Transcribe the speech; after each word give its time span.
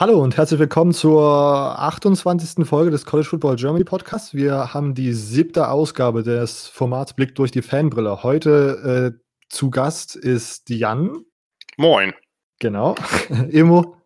Hallo 0.00 0.22
und 0.22 0.36
herzlich 0.36 0.60
willkommen 0.60 0.92
zur 0.92 1.20
28. 1.20 2.64
Folge 2.64 2.92
des 2.92 3.04
College 3.04 3.28
Football 3.30 3.56
Germany 3.56 3.82
Podcasts. 3.82 4.32
Wir 4.32 4.72
haben 4.72 4.94
die 4.94 5.12
siebte 5.12 5.70
Ausgabe 5.70 6.22
des 6.22 6.68
Formats 6.68 7.14
Blick 7.14 7.34
durch 7.34 7.50
die 7.50 7.62
Fanbrille. 7.62 8.22
Heute 8.22 9.16
äh, 9.18 9.20
zu 9.48 9.70
Gast 9.70 10.14
ist 10.14 10.70
Jan. 10.70 11.24
Moin. 11.78 12.14
Genau. 12.60 12.94
Emo. 13.50 13.96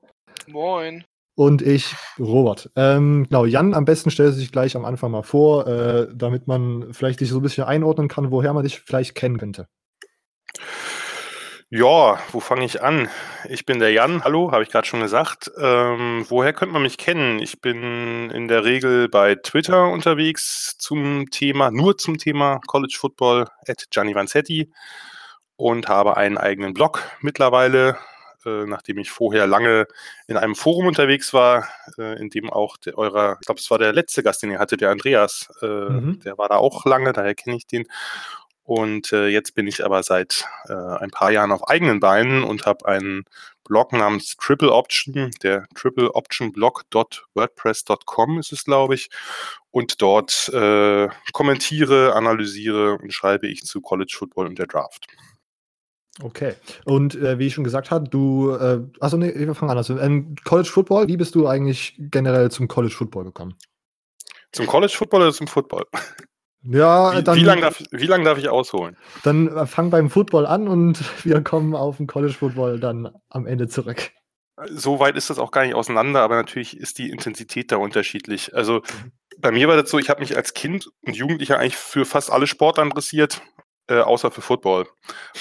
Moin. 0.47 1.05
Und 1.35 1.61
ich, 1.61 1.95
Robert. 2.19 2.71
Ähm, 2.75 3.27
genau, 3.29 3.45
Jan, 3.45 3.75
am 3.75 3.85
besten 3.85 4.11
stellt 4.11 4.33
sich 4.33 4.51
gleich 4.51 4.75
am 4.75 4.87
Anfang 4.87 5.11
mal 5.11 5.23
vor, 5.23 5.67
äh, 5.67 6.09
damit 6.15 6.47
man 6.47 6.95
vielleicht 6.95 7.21
dich 7.21 7.29
so 7.29 7.41
ein 7.41 7.43
bisschen 7.43 7.65
einordnen 7.65 8.09
kann, 8.09 8.31
woher 8.31 8.55
man 8.55 8.65
dich 8.65 8.81
vielleicht 8.81 9.15
kennen 9.15 9.37
könnte. 9.37 9.69
Ja, 11.75 12.19
wo 12.33 12.41
fange 12.41 12.67
ich 12.67 12.83
an? 12.83 13.09
Ich 13.49 13.65
bin 13.65 13.79
der 13.79 13.93
Jan, 13.93 14.23
hallo, 14.25 14.53
habe 14.53 14.63
ich 14.63 14.69
gerade 14.69 14.87
schon 14.87 15.01
gesagt. 15.01 15.51
Ähm, 15.57 16.27
woher 16.29 16.53
könnte 16.53 16.75
man 16.75 16.83
mich 16.83 16.99
kennen? 16.99 17.39
Ich 17.39 17.63
bin 17.63 18.29
in 18.29 18.47
der 18.47 18.65
Regel 18.65 19.09
bei 19.09 19.37
Twitter 19.37 19.89
unterwegs 19.89 20.77
zum 20.77 21.31
Thema, 21.31 21.71
nur 21.71 21.97
zum 21.97 22.19
Thema 22.19 22.61
College 22.67 22.95
Football 23.01 23.49
at 23.67 23.87
Gianni 23.91 24.15
Vanzetti 24.15 24.71
und 25.57 25.89
habe 25.89 26.19
einen 26.19 26.37
eigenen 26.37 26.75
Blog 26.75 27.05
mittlerweile, 27.23 27.97
äh, 28.45 28.67
nachdem 28.67 28.99
ich 28.99 29.11
vorher 29.11 29.47
lange 29.47 29.87
in 30.27 30.37
einem 30.37 30.57
Forum 30.57 30.89
unterwegs 30.89 31.33
war, 31.33 31.71
äh, 31.97 32.21
in 32.21 32.29
dem 32.29 32.51
auch 32.51 32.77
der, 32.77 32.99
eurer, 32.99 33.39
ich 33.41 33.47
glaube, 33.47 33.61
es 33.61 33.71
war 33.71 33.79
der 33.79 33.95
letzte 33.95 34.23
Gast, 34.23 34.43
den 34.43 34.51
ihr 34.51 34.59
hattet, 34.59 34.83
der 34.83 34.91
Andreas, 34.91 35.49
äh, 35.63 35.67
mhm. 35.67 36.21
der 36.21 36.37
war 36.37 36.51
da 36.51 36.57
auch 36.57 36.85
lange, 36.85 37.15
daher 37.15 37.35
kenne 37.35 37.57
ich 37.57 37.67
den. 37.67 37.87
Und 38.65 39.13
äh, 39.13 39.27
jetzt 39.29 39.55
bin 39.55 39.67
ich 39.67 39.85
aber 39.85 40.03
seit 40.03 40.45
äh, 40.69 40.73
ein 40.73 41.11
paar 41.11 41.33
Jahren 41.33 41.53
auf 41.53 41.69
eigenen 41.69 42.01
Beinen 42.01 42.45
und 42.45 42.65
habe 42.65 42.87
einen 42.87 43.25
Blog 43.65 43.93
namens 43.93 44.37
Triple 44.37 44.73
Option, 44.73 45.31
der 45.43 45.67
Triple 45.75 46.15
Option 46.15 46.53
Blog.wordpress.com 46.53 48.39
ist 48.39 48.53
es, 48.53 48.65
glaube 48.65 48.95
ich. 48.95 49.11
Und 49.71 50.01
dort 50.03 50.49
äh, 50.53 51.09
kommentiere, 51.33 52.15
analysiere 52.15 52.99
und 52.99 53.13
schreibe 53.13 53.49
ich 53.49 53.63
zu 53.65 53.81
College 53.81 54.15
Football 54.17 54.47
und 54.47 54.59
der 54.59 54.67
Draft. 54.67 55.07
Okay. 56.21 56.55
Und 56.85 57.15
äh, 57.15 57.39
wie 57.39 57.47
ich 57.47 57.55
schon 57.55 57.65
gesagt 57.65 57.91
habe, 57.91 58.09
du, 58.09 58.51
äh, 58.53 58.81
achso, 59.01 59.17
nee, 59.17 59.33
wir 59.35 59.55
fangen 59.55 59.71
an. 59.71 59.79
Also, 59.79 59.99
ähm, 59.99 60.35
College 60.45 60.69
Football, 60.69 61.09
wie 61.09 61.17
bist 61.17 61.35
du 61.35 61.47
eigentlich 61.49 61.95
generell 61.99 62.51
zum 62.51 62.69
College 62.69 62.95
Football 62.95 63.25
gekommen? 63.25 63.55
Zum 64.53 64.67
College 64.67 64.93
Football 64.95 65.23
oder 65.23 65.33
zum 65.33 65.47
Football? 65.47 65.87
Ja, 66.65 67.17
wie, 67.17 67.23
dann. 67.23 67.37
Wie 67.37 67.45
lange 67.45 67.61
darf, 67.63 67.81
lang 67.91 68.25
darf 68.25 68.39
ich 68.39 68.49
ausholen? 68.49 68.97
Dann 69.25 69.67
fang 69.67 69.91
beim 69.91 70.11
Football 70.11 70.47
an 70.47 70.69
und 70.69 70.99
wir 71.25 71.43
kommen 71.43 71.75
auf 71.75 71.97
den 71.97 72.07
College 72.07 72.35
Football 72.35 72.79
dann 72.79 73.11
am 73.29 73.47
Ende 73.47 73.69
zurück. 73.69 74.11
So 74.71 75.01
weit 75.01 75.17
ist 75.17 75.31
das 75.31 75.39
auch 75.39 75.51
gar 75.51 75.65
nicht 75.65 75.75
auseinander, 75.75 76.21
aber 76.21 76.37
natürlich 76.37 76.77
ist 76.77 76.99
die 76.99 77.11
Intensität 77.11 77.73
da 77.73 77.77
unterschiedlich. 77.77 78.55
Also 78.55 78.75
mhm. 78.81 79.13
bei 79.39 79.51
mir 79.51 79.67
war 79.67 79.81
das 79.81 79.91
so, 79.91 79.99
ich 79.99 80.09
habe 80.11 80.21
mich 80.21 80.37
als 80.37 80.55
Kind 80.55 80.89
und 81.03 81.17
Jugendlicher 81.17 81.59
eigentlich 81.59 81.77
für 81.77 82.05
fast 82.05 82.31
alle 82.31 82.47
Sportarten 82.47 82.91
interessiert, 82.91 83.43
äh, 83.89 84.01
außer 84.01 84.31
für 84.31 84.43
Football. 84.43 84.87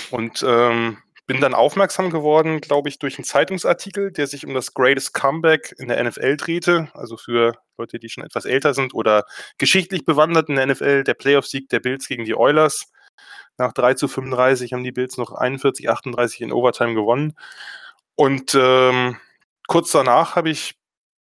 Und 0.10 0.44
ähm, 0.48 0.98
bin 1.32 1.40
dann 1.40 1.54
aufmerksam 1.54 2.10
geworden, 2.10 2.60
glaube 2.60 2.90
ich, 2.90 3.00
durch 3.00 3.18
einen 3.18 3.24
Zeitungsartikel, 3.24 4.12
der 4.12 4.28
sich 4.28 4.46
um 4.46 4.54
das 4.54 4.74
Greatest 4.74 5.14
Comeback 5.14 5.74
in 5.78 5.88
der 5.88 6.04
NFL 6.04 6.36
drehte. 6.36 6.90
Also 6.94 7.16
für 7.16 7.54
Leute, 7.78 8.00
die 8.00 8.10
schon 8.10 8.26
etwas 8.26 8.44
älter 8.44 8.74
sind 8.74 8.94
oder 8.94 9.24
geschichtlich 9.58 10.04
bewandert 10.04 10.50
in 10.50 10.56
der 10.56 10.66
NFL, 10.66 11.06
der 11.06 11.14
Playoff-Sieg 11.14 11.70
der 11.70 11.80
Bills 11.80 12.10
gegen 12.10 12.26
die 12.26 12.36
Oilers. 12.36 12.92
Nach 13.58 13.72
3 13.72 13.94
zu 13.94 14.10
35 14.10 14.74
haben 14.74 14.84
die 14.84 14.92
Bills 14.92 15.16
noch 15.16 15.32
41, 15.32 15.90
38 15.90 16.42
in 16.42 16.52
Overtime 16.52 16.96
gewonnen. 16.96 17.34
Und 18.16 18.54
ähm, 18.54 19.16
kurz 19.70 19.94
danach 19.94 20.36
habe 20.36 20.50
ich 20.50 20.76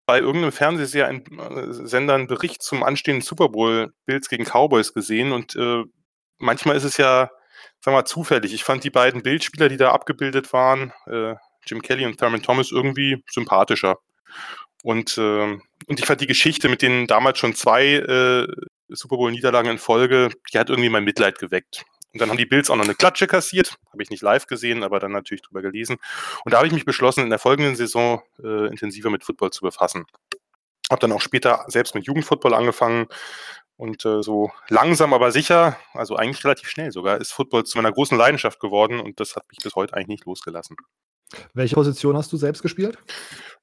bei 0.07 0.19
irgendeinem 0.19 0.51
Fernsehsender 0.51 2.15
einen 2.15 2.27
Bericht 2.27 2.63
zum 2.63 2.83
anstehenden 2.83 3.23
Super 3.23 3.49
Bowl 3.49 3.93
Bills 4.07 4.29
gegen 4.29 4.45
Cowboys 4.45 4.93
gesehen. 4.93 5.31
Und 5.31 5.55
äh, 5.55 5.85
manchmal 6.39 6.75
ist 6.75 6.83
es 6.83 6.97
ja 6.97 7.31
sag 7.81 7.93
mal, 7.93 8.05
zufällig. 8.05 8.53
Ich 8.53 8.65
fand 8.65 8.85
die 8.85 8.91
beiden 8.91 9.23
Bildspieler, 9.23 9.69
die 9.69 9.77
da 9.77 9.93
abgebildet 9.93 10.53
waren, 10.53 10.93
äh, 11.07 11.35
Jim 11.67 11.83
Kelly 11.83 12.07
und 12.07 12.19
Thurman 12.19 12.43
Thomas, 12.43 12.71
irgendwie 12.71 13.23
sympathischer. 13.31 13.99
Und, 14.83 15.19
äh, 15.19 15.43
und 15.43 15.99
ich 15.99 16.07
fand 16.07 16.21
die 16.21 16.27
Geschichte 16.27 16.69
mit 16.69 16.83
den 16.83 17.07
damals 17.07 17.39
schon 17.39 17.55
zwei 17.55 17.95
äh, 17.95 18.47
Super 18.89 19.17
Bowl-Niederlagen 19.17 19.71
in 19.71 19.79
Folge, 19.79 20.31
die 20.53 20.59
hat 20.59 20.71
irgendwie 20.71 20.89
mein 20.89 21.05
Mitleid 21.05 21.39
geweckt. 21.39 21.85
Und 22.13 22.21
dann 22.21 22.29
haben 22.29 22.39
die 22.39 22.47
Bills 22.47 22.71
auch 22.71 22.77
noch 22.77 22.85
eine 22.85 22.95
Klatsche 22.95 23.29
kassiert. 23.29 23.77
Habe 23.93 24.03
ich 24.03 24.11
nicht 24.11 24.23
live 24.23 24.47
gesehen, 24.47 24.83
aber 24.83 24.99
dann 24.99 25.13
natürlich 25.13 25.43
drüber 25.43 25.63
gelesen. 25.63 25.97
Und 26.45 26.53
da 26.53 26.59
habe 26.59 26.67
ich 26.67 26.73
mich 26.73 26.85
beschlossen, 26.85 27.23
in 27.23 27.31
der 27.31 27.39
folgenden 27.39 27.77
Saison 27.77 28.23
äh, 28.43 28.67
intensiver 28.67 29.11
mit 29.11 29.23
Football 29.23 29.51
zu 29.51 29.61
befassen. 29.61 30.07
Habe 30.91 31.01
dann 31.01 31.13
auch 31.13 31.21
später 31.21 31.65
selbst 31.69 31.95
mit 31.95 32.07
Jugendfootball 32.07 32.53
angefangen, 32.53 33.07
und 33.81 34.05
äh, 34.05 34.23
so 34.23 34.51
langsam, 34.69 35.15
aber 35.15 35.33
sicher, 35.33 35.77
also 35.95 36.15
eigentlich 36.17 36.45
relativ 36.45 36.69
schnell 36.69 36.93
sogar, 36.93 37.19
ist 37.19 37.33
Football 37.33 37.65
zu 37.65 37.79
meiner 37.79 37.91
großen 37.91 38.17
Leidenschaft 38.17 38.61
geworden 38.61 39.01
und 39.01 39.19
das 39.21 39.37
hat 39.37 39.45
mich 39.49 39.59
bis 39.63 39.75
heute 39.75 39.95
eigentlich 39.95 40.09
nicht 40.09 40.27
losgelassen. 40.27 40.77
Welche 41.55 41.77
Position 41.77 42.17
hast 42.17 42.33
du 42.33 42.37
selbst 42.37 42.63
gespielt? 42.63 42.99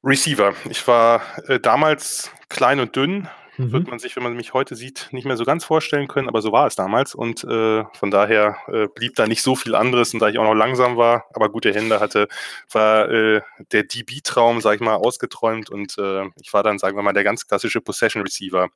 Receiver. 0.04 0.54
Ich 0.70 0.88
war 0.88 1.22
äh, 1.48 1.60
damals 1.60 2.32
klein 2.50 2.80
und 2.80 2.96
dünn. 2.96 3.28
Mhm. 3.58 3.72
Wird 3.72 3.88
man 3.88 4.00
sich, 4.00 4.16
wenn 4.16 4.24
man 4.24 4.36
mich 4.36 4.54
heute 4.54 4.76
sieht, 4.76 5.10
nicht 5.12 5.26
mehr 5.26 5.36
so 5.36 5.44
ganz 5.44 5.66
vorstellen 5.66 6.08
können, 6.08 6.30
aber 6.30 6.42
so 6.42 6.52
war 6.52 6.68
es 6.68 6.76
damals. 6.76 7.14
Und 7.14 7.44
äh, 7.44 7.84
von 7.94 8.12
daher 8.12 8.58
äh, 8.68 8.88
blieb 8.88 9.16
da 9.16 9.28
nicht 9.28 9.42
so 9.42 9.56
viel 9.56 9.76
anderes. 9.76 10.14
Und 10.14 10.20
da 10.20 10.30
ich 10.30 10.38
auch 10.38 10.44
noch 10.44 10.54
langsam 10.54 10.96
war, 10.96 11.26
aber 11.34 11.50
gute 11.50 11.74
Hände 11.74 12.00
hatte, 12.00 12.28
war 12.72 13.10
äh, 13.10 13.42
der 13.72 13.84
DB-Traum, 13.84 14.62
sag 14.62 14.76
ich 14.76 14.82
mal, 14.82 14.96
ausgeträumt. 14.96 15.70
Und 15.70 15.98
äh, 15.98 16.26
ich 16.42 16.54
war 16.54 16.64
dann, 16.64 16.78
sagen 16.78 16.96
wir 16.96 17.04
mal, 17.04 17.14
der 17.14 17.24
ganz 17.24 17.48
klassische 17.48 17.82
Possession 17.82 18.22
Receiver 18.22 18.70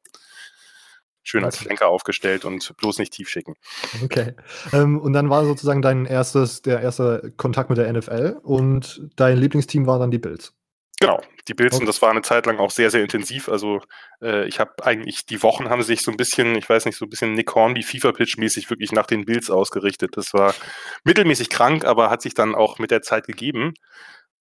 schön 1.24 1.44
als 1.44 1.58
Flanker 1.58 1.88
aufgestellt 1.88 2.46
und 2.46 2.76
bloß 2.78 3.00
nicht 3.00 3.14
tief 3.14 3.30
schicken. 3.30 3.56
Okay. 4.04 4.34
Ähm, 4.74 5.00
und 5.00 5.14
dann 5.14 5.30
war 5.30 5.46
sozusagen 5.46 5.82
dein 5.82 6.06
erstes, 6.06 6.62
der 6.62 6.82
erste 6.82 7.34
Kontakt 7.38 7.70
mit 7.70 7.78
der 7.78 7.92
NFL 7.92 8.40
und 8.44 9.10
dein 9.16 9.38
Lieblingsteam 9.38 9.88
war 9.88 10.00
dann 10.00 10.12
die 10.12 10.20
Bills. 10.20 10.54
Genau, 11.02 11.20
die 11.48 11.56
Bills 11.56 11.74
okay. 11.74 11.82
und 11.82 11.88
das 11.88 12.00
war 12.04 12.12
eine 12.12 12.22
Zeit 12.22 12.46
lang 12.46 12.60
auch 12.60 12.70
sehr, 12.70 12.92
sehr 12.92 13.02
intensiv. 13.02 13.50
Also 13.50 13.82
äh, 14.22 14.48
ich 14.48 14.60
habe 14.60 14.72
eigentlich, 14.84 15.26
die 15.26 15.42
Wochen 15.42 15.68
haben 15.68 15.82
sich 15.82 16.04
so 16.04 16.12
ein 16.12 16.18
bisschen, 16.18 16.56
ich 16.56 16.70
weiß 16.70 16.86
nicht, 16.86 16.96
so 16.96 17.06
ein 17.06 17.10
bisschen 17.10 17.34
Nick 17.34 17.56
Hornby 17.56 17.82
FIFA-Pitch-mäßig 17.82 18.70
wirklich 18.70 18.92
nach 18.92 19.08
den 19.08 19.26
Bills 19.26 19.50
ausgerichtet. 19.50 20.16
Das 20.16 20.32
war 20.34 20.54
mittelmäßig 21.04 21.50
krank, 21.50 21.86
aber 21.86 22.12
hat 22.12 22.22
sich 22.22 22.36
dann 22.36 22.54
auch 22.54 22.78
mit 22.78 22.92
der 22.92 23.02
Zeit 23.02 23.26
gegeben. 23.26 23.74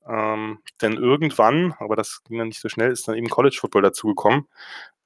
Ähm, 0.06 0.60
denn 0.80 0.94
irgendwann, 0.94 1.74
aber 1.78 1.96
das 1.96 2.22
ging 2.24 2.38
dann 2.38 2.48
nicht 2.48 2.60
so 2.60 2.68
schnell, 2.68 2.90
ist 2.90 3.06
dann 3.06 3.16
eben 3.16 3.28
College 3.28 3.56
Football 3.60 3.82
dazugekommen. 3.82 4.46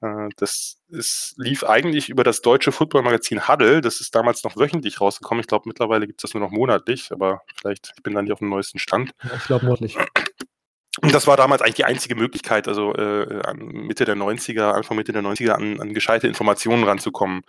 Äh, 0.00 0.28
das 0.36 0.76
ist, 0.88 1.34
lief 1.36 1.64
eigentlich 1.64 2.08
über 2.08 2.24
das 2.24 2.42
deutsche 2.42 2.72
Football-Magazin 2.72 3.48
Huddle. 3.48 3.80
Das 3.80 4.00
ist 4.00 4.14
damals 4.14 4.44
noch 4.44 4.56
wöchentlich 4.56 5.00
rausgekommen. 5.00 5.40
Ich 5.40 5.48
glaube, 5.48 5.68
mittlerweile 5.68 6.06
gibt 6.06 6.20
es 6.20 6.30
das 6.30 6.34
nur 6.34 6.42
noch 6.42 6.50
monatlich, 6.50 7.10
aber 7.12 7.42
vielleicht, 7.56 7.92
ich 7.96 8.02
bin 8.02 8.14
da 8.14 8.22
nicht 8.22 8.32
auf 8.32 8.38
dem 8.38 8.50
neuesten 8.50 8.78
Stand. 8.78 9.12
Ja, 9.22 9.30
ich 9.36 9.44
glaube 9.44 9.66
monatlich. 9.66 9.96
Und 11.02 11.12
das 11.12 11.26
war 11.26 11.36
damals 11.36 11.60
eigentlich 11.60 11.74
die 11.74 11.84
einzige 11.84 12.14
Möglichkeit, 12.14 12.68
also 12.68 12.94
äh, 12.94 13.54
Mitte 13.54 14.04
der 14.04 14.14
90er, 14.14 14.72
Anfang 14.72 14.96
Mitte 14.96 15.12
der 15.12 15.22
90er 15.22 15.50
an, 15.50 15.80
an 15.80 15.92
gescheite 15.92 16.28
Informationen 16.28 16.84
ranzukommen. 16.84 17.42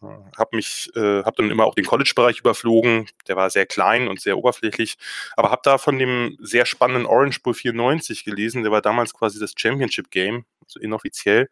Habe 0.00 0.56
mich, 0.56 0.90
äh, 0.94 1.24
habe 1.24 1.36
dann 1.38 1.50
immer 1.50 1.64
auch 1.64 1.74
den 1.74 1.84
College-Bereich 1.84 2.40
überflogen. 2.40 3.08
Der 3.26 3.36
war 3.36 3.50
sehr 3.50 3.66
klein 3.66 4.08
und 4.08 4.20
sehr 4.20 4.38
oberflächlich, 4.38 4.96
aber 5.36 5.50
habe 5.50 5.62
da 5.64 5.78
von 5.78 5.98
dem 5.98 6.36
sehr 6.40 6.66
spannenden 6.66 7.06
Orange 7.06 7.42
Bowl 7.42 7.54
94 7.54 8.24
gelesen. 8.24 8.62
Der 8.62 8.72
war 8.72 8.82
damals 8.82 9.12
quasi 9.12 9.40
das 9.40 9.54
Championship 9.56 10.10
Game, 10.10 10.44
also 10.64 10.78
inoffiziell. 10.80 11.48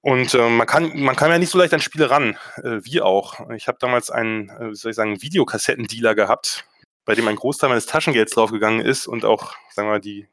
Und 0.00 0.34
äh, 0.34 0.48
man 0.48 0.68
kann 0.68 1.00
man 1.00 1.16
kann 1.16 1.32
ja 1.32 1.38
nicht 1.38 1.50
so 1.50 1.58
leicht 1.58 1.74
an 1.74 1.80
Spiele 1.80 2.10
ran, 2.10 2.38
äh, 2.58 2.78
wie 2.84 3.00
auch. 3.00 3.50
Ich 3.50 3.66
habe 3.66 3.78
damals 3.80 4.08
einen, 4.10 4.50
äh, 4.50 4.70
wie 4.70 4.76
soll 4.76 4.90
ich 4.90 4.96
sagen, 4.96 5.20
Videokassettendealer 5.20 6.14
gehabt, 6.14 6.64
bei 7.04 7.16
dem 7.16 7.26
ein 7.26 7.34
Großteil 7.34 7.70
meines 7.70 7.86
Taschengelds 7.86 8.32
draufgegangen 8.32 8.80
ist 8.80 9.08
und 9.08 9.24
auch, 9.24 9.54
sagen 9.70 9.88
wir 9.88 9.94
mal, 9.94 10.00
die 10.00 10.28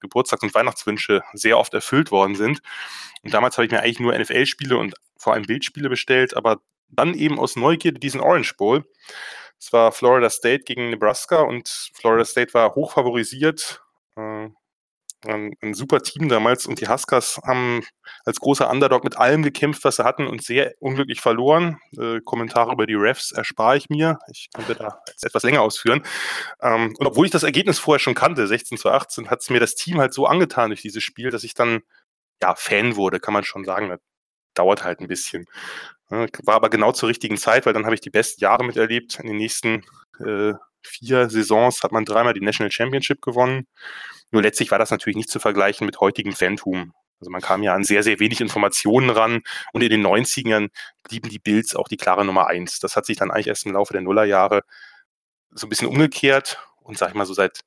Geburtstags- 0.00 0.42
und 0.42 0.54
Weihnachtswünsche 0.54 1.22
sehr 1.32 1.58
oft 1.58 1.74
erfüllt 1.74 2.10
worden 2.10 2.34
sind. 2.34 2.60
Und 3.22 3.34
damals 3.34 3.56
habe 3.56 3.66
ich 3.66 3.72
mir 3.72 3.80
eigentlich 3.80 4.00
nur 4.00 4.18
NFL-Spiele 4.18 4.76
und 4.76 4.94
vor 5.16 5.34
allem 5.34 5.44
Bildspiele 5.44 5.88
bestellt, 5.88 6.36
aber 6.36 6.60
dann 6.88 7.14
eben 7.14 7.38
aus 7.38 7.56
Neugierde 7.56 8.00
diesen 8.00 8.20
Orange 8.20 8.56
Bowl. 8.56 8.84
Es 9.58 9.72
war 9.72 9.92
Florida 9.92 10.30
State 10.30 10.64
gegen 10.64 10.90
Nebraska 10.90 11.42
und 11.42 11.90
Florida 11.94 12.24
State 12.24 12.54
war 12.54 12.74
hoch 12.74 12.92
favorisiert. 12.92 13.82
Äh, 14.16 14.48
ein, 15.26 15.54
ein, 15.62 15.74
super 15.74 16.00
Team 16.02 16.28
damals 16.28 16.66
und 16.66 16.80
die 16.80 16.88
Huskers 16.88 17.40
haben 17.44 17.82
als 18.24 18.40
großer 18.40 18.70
Underdog 18.70 19.04
mit 19.04 19.16
allem 19.16 19.42
gekämpft, 19.42 19.84
was 19.84 19.96
sie 19.96 20.04
hatten 20.04 20.26
und 20.26 20.42
sehr 20.42 20.74
unglücklich 20.80 21.20
verloren. 21.20 21.78
Äh, 21.98 22.20
Kommentare 22.20 22.72
über 22.72 22.86
die 22.86 22.94
Refs 22.94 23.32
erspare 23.32 23.76
ich 23.76 23.90
mir. 23.90 24.18
Ich 24.30 24.48
könnte 24.54 24.74
da 24.74 25.00
jetzt 25.08 25.24
etwas 25.24 25.42
länger 25.42 25.62
ausführen. 25.62 26.02
Ähm, 26.62 26.94
und 26.98 27.06
obwohl 27.06 27.26
ich 27.26 27.32
das 27.32 27.42
Ergebnis 27.42 27.78
vorher 27.78 28.00
schon 28.00 28.14
kannte, 28.14 28.46
16 28.46 28.78
zu 28.78 28.90
18, 28.90 29.30
hat 29.30 29.40
es 29.40 29.50
mir 29.50 29.60
das 29.60 29.74
Team 29.74 29.98
halt 29.98 30.14
so 30.14 30.26
angetan 30.26 30.70
durch 30.70 30.82
dieses 30.82 31.02
Spiel, 31.02 31.30
dass 31.30 31.44
ich 31.44 31.54
dann 31.54 31.82
ja 32.42 32.54
Fan 32.54 32.96
wurde, 32.96 33.20
kann 33.20 33.34
man 33.34 33.44
schon 33.44 33.64
sagen. 33.64 33.88
Das 33.88 34.00
dauert 34.54 34.84
halt 34.84 35.00
ein 35.00 35.08
bisschen. 35.08 35.46
War 36.08 36.54
aber 36.56 36.70
genau 36.70 36.92
zur 36.92 37.08
richtigen 37.08 37.36
Zeit, 37.36 37.66
weil 37.66 37.72
dann 37.72 37.84
habe 37.84 37.94
ich 37.94 38.00
die 38.00 38.10
besten 38.10 38.40
Jahre 38.40 38.64
miterlebt. 38.64 39.20
In 39.20 39.28
den 39.28 39.36
nächsten 39.36 39.84
äh, 40.18 40.54
vier 40.82 41.30
Saisons 41.30 41.82
hat 41.82 41.92
man 41.92 42.04
dreimal 42.04 42.34
die 42.34 42.40
National 42.40 42.72
Championship 42.72 43.22
gewonnen 43.22 43.68
Nur 44.30 44.42
letztlich 44.42 44.70
war 44.70 44.78
das 44.78 44.90
natürlich 44.90 45.16
nicht 45.16 45.30
zu 45.30 45.40
vergleichen 45.40 45.86
mit 45.86 46.00
heutigem 46.00 46.32
Fantum. 46.32 46.92
Also 47.20 47.30
man 47.30 47.42
kam 47.42 47.62
ja 47.62 47.74
an 47.74 47.84
sehr, 47.84 48.02
sehr 48.02 48.18
wenig 48.18 48.40
Informationen 48.40 49.10
ran 49.10 49.42
und 49.72 49.82
in 49.82 49.90
den 49.90 50.06
90ern 50.06 50.68
blieben 51.06 51.28
die 51.28 51.38
Bills 51.38 51.76
auch 51.76 51.88
die 51.88 51.98
klare 51.98 52.24
Nummer 52.24 52.46
eins. 52.46 52.78
Das 52.78 52.96
hat 52.96 53.04
sich 53.04 53.18
dann 53.18 53.30
eigentlich 53.30 53.48
erst 53.48 53.66
im 53.66 53.72
Laufe 53.72 53.92
der 53.92 54.02
Nullerjahre 54.02 54.62
so 55.50 55.66
ein 55.66 55.70
bisschen 55.70 55.88
umgekehrt 55.88 56.58
und 56.80 56.96
sag 56.96 57.10
ich 57.10 57.14
mal 57.14 57.26
so 57.26 57.34
seit, 57.34 57.60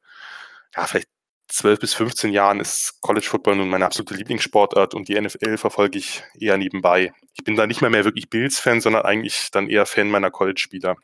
ja, 0.75 0.87
vielleicht 0.87 1.07
12 1.49 1.79
bis 1.79 1.93
15 1.93 2.33
Jahren 2.33 2.59
ist 2.59 2.99
College 3.01 3.27
Football 3.27 3.57
nun 3.57 3.69
meine 3.69 3.85
absolute 3.85 4.15
Lieblingssportart 4.15 4.95
und 4.95 5.07
die 5.07 5.19
NFL 5.19 5.57
verfolge 5.57 5.99
ich 5.99 6.23
eher 6.39 6.57
nebenbei. 6.57 7.13
Ich 7.35 7.43
bin 7.43 7.55
da 7.55 7.67
nicht 7.67 7.81
mehr 7.81 7.91
mehr 7.91 8.05
wirklich 8.05 8.29
Bills-Fan, 8.29 8.81
sondern 8.81 9.03
eigentlich 9.03 9.49
dann 9.51 9.69
eher 9.69 9.85
Fan 9.85 10.09
meiner 10.09 10.31
College-Spieler. 10.31 10.95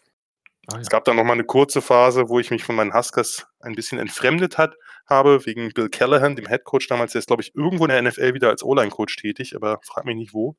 Ah, 0.67 0.75
ja. 0.75 0.81
Es 0.81 0.89
gab 0.89 1.03
dann 1.05 1.15
noch 1.15 1.23
mal 1.23 1.33
eine 1.33 1.45
kurze 1.45 1.81
Phase, 1.81 2.29
wo 2.29 2.39
ich 2.39 2.51
mich 2.51 2.63
von 2.63 2.75
meinen 2.75 2.93
Huskers 2.93 3.47
ein 3.59 3.75
bisschen 3.75 3.99
entfremdet 3.99 4.57
hat, 4.57 4.75
habe, 5.07 5.45
wegen 5.45 5.71
Bill 5.73 5.89
Callahan, 5.89 6.35
dem 6.35 6.47
Head 6.47 6.63
Coach 6.63 6.87
damals. 6.87 7.13
Der 7.13 7.19
ist, 7.19 7.27
glaube 7.27 7.41
ich, 7.41 7.55
irgendwo 7.55 7.85
in 7.85 7.89
der 7.89 8.01
NFL 8.01 8.33
wieder 8.33 8.49
als 8.49 8.63
O-Line-Coach 8.63 9.17
tätig, 9.17 9.55
aber 9.55 9.79
frag 9.83 10.05
mich 10.05 10.15
nicht 10.15 10.33
wo. 10.33 10.55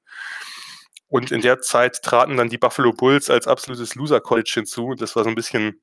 Und 1.09 1.33
in 1.33 1.41
der 1.41 1.61
Zeit 1.61 2.03
traten 2.03 2.37
dann 2.37 2.49
die 2.49 2.59
Buffalo 2.59 2.93
Bulls 2.93 3.31
als 3.31 3.47
absolutes 3.47 3.95
Loser-College 3.95 4.51
hinzu. 4.55 4.95
Das 4.95 5.17
war 5.17 5.25
so 5.25 5.29
ein 5.29 5.35
bisschen, 5.35 5.81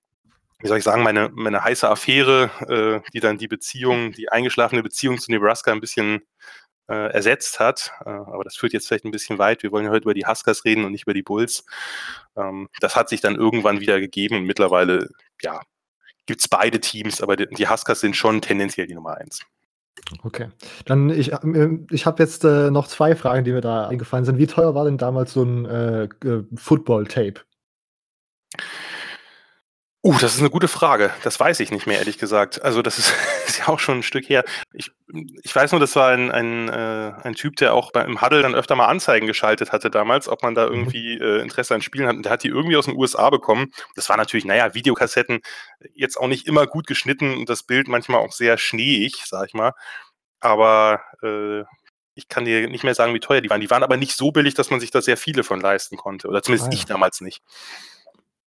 wie 0.60 0.68
soll 0.68 0.78
ich 0.78 0.84
sagen, 0.84 1.04
meine, 1.04 1.30
meine 1.34 1.64
heiße 1.64 1.88
Affäre, 1.88 2.50
äh, 2.68 3.10
die 3.14 3.20
dann 3.20 3.38
die 3.38 3.48
Beziehung, 3.48 4.14
die 4.14 4.30
eingeschlafene 4.30 4.84
Beziehung 4.84 5.20
zu 5.20 5.32
Nebraska 5.32 5.72
ein 5.72 5.82
bisschen 5.82 6.22
äh, 6.88 7.12
ersetzt 7.12 7.60
hat. 7.60 7.92
Äh, 8.06 8.10
aber 8.10 8.44
das 8.44 8.56
führt 8.56 8.74
jetzt 8.74 8.88
vielleicht 8.88 9.06
ein 9.06 9.12
bisschen 9.12 9.38
weit. 9.38 9.64
Wir 9.64 9.72
wollen 9.72 9.86
ja 9.86 9.92
heute 9.92 10.04
über 10.04 10.14
die 10.14 10.26
Huskers 10.26 10.66
reden 10.66 10.86
und 10.86 10.92
nicht 10.92 11.04
über 11.04 11.14
die 11.14 11.24
Bulls. 11.24 11.66
Ähm, 12.36 12.70
das 12.80 12.96
hat 12.96 13.10
sich 13.10 13.22
dann 13.22 13.36
irgendwann 13.36 13.80
wieder 13.80 14.00
gegeben 14.00 14.38
und 14.38 14.44
mittlerweile, 14.46 15.10
ja, 15.42 15.62
gibt 16.26 16.42
es 16.42 16.48
beide 16.48 16.80
Teams, 16.80 17.22
aber 17.22 17.36
die, 17.36 17.48
die 17.48 17.70
Huskers 17.70 18.00
sind 18.00 18.16
schon 18.16 18.42
tendenziell 18.42 18.88
die 18.88 18.96
Nummer 18.96 19.18
eins. 19.18 19.42
Okay. 20.24 20.50
Dann 20.86 21.10
ich, 21.10 21.34
äh, 21.34 21.70
ich 21.92 22.06
habe 22.06 22.22
jetzt 22.22 22.44
äh, 22.44 22.70
noch 22.72 22.88
zwei 22.88 23.16
Fragen, 23.16 23.44
die 23.44 23.52
mir 23.52 23.62
da 23.62 23.88
eingefallen 23.88 24.26
sind. 24.26 24.38
Wie 24.38 24.48
teuer 24.48 24.76
war 24.76 24.86
denn 24.86 24.98
damals 24.98 25.34
so 25.34 25.44
ein 25.44 25.66
äh 25.66 26.08
Football-Tape? 26.56 27.42
Uh, 30.04 30.16
das 30.20 30.36
ist 30.36 30.40
eine 30.40 30.52
gute 30.52 30.68
Frage. 30.68 31.12
Das 31.24 31.40
weiß 31.40 31.60
ich 31.60 31.72
nicht 31.72 31.88
mehr, 31.88 31.98
ehrlich 31.98 32.20
gesagt. 32.20 32.62
Also 32.62 32.82
das 32.82 33.00
ist, 33.00 33.14
ist 33.48 33.60
ja 33.60 33.68
auch 33.68 33.80
schon 33.80 34.00
ein 34.00 34.04
Stück 34.04 34.30
her. 34.30 34.44
Ich, 34.74 34.92
ich 35.44 35.56
weiß 35.56 35.72
nur, 35.72 35.82
das 35.82 35.96
war 35.96 36.10
ein, 36.10 36.32
ein, 36.32 36.70
äh, 36.70 37.14
ein 37.24 37.34
Typ, 37.34 37.56
der 37.56 37.74
auch 37.74 37.92
beim 37.92 38.22
Huddle 38.22 38.44
dann 38.44 38.54
öfter 38.56 38.76
mal 38.76 38.86
Anzeigen 38.86 39.26
geschaltet 39.26 39.72
hatte 39.72 39.90
damals, 39.90 40.30
ob 40.30 40.44
man 40.44 40.54
da 40.54 40.68
mhm. 40.68 40.74
irgendwie 40.76 41.18
äh, 41.18 41.42
Interesse 41.42 41.74
an 41.74 41.82
Spielen 41.82 42.08
hat. 42.08 42.16
Und 42.16 42.24
der 42.24 42.32
hat 42.32 42.44
die 42.44 42.50
irgendwie 42.50 42.78
aus 42.78 42.86
den 42.86 42.96
USA 42.96 43.30
bekommen. 43.30 43.72
Das 43.96 44.08
war 44.08 44.18
natürlich, 44.18 44.46
naja, 44.46 44.74
Videokassetten 44.76 45.40
jetzt 45.94 46.18
auch 46.18 46.28
nicht 46.28 46.48
immer 46.48 46.68
gut 46.68 46.86
geschnitten 46.86 47.34
und 47.36 47.50
das 47.50 47.64
Bild 47.64 47.88
manchmal 47.88 48.20
auch 48.20 48.32
sehr 48.32 48.58
schneeig, 48.58 49.16
sag 49.26 49.48
ich 49.48 49.54
mal. 49.56 49.74
Aber 50.40 51.02
äh, 51.24 51.64
ich 52.14 52.28
kann 52.30 52.46
dir 52.46 52.70
nicht 52.70 52.84
mehr 52.84 52.96
sagen, 52.96 53.14
wie 53.14 53.20
teuer 53.20 53.42
die 53.42 53.50
waren. 53.50 53.62
Die 53.62 53.70
waren 53.70 53.84
aber 53.84 53.98
nicht 53.98 54.16
so 54.16 54.32
billig, 54.32 54.54
dass 54.54 54.70
man 54.70 54.80
sich 54.80 54.92
da 54.92 55.02
sehr 55.02 55.18
viele 55.18 55.44
von 55.44 55.60
leisten 55.60 55.98
konnte. 55.98 56.28
Oder 56.28 56.44
zumindest 56.44 56.70
ah, 56.70 56.72
ja. 56.72 56.78
ich 56.78 56.86
damals 56.86 57.22
nicht. 57.22 57.42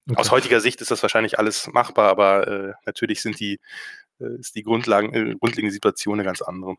Okay. 0.10 0.20
Aus 0.20 0.32
heutiger 0.32 0.60
Sicht 0.60 0.82
ist 0.82 0.90
das 0.90 1.02
wahrscheinlich 1.04 1.38
alles 1.38 1.68
machbar, 1.68 2.10
aber 2.10 2.48
äh, 2.48 2.74
natürlich 2.86 3.22
sind 3.22 3.40
die, 3.40 3.60
äh, 4.20 4.40
ist 4.40 4.56
die 4.56 4.64
Grundlagen, 4.64 5.14
äh, 5.14 5.36
grundlegende 5.36 5.72
Situation 5.72 6.16
eine 6.16 6.24
ganz 6.24 6.42
andere. 6.42 6.78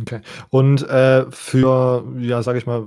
Okay. 0.00 0.20
Und 0.50 0.88
äh, 0.88 1.30
für, 1.30 2.06
ja, 2.18 2.42
sage 2.42 2.58
ich 2.58 2.66
mal, 2.66 2.86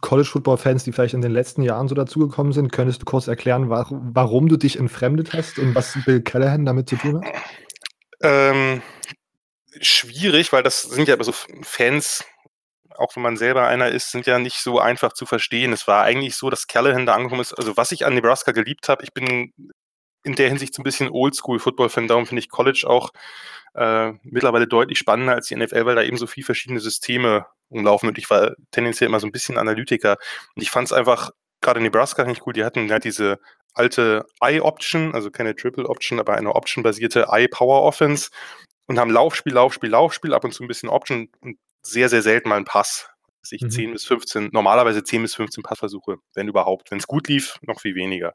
College-Football-Fans, 0.00 0.84
die 0.84 0.92
vielleicht 0.92 1.14
in 1.14 1.20
den 1.20 1.32
letzten 1.32 1.62
Jahren 1.62 1.88
so 1.88 1.94
dazugekommen 1.94 2.52
sind, 2.52 2.72
könntest 2.72 3.02
du 3.02 3.04
kurz 3.04 3.28
erklären, 3.28 3.70
warum, 3.70 4.10
warum 4.14 4.48
du 4.48 4.56
dich 4.56 4.78
entfremdet 4.78 5.32
hast 5.32 5.58
und 5.58 5.74
was 5.74 5.96
Bill 6.04 6.22
Callahan 6.22 6.64
damit 6.64 6.88
zu 6.88 6.96
tun 6.96 7.20
hat? 7.20 7.34
Ähm, 8.22 8.82
schwierig, 9.80 10.52
weil 10.52 10.62
das 10.62 10.82
sind 10.82 11.08
ja 11.08 11.22
so 11.22 11.32
Fans, 11.32 12.24
auch 13.00 13.16
wenn 13.16 13.22
man 13.22 13.36
selber 13.36 13.66
einer 13.66 13.88
ist, 13.88 14.10
sind 14.10 14.26
ja 14.26 14.38
nicht 14.38 14.58
so 14.58 14.78
einfach 14.78 15.12
zu 15.12 15.26
verstehen. 15.26 15.72
Es 15.72 15.86
war 15.86 16.04
eigentlich 16.04 16.36
so, 16.36 16.50
dass 16.50 16.66
Callahan 16.66 17.06
da 17.06 17.14
angekommen 17.14 17.40
ist. 17.40 17.54
Also 17.54 17.76
was 17.76 17.92
ich 17.92 18.06
an 18.06 18.14
Nebraska 18.14 18.52
geliebt 18.52 18.88
habe, 18.88 19.02
ich 19.02 19.12
bin 19.12 19.52
in 20.22 20.34
der 20.34 20.48
Hinsicht 20.48 20.74
so 20.74 20.82
ein 20.82 20.84
bisschen 20.84 21.08
Oldschool-Football-Fan, 21.10 22.08
darum 22.08 22.26
finde 22.26 22.40
ich 22.40 22.50
College 22.50 22.84
auch 22.86 23.10
äh, 23.74 24.12
mittlerweile 24.22 24.66
deutlich 24.66 24.98
spannender 24.98 25.34
als 25.34 25.48
die 25.48 25.56
NFL, 25.56 25.86
weil 25.86 25.96
da 25.96 26.02
eben 26.02 26.18
so 26.18 26.26
viele 26.26 26.44
verschiedene 26.44 26.80
Systeme 26.80 27.46
umlaufen 27.68 28.08
und 28.08 28.18
ich 28.18 28.28
war 28.28 28.54
tendenziell 28.70 29.08
immer 29.08 29.20
so 29.20 29.26
ein 29.26 29.32
bisschen 29.32 29.56
Analytiker 29.56 30.18
und 30.54 30.62
ich 30.62 30.70
fand 30.70 30.88
es 30.88 30.92
einfach 30.92 31.30
gerade 31.62 31.80
Nebraska 31.80 32.24
nicht 32.24 32.46
cool, 32.46 32.52
die 32.52 32.64
hatten 32.64 32.90
halt 32.90 33.04
diese 33.04 33.38
alte 33.74 34.26
I-Option, 34.42 35.14
also 35.14 35.30
keine 35.30 35.54
Triple-Option, 35.54 36.18
aber 36.18 36.34
eine 36.34 36.54
Option-basierte 36.54 37.28
I-Power-Offense 37.30 38.30
und 38.86 38.98
haben 38.98 39.10
Laufspiel, 39.10 39.52
Laufspiel, 39.52 39.90
Laufspiel, 39.90 40.34
ab 40.34 40.44
und 40.44 40.52
zu 40.52 40.64
ein 40.64 40.68
bisschen 40.68 40.88
Option 40.88 41.28
und 41.40 41.58
sehr, 41.82 42.08
sehr 42.08 42.22
selten 42.22 42.48
mal 42.48 42.56
einen 42.56 42.64
Pass. 42.64 43.08
Ich 43.50 43.62
mhm. 43.62 43.70
10 43.70 43.92
bis 43.92 44.04
15, 44.04 44.50
normalerweise 44.52 45.02
10 45.02 45.22
bis 45.22 45.34
15 45.34 45.62
Passversuche, 45.62 46.16
wenn 46.34 46.48
überhaupt. 46.48 46.90
Wenn 46.90 46.98
es 46.98 47.06
gut 47.06 47.28
lief, 47.28 47.58
noch 47.62 47.80
viel 47.80 47.94
weniger. 47.94 48.34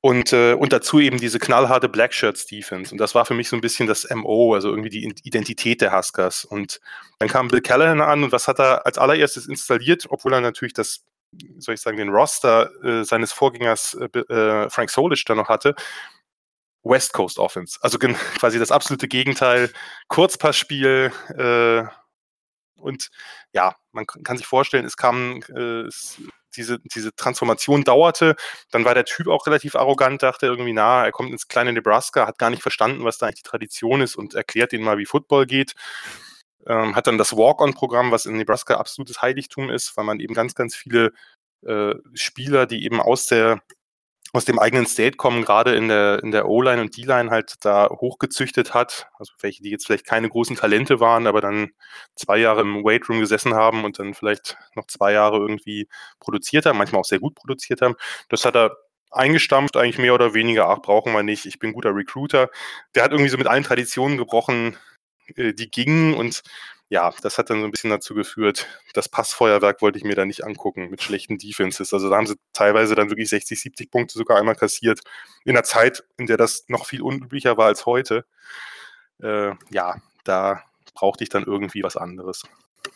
Und, 0.00 0.34
äh, 0.34 0.52
und 0.52 0.72
dazu 0.72 1.00
eben 1.00 1.18
diese 1.18 1.38
knallharte 1.38 1.88
Blackshirts 1.88 2.46
Defense. 2.46 2.92
Und 2.92 2.98
das 2.98 3.14
war 3.14 3.24
für 3.24 3.32
mich 3.32 3.48
so 3.48 3.56
ein 3.56 3.62
bisschen 3.62 3.86
das 3.86 4.06
MO, 4.10 4.52
also 4.52 4.68
irgendwie 4.68 4.90
die 4.90 5.02
Identität 5.22 5.80
der 5.80 5.96
Huskers. 5.96 6.44
Und 6.44 6.78
dann 7.18 7.28
kam 7.30 7.48
Bill 7.48 7.62
Callahan 7.62 8.02
an 8.02 8.22
und 8.22 8.32
was 8.32 8.46
hat 8.46 8.58
er 8.58 8.84
als 8.84 8.98
allererstes 8.98 9.46
installiert, 9.46 10.04
obwohl 10.10 10.34
er 10.34 10.42
natürlich 10.42 10.74
das, 10.74 11.04
soll 11.56 11.74
ich 11.74 11.80
sagen, 11.80 11.96
den 11.96 12.10
Roster 12.10 12.70
äh, 12.84 13.04
seines 13.04 13.32
Vorgängers 13.32 13.94
äh, 13.94 14.18
äh 14.18 14.68
Frank 14.68 14.90
Solich 14.90 15.24
da 15.24 15.34
noch 15.34 15.48
hatte. 15.48 15.74
West 16.82 17.14
Coast 17.14 17.38
Offense. 17.38 17.78
Also 17.80 17.98
quasi 18.38 18.58
das 18.58 18.70
absolute 18.70 19.08
Gegenteil. 19.08 19.70
Kurzpassspiel, 20.08 21.12
äh, 21.38 21.84
und 22.84 23.08
ja, 23.52 23.74
man 23.92 24.06
kann 24.06 24.36
sich 24.36 24.46
vorstellen, 24.46 24.84
es 24.84 24.96
kam, 24.96 25.40
äh, 25.54 25.82
es, 25.86 26.20
diese, 26.56 26.78
diese 26.80 27.14
Transformation 27.14 27.82
dauerte. 27.82 28.36
Dann 28.70 28.84
war 28.84 28.94
der 28.94 29.04
Typ 29.04 29.26
auch 29.26 29.46
relativ 29.46 29.74
arrogant, 29.74 30.22
dachte 30.22 30.46
irgendwie, 30.46 30.72
na, 30.72 31.04
er 31.04 31.12
kommt 31.12 31.32
ins 31.32 31.48
kleine 31.48 31.72
Nebraska, 31.72 32.26
hat 32.26 32.38
gar 32.38 32.50
nicht 32.50 32.62
verstanden, 32.62 33.04
was 33.04 33.18
da 33.18 33.26
eigentlich 33.26 33.42
die 33.42 33.48
Tradition 33.48 34.00
ist 34.00 34.16
und 34.16 34.34
erklärt 34.34 34.72
ihnen 34.72 34.84
mal, 34.84 34.98
wie 34.98 35.06
Football 35.06 35.46
geht. 35.46 35.74
Ähm, 36.66 36.94
hat 36.96 37.06
dann 37.06 37.18
das 37.18 37.36
Walk-on-Programm, 37.36 38.10
was 38.10 38.26
in 38.26 38.36
Nebraska 38.36 38.76
absolutes 38.76 39.20
Heiligtum 39.20 39.70
ist, 39.70 39.96
weil 39.96 40.04
man 40.04 40.20
eben 40.20 40.34
ganz, 40.34 40.54
ganz 40.54 40.74
viele 40.74 41.12
äh, 41.66 41.94
Spieler, 42.14 42.66
die 42.66 42.84
eben 42.84 43.00
aus 43.00 43.26
der 43.26 43.62
aus 44.34 44.44
dem 44.44 44.58
eigenen 44.58 44.84
State 44.86 45.16
kommen, 45.16 45.44
gerade 45.44 45.76
in 45.76 45.86
der, 45.86 46.20
in 46.24 46.32
der 46.32 46.48
O-Line 46.48 46.82
und 46.82 46.96
D-Line 46.96 47.30
halt 47.30 47.54
da 47.60 47.88
hochgezüchtet 47.88 48.74
hat. 48.74 49.06
Also 49.16 49.32
welche, 49.40 49.62
die 49.62 49.70
jetzt 49.70 49.86
vielleicht 49.86 50.06
keine 50.06 50.28
großen 50.28 50.56
Talente 50.56 50.98
waren, 50.98 51.28
aber 51.28 51.40
dann 51.40 51.70
zwei 52.16 52.38
Jahre 52.38 52.62
im 52.62 52.84
Weightroom 52.84 53.20
gesessen 53.20 53.54
haben 53.54 53.84
und 53.84 54.00
dann 54.00 54.12
vielleicht 54.12 54.56
noch 54.74 54.88
zwei 54.88 55.12
Jahre 55.12 55.36
irgendwie 55.36 55.88
produziert 56.18 56.66
haben, 56.66 56.78
manchmal 56.78 57.00
auch 57.00 57.04
sehr 57.04 57.20
gut 57.20 57.36
produziert 57.36 57.80
haben. 57.80 57.94
Das 58.28 58.44
hat 58.44 58.56
er 58.56 58.76
eingestampft, 59.12 59.76
eigentlich 59.76 59.98
mehr 59.98 60.14
oder 60.14 60.34
weniger, 60.34 60.68
ach, 60.68 60.82
brauchen 60.82 61.12
wir 61.12 61.22
nicht, 61.22 61.46
ich 61.46 61.60
bin 61.60 61.72
guter 61.72 61.94
Recruiter. 61.94 62.50
Der 62.96 63.04
hat 63.04 63.12
irgendwie 63.12 63.30
so 63.30 63.38
mit 63.38 63.46
allen 63.46 63.62
Traditionen 63.62 64.18
gebrochen, 64.18 64.76
die 65.36 65.70
gingen 65.70 66.14
und 66.14 66.42
ja, 66.90 67.12
das 67.22 67.38
hat 67.38 67.50
dann 67.50 67.60
so 67.60 67.64
ein 67.64 67.70
bisschen 67.70 67.90
dazu 67.90 68.14
geführt, 68.14 68.66
das 68.92 69.08
Passfeuerwerk 69.08 69.82
wollte 69.82 69.98
ich 69.98 70.04
mir 70.04 70.14
da 70.14 70.24
nicht 70.24 70.44
angucken 70.44 70.90
mit 70.90 71.02
schlechten 71.02 71.38
Defenses. 71.38 71.92
Also 71.92 72.10
da 72.10 72.16
haben 72.16 72.26
sie 72.26 72.36
teilweise 72.52 72.94
dann 72.94 73.10
wirklich 73.10 73.30
60, 73.30 73.58
70 73.58 73.90
Punkte 73.90 74.18
sogar 74.18 74.38
einmal 74.38 74.54
kassiert. 74.54 75.00
In 75.44 75.56
einer 75.56 75.64
Zeit, 75.64 76.04
in 76.18 76.26
der 76.26 76.36
das 76.36 76.66
noch 76.68 76.86
viel 76.86 77.02
unüblicher 77.02 77.56
war 77.56 77.66
als 77.66 77.86
heute. 77.86 78.26
Äh, 79.20 79.52
ja, 79.70 79.96
da 80.24 80.62
brauchte 80.94 81.24
ich 81.24 81.30
dann 81.30 81.44
irgendwie 81.44 81.82
was 81.82 81.96
anderes. 81.96 82.42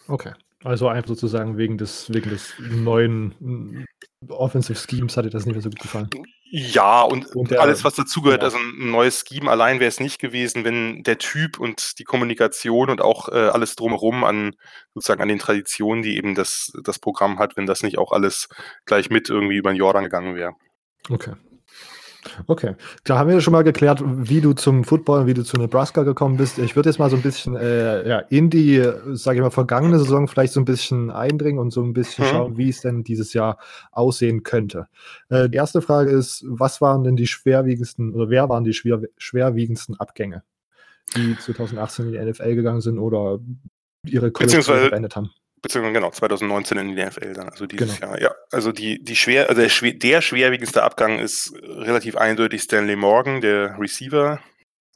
Okay. 0.06 0.32
Also 0.64 0.88
einfach 0.88 1.08
sozusagen 1.08 1.56
wegen 1.56 1.78
des, 1.78 2.12
wegen 2.12 2.30
des 2.30 2.52
neuen 2.58 3.86
Offensive 4.28 4.78
Schemes 4.78 5.16
hat 5.16 5.24
dir 5.24 5.30
das 5.30 5.46
nicht 5.46 5.54
mehr 5.54 5.62
so 5.62 5.70
gut 5.70 5.80
gefallen. 5.80 6.10
Ja, 6.50 7.02
und, 7.02 7.26
und 7.34 7.50
der, 7.50 7.60
alles, 7.60 7.84
was 7.84 7.94
dazugehört, 7.94 8.40
ja. 8.40 8.46
also 8.46 8.56
ein 8.56 8.90
neues 8.90 9.24
Scheme 9.26 9.50
allein 9.50 9.80
wäre 9.80 9.88
es 9.88 10.00
nicht 10.00 10.18
gewesen, 10.18 10.64
wenn 10.64 11.02
der 11.02 11.18
Typ 11.18 11.58
und 11.58 11.98
die 11.98 12.04
Kommunikation 12.04 12.88
und 12.88 13.02
auch 13.02 13.28
äh, 13.28 13.48
alles 13.48 13.76
drumherum 13.76 14.24
an 14.24 14.54
sozusagen 14.94 15.20
an 15.20 15.28
den 15.28 15.38
Traditionen, 15.38 16.02
die 16.02 16.16
eben 16.16 16.34
das, 16.34 16.72
das 16.84 16.98
Programm 16.98 17.38
hat, 17.38 17.56
wenn 17.56 17.66
das 17.66 17.82
nicht 17.82 17.98
auch 17.98 18.12
alles 18.12 18.48
gleich 18.86 19.10
mit 19.10 19.28
irgendwie 19.28 19.56
über 19.56 19.72
den 19.72 19.76
Jordan 19.76 20.04
gegangen 20.04 20.36
wäre. 20.36 20.54
Okay. 21.10 21.34
Okay, 22.46 22.74
da 23.04 23.18
haben 23.18 23.30
wir 23.30 23.40
schon 23.40 23.52
mal 23.52 23.62
geklärt, 23.62 24.02
wie 24.04 24.40
du 24.40 24.52
zum 24.52 24.84
Football, 24.84 25.26
wie 25.26 25.34
du 25.34 25.44
zu 25.44 25.56
Nebraska 25.56 26.02
gekommen 26.02 26.36
bist. 26.36 26.58
Ich 26.58 26.74
würde 26.74 26.88
jetzt 26.88 26.98
mal 26.98 27.10
so 27.10 27.16
ein 27.16 27.22
bisschen 27.22 27.56
äh, 27.56 28.08
ja, 28.08 28.18
in 28.18 28.50
die, 28.50 28.82
sage 29.12 29.38
ich 29.38 29.42
mal, 29.42 29.50
vergangene 29.50 29.98
Saison 29.98 30.26
vielleicht 30.26 30.52
so 30.52 30.60
ein 30.60 30.64
bisschen 30.64 31.10
eindringen 31.10 31.60
und 31.60 31.70
so 31.70 31.82
ein 31.82 31.92
bisschen 31.92 32.24
mhm. 32.24 32.30
schauen, 32.30 32.56
wie 32.58 32.68
es 32.68 32.80
denn 32.80 33.04
dieses 33.04 33.34
Jahr 33.34 33.58
aussehen 33.92 34.42
könnte. 34.42 34.88
Äh, 35.28 35.48
die 35.48 35.56
erste 35.56 35.80
Frage 35.80 36.10
ist, 36.10 36.44
was 36.48 36.80
waren 36.80 37.04
denn 37.04 37.16
die 37.16 37.26
schwerwiegendsten 37.26 38.12
oder 38.14 38.30
wer 38.30 38.48
waren 38.48 38.64
die 38.64 38.72
schwer, 38.72 39.00
schwerwiegendsten 39.16 39.98
Abgänge, 40.00 40.42
die 41.16 41.36
2018 41.38 42.06
in 42.06 42.12
die 42.12 42.30
NFL 42.30 42.54
gegangen 42.54 42.80
sind 42.80 42.98
oder 42.98 43.38
ihre 44.04 44.32
Kollektion 44.32 44.90
beendet 44.90 45.14
haben? 45.14 45.30
Beziehungsweise 45.62 45.94
genau, 45.94 46.10
2019 46.10 46.78
in 46.78 46.96
die 46.96 47.04
NFL 47.04 47.32
dann, 47.34 47.48
also 47.48 47.66
dieses 47.66 48.00
genau. 48.00 48.12
Jahr. 48.12 48.20
Ja, 48.20 48.34
also 48.50 48.72
die, 48.72 49.02
die 49.02 49.16
schwer, 49.16 49.48
also 49.48 49.60
der, 49.60 49.68
schwer, 49.68 49.94
der 49.94 50.20
schwerwiegendste 50.20 50.82
Abgang 50.82 51.18
ist 51.18 51.52
relativ 51.62 52.16
eindeutig 52.16 52.62
Stanley 52.62 52.96
Morgan, 52.96 53.40
der 53.40 53.78
Receiver 53.78 54.40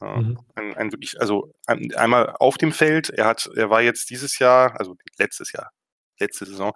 Mhm. 0.03 0.37
Ein, 0.55 0.75
ein, 0.75 0.91
wirklich, 0.91 1.19
also 1.19 1.53
ein, 1.65 1.93
einmal 1.95 2.35
auf 2.39 2.57
dem 2.57 2.71
Feld, 2.71 3.09
er 3.09 3.25
hat, 3.25 3.49
er 3.55 3.69
war 3.69 3.81
jetzt 3.81 4.09
dieses 4.09 4.39
Jahr, 4.39 4.79
also 4.79 4.95
letztes 5.17 5.51
Jahr, 5.53 5.71
letzte 6.19 6.45
Saison, 6.45 6.73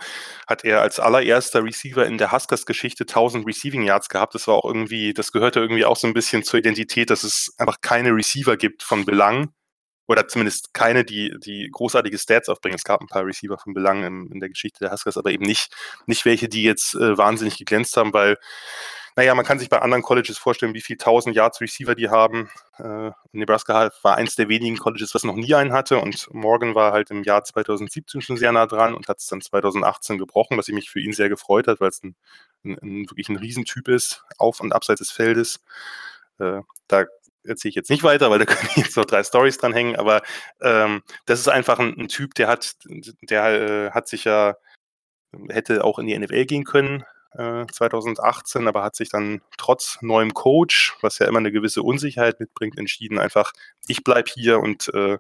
hat 0.48 0.64
er 0.64 0.82
als 0.82 1.00
allererster 1.00 1.64
Receiver 1.64 2.06
in 2.06 2.18
der 2.18 2.32
Huskers-Geschichte 2.32 3.04
1000 3.04 3.46
Receiving 3.46 3.84
Yards 3.84 4.10
gehabt. 4.10 4.36
Das 4.36 4.48
war 4.48 4.56
auch 4.56 4.66
irgendwie, 4.66 5.14
das 5.14 5.32
gehörte 5.32 5.60
irgendwie 5.60 5.86
auch 5.86 5.98
so 5.98 6.08
ein 6.08 6.14
bisschen 6.14 6.44
zur 6.44 6.60
Identität, 6.60 7.10
dass 7.10 7.24
es 7.24 7.54
einfach 7.58 7.82
keine 7.82 8.12
Receiver 8.12 8.58
gibt 8.58 8.84
von 8.84 9.06
Belang, 9.06 9.50
oder 10.08 10.28
zumindest 10.28 10.74
keine, 10.74 11.04
die, 11.04 11.34
die 11.40 11.70
großartige 11.72 12.18
Stats 12.18 12.50
aufbringen. 12.50 12.76
Es 12.76 12.84
gab 12.84 13.02
ein 13.02 13.08
paar 13.08 13.26
Receiver 13.26 13.58
von 13.58 13.74
Belang 13.74 14.04
in, 14.04 14.32
in 14.32 14.40
der 14.40 14.50
Geschichte 14.50 14.80
der 14.80 14.92
Huskers, 14.92 15.18
aber 15.18 15.32
eben 15.32 15.46
nicht, 15.46 15.76
nicht 16.06 16.26
welche, 16.26 16.48
die 16.48 16.64
jetzt 16.64 16.96
äh, 16.96 17.18
wahnsinnig 17.18 17.58
geglänzt 17.58 17.98
haben, 17.98 18.14
weil, 18.14 18.38
naja, 19.18 19.36
man 19.36 19.44
kann 19.44 19.60
sich 19.60 19.68
bei 19.68 19.82
anderen 19.82 20.04
Colleges 20.04 20.38
vorstellen, 20.38 20.74
wie 20.74 20.82
viel 20.82 20.96
1000 20.96 21.36
Yards 21.36 21.60
Receiver 21.60 21.94
die 21.94 22.10
haben. 22.10 22.50
Äh, 22.78 23.12
Nebraska 23.34 23.92
war 24.02 24.16
eins 24.16 24.36
der 24.36 24.48
wenigen 24.48 24.78
Colleges, 24.78 25.14
was 25.14 25.24
noch 25.24 25.36
nie 25.36 25.54
einen 25.56 25.74
hatte 25.74 26.00
und 26.00 26.34
Morgan 26.34 26.74
war 26.74 26.94
halt 26.94 27.12
im 27.12 27.24
Jahr 27.24 27.44
2017 27.44 28.22
schon 28.22 28.38
sehr 28.38 28.54
nah 28.54 28.66
dran 28.66 28.96
und 28.96 29.10
hat 29.10 29.20
es 29.20 29.28
dann 29.28 29.42
2018 29.42 30.18
gebrochen, 30.18 30.58
was 30.58 30.70
mich 30.70 30.90
für 30.90 31.02
ihn 31.02 31.14
sehr 31.14 31.30
gefreut 31.30 31.68
hat, 31.68 31.82
weil 31.82 31.90
es 31.90 32.02
ein, 32.04 32.16
ein, 32.64 32.78
ein, 32.82 33.10
wirklich 33.10 33.28
ein 33.28 33.38
Riesentyp 33.38 33.90
ist, 33.90 34.24
auf 34.38 34.62
und 34.62 34.72
abseits 34.72 35.00
des 35.00 35.12
Feldes. 35.12 35.60
Äh, 36.40 36.62
da 36.88 37.06
erzähle 37.48 37.70
ich 37.70 37.76
jetzt 37.76 37.90
nicht 37.90 38.04
weiter, 38.04 38.30
weil 38.30 38.40
da 38.40 38.46
können 38.54 38.70
jetzt 38.76 38.98
noch 38.98 39.06
drei 39.06 39.24
Stories 39.24 39.58
dran 39.58 39.74
hängen, 39.74 39.96
aber 39.96 40.22
ähm, 40.62 41.02
das 41.26 41.40
ist 41.40 41.48
einfach 41.48 41.80
ein, 41.80 41.98
ein, 41.98 42.08
Typ, 42.08 42.36
der 42.36 42.48
hat, 42.48 42.76
der 43.22 43.88
äh, 43.88 43.92
hat 43.92 44.08
sich 44.08 44.26
ja, 44.26 44.56
hätte 45.50 45.84
auch 45.84 46.00
in 46.00 46.08
die 46.08 46.18
NFL 46.18 46.46
gehen 46.46 46.64
können, 46.64 47.04
äh, 47.34 47.66
2018, 47.72 48.68
aber 48.68 48.84
hat 48.84 48.96
sich 48.96 49.10
dann 49.10 49.42
trotz 49.58 50.00
neuem 50.02 50.34
Coach, 50.34 50.96
was 51.02 51.20
ja 51.20 51.28
immer 51.28 51.40
eine 51.40 51.52
gewisse 51.52 51.84
Unsicherheit 51.84 52.40
mitbringt, 52.40 52.78
entschieden, 52.78 53.20
einfach, 53.20 53.54
ich 53.88 54.04
bleibe 54.04 54.30
hier 54.34 54.60
und 54.60 54.94
äh, 54.94 55.18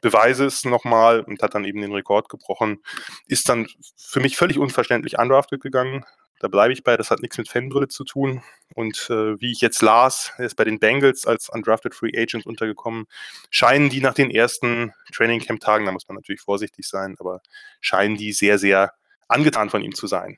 beweise 0.00 0.44
es 0.46 0.64
nochmal 0.64 1.20
und 1.20 1.42
hat 1.42 1.54
dann 1.54 1.64
eben 1.64 1.80
den 1.80 1.92
Rekord 1.92 2.28
gebrochen. 2.28 2.82
Ist 3.26 3.48
dann 3.48 3.68
für 3.96 4.20
mich 4.20 4.36
völlig 4.36 4.58
unverständlich 4.58 5.18
undrafted 5.18 5.62
gegangen, 5.62 6.04
da 6.42 6.48
bleibe 6.48 6.72
ich 6.72 6.82
bei, 6.82 6.96
das 6.96 7.12
hat 7.12 7.20
nichts 7.20 7.38
mit 7.38 7.48
Fanbrille 7.48 7.86
zu 7.86 8.02
tun. 8.02 8.42
Und 8.74 9.08
äh, 9.10 9.40
wie 9.40 9.52
ich 9.52 9.60
jetzt 9.60 9.80
las, 9.80 10.32
er 10.38 10.46
ist 10.46 10.56
bei 10.56 10.64
den 10.64 10.80
Bengals 10.80 11.24
als 11.24 11.48
Undrafted 11.48 11.94
Free 11.94 12.10
Agent 12.16 12.46
untergekommen. 12.46 13.06
Scheinen 13.48 13.90
die 13.90 14.00
nach 14.00 14.14
den 14.14 14.28
ersten 14.28 14.92
Training 15.12 15.40
Camp 15.40 15.60
Tagen, 15.60 15.86
da 15.86 15.92
muss 15.92 16.08
man 16.08 16.16
natürlich 16.16 16.40
vorsichtig 16.40 16.88
sein, 16.88 17.14
aber 17.20 17.42
scheinen 17.80 18.16
die 18.16 18.32
sehr, 18.32 18.58
sehr 18.58 18.92
angetan 19.28 19.70
von 19.70 19.82
ihm 19.82 19.94
zu 19.94 20.08
sein. 20.08 20.36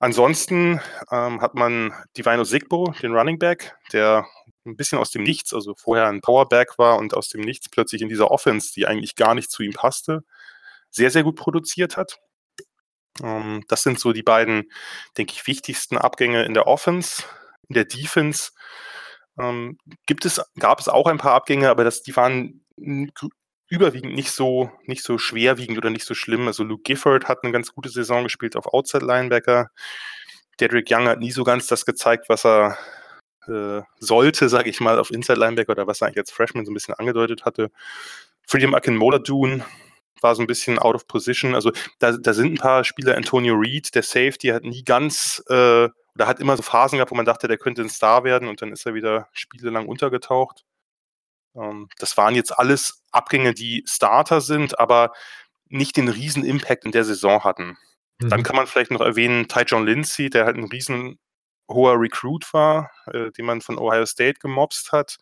Ansonsten 0.00 0.82
ähm, 1.10 1.40
hat 1.40 1.54
man 1.54 1.94
Divino 2.14 2.44
Sigbo, 2.44 2.92
den 3.00 3.14
Running 3.14 3.38
Back, 3.38 3.74
der 3.94 4.26
ein 4.66 4.76
bisschen 4.76 4.98
aus 4.98 5.12
dem 5.12 5.22
Nichts, 5.22 5.54
also 5.54 5.74
vorher 5.74 6.08
ein 6.08 6.20
Powerback 6.20 6.76
war 6.76 6.98
und 6.98 7.14
aus 7.14 7.30
dem 7.30 7.40
Nichts 7.40 7.70
plötzlich 7.70 8.02
in 8.02 8.10
dieser 8.10 8.30
Offense, 8.30 8.74
die 8.74 8.86
eigentlich 8.86 9.14
gar 9.14 9.34
nicht 9.34 9.50
zu 9.50 9.62
ihm 9.62 9.72
passte, 9.72 10.24
sehr, 10.90 11.10
sehr 11.10 11.22
gut 11.22 11.36
produziert 11.36 11.96
hat. 11.96 12.18
Ähm, 13.22 13.64
das 13.68 13.82
sind 13.82 13.98
so 13.98 14.12
die 14.12 14.22
beiden, 14.22 14.70
denke 15.16 15.34
ich, 15.34 15.46
wichtigsten 15.46 15.98
Abgänge 15.98 16.44
in 16.44 16.54
der 16.54 16.66
Offense. 16.66 17.24
In 17.68 17.74
der 17.74 17.84
Defense 17.84 18.52
ähm, 19.38 19.78
gibt 20.06 20.24
es, 20.24 20.40
gab 20.58 20.80
es 20.80 20.88
auch 20.88 21.06
ein 21.06 21.18
paar 21.18 21.34
Abgänge, 21.34 21.70
aber 21.70 21.84
das, 21.84 22.02
die 22.02 22.16
waren 22.16 22.62
überwiegend 23.68 24.14
nicht 24.14 24.30
so, 24.30 24.70
nicht 24.84 25.02
so 25.02 25.18
schwerwiegend 25.18 25.78
oder 25.78 25.90
nicht 25.90 26.04
so 26.04 26.14
schlimm. 26.14 26.46
Also 26.46 26.62
Luke 26.64 26.82
Gifford 26.82 27.28
hat 27.28 27.42
eine 27.42 27.52
ganz 27.52 27.72
gute 27.72 27.88
Saison 27.88 28.24
gespielt 28.24 28.56
auf 28.56 28.72
Outside 28.72 29.04
Linebacker. 29.04 29.70
Dedrick 30.60 30.88
Young 30.90 31.08
hat 31.08 31.18
nie 31.18 31.32
so 31.32 31.44
ganz 31.44 31.66
das 31.66 31.84
gezeigt, 31.84 32.28
was 32.28 32.44
er 32.46 32.78
äh, 33.48 33.82
sollte, 33.98 34.48
sage 34.48 34.70
ich 34.70 34.80
mal, 34.80 34.98
auf 34.98 35.10
Inside 35.10 35.38
Linebacker 35.38 35.72
oder 35.72 35.86
was 35.86 36.00
er 36.00 36.08
eigentlich 36.08 36.18
als 36.18 36.30
Freshman 36.30 36.64
so 36.64 36.70
ein 36.70 36.74
bisschen 36.74 36.94
angedeutet 36.94 37.44
hatte. 37.44 37.70
Freedom 38.46 38.74
Akinmola 38.74 39.18
Dune 39.18 39.64
war 40.22 40.34
so 40.34 40.42
ein 40.42 40.46
bisschen 40.46 40.78
out 40.78 40.94
of 40.94 41.06
position. 41.06 41.54
Also 41.54 41.72
da, 41.98 42.12
da 42.12 42.32
sind 42.32 42.54
ein 42.54 42.58
paar 42.58 42.84
Spieler, 42.84 43.16
Antonio 43.16 43.54
Reed, 43.54 43.94
der 43.94 44.02
Safety, 44.02 44.48
hat 44.48 44.64
nie 44.64 44.84
ganz, 44.84 45.42
äh, 45.48 45.88
oder 46.14 46.26
hat 46.26 46.40
immer 46.40 46.56
so 46.56 46.62
Phasen 46.62 46.98
gehabt, 46.98 47.10
wo 47.10 47.16
man 47.16 47.26
dachte, 47.26 47.48
der 47.48 47.58
könnte 47.58 47.82
ein 47.82 47.90
Star 47.90 48.24
werden 48.24 48.48
und 48.48 48.62
dann 48.62 48.72
ist 48.72 48.86
er 48.86 48.94
wieder 48.94 49.28
spielelang 49.32 49.86
untergetaucht. 49.86 50.64
Ähm, 51.54 51.88
das 51.98 52.16
waren 52.16 52.34
jetzt 52.34 52.58
alles 52.58 53.02
Abgänge, 53.12 53.54
die 53.54 53.84
Starter 53.86 54.40
sind, 54.40 54.78
aber 54.78 55.12
nicht 55.68 55.96
den 55.96 56.08
riesen 56.08 56.44
Impact 56.44 56.84
in 56.84 56.92
der 56.92 57.04
Saison 57.04 57.44
hatten. 57.44 57.76
Mhm. 58.20 58.28
Dann 58.28 58.42
kann 58.42 58.56
man 58.56 58.66
vielleicht 58.66 58.90
noch 58.90 59.00
erwähnen, 59.00 59.48
Ty 59.48 59.62
John 59.66 59.86
Lindsay, 59.86 60.30
der 60.30 60.46
halt 60.46 60.56
ein 60.56 60.64
riesen 60.64 61.18
hoher 61.68 62.00
Recruit 62.00 62.52
war, 62.52 62.90
äh, 63.12 63.30
den 63.32 63.46
man 63.46 63.60
von 63.60 63.78
Ohio 63.78 64.06
State 64.06 64.38
gemobst 64.40 64.92
hat. 64.92 65.16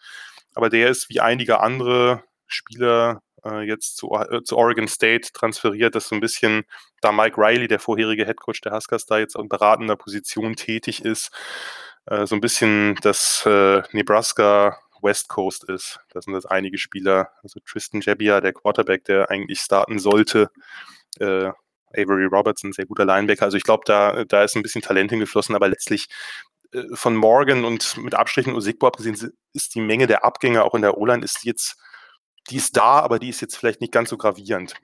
Aber 0.54 0.68
der 0.68 0.90
ist 0.90 1.08
wie 1.08 1.20
einige 1.20 1.60
andere 1.60 2.22
Spieler 2.46 3.22
äh, 3.44 3.62
jetzt 3.62 3.96
zu, 3.96 4.10
äh, 4.12 4.42
zu 4.42 4.56
Oregon 4.56 4.88
State 4.88 5.32
transferiert, 5.32 5.94
dass 5.94 6.08
so 6.08 6.14
ein 6.14 6.20
bisschen, 6.20 6.64
da 7.00 7.12
Mike 7.12 7.40
Riley, 7.40 7.68
der 7.68 7.78
vorherige 7.78 8.26
Headcoach 8.26 8.60
der 8.62 8.72
Huskers, 8.72 9.06
da 9.06 9.18
jetzt 9.18 9.36
in 9.36 9.48
beratender 9.48 9.96
Position 9.96 10.56
tätig 10.56 11.04
ist, 11.04 11.30
äh, 12.06 12.26
so 12.26 12.34
ein 12.34 12.40
bisschen 12.40 12.96
das 13.02 13.44
äh, 13.46 13.82
Nebraska 13.92 14.78
West 15.02 15.28
Coast 15.28 15.64
ist. 15.68 16.00
Da 16.10 16.20
sind 16.20 16.32
das 16.32 16.46
einige 16.46 16.78
Spieler, 16.78 17.30
also 17.42 17.60
Tristan 17.60 18.00
Jebbia, 18.00 18.40
der 18.40 18.52
Quarterback, 18.52 19.04
der 19.04 19.30
eigentlich 19.30 19.60
starten 19.60 19.98
sollte, 19.98 20.50
äh, 21.18 21.50
Avery 21.96 22.24
Robertson, 22.24 22.72
sehr 22.72 22.86
guter 22.86 23.04
Linebacker. 23.04 23.44
Also 23.44 23.56
ich 23.56 23.62
glaube, 23.62 23.84
da, 23.86 24.24
da 24.24 24.42
ist 24.42 24.56
ein 24.56 24.62
bisschen 24.62 24.82
Talent 24.82 25.10
hingeflossen, 25.10 25.54
aber 25.54 25.68
letztlich 25.68 26.08
äh, 26.72 26.82
von 26.94 27.14
Morgan 27.14 27.64
und 27.64 27.96
mit 27.98 28.14
Abstrichen 28.14 28.54
Usigbo 28.54 28.86
abgesehen 28.86 29.16
ist 29.52 29.74
die 29.74 29.80
Menge 29.80 30.06
der 30.06 30.24
Abgänge 30.24 30.64
auch 30.64 30.74
in 30.74 30.82
der 30.82 30.98
O-Line 30.98 31.24
ist 31.24 31.44
jetzt 31.44 31.76
die 32.50 32.56
ist 32.56 32.76
da, 32.76 33.00
aber 33.00 33.18
die 33.18 33.28
ist 33.28 33.40
jetzt 33.40 33.56
vielleicht 33.56 33.80
nicht 33.80 33.92
ganz 33.92 34.10
so 34.10 34.16
gravierend. 34.16 34.74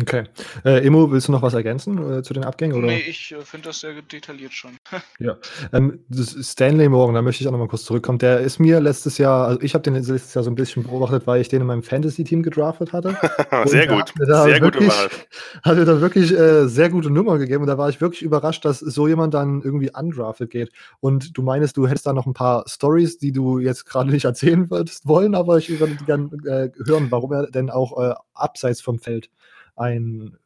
Okay. 0.00 0.24
Äh, 0.64 0.84
Immo, 0.84 1.10
willst 1.12 1.28
du 1.28 1.32
noch 1.32 1.42
was 1.42 1.54
ergänzen 1.54 2.18
äh, 2.18 2.22
zu 2.22 2.34
den 2.34 2.44
Abgängen? 2.44 2.74
Oder? 2.74 2.88
Nee, 2.88 3.04
ich 3.08 3.32
äh, 3.32 3.40
finde 3.42 3.68
das 3.68 3.80
sehr 3.80 3.94
detailliert 4.02 4.52
schon. 4.52 4.72
ja. 5.20 5.36
Ähm, 5.72 6.00
Stanley 6.12 6.88
Morgan, 6.88 7.14
da 7.14 7.22
möchte 7.22 7.42
ich 7.42 7.48
auch 7.48 7.52
noch 7.52 7.58
mal 7.58 7.68
kurz 7.68 7.84
zurückkommen. 7.84 8.18
Der 8.18 8.40
ist 8.40 8.58
mir 8.58 8.80
letztes 8.80 9.18
Jahr, 9.18 9.46
also 9.46 9.60
ich 9.60 9.74
habe 9.74 9.82
den 9.82 9.94
letztes 9.94 10.34
Jahr 10.34 10.42
so 10.42 10.50
ein 10.50 10.56
bisschen 10.56 10.82
beobachtet, 10.82 11.28
weil 11.28 11.40
ich 11.40 11.48
den 11.48 11.60
in 11.60 11.68
meinem 11.68 11.84
Fantasy-Team 11.84 12.42
gedraftet 12.42 12.92
hatte. 12.92 13.16
sehr 13.66 13.86
gut. 13.86 14.12
Sehr 14.18 14.60
gut 14.60 14.74
wirklich, 14.74 14.92
Hat 15.62 15.76
mir 15.76 15.84
da 15.84 16.00
wirklich 16.00 16.32
äh, 16.32 16.66
sehr 16.66 16.90
gute 16.90 17.10
Nummer 17.10 17.38
gegeben 17.38 17.62
und 17.62 17.68
da 17.68 17.78
war 17.78 17.88
ich 17.88 18.00
wirklich 18.00 18.22
überrascht, 18.22 18.64
dass 18.64 18.80
so 18.80 19.06
jemand 19.06 19.34
dann 19.34 19.62
irgendwie 19.62 19.90
undrafted 19.94 20.50
geht. 20.50 20.72
Und 20.98 21.36
du 21.38 21.42
meinst, 21.42 21.76
du 21.76 21.86
hättest 21.86 22.06
da 22.06 22.12
noch 22.12 22.26
ein 22.26 22.34
paar 22.34 22.64
Stories, 22.66 23.18
die 23.18 23.30
du 23.30 23.60
jetzt 23.60 23.86
gerade 23.86 24.10
nicht 24.10 24.24
erzählen 24.24 24.70
würdest 24.70 25.06
wollen, 25.06 25.36
aber 25.36 25.58
ich 25.58 25.78
würde 25.78 25.94
gerne 26.04 26.30
äh, 26.46 26.70
hören, 26.84 27.06
warum 27.10 27.32
er 27.32 27.46
denn 27.46 27.70
auch 27.70 27.96
äh, 28.02 28.14
abseits 28.34 28.80
vom 28.80 28.98
Feld 28.98 29.30
ein 29.76 30.38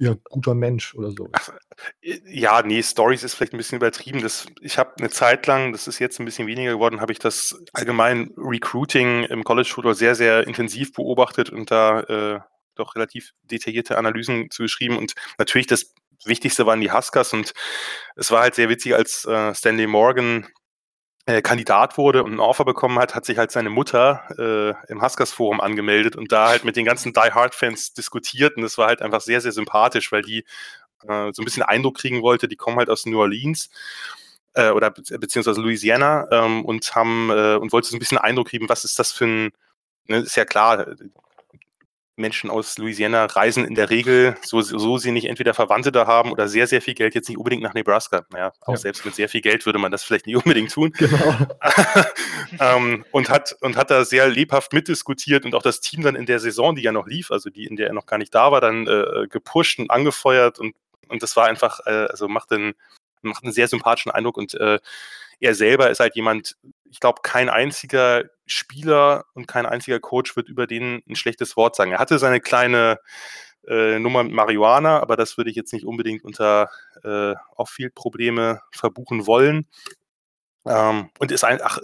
ja, 0.00 0.14
guter 0.24 0.54
Mensch 0.54 0.94
oder 0.94 1.10
so. 1.10 1.28
Ach, 1.32 1.50
äh, 2.00 2.20
ja, 2.26 2.62
nee, 2.62 2.82
Stories 2.82 3.22
ist 3.22 3.34
vielleicht 3.34 3.52
ein 3.52 3.58
bisschen 3.58 3.76
übertrieben. 3.76 4.22
Das, 4.22 4.46
ich 4.60 4.78
habe 4.78 4.94
eine 4.98 5.10
Zeit 5.10 5.46
lang, 5.46 5.72
das 5.72 5.86
ist 5.86 5.98
jetzt 5.98 6.18
ein 6.18 6.24
bisschen 6.24 6.46
weniger 6.46 6.72
geworden, 6.72 7.00
habe 7.00 7.12
ich 7.12 7.18
das 7.18 7.58
allgemein 7.72 8.32
Recruiting 8.36 9.24
im 9.24 9.44
College 9.44 9.70
Football 9.72 9.94
sehr, 9.94 10.14
sehr 10.14 10.46
intensiv 10.46 10.92
beobachtet 10.92 11.50
und 11.50 11.70
da 11.70 12.00
äh, 12.00 12.40
doch 12.74 12.96
relativ 12.96 13.32
detaillierte 13.42 13.98
Analysen 13.98 14.50
zu 14.50 14.62
geschrieben. 14.62 14.96
Und 14.96 15.14
natürlich 15.38 15.66
das 15.66 15.94
Wichtigste 16.24 16.66
waren 16.66 16.80
die 16.80 16.90
Huskers 16.90 17.32
und 17.32 17.52
es 18.16 18.30
war 18.30 18.42
halt 18.42 18.54
sehr 18.54 18.68
witzig, 18.68 18.94
als 18.94 19.24
äh, 19.26 19.54
Stanley 19.54 19.86
Morgan 19.86 20.46
äh, 21.26 21.42
Kandidat 21.42 21.96
wurde 21.96 22.22
und 22.22 22.34
ein 22.34 22.40
Offer 22.40 22.64
bekommen 22.64 22.98
hat, 22.98 23.14
hat 23.14 23.24
sich 23.24 23.38
halt 23.38 23.50
seine 23.50 23.70
Mutter 23.70 24.24
äh, 24.38 24.92
im 24.92 25.02
Huskers 25.02 25.32
Forum 25.32 25.60
angemeldet 25.60 26.16
und 26.16 26.32
da 26.32 26.48
halt 26.48 26.64
mit 26.64 26.76
den 26.76 26.84
ganzen 26.84 27.12
Die 27.12 27.32
Hard 27.32 27.54
Fans 27.54 27.94
diskutiert. 27.94 28.56
Und 28.56 28.62
das 28.62 28.76
war 28.78 28.88
halt 28.88 29.02
einfach 29.02 29.20
sehr, 29.20 29.40
sehr 29.40 29.52
sympathisch, 29.52 30.12
weil 30.12 30.22
die 30.22 30.44
äh, 31.08 31.32
so 31.32 31.42
ein 31.42 31.44
bisschen 31.44 31.62
Eindruck 31.62 31.98
kriegen 31.98 32.22
wollte, 32.22 32.48
die 32.48 32.56
kommen 32.56 32.78
halt 32.78 32.90
aus 32.90 33.06
New 33.06 33.18
Orleans 33.18 33.70
äh, 34.54 34.70
oder 34.70 34.90
be 34.90 35.02
beziehungsweise 35.18 35.60
Louisiana 35.60 36.28
ähm, 36.30 36.64
und 36.64 36.94
haben 36.94 37.30
äh, 37.30 37.56
und 37.56 37.72
wollte 37.72 37.88
so 37.88 37.96
ein 37.96 38.00
bisschen 38.00 38.18
Eindruck 38.18 38.48
kriegen, 38.48 38.68
was 38.68 38.84
ist 38.84 38.98
das 38.98 39.12
für 39.12 39.26
ein, 39.26 39.50
ne, 40.06 40.18
ist 40.18 40.36
ja 40.36 40.44
klar, 40.44 40.86
Menschen 42.16 42.50
aus 42.50 42.78
Louisiana 42.78 43.24
reisen 43.24 43.64
in 43.64 43.74
der 43.74 43.90
Regel, 43.90 44.36
so, 44.42 44.60
so 44.60 44.98
sie 44.98 45.10
nicht 45.10 45.26
entweder 45.26 45.52
Verwandte 45.52 45.90
da 45.90 46.06
haben 46.06 46.30
oder 46.30 46.48
sehr, 46.48 46.66
sehr 46.66 46.80
viel 46.80 46.94
Geld, 46.94 47.14
jetzt 47.14 47.28
nicht 47.28 47.38
unbedingt 47.38 47.62
nach 47.62 47.74
Nebraska. 47.74 48.24
Naja, 48.30 48.52
auch 48.60 48.74
ja. 48.74 48.76
selbst 48.76 49.04
mit 49.04 49.14
sehr 49.14 49.28
viel 49.28 49.40
Geld 49.40 49.66
würde 49.66 49.78
man 49.78 49.90
das 49.90 50.04
vielleicht 50.04 50.26
nicht 50.26 50.36
unbedingt 50.44 50.72
tun. 50.72 50.92
Genau. 50.92 51.36
ähm, 52.60 53.04
und, 53.10 53.30
hat, 53.30 53.56
und 53.60 53.76
hat 53.76 53.90
da 53.90 54.04
sehr 54.04 54.28
lebhaft 54.28 54.72
mitdiskutiert 54.72 55.44
und 55.44 55.54
auch 55.54 55.62
das 55.62 55.80
Team 55.80 56.02
dann 56.02 56.14
in 56.14 56.26
der 56.26 56.38
Saison, 56.38 56.76
die 56.76 56.82
ja 56.82 56.92
noch 56.92 57.06
lief, 57.06 57.30
also 57.30 57.50
die, 57.50 57.66
in 57.66 57.76
der 57.76 57.88
er 57.88 57.94
noch 57.94 58.06
gar 58.06 58.18
nicht 58.18 58.34
da 58.34 58.52
war, 58.52 58.60
dann 58.60 58.86
äh, 58.86 59.26
gepusht 59.28 59.78
und 59.78 59.90
angefeuert 59.90 60.58
und, 60.58 60.74
und 61.08 61.22
das 61.22 61.36
war 61.36 61.46
einfach, 61.46 61.80
äh, 61.86 62.06
also 62.10 62.28
macht 62.28 62.52
einen, 62.52 62.74
macht 63.22 63.42
einen 63.42 63.52
sehr 63.52 63.68
sympathischen 63.68 64.12
Eindruck 64.12 64.36
und 64.36 64.54
äh, 64.54 64.78
er 65.40 65.54
selber 65.54 65.90
ist 65.90 66.00
halt 66.00 66.14
jemand, 66.14 66.56
ich 66.94 67.00
glaube, 67.00 67.22
kein 67.22 67.48
einziger 67.48 68.22
Spieler 68.46 69.24
und 69.34 69.48
kein 69.48 69.66
einziger 69.66 69.98
Coach 69.98 70.36
wird 70.36 70.48
über 70.48 70.68
den 70.68 71.02
ein 71.08 71.16
schlechtes 71.16 71.56
Wort 71.56 71.74
sagen. 71.74 71.90
Er 71.90 71.98
hatte 71.98 72.20
seine 72.20 72.40
kleine 72.40 73.00
äh, 73.66 73.98
Nummer 73.98 74.22
mit 74.22 74.32
Marihuana, 74.32 75.00
aber 75.00 75.16
das 75.16 75.36
würde 75.36 75.50
ich 75.50 75.56
jetzt 75.56 75.72
nicht 75.72 75.86
unbedingt 75.86 76.22
unter 76.22 76.70
äh, 77.02 77.34
Off-Field-Probleme 77.56 78.60
verbuchen 78.70 79.26
wollen. 79.26 79.66
Ähm, 80.66 81.10
und 81.18 81.32
ist 81.32 81.42
ein, 81.42 81.58
ach, 81.64 81.80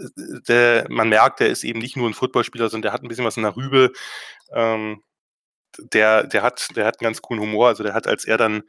der, 0.46 0.86
man 0.88 1.08
merkt, 1.08 1.40
der 1.40 1.48
ist 1.48 1.64
eben 1.64 1.80
nicht 1.80 1.96
nur 1.96 2.08
ein 2.08 2.14
Footballspieler, 2.14 2.68
sondern 2.68 2.82
der 2.82 2.92
hat 2.92 3.02
ein 3.02 3.08
bisschen 3.08 3.24
was 3.24 3.36
in 3.36 3.42
der 3.42 3.56
Rübe. 3.56 3.90
Ähm, 4.52 5.02
der, 5.76 6.22
der 6.22 6.42
hat, 6.44 6.68
der 6.76 6.86
hat 6.86 7.00
einen 7.00 7.06
ganz 7.06 7.20
coolen 7.20 7.42
Humor. 7.42 7.66
Also 7.66 7.82
der 7.82 7.94
hat, 7.94 8.06
als 8.06 8.24
er 8.26 8.38
dann 8.38 8.62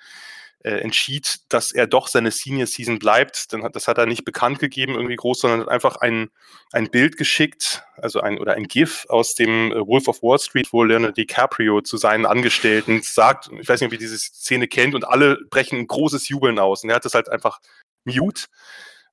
äh, 0.64 0.78
entschied, 0.80 1.40
dass 1.50 1.72
er 1.72 1.88
doch 1.88 2.08
seine 2.08 2.32
Senior 2.32 2.68
Season 2.68 3.00
bleibt. 3.00 3.52
Dann 3.52 3.64
hat, 3.64 3.76
das 3.76 3.88
hat 3.88 3.98
er 3.98 4.06
nicht 4.06 4.26
bekannt 4.26 4.60
gegeben, 4.60 4.94
irgendwie 4.94 5.16
groß, 5.16 5.42
sondern 5.42 5.62
hat 5.62 5.70
einfach 5.70 5.98
ein, 5.98 6.30
ein 6.72 6.90
Bild 6.90 7.18
geschickt, 7.18 7.84
also 7.98 8.22
ein 8.22 8.40
oder 8.40 8.54
ein 8.54 8.68
GIF 8.68 9.06
aus 9.10 9.36
dem 9.36 9.72
äh, 9.72 9.88
Wolf 9.88 10.08
of 10.08 10.22
Wall 10.22 10.40
Street, 10.40 10.72
wo 10.72 10.84
Leonardo 10.84 11.14
DiCaprio 11.14 11.82
zu 11.82 11.98
seinen 11.98 12.26
Angestellten 12.26 13.02
sagt, 13.04 13.50
ich 13.60 13.68
weiß 13.68 13.82
nicht, 13.82 13.88
ob 13.88 13.94
ihr 13.94 14.00
diese 14.00 14.18
Szene 14.18 14.68
kennt, 14.68 14.96
und 14.96 15.04
alle 15.08 15.38
brechen 15.50 15.80
ein 15.80 15.88
großes 15.88 16.30
Jubeln 16.30 16.60
aus. 16.60 16.84
Und 16.84 16.90
er 16.90 16.98
hat 16.98 17.06
das 17.06 17.14
halt 17.14 17.30
einfach 17.30 17.60
mute. 18.04 18.46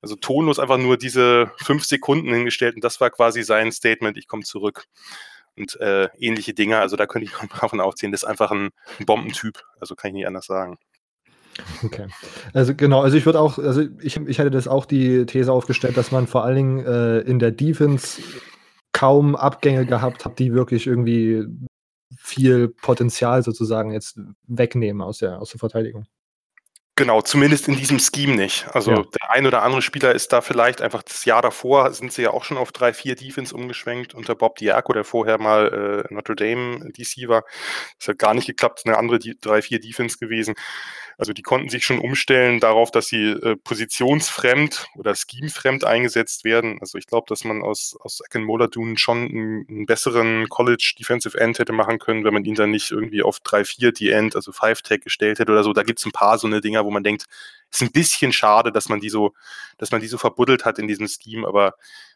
Also 0.00 0.14
tonlos 0.14 0.58
einfach 0.58 0.78
nur 0.78 0.96
diese 0.96 1.50
fünf 1.58 1.84
Sekunden 1.84 2.32
hingestellt 2.32 2.76
und 2.76 2.84
das 2.84 3.00
war 3.00 3.10
quasi 3.10 3.42
sein 3.42 3.72
Statement, 3.72 4.16
ich 4.16 4.28
komme 4.28 4.44
zurück 4.44 4.84
und 5.56 5.78
äh, 5.80 6.08
ähnliche 6.18 6.54
Dinge. 6.54 6.78
Also 6.78 6.96
da 6.96 7.06
könnte 7.06 7.26
ich 7.26 7.32
davon 7.60 7.80
aufziehen, 7.80 8.12
das 8.12 8.22
ist 8.22 8.28
einfach 8.28 8.50
ein, 8.50 8.70
ein 9.00 9.06
Bombentyp. 9.06 9.62
Also 9.80 9.96
kann 9.96 10.10
ich 10.10 10.14
nicht 10.14 10.26
anders 10.26 10.46
sagen. 10.46 10.78
Okay. 11.84 12.06
Also 12.52 12.74
genau, 12.74 13.02
also 13.02 13.16
ich 13.16 13.26
würde 13.26 13.40
auch, 13.40 13.58
also 13.58 13.82
ich, 14.00 14.16
ich 14.16 14.38
hätte 14.38 14.50
das 14.50 14.68
auch 14.68 14.86
die 14.86 15.26
These 15.26 15.52
aufgestellt, 15.52 15.96
dass 15.96 16.12
man 16.12 16.26
vor 16.26 16.44
allen 16.44 16.56
Dingen 16.56 16.86
äh, 16.86 17.18
in 17.20 17.38
der 17.38 17.50
Defense 17.50 18.20
kaum 18.92 19.36
Abgänge 19.36 19.86
gehabt 19.86 20.24
hat, 20.24 20.38
die 20.38 20.52
wirklich 20.52 20.86
irgendwie 20.86 21.44
viel 22.16 22.68
Potenzial 22.68 23.42
sozusagen 23.42 23.92
jetzt 23.92 24.18
wegnehmen 24.46 25.02
aus 25.02 25.18
der, 25.18 25.40
aus 25.40 25.50
der 25.50 25.58
Verteidigung. 25.58 26.06
Genau, 26.96 27.22
zumindest 27.22 27.68
in 27.68 27.76
diesem 27.76 28.00
Scheme 28.00 28.34
nicht. 28.34 28.66
Also 28.72 28.90
ja. 28.90 29.04
Ein 29.28 29.46
oder 29.46 29.62
andere 29.62 29.82
Spieler 29.82 30.12
ist 30.14 30.32
da 30.32 30.40
vielleicht 30.40 30.80
einfach 30.80 31.02
das 31.02 31.24
Jahr 31.24 31.42
davor, 31.42 31.92
sind 31.92 32.12
sie 32.12 32.22
ja 32.22 32.30
auch 32.30 32.44
schon 32.44 32.56
auf 32.56 32.70
3-4 32.70 33.14
Defense 33.14 33.54
umgeschwenkt 33.54 34.14
unter 34.14 34.34
Bob 34.34 34.56
Diaco, 34.56 34.92
der 34.92 35.04
vorher 35.04 35.38
mal 35.38 36.04
äh, 36.08 36.14
Notre 36.14 36.34
Dame 36.34 36.90
DC 36.92 37.28
war. 37.28 37.44
Das 37.98 38.08
hat 38.08 38.18
gar 38.18 38.34
nicht 38.34 38.46
geklappt, 38.46 38.82
eine 38.86 38.96
andere 38.96 39.18
3-4 39.18 39.80
Defense 39.80 40.18
gewesen. 40.18 40.54
Also 41.18 41.32
die 41.32 41.42
konnten 41.42 41.68
sich 41.68 41.84
schon 41.84 41.98
umstellen 41.98 42.60
darauf, 42.60 42.92
dass 42.92 43.08
sie 43.08 43.30
äh, 43.30 43.56
positionsfremd 43.56 44.86
oder 44.96 45.16
schemefremd 45.16 45.84
eingesetzt 45.84 46.44
werden. 46.44 46.78
Also 46.80 46.96
ich 46.96 47.06
glaube, 47.06 47.26
dass 47.28 47.42
man 47.42 47.60
aus, 47.60 47.98
aus 48.00 48.22
Moladun 48.34 48.96
schon 48.96 49.28
einen, 49.28 49.66
einen, 49.68 49.86
besseren 49.86 50.48
College 50.48 50.94
Defensive 50.96 51.36
End 51.36 51.58
hätte 51.58 51.72
machen 51.72 51.98
können, 51.98 52.24
wenn 52.24 52.34
man 52.34 52.44
ihn 52.44 52.54
dann 52.54 52.70
nicht 52.70 52.92
irgendwie 52.92 53.24
auf 53.24 53.38
3-4 53.38 53.90
die 53.90 54.10
End, 54.10 54.36
also 54.36 54.52
5-Tag 54.52 55.02
gestellt 55.02 55.40
hätte 55.40 55.50
oder 55.50 55.64
so. 55.64 55.72
Da 55.72 55.82
gibt 55.82 55.98
es 55.98 56.06
ein 56.06 56.12
paar 56.12 56.38
so 56.38 56.46
eine 56.46 56.60
Dinger, 56.60 56.84
wo 56.84 56.90
man 56.92 57.02
denkt, 57.02 57.24
ist 57.70 57.82
ein 57.82 57.92
bisschen 57.92 58.32
schade, 58.32 58.72
dass 58.72 58.88
man 58.88 59.00
die 59.00 59.10
so, 59.10 59.32
dass 59.76 59.90
man 59.90 60.00
die 60.00 60.06
so 60.08 60.18
verbuddelt 60.18 60.64
hat 60.64 60.78
in 60.78 60.88
diesem 60.88 61.08
Scheme, 61.08 61.46
aber 61.46 61.74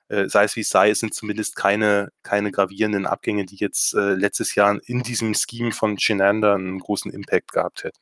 äh, 0.09 0.29
sei 0.29 0.45
es 0.45 0.57
wie 0.57 0.61
es 0.61 0.69
sei, 0.69 0.91
es 0.91 1.01
sind 1.01 1.15
zumindest 1.15 1.57
keine, 1.57 2.11
keine 2.23 2.51
gravierenden 2.51 3.07
Abgänge, 3.07 3.45
die 3.45 3.57
jetzt 3.57 3.95
äh, 3.95 4.15
letztes 4.15 4.55
Jahr 4.55 4.79
in 4.85 5.03
diesem 5.03 5.35
Scheme 5.35 5.73
von 5.73 5.97
Chenander 5.97 6.55
einen 6.55 6.79
großen 6.79 7.11
Impact 7.13 7.53
gehabt 7.53 7.85
hätten. 7.85 8.01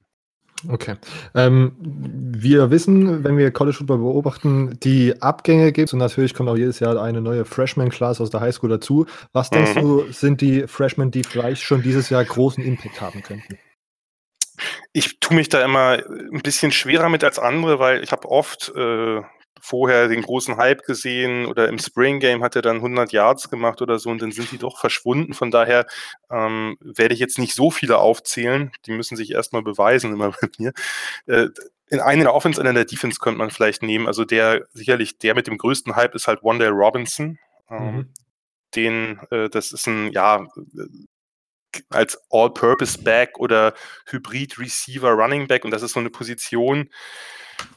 Okay. 0.69 0.97
Ähm, 1.35 1.73
wir 1.81 2.71
wissen, 2.71 3.25
wenn 3.25 3.39
wir 3.39 3.51
College 3.51 3.79
Football 3.79 3.99
beobachten, 3.99 4.79
die 4.81 5.21
Abgänge 5.23 5.73
gibt 5.73 5.89
es 5.89 5.93
und 5.93 6.01
natürlich 6.01 6.35
kommt 6.35 6.49
auch 6.49 6.57
jedes 6.57 6.81
Jahr 6.81 7.01
eine 7.01 7.21
neue 7.21 7.45
Freshman-Class 7.45 8.21
aus 8.21 8.31
der 8.31 8.41
Highschool 8.41 8.69
dazu. 8.69 9.07
Was 9.33 9.51
denkst 9.51 9.77
mhm. 9.77 9.81
du, 9.81 10.13
sind 10.13 10.41
die 10.41 10.67
Freshmen, 10.67 11.11
die 11.11 11.23
vielleicht 11.25 11.63
schon 11.63 11.83
dieses 11.83 12.11
Jahr 12.11 12.25
großen 12.25 12.63
Impact 12.63 13.01
haben 13.01 13.23
könnten? 13.23 13.59
Ich 14.93 15.21
tue 15.21 15.37
mich 15.37 15.49
da 15.49 15.65
immer 15.65 16.03
ein 16.09 16.43
bisschen 16.43 16.73
schwerer 16.73 17.09
mit 17.09 17.25
als 17.25 17.39
andere, 17.39 17.79
weil 17.79 18.03
ich 18.03 18.13
habe 18.13 18.29
oft 18.29 18.73
äh, 18.75 19.23
vorher 19.61 20.09
den 20.09 20.23
großen 20.23 20.57
Hype 20.57 20.83
gesehen 20.85 21.47
oder 21.47 21.69
im 21.69 21.79
Spring 21.79 22.19
Game 22.19 22.43
hat 22.43 22.57
er 22.57 22.63
dann 22.63 22.77
100 22.77 23.13
Yards 23.13 23.51
gemacht 23.51 23.83
oder 23.83 23.99
so 23.99 24.11
und 24.11 24.23
dann 24.23 24.33
sind 24.33 24.51
die 24.51 24.59
doch 24.59 24.79
verschwunden. 24.79 25.35
Von 25.35 25.51
daher 25.51 25.87
ähm, 26.31 26.77
werde 26.81 27.15
ich 27.15 27.21
jetzt 27.21 27.39
nicht 27.39 27.55
so 27.55 27.71
viele 27.71 27.99
aufzählen. 27.99 28.73
Die 28.87 28.93
müssen 28.93 29.17
sich 29.17 29.31
erstmal 29.33 29.63
beweisen 29.63 30.13
immer 30.13 30.31
bei 30.41 30.49
mir. 30.59 30.73
Äh, 31.27 31.49
in 31.89 32.01
einen 32.01 32.23
der 32.23 32.35
Offense, 32.35 32.61
einen 32.61 32.75
der 32.75 32.85
Defense 32.85 33.19
könnte 33.21 33.39
man 33.39 33.51
vielleicht 33.51 33.83
nehmen. 33.83 34.07
Also 34.07 34.25
der 34.25 34.67
sicherlich 34.73 35.19
der 35.19 35.35
mit 35.35 35.47
dem 35.47 35.59
größten 35.59 35.97
Hype 35.97 36.15
ist 36.15 36.27
halt 36.27 36.43
Wondale 36.43 36.71
Robinson. 36.71 37.39
Ähm, 37.69 37.95
mhm. 37.95 38.09
Den, 38.75 39.21
äh, 39.31 39.51
das 39.51 39.73
ist 39.73 39.87
ein, 39.89 40.13
ja, 40.13 40.47
als 41.91 42.19
All-Purpose-Back 42.31 43.39
oder 43.39 43.75
Hybrid-Receiver 44.07 45.11
Running 45.11 45.47
Back 45.47 45.65
und 45.65 45.71
das 45.71 45.83
ist 45.83 45.93
so 45.93 46.01
eine 46.01 46.11
Position, 46.11 46.91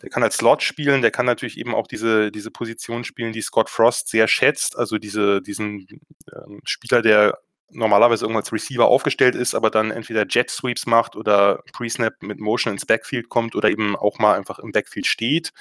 der 0.01 0.09
kann 0.09 0.23
als 0.23 0.37
Slot 0.37 0.63
spielen, 0.63 1.01
der 1.01 1.11
kann 1.11 1.25
natürlich 1.25 1.57
eben 1.57 1.75
auch 1.75 1.87
diese, 1.87 2.31
diese 2.31 2.51
Position 2.51 3.03
spielen, 3.03 3.33
die 3.33 3.41
Scott 3.41 3.69
Frost 3.69 4.09
sehr 4.09 4.27
schätzt, 4.27 4.77
also 4.77 4.97
diese, 4.97 5.41
diesen 5.41 5.87
ähm, 6.33 6.61
Spieler, 6.63 7.01
der 7.01 7.37
normalerweise 7.69 8.25
irgendwo 8.25 8.39
als 8.39 8.53
Receiver 8.53 8.85
aufgestellt 8.85 9.35
ist, 9.35 9.55
aber 9.55 9.69
dann 9.69 9.91
entweder 9.91 10.25
Jet 10.27 10.49
Sweeps 10.49 10.85
macht 10.85 11.15
oder 11.15 11.63
Pre-Snap 11.73 12.21
mit 12.21 12.39
Motion 12.39 12.73
ins 12.73 12.85
Backfield 12.85 13.29
kommt 13.29 13.55
oder 13.55 13.69
eben 13.69 13.95
auch 13.95 14.19
mal 14.19 14.35
einfach 14.35 14.59
im 14.59 14.71
Backfield 14.71 15.07
steht. 15.07 15.51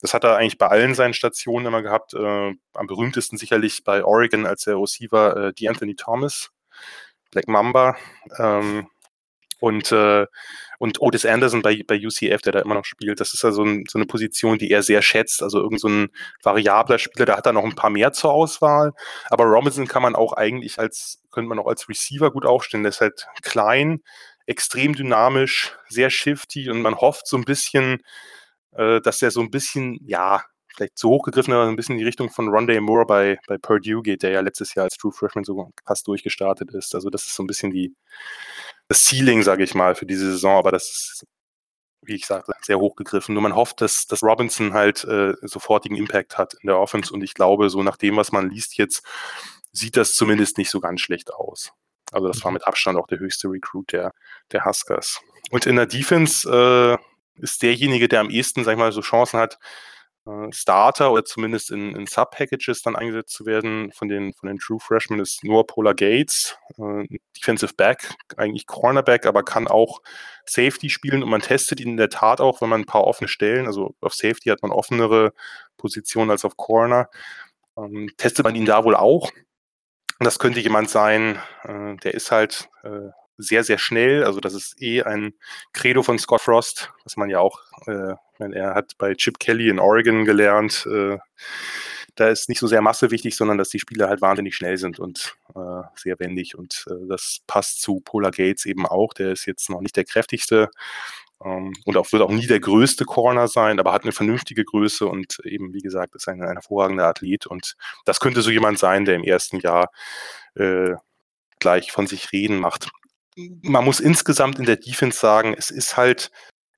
Das 0.00 0.14
hat 0.14 0.24
er 0.24 0.36
eigentlich 0.36 0.58
bei 0.58 0.68
allen 0.68 0.94
seinen 0.94 1.14
Stationen 1.14 1.66
immer 1.66 1.82
gehabt. 1.82 2.14
Äh, 2.14 2.52
am 2.74 2.86
berühmtesten 2.86 3.38
sicherlich 3.38 3.82
bei 3.82 4.04
Oregon 4.04 4.46
als 4.46 4.62
der 4.62 4.76
Receiver 4.76 5.36
äh, 5.36 5.52
die 5.54 5.68
Anthony 5.68 5.96
Thomas, 5.96 6.50
Black 7.36 7.48
Mamba. 7.48 7.96
Ähm, 8.38 8.88
und, 9.60 9.92
äh, 9.92 10.26
und 10.78 11.00
Otis 11.02 11.26
Anderson 11.26 11.60
bei, 11.60 11.82
bei 11.86 11.96
UCF, 11.96 12.40
der 12.42 12.52
da 12.52 12.60
immer 12.60 12.74
noch 12.74 12.84
spielt, 12.84 13.20
das 13.20 13.34
ist 13.34 13.42
ja 13.42 13.52
so, 13.52 13.62
ein, 13.62 13.84
so 13.88 13.98
eine 13.98 14.06
Position, 14.06 14.58
die 14.58 14.70
er 14.70 14.82
sehr 14.82 15.02
schätzt. 15.02 15.42
Also 15.42 15.60
irgend 15.60 15.80
so 15.80 16.06
variabler 16.42 16.98
Spieler, 16.98 17.26
da 17.26 17.36
hat 17.36 17.46
er 17.46 17.52
noch 17.52 17.64
ein 17.64 17.74
paar 17.74 17.90
mehr 17.90 18.12
zur 18.12 18.32
Auswahl. 18.32 18.92
Aber 19.28 19.44
Robinson 19.44 19.86
kann 19.86 20.02
man 20.02 20.14
auch 20.14 20.32
eigentlich 20.32 20.78
als, 20.78 21.22
könnte 21.30 21.48
man 21.48 21.58
auch 21.58 21.66
als 21.66 21.90
Receiver 21.90 22.30
gut 22.30 22.46
aufstellen. 22.46 22.84
Der 22.84 22.90
ist 22.90 23.02
halt 23.02 23.26
klein, 23.42 24.02
extrem 24.46 24.94
dynamisch, 24.94 25.76
sehr 25.88 26.08
shifty 26.08 26.70
und 26.70 26.80
man 26.80 26.96
hofft 26.96 27.26
so 27.26 27.36
ein 27.36 27.44
bisschen, 27.44 28.02
äh, 28.72 29.02
dass 29.02 29.18
der 29.18 29.30
so 29.30 29.40
ein 29.40 29.50
bisschen, 29.50 29.98
ja, 30.06 30.42
vielleicht 30.76 30.98
zu 30.98 31.08
hoch 31.08 31.24
gegriffen, 31.24 31.52
aber 31.52 31.66
ein 31.66 31.76
bisschen 31.76 31.94
in 31.94 31.98
die 31.98 32.04
Richtung 32.04 32.30
von 32.30 32.48
Rondé 32.48 32.80
Moore 32.80 33.06
bei, 33.06 33.38
bei 33.46 33.58
Purdue 33.58 34.02
geht, 34.02 34.22
der 34.22 34.30
ja 34.30 34.40
letztes 34.40 34.74
Jahr 34.74 34.84
als 34.84 34.96
True 34.96 35.12
Freshman 35.12 35.44
so 35.44 35.72
fast 35.86 36.06
durchgestartet 36.06 36.72
ist. 36.72 36.94
Also 36.94 37.10
das 37.10 37.26
ist 37.26 37.34
so 37.34 37.42
ein 37.42 37.46
bisschen 37.46 37.70
die, 37.70 37.94
das 38.88 39.04
Ceiling, 39.04 39.42
sage 39.42 39.64
ich 39.64 39.74
mal, 39.74 39.94
für 39.94 40.06
diese 40.06 40.30
Saison, 40.30 40.58
aber 40.58 40.72
das 40.72 40.84
ist, 40.84 41.26
wie 42.02 42.14
ich 42.14 42.26
sagte, 42.26 42.52
sehr 42.62 42.78
hochgegriffen. 42.78 43.34
Nur 43.34 43.42
man 43.42 43.56
hofft, 43.56 43.80
dass, 43.80 44.06
dass 44.06 44.22
Robinson 44.22 44.74
halt 44.74 45.04
äh, 45.04 45.34
sofortigen 45.42 45.96
Impact 45.96 46.38
hat 46.38 46.54
in 46.54 46.68
der 46.68 46.78
Offense 46.78 47.12
und 47.12 47.22
ich 47.22 47.34
glaube, 47.34 47.70
so 47.70 47.82
nach 47.82 47.96
dem, 47.96 48.16
was 48.16 48.32
man 48.32 48.50
liest 48.50 48.76
jetzt, 48.76 49.04
sieht 49.72 49.96
das 49.96 50.14
zumindest 50.14 50.58
nicht 50.58 50.70
so 50.70 50.80
ganz 50.80 51.00
schlecht 51.00 51.32
aus. 51.32 51.72
Also 52.12 52.28
das 52.28 52.42
war 52.44 52.50
mhm. 52.50 52.54
mit 52.54 52.66
Abstand 52.66 52.98
auch 52.98 53.08
der 53.08 53.18
höchste 53.18 53.48
Recruit 53.48 53.92
der, 53.92 54.12
der 54.52 54.64
Huskers. 54.64 55.20
Und 55.50 55.66
in 55.66 55.76
der 55.76 55.86
Defense 55.86 56.48
äh, 56.48 57.42
ist 57.42 57.62
derjenige, 57.62 58.08
der 58.08 58.20
am 58.20 58.30
ehesten, 58.30 58.64
sag 58.64 58.72
ich 58.72 58.78
mal, 58.78 58.92
so 58.92 59.00
Chancen 59.00 59.38
hat, 59.38 59.58
äh, 60.26 60.52
Starter 60.52 61.12
oder 61.12 61.24
zumindest 61.24 61.70
in, 61.70 61.94
in 61.94 62.06
Sub-Packages 62.06 62.82
dann 62.82 62.96
eingesetzt 62.96 63.32
zu 63.32 63.46
werden 63.46 63.92
von 63.92 64.08
den, 64.08 64.32
von 64.32 64.48
den 64.48 64.58
True 64.58 64.80
Freshmen 64.80 65.20
ist 65.20 65.44
nur 65.44 65.66
Polar 65.66 65.94
Gates, 65.94 66.58
äh, 66.78 67.06
Defensive 67.36 67.74
Back, 67.74 68.14
eigentlich 68.36 68.66
Cornerback, 68.66 69.26
aber 69.26 69.42
kann 69.42 69.68
auch 69.68 70.00
Safety 70.44 70.90
spielen 70.90 71.22
und 71.22 71.30
man 71.30 71.42
testet 71.42 71.80
ihn 71.80 71.90
in 71.90 71.96
der 71.96 72.10
Tat 72.10 72.40
auch, 72.40 72.60
wenn 72.60 72.68
man 72.68 72.82
ein 72.82 72.86
paar 72.86 73.04
offene 73.04 73.28
Stellen, 73.28 73.66
also 73.66 73.94
auf 74.00 74.14
Safety 74.14 74.50
hat 74.50 74.62
man 74.62 74.72
offenere 74.72 75.32
Positionen 75.76 76.30
als 76.30 76.44
auf 76.44 76.56
Corner, 76.56 77.08
ähm, 77.76 78.10
testet 78.16 78.44
man 78.44 78.54
ihn 78.54 78.66
da 78.66 78.84
wohl 78.84 78.96
auch. 78.96 79.30
Und 80.18 80.24
das 80.24 80.38
könnte 80.38 80.60
jemand 80.60 80.90
sein, 80.90 81.38
äh, 81.64 81.96
der 81.96 82.14
ist 82.14 82.30
halt 82.32 82.68
äh, 82.82 83.10
sehr, 83.38 83.64
sehr 83.64 83.78
schnell. 83.78 84.24
Also 84.24 84.40
das 84.40 84.54
ist 84.54 84.80
eh 84.80 85.02
ein 85.02 85.34
Credo 85.72 86.02
von 86.02 86.18
Scott 86.18 86.40
Frost, 86.40 86.92
was 87.04 87.16
man 87.16 87.30
ja 87.30 87.40
auch, 87.40 87.60
äh, 87.86 88.14
er 88.38 88.74
hat 88.74 88.92
bei 88.98 89.14
Chip 89.14 89.38
Kelly 89.38 89.68
in 89.68 89.78
Oregon 89.78 90.24
gelernt. 90.24 90.86
Äh, 90.90 91.18
da 92.16 92.28
ist 92.28 92.48
nicht 92.48 92.58
so 92.58 92.66
sehr 92.66 92.80
Masse 92.80 93.10
wichtig, 93.10 93.36
sondern 93.36 93.58
dass 93.58 93.68
die 93.68 93.78
Spieler 93.78 94.08
halt 94.08 94.22
wahnsinnig 94.22 94.56
schnell 94.56 94.78
sind 94.78 94.98
und 94.98 95.36
äh, 95.54 95.82
sehr 95.96 96.18
wendig. 96.18 96.56
Und 96.56 96.86
äh, 96.88 97.06
das 97.08 97.40
passt 97.46 97.82
zu 97.82 98.00
Polar 98.00 98.30
Gates 98.30 98.64
eben 98.64 98.86
auch. 98.86 99.12
Der 99.12 99.32
ist 99.32 99.46
jetzt 99.46 99.68
noch 99.68 99.82
nicht 99.82 99.96
der 99.96 100.04
kräftigste 100.04 100.70
ähm, 101.44 101.74
und 101.84 101.96
auch 101.98 102.10
wird 102.12 102.22
auch 102.22 102.30
nie 102.30 102.46
der 102.46 102.60
größte 102.60 103.04
Corner 103.04 103.48
sein, 103.48 103.78
aber 103.78 103.92
hat 103.92 104.04
eine 104.04 104.12
vernünftige 104.12 104.64
Größe 104.64 105.06
und 105.06 105.40
eben, 105.44 105.74
wie 105.74 105.80
gesagt, 105.80 106.14
ist 106.14 106.28
ein, 106.28 106.40
ein 106.42 106.54
hervorragender 106.54 107.06
Athlet. 107.06 107.46
Und 107.46 107.76
das 108.06 108.20
könnte 108.20 108.40
so 108.40 108.50
jemand 108.50 108.78
sein, 108.78 109.04
der 109.04 109.16
im 109.16 109.24
ersten 109.24 109.60
Jahr 109.60 109.90
äh, 110.54 110.94
gleich 111.58 111.92
von 111.92 112.06
sich 112.06 112.32
reden 112.32 112.58
macht 112.60 112.90
man 113.36 113.84
muss 113.84 114.00
insgesamt 114.00 114.58
in 114.58 114.64
der 114.64 114.76
Defense 114.76 115.18
sagen, 115.18 115.54
es 115.56 115.70
ist 115.70 115.96
halt, 115.96 116.30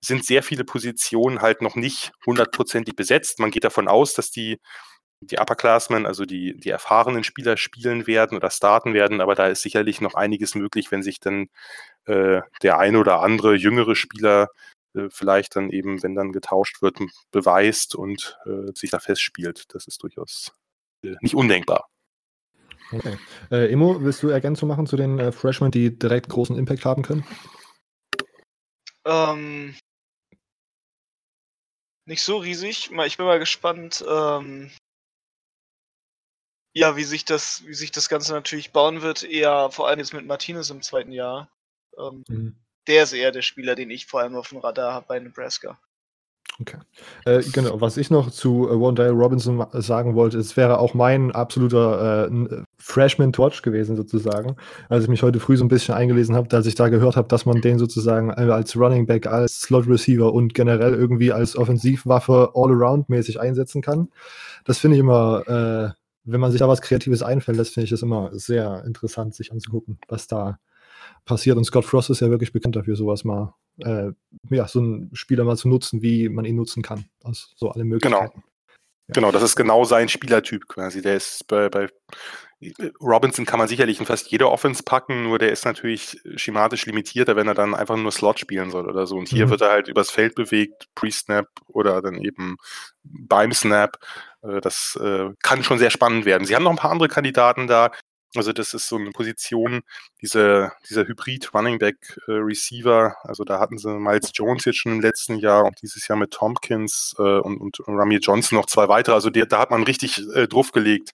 sind 0.05 0.25
sehr 0.25 0.43
viele 0.43 0.65
Positionen 0.65 1.41
halt 1.41 1.63
noch 1.63 1.77
nicht 1.77 2.13
hundertprozentig 2.27 2.97
besetzt. 2.97 3.39
Man 3.39 3.51
geht 3.51 3.65
davon 3.65 3.89
aus, 3.89 4.15
dass 4.15 4.31
die, 4.31 4.61
die 5.21 5.39
Upperclassmen, 5.39 6.07
also 6.07 6.25
die, 6.25 6.59
die 6.59 6.71
erfahrenen 6.71 7.25
Spieler 7.25 7.57
spielen 7.57 8.07
werden 8.07 8.37
oder 8.37 8.51
starten 8.51 8.95
werden, 8.95 9.21
aber 9.21 9.35
da 9.35 9.49
ist 9.49 9.63
sicherlich 9.63 10.01
noch 10.01 10.15
einiges 10.15 10.55
möglich, 10.55 10.91
wenn 10.93 11.03
sich 11.03 11.21
dann 11.21 11.49
äh, 12.07 12.41
der 12.63 12.79
eine 12.79 12.99
oder 12.99 13.21
andere 13.23 13.55
jüngere 13.55 13.97
Spieler 13.97 14.49
äh, 14.95 15.09
vielleicht 15.11 15.57
dann 15.57 15.71
eben, 15.71 16.03
wenn 16.03 16.15
dann 16.15 16.33
getauscht 16.33 16.83
wird, 16.83 16.99
beweist 17.33 17.95
und 17.95 18.39
äh, 18.47 18.73
sich 18.75 18.91
da 18.91 19.01
festspielt. 19.01 19.65
Das 19.75 19.87
ist 19.87 20.03
durchaus 20.03 20.53
äh, 21.03 21.17
nicht 21.21 21.35
undenkbar. 21.35 21.89
Okay. 22.93 23.19
Äh, 23.51 23.71
Emo, 23.73 24.03
willst 24.03 24.23
du 24.23 24.29
Ergänzung 24.29 24.69
machen 24.69 24.87
zu 24.87 24.97
den 24.97 25.19
äh, 25.19 25.33
Freshmen, 25.33 25.71
die 25.71 25.97
direkt 25.99 26.29
großen 26.29 26.57
Impact 26.57 26.85
haben 26.85 27.03
können? 27.03 27.25
Ähm, 29.05 29.75
nicht 32.07 32.23
so 32.23 32.39
riesig. 32.39 32.91
Ich 33.07 33.17
bin 33.17 33.27
mal 33.27 33.39
gespannt, 33.39 34.05
ähm, 34.09 34.71
ja, 36.75 36.97
wie 36.97 37.05
sich 37.05 37.25
das, 37.25 37.67
wie 37.67 37.75
sich 37.75 37.91
das 37.91 38.09
Ganze 38.09 38.33
natürlich 38.33 38.73
bauen 38.73 39.03
wird, 39.03 39.23
eher 39.23 39.71
vor 39.71 39.89
allem 39.89 39.99
jetzt 39.99 40.15
mit 40.15 40.27
Martinez 40.27 40.71
im 40.71 40.83
zweiten 40.83 41.13
Jahr. 41.13 41.51
Ähm, 41.99 42.25
mhm. 42.29 42.57
Der 42.87 43.03
ist 43.03 43.13
eher 43.13 43.33
der 43.33 43.43
Spieler, 43.43 43.75
den 43.75 43.91
ich 43.91 44.07
vor 44.07 44.21
allem 44.21 44.37
auf 44.37 44.49
dem 44.49 44.59
Radar 44.59 44.95
habe 44.95 45.07
bei 45.07 45.19
Nebraska. 45.19 45.79
Okay. 46.61 46.79
Äh, 47.25 47.43
genau, 47.53 47.81
was 47.81 47.97
ich 47.97 48.11
noch 48.11 48.33
zu 48.33 48.69
äh, 48.69 48.81
Wondale 48.81 49.13
Robinson 49.13 49.65
sagen 49.75 50.17
wollte, 50.17 50.39
es 50.39 50.57
wäre 50.57 50.81
auch 50.81 50.93
mein 50.93 51.31
absoluter 51.31 52.29
äh, 52.29 52.63
Freshman 52.79 53.33
Torch 53.33 53.63
gewesen, 53.63 53.95
sozusagen. 53.95 54.57
Als 54.89 55.05
ich 55.05 55.09
mich 55.09 55.23
heute 55.23 55.39
früh 55.39 55.57
so 55.57 55.65
ein 55.65 55.69
bisschen 55.69 55.95
eingelesen 55.95 56.35
habe, 56.35 56.55
als 56.57 56.67
ich 56.67 56.75
da 56.75 56.89
gehört 56.89 57.17
habe, 57.17 57.29
dass 57.29 57.47
man 57.47 57.61
den 57.61 57.79
sozusagen 57.79 58.31
äh, 58.31 58.51
als 58.51 58.77
Running 58.77 59.07
Back, 59.07 59.29
als 59.29 59.61
Slot 59.61 59.87
Receiver 59.87 60.33
und 60.33 60.53
generell 60.53 60.95
irgendwie 60.95 61.33
als 61.33 61.57
Offensivwaffe 61.57 62.51
all-around-mäßig 62.55 63.39
einsetzen 63.39 63.81
kann. 63.81 64.09
Das 64.65 64.79
finde 64.79 64.97
ich 64.97 65.01
immer, 65.01 65.45
äh, 65.47 65.95
wenn 66.25 66.41
man 66.41 66.51
sich 66.51 66.59
da 66.59 66.67
was 66.67 66.83
Kreatives 66.83 67.23
einfällt, 67.23 67.59
das 67.61 67.71
finde 67.71 67.85
ich 67.85 67.91
das 67.91 68.03
immer 68.03 68.31
sehr 68.33 68.83
interessant, 68.85 69.37
sich 69.37 69.53
anzugucken, 69.53 69.99
was 70.09 70.27
da 70.27 70.59
passiert. 71.29 71.57
Und 71.57 71.65
Scott 71.65 71.85
Frost 71.85 72.11
ist 72.11 72.21
ja 72.21 72.31
wirklich 72.31 72.53
bekannt 72.53 72.75
dafür, 72.75 72.97
sowas 72.97 73.23
mal, 73.25 73.55
äh, 73.79 74.11
ja, 74.51 74.67
so 74.67 74.81
einen 74.81 75.11
Spieler 75.15 75.45
mal 75.45 75.57
zu 75.57 75.69
nutzen, 75.69 76.03
wie 76.03 76.29
man 76.29 76.45
ihn 76.45 76.57
nutzen 76.57 76.83
kann. 76.83 77.05
Also 77.23 77.47
so 77.55 77.71
alle 77.71 77.85
Möglichkeiten. 77.85 78.33
Genau. 78.33 78.43
Ja. 79.09 79.15
Genau, 79.15 79.33
das 79.33 79.43
ist 79.43 79.57
genau 79.57 79.85
sein 79.85 80.09
Spielertyp 80.09 80.69
quasi. 80.69 81.01
Der 81.01 81.17
ist 81.17 81.47
bei, 81.47 81.71
bei 81.71 81.89
Robinson 83.01 83.47
kann 83.47 83.59
man 83.59 83.69
sicherlich 83.69 84.01
in 84.01 84.07
fast 84.07 84.31
jeder 84.31 84.51
Offense 84.51 84.83
packen, 84.83 85.23
nur 85.23 85.39
der 85.39 85.53
ist 85.53 85.65
natürlich 85.65 86.21
schematisch 86.35 86.87
limitierter, 86.87 87.37
wenn 87.37 87.47
er 87.47 87.55
dann 87.55 87.75
einfach 87.75 87.97
nur 87.97 88.11
Slot 88.11 88.41
spielen 88.41 88.71
soll 88.71 88.89
oder 88.89 89.07
so. 89.07 89.17
Und 89.17 89.29
hier 89.29 89.47
mhm. 89.47 89.51
wird 89.51 89.61
er 89.61 89.71
halt 89.71 89.89
übers 89.89 90.11
Feld 90.11 90.35
bewegt, 90.35 90.89
pre-Snap 90.95 91.49
oder 91.69 92.03
dann 92.03 92.17
eben 92.17 92.57
beim 93.05 93.53
Snap. 93.53 93.99
Äh, 94.43 94.61
das 94.61 94.99
äh, 95.01 95.31
kann 95.43 95.63
schon 95.63 95.79
sehr 95.79 95.91
spannend 95.91 96.25
werden. 96.25 96.45
Sie 96.45 96.57
haben 96.57 96.65
noch 96.65 96.73
ein 96.73 96.77
paar 96.77 96.91
andere 96.91 97.09
Kandidaten 97.09 97.67
da. 97.69 97.93
Also 98.35 98.53
das 98.53 98.75
ist 98.75 98.89
so 98.89 98.97
eine 98.97 99.11
Position, 99.11 99.81
diese, 100.21 100.73
dieser 100.89 101.07
Hybrid 101.07 101.55
Running 101.55 101.79
Back 101.79 102.21
äh, 102.29 102.33
Receiver. 102.33 103.17
Also 103.23 103.45
da 103.45 103.59
hatten 103.59 103.79
sie 103.79 103.99
Miles 103.99 104.31
Jones 104.35 104.67
jetzt 104.67 104.79
schon 104.79 104.93
im 104.93 105.01
letzten 105.01 105.37
Jahr 105.37 105.65
und 105.65 105.81
dieses 105.81 106.07
Jahr 106.09 106.19
mit 106.19 106.33
Tompkins 106.33 107.15
äh, 107.19 107.23
und, 107.23 107.59
und 107.59 107.81
Ramir 107.89 108.19
Johnson 108.21 108.59
noch 108.59 108.67
zwei 108.67 108.89
weitere. 108.89 109.15
Also 109.15 109.31
die, 109.31 109.47
da 109.49 109.59
hat 109.59 109.71
man 109.71 109.83
richtig 109.83 110.19
äh, 110.35 110.47
drauf 110.47 110.73
gelegt, 110.73 111.13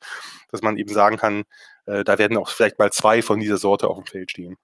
dass 0.51 0.63
man 0.63 0.77
eben 0.77 0.93
sagen 0.93 1.17
kann, 1.17 1.45
äh, 1.87 2.03
da 2.03 2.19
werden 2.19 2.37
auch 2.37 2.49
vielleicht 2.49 2.79
mal 2.79 2.91
zwei 2.91 3.23
von 3.23 3.39
dieser 3.39 3.59
Sorte 3.59 3.89
auf 3.89 3.97
dem 3.97 4.07
Feld 4.07 4.31
stehen. 4.33 4.57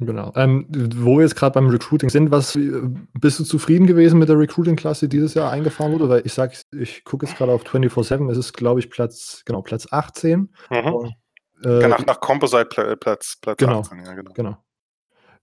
Genau. 0.00 0.32
Ähm, 0.34 0.66
wo 0.96 1.18
wir 1.18 1.22
jetzt 1.22 1.36
gerade 1.36 1.54
beim 1.54 1.68
Recruiting 1.68 2.10
sind, 2.10 2.32
was 2.32 2.56
äh, 2.56 2.82
bist 3.20 3.38
du 3.38 3.44
zufrieden 3.44 3.86
gewesen 3.86 4.18
mit 4.18 4.28
der 4.28 4.38
Recruiting-Klasse, 4.38 5.08
die 5.08 5.18
dieses 5.18 5.34
Jahr 5.34 5.52
eingefahren 5.52 5.92
wurde? 5.92 6.08
Weil 6.08 6.22
ich 6.24 6.32
sage, 6.32 6.56
ich 6.72 7.04
gucke 7.04 7.26
jetzt 7.26 7.38
gerade 7.38 7.52
auf 7.52 7.62
24-7, 7.64 8.28
es 8.30 8.38
ist, 8.38 8.54
glaube 8.54 8.80
ich, 8.80 8.90
Platz, 8.90 9.42
genau, 9.44 9.62
Platz 9.62 9.86
18. 9.90 10.52
Mhm. 10.70 11.14
Äh, 11.62 11.88
nach, 11.88 12.04
nach 12.04 12.20
Composite 12.20 12.76
äh, 12.82 12.96
Platz, 12.96 13.36
Platz 13.40 13.58
genau, 13.58 13.80
18, 13.80 14.04
ja, 14.04 14.14
genau. 14.14 14.32
genau. 14.32 14.56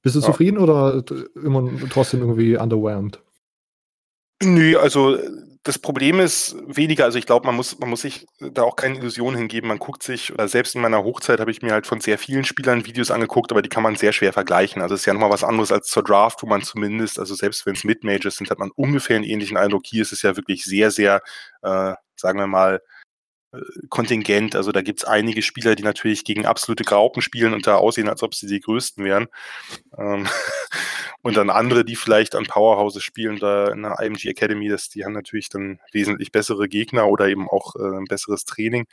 Bist 0.02 0.16
du 0.16 0.20
ja. 0.20 0.26
zufrieden 0.26 0.58
oder 0.58 1.04
immer 1.36 1.70
trotzdem 1.90 2.22
irgendwie 2.22 2.58
underwhelmed? 2.58 3.22
Nö, 4.44 4.78
also 4.78 5.18
das 5.64 5.78
Problem 5.78 6.20
ist 6.20 6.56
weniger, 6.66 7.06
also 7.06 7.20
ich 7.20 7.28
glaube, 7.28 7.46
man 7.46 7.56
muss, 7.56 7.78
man 7.78 7.90
muss 7.90 8.02
sich 8.02 8.26
da 8.40 8.64
auch 8.64 8.76
keine 8.76 8.98
Illusionen 8.98 9.38
hingeben. 9.38 9.68
Man 9.68 9.78
guckt 9.78 10.02
sich, 10.02 10.34
oder 10.34 10.48
selbst 10.48 10.74
in 10.74 10.82
meiner 10.82 11.04
Hochzeit 11.04 11.40
habe 11.40 11.52
ich 11.52 11.62
mir 11.62 11.72
halt 11.72 11.86
von 11.86 12.02
sehr 12.02 12.18
vielen 12.18 12.46
Spielern 12.46 12.88
Videos 12.88 13.12
angeguckt, 13.12 13.52
aber 13.52 13.62
die 13.62 13.70
kann 13.70 13.84
man 13.84 13.96
sehr 13.96 14.12
schwer 14.12 14.34
vergleichen. 14.34 14.82
Also 14.82 14.96
es 14.96 15.02
ist 15.02 15.06
ja 15.06 15.14
nochmal 15.14 15.30
was 15.30 15.44
anderes 15.44 15.72
als 15.72 15.88
zur 15.88 16.04
Draft, 16.04 16.42
wo 16.42 16.48
man 16.48 16.64
zumindest, 16.64 17.20
also 17.20 17.36
selbst 17.36 17.68
wenn 17.68 17.76
es 17.76 17.84
Mid-Majors 17.84 18.38
sind, 18.38 18.50
hat 18.50 18.58
man 18.58 18.72
ungefähr 18.72 19.18
einen 19.18 19.26
ähnlichen 19.26 19.56
Eindruck. 19.56 19.84
Hier 19.86 20.02
ist 20.02 20.14
es 20.14 20.24
ja 20.24 20.36
wirklich 20.36 20.64
sehr, 20.64 20.90
sehr, 20.90 21.22
äh, 21.62 21.94
sagen 22.16 22.40
wir 22.40 22.48
mal, 22.48 22.82
Kontingent. 23.90 24.56
Also 24.56 24.72
da 24.72 24.82
gibt 24.82 25.00
es 25.00 25.06
einige 25.06 25.42
Spieler, 25.42 25.76
die 25.76 25.84
natürlich 25.84 26.24
gegen 26.24 26.46
absolute 26.46 26.84
Graupen 26.84 27.22
spielen 27.22 27.54
und 27.54 27.68
da 27.68 27.76
aussehen, 27.76 28.08
als 28.08 28.24
ob 28.24 28.34
sie 28.34 28.48
die 28.48 28.62
größten 28.62 29.04
wären. 29.04 29.28
Ähm 29.98 30.28
und 31.22 31.36
dann 31.36 31.50
andere, 31.50 31.84
die 31.84 31.98
vielleicht 31.98 32.36
an 32.36 32.46
Powerhouses 32.46 33.04
spielen, 33.04 33.40
da 33.40 33.68
in 33.68 33.84
der 33.84 34.00
IMG 34.00 34.30
Academy, 34.30 34.70
das, 34.70 34.90
die 34.90 35.04
haben 35.04 35.14
natürlich 35.14 35.50
dann 35.50 35.80
wesentlich 35.92 36.32
bessere 36.32 36.70
Gegner 36.70 37.08
oder 37.08 37.28
eben 37.28 37.50
auch 37.50 37.76
äh, 37.76 37.98
ein 37.98 38.06
besseres 38.06 38.46
Training. 38.46 38.86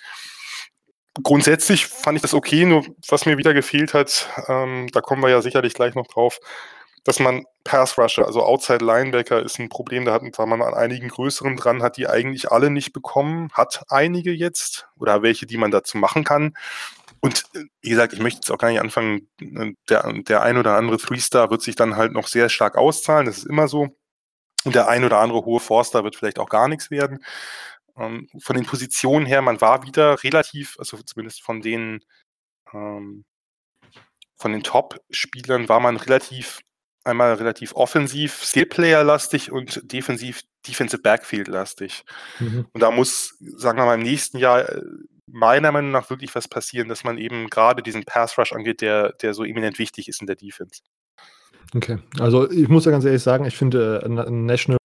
Grundsätzlich 1.23 1.87
fand 1.87 2.17
ich 2.17 2.23
das 2.23 2.35
okay, 2.35 2.65
nur 2.65 2.85
was 3.09 3.27
mir 3.27 3.39
wieder 3.39 3.55
gefehlt 3.55 3.95
hat, 3.95 4.29
ähm, 4.49 4.89
da 4.93 5.01
kommen 5.01 5.23
wir 5.23 5.31
ja 5.31 5.43
sicherlich 5.43 5.75
gleich 5.75 5.95
noch 5.95 6.07
drauf, 6.07 6.39
dass 7.05 7.21
man 7.21 7.45
Pass 7.65 7.99
Rusher, 7.99 8.27
also 8.27 8.43
Outside 8.43 8.85
Linebacker 8.85 9.43
ist 9.43 9.59
ein 9.59 9.69
Problem, 9.69 10.05
da 10.05 10.13
hat 10.13 10.23
man 10.23 10.63
an 10.63 10.75
einigen 10.75 11.09
größeren 11.09 11.57
dran, 11.57 11.83
hat 11.83 11.97
die 11.97 12.09
eigentlich 12.09 12.51
alle 12.51 12.71
nicht 12.71 12.93
bekommen, 12.93 13.51
hat 13.53 13.85
einige 13.89 14.33
jetzt 14.33 14.89
oder 14.97 15.23
welche, 15.23 15.47
die 15.47 15.59
man 15.59 15.71
dazu 15.71 15.99
machen 15.99 16.25
kann. 16.25 16.55
Und 17.21 17.45
äh, 17.55 17.65
wie 17.83 17.91
gesagt, 17.91 18.13
ich 18.13 18.21
möchte 18.21 18.39
jetzt 18.39 18.51
auch 18.51 18.59
gar 18.59 18.71
nicht 18.71 18.81
anfangen, 18.81 19.29
äh, 19.41 19.73
der, 19.89 20.13
der 20.23 20.43
ein 20.43 20.57
oder 20.57 20.77
andere 20.77 20.99
Three-Star 20.99 21.51
wird 21.51 21.63
sich 21.63 21.77
dann 21.77 21.97
halt 21.97 22.13
noch 22.13 22.29
sehr 22.29 22.49
stark 22.49 22.77
auszahlen, 22.77 23.27
das 23.27 23.39
ist 23.39 23.47
immer 23.47 23.69
so. 23.69 23.89
Und 24.65 24.75
der 24.75 24.89
ein 24.89 25.05
oder 25.05 25.19
andere 25.19 25.45
hohe 25.45 25.61
Forster 25.61 26.05
wird 26.05 26.17
vielleicht 26.17 26.39
auch 26.39 26.49
gar 26.49 26.69
nichts 26.69 26.91
werden. 26.91 27.25
Ähm, 27.97 28.29
von 28.41 28.57
den 28.57 28.67
Positionen 28.67 29.27
her, 29.27 29.43
man 29.43 29.61
war 29.61 29.85
wieder 29.85 30.23
relativ, 30.25 30.77
also 30.79 30.99
zumindest 31.03 31.43
von 31.43 31.61
den 31.61 32.01
ähm, 32.73 33.25
von 34.39 34.53
den 34.53 34.63
Top-Spielern 34.63 35.69
war 35.69 35.81
man 35.81 35.97
relativ 35.97 36.61
einmal 37.09 37.35
relativ 37.35 37.75
offensiv, 37.75 38.45
Skillplayer-lastig 38.45 39.51
und 39.51 39.93
defensiv 39.93 40.43
Defensive 40.67 41.01
Backfield-lastig. 41.01 42.05
Mhm. 42.41 42.67
Und 42.73 42.81
da 42.83 42.91
muss, 42.91 43.37
sagen 43.41 43.79
wir 43.79 43.87
mal, 43.87 43.95
im 43.95 44.03
nächsten 44.03 44.39
Jahr 44.39 44.69
äh, 44.69 44.83
meiner 45.27 45.73
Meinung 45.73 45.91
nach 45.91 46.11
wirklich 46.11 46.35
was 46.35 46.49
passieren, 46.49 46.89
dass 46.89 47.05
man 47.05 47.19
eben 47.19 47.49
gerade 47.49 47.83
diesen 47.83 48.05
Pass-Rush 48.05 48.53
angeht, 48.53 48.81
der, 48.81 49.13
der 49.13 49.35
so 49.35 49.45
eminent 49.45 49.79
wichtig 49.79 50.09
ist 50.09 50.21
in 50.21 50.27
der 50.27 50.37
Defense. 50.37 50.83
Okay, 51.75 51.99
also 52.19 52.51
ich 52.51 52.69
muss 52.69 52.87
ja 52.87 52.91
ganz 52.91 53.05
ehrlich 53.05 53.23
sagen, 53.23 53.45
ich 53.45 53.57
finde 53.57 54.03
äh, 54.03 54.09
National 54.09 54.78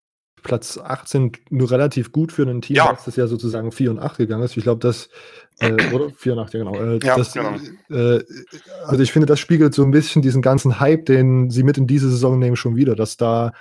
Platz 0.54 0.78
18 0.78 1.32
nur 1.50 1.72
relativ 1.72 2.12
gut 2.12 2.32
für 2.32 2.44
ein 2.44 2.62
Team, 2.62 2.76
ja. 2.76 2.96
das 3.06 3.16
ja 3.16 3.26
sozusagen 3.26 3.72
4 3.72 3.90
und 3.90 3.98
8 3.98 4.18
gegangen 4.18 4.44
ist. 4.44 4.56
Ich 4.56 4.62
glaube, 4.62 4.80
das, 4.80 5.10
äh, 5.60 5.72
oder 5.94 6.12
4 6.12 6.34
und 6.34 6.40
8, 6.40 6.54
ja 6.54 6.60
genau. 6.60 6.76
Äh, 6.76 7.00
ja, 7.04 7.18
das, 7.18 7.34
genau. 7.34 7.56
Äh, 7.90 8.24
also 8.86 9.02
ich 9.02 9.12
finde, 9.12 9.26
das 9.26 9.40
spiegelt 9.40 9.74
so 9.74 9.84
ein 9.84 9.90
bisschen 9.90 10.22
diesen 10.22 10.44
ganzen 10.44 10.80
Hype, 10.80 11.08
den 11.08 11.50
sie 11.50 11.64
mit 11.64 11.80
in 11.80 11.88
diese 11.88 12.08
Saison 12.08 12.38
nehmen, 12.38 12.56
schon 12.56 12.76
wieder, 12.76 12.96
dass 12.96 13.18
da 13.18 13.52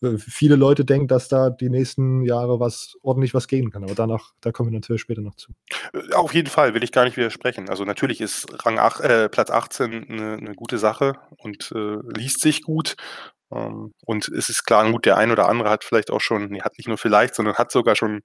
äh, 0.00 0.16
viele 0.16 0.56
Leute 0.56 0.86
denken, 0.86 1.06
dass 1.06 1.28
da 1.28 1.50
die 1.50 1.68
nächsten 1.68 2.22
Jahre 2.22 2.60
was 2.60 2.96
ordentlich 3.02 3.34
was 3.34 3.46
gehen 3.46 3.70
kann. 3.70 3.84
Aber 3.84 3.94
danach, 3.94 4.32
da 4.40 4.50
kommen 4.50 4.70
wir 4.70 4.78
natürlich 4.78 5.02
später 5.02 5.20
noch 5.20 5.34
zu. 5.34 5.52
Äh, 5.92 6.14
auf 6.14 6.32
jeden 6.32 6.48
Fall, 6.48 6.72
will 6.72 6.82
ich 6.82 6.92
gar 6.92 7.04
nicht 7.04 7.18
widersprechen. 7.18 7.68
Also 7.68 7.84
natürlich 7.84 8.22
ist 8.22 8.46
Rang 8.64 8.78
8, 8.78 9.00
äh, 9.00 9.28
Platz 9.28 9.50
18 9.50 10.08
eine, 10.08 10.32
eine, 10.32 10.54
gute 10.54 10.78
Sache 10.78 11.16
und 11.36 11.72
äh, 11.74 11.98
liest 12.16 12.40
sich 12.40 12.62
gut. 12.62 12.96
Ähm, 13.52 13.94
und 14.04 14.28
es 14.28 14.48
ist 14.48 14.64
klar, 14.64 14.90
gut, 14.90 15.06
der 15.06 15.16
ein 15.16 15.30
oder 15.30 15.48
andere 15.48 15.70
hat 15.70 15.84
vielleicht 15.84 16.10
auch 16.10 16.20
schon, 16.20 16.48
nee, 16.48 16.60
hat 16.62 16.76
nicht 16.78 16.88
nur 16.88 16.98
vielleicht, 16.98 17.34
sondern 17.34 17.56
hat 17.56 17.72
sogar 17.72 17.96
schon 17.96 18.20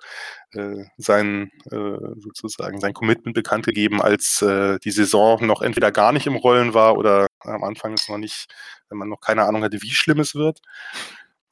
äh, 0.53 0.83
sein, 0.97 1.51
äh, 1.71 1.97
sozusagen 2.19 2.79
sein 2.79 2.93
Commitment 2.93 3.35
bekannt 3.35 3.65
gegeben, 3.65 4.01
als 4.01 4.41
äh, 4.41 4.79
die 4.83 4.91
Saison 4.91 5.45
noch 5.45 5.61
entweder 5.61 5.91
gar 5.91 6.11
nicht 6.11 6.27
im 6.27 6.35
Rollen 6.35 6.73
war 6.73 6.97
oder 6.97 7.27
am 7.39 7.63
Anfang 7.63 7.93
ist 7.93 8.09
noch 8.09 8.17
nicht, 8.17 8.47
wenn 8.89 8.97
man 8.97 9.09
noch 9.09 9.21
keine 9.21 9.45
Ahnung 9.45 9.63
hatte, 9.63 9.81
wie 9.81 9.91
schlimm 9.91 10.19
es 10.19 10.35
wird. 10.35 10.59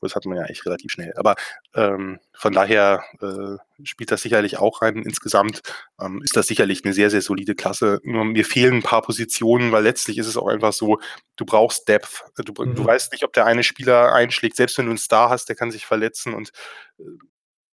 Das 0.02 0.16
hat 0.16 0.26
man 0.26 0.38
ja 0.38 0.44
eigentlich 0.44 0.66
relativ 0.66 0.92
schnell. 0.92 1.14
Aber 1.16 1.36
ähm, 1.76 2.20
von 2.34 2.54
daher 2.54 3.04
äh, 3.22 3.58
spielt 3.86 4.12
das 4.12 4.22
sicherlich 4.22 4.58
auch 4.58 4.82
rein. 4.82 5.04
Insgesamt 5.04 5.62
ähm, 6.00 6.22
ist 6.24 6.36
das 6.36 6.48
sicherlich 6.48 6.84
eine 6.84 6.94
sehr, 6.94 7.10
sehr 7.10 7.22
solide 7.22 7.56
Klasse. 7.56 8.00
Nur 8.04 8.26
mir 8.26 8.46
fehlen 8.46 8.76
ein 8.76 8.84
paar 8.84 9.02
Positionen, 9.02 9.72
weil 9.72 9.84
letztlich 9.84 10.18
ist 10.18 10.28
es 10.28 10.38
auch 10.38 10.48
einfach 10.48 10.74
so, 10.74 11.00
du 11.36 11.46
brauchst 11.46 11.88
Depth. 11.88 12.26
Du, 12.38 12.54
mhm. 12.64 12.76
du 12.76 12.86
weißt 12.86 13.12
nicht, 13.12 13.24
ob 13.24 13.34
der 13.34 13.46
eine 13.46 13.64
Spieler 13.64 14.14
einschlägt. 14.14 14.56
Selbst 14.56 14.78
wenn 14.78 14.86
du 14.86 14.92
einen 14.92 14.98
Star 14.98 15.30
hast, 15.30 15.50
der 15.50 15.56
kann 15.56 15.72
sich 15.72 15.86
verletzen. 15.86 16.34
Und 16.34 16.52
äh, 17.00 17.04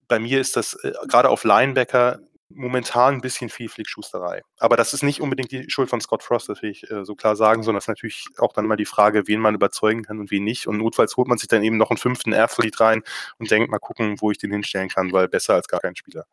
bei 0.08 0.18
mir 0.18 0.40
ist 0.40 0.56
das 0.56 0.74
äh, 0.82 0.92
gerade 1.08 1.28
auf 1.28 1.44
Linebacker 1.44 2.20
momentan 2.48 3.14
ein 3.14 3.20
bisschen 3.20 3.50
viel 3.50 3.68
Flickschusterei. 3.68 4.42
Aber 4.58 4.76
das 4.76 4.94
ist 4.94 5.02
nicht 5.02 5.20
unbedingt 5.20 5.52
die 5.52 5.68
Schuld 5.68 5.90
von 5.90 6.00
Scott 6.00 6.22
Frost, 6.22 6.48
das 6.48 6.62
will 6.62 6.70
ich 6.70 6.90
äh, 6.90 7.04
so 7.04 7.14
klar 7.14 7.36
sagen, 7.36 7.62
sondern 7.62 7.78
es 7.78 7.84
ist 7.84 7.88
natürlich 7.88 8.26
auch 8.38 8.52
dann 8.52 8.66
mal 8.66 8.76
die 8.76 8.84
Frage, 8.84 9.26
wen 9.26 9.40
man 9.40 9.54
überzeugen 9.54 10.02
kann 10.02 10.18
und 10.18 10.30
wen 10.30 10.44
nicht. 10.44 10.66
Und 10.66 10.78
notfalls 10.78 11.16
holt 11.16 11.28
man 11.28 11.38
sich 11.38 11.48
dann 11.48 11.62
eben 11.62 11.76
noch 11.76 11.90
einen 11.90 11.98
fünften 11.98 12.32
Athlete 12.34 12.80
rein 12.80 13.02
und 13.38 13.50
denkt 13.50 13.70
mal 13.70 13.78
gucken, 13.78 14.16
wo 14.20 14.30
ich 14.30 14.38
den 14.38 14.52
hinstellen 14.52 14.88
kann, 14.88 15.12
weil 15.12 15.28
besser 15.28 15.54
als 15.54 15.68
gar 15.68 15.80
kein 15.80 15.96
Spieler. 15.96 16.24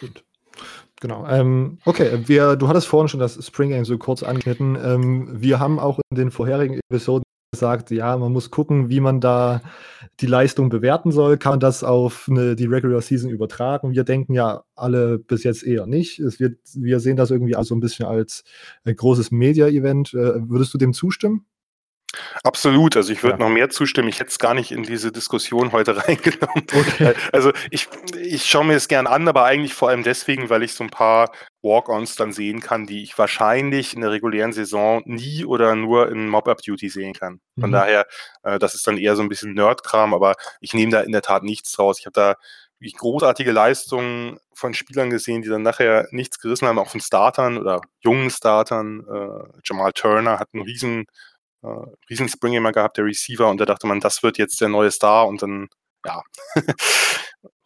Gut. 0.00 0.24
Genau. 1.00 1.26
Ähm, 1.26 1.78
okay, 1.84 2.22
wir, 2.26 2.56
du 2.56 2.68
hattest 2.68 2.86
vorhin 2.86 3.08
schon 3.08 3.20
das 3.20 3.44
Spring 3.44 3.70
Game 3.70 3.84
so 3.84 3.98
kurz 3.98 4.22
angeschnitten. 4.22 4.76
Ähm, 4.76 5.28
wir 5.40 5.58
haben 5.58 5.80
auch 5.80 5.98
in 6.10 6.16
den 6.16 6.30
vorherigen 6.30 6.78
Episoden 6.88 7.24
sagt, 7.54 7.90
ja, 7.90 8.16
man 8.16 8.32
muss 8.32 8.50
gucken, 8.50 8.88
wie 8.88 9.00
man 9.00 9.20
da 9.20 9.60
die 10.20 10.26
Leistung 10.26 10.70
bewerten 10.70 11.12
soll. 11.12 11.36
Kann 11.36 11.52
man 11.52 11.60
das 11.60 11.84
auf 11.84 12.26
eine, 12.30 12.56
die 12.56 12.64
Regular 12.64 13.02
Season 13.02 13.30
übertragen? 13.30 13.92
Wir 13.92 14.04
denken 14.04 14.32
ja 14.32 14.64
alle 14.74 15.18
bis 15.18 15.44
jetzt 15.44 15.62
eher 15.62 15.86
nicht. 15.86 16.18
Es 16.18 16.40
wird, 16.40 16.58
wir 16.74 16.98
sehen 16.98 17.16
das 17.16 17.30
irgendwie 17.30 17.54
also 17.54 17.74
ein 17.74 17.80
bisschen 17.80 18.06
als 18.06 18.44
ein 18.84 18.96
großes 18.96 19.30
Media-Event. 19.32 20.14
Äh, 20.14 20.48
würdest 20.48 20.72
du 20.72 20.78
dem 20.78 20.94
zustimmen? 20.94 21.44
Absolut, 22.44 22.96
also 22.96 23.12
ich 23.12 23.22
würde 23.22 23.38
ja. 23.38 23.44
noch 23.44 23.52
mehr 23.52 23.70
zustimmen. 23.70 24.08
Ich 24.08 24.20
hätte 24.20 24.30
es 24.30 24.38
gar 24.38 24.54
nicht 24.54 24.72
in 24.72 24.82
diese 24.82 25.12
Diskussion 25.12 25.72
heute 25.72 25.96
reingenommen. 26.08 26.66
Okay. 26.72 27.14
Also 27.32 27.52
ich, 27.70 27.88
ich 28.18 28.44
schaue 28.44 28.64
mir 28.64 28.74
es 28.74 28.88
gern 28.88 29.06
an, 29.06 29.26
aber 29.28 29.44
eigentlich 29.44 29.74
vor 29.74 29.88
allem 29.88 30.02
deswegen, 30.02 30.50
weil 30.50 30.62
ich 30.62 30.74
so 30.74 30.84
ein 30.84 30.90
paar 30.90 31.32
Walk-ons 31.62 32.16
dann 32.16 32.32
sehen 32.32 32.60
kann, 32.60 32.86
die 32.86 33.02
ich 33.02 33.16
wahrscheinlich 33.16 33.94
in 33.94 34.00
der 34.00 34.10
regulären 34.10 34.52
Saison 34.52 35.02
nie 35.04 35.44
oder 35.44 35.74
nur 35.76 36.10
in 36.10 36.28
Mob-Up-Duty 36.28 36.88
sehen 36.88 37.14
kann. 37.14 37.40
Von 37.58 37.70
mhm. 37.70 37.74
daher, 37.74 38.06
äh, 38.42 38.58
das 38.58 38.74
ist 38.74 38.86
dann 38.86 38.98
eher 38.98 39.16
so 39.16 39.22
ein 39.22 39.28
bisschen 39.28 39.54
Nerd-Kram, 39.54 40.12
aber 40.12 40.34
ich 40.60 40.74
nehme 40.74 40.92
da 40.92 41.00
in 41.00 41.12
der 41.12 41.22
Tat 41.22 41.44
nichts 41.44 41.72
draus. 41.72 41.98
Ich 41.98 42.06
habe 42.06 42.14
da 42.14 42.36
großartige 42.90 43.52
Leistungen 43.52 44.38
von 44.54 44.74
Spielern 44.74 45.10
gesehen, 45.10 45.42
die 45.42 45.48
dann 45.48 45.62
nachher 45.62 46.08
nichts 46.10 46.40
gerissen 46.40 46.66
haben, 46.66 46.78
auch 46.78 46.88
von 46.88 47.00
Startern 47.00 47.58
oder 47.58 47.80
jungen 48.00 48.30
Startern. 48.30 49.06
Äh, 49.08 49.60
Jamal 49.64 49.92
Turner 49.92 50.40
hat 50.40 50.48
einen 50.52 50.64
riesen 50.64 51.06
äh, 51.62 51.66
riesen 52.10 52.28
Spring 52.28 52.54
immer 52.54 52.72
gehabt, 52.72 52.96
der 52.96 53.04
Receiver, 53.04 53.48
und 53.48 53.60
da 53.60 53.64
dachte 53.64 53.86
man, 53.86 54.00
das 54.00 54.22
wird 54.22 54.38
jetzt 54.38 54.60
der 54.60 54.68
neue 54.68 54.90
Star 54.90 55.26
und 55.26 55.42
dann, 55.42 55.68
ja, 56.04 56.22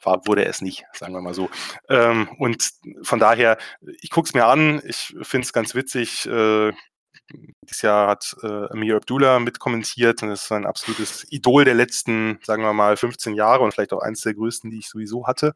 war, 0.03 0.27
wurde 0.27 0.45
es 0.45 0.63
nicht, 0.63 0.85
sagen 0.93 1.13
wir 1.13 1.21
mal 1.21 1.35
so. 1.35 1.51
Ähm, 1.89 2.29
und 2.39 2.71
von 3.03 3.19
daher, 3.19 3.59
ich 4.01 4.11
gucke 4.11 4.29
es 4.29 4.35
mir 4.35 4.47
an, 4.47 4.81
ich 4.87 5.15
finde 5.23 5.45
es 5.45 5.53
ganz 5.53 5.75
witzig. 5.75 6.27
Äh, 6.27 6.73
dieses 7.63 7.83
Jahr 7.83 8.09
hat 8.09 8.37
äh, 8.43 8.71
Amir 8.71 8.97
Abdullah 8.97 9.41
mitkommentiert 9.41 10.23
und 10.23 10.29
das 10.29 10.45
ist 10.45 10.53
ein 10.53 10.67
absolutes 10.67 11.27
Idol 11.33 11.65
der 11.65 11.75
letzten, 11.75 12.39
sagen 12.45 12.63
wir 12.63 12.73
mal, 12.73 12.97
15 12.97 13.35
Jahre 13.35 13.65
und 13.65 13.73
vielleicht 13.73 13.93
auch 13.93 14.01
eines 14.01 14.21
der 14.21 14.35
größten, 14.35 14.71
die 14.71 14.79
ich 14.79 14.89
sowieso 14.89 15.27
hatte. 15.27 15.55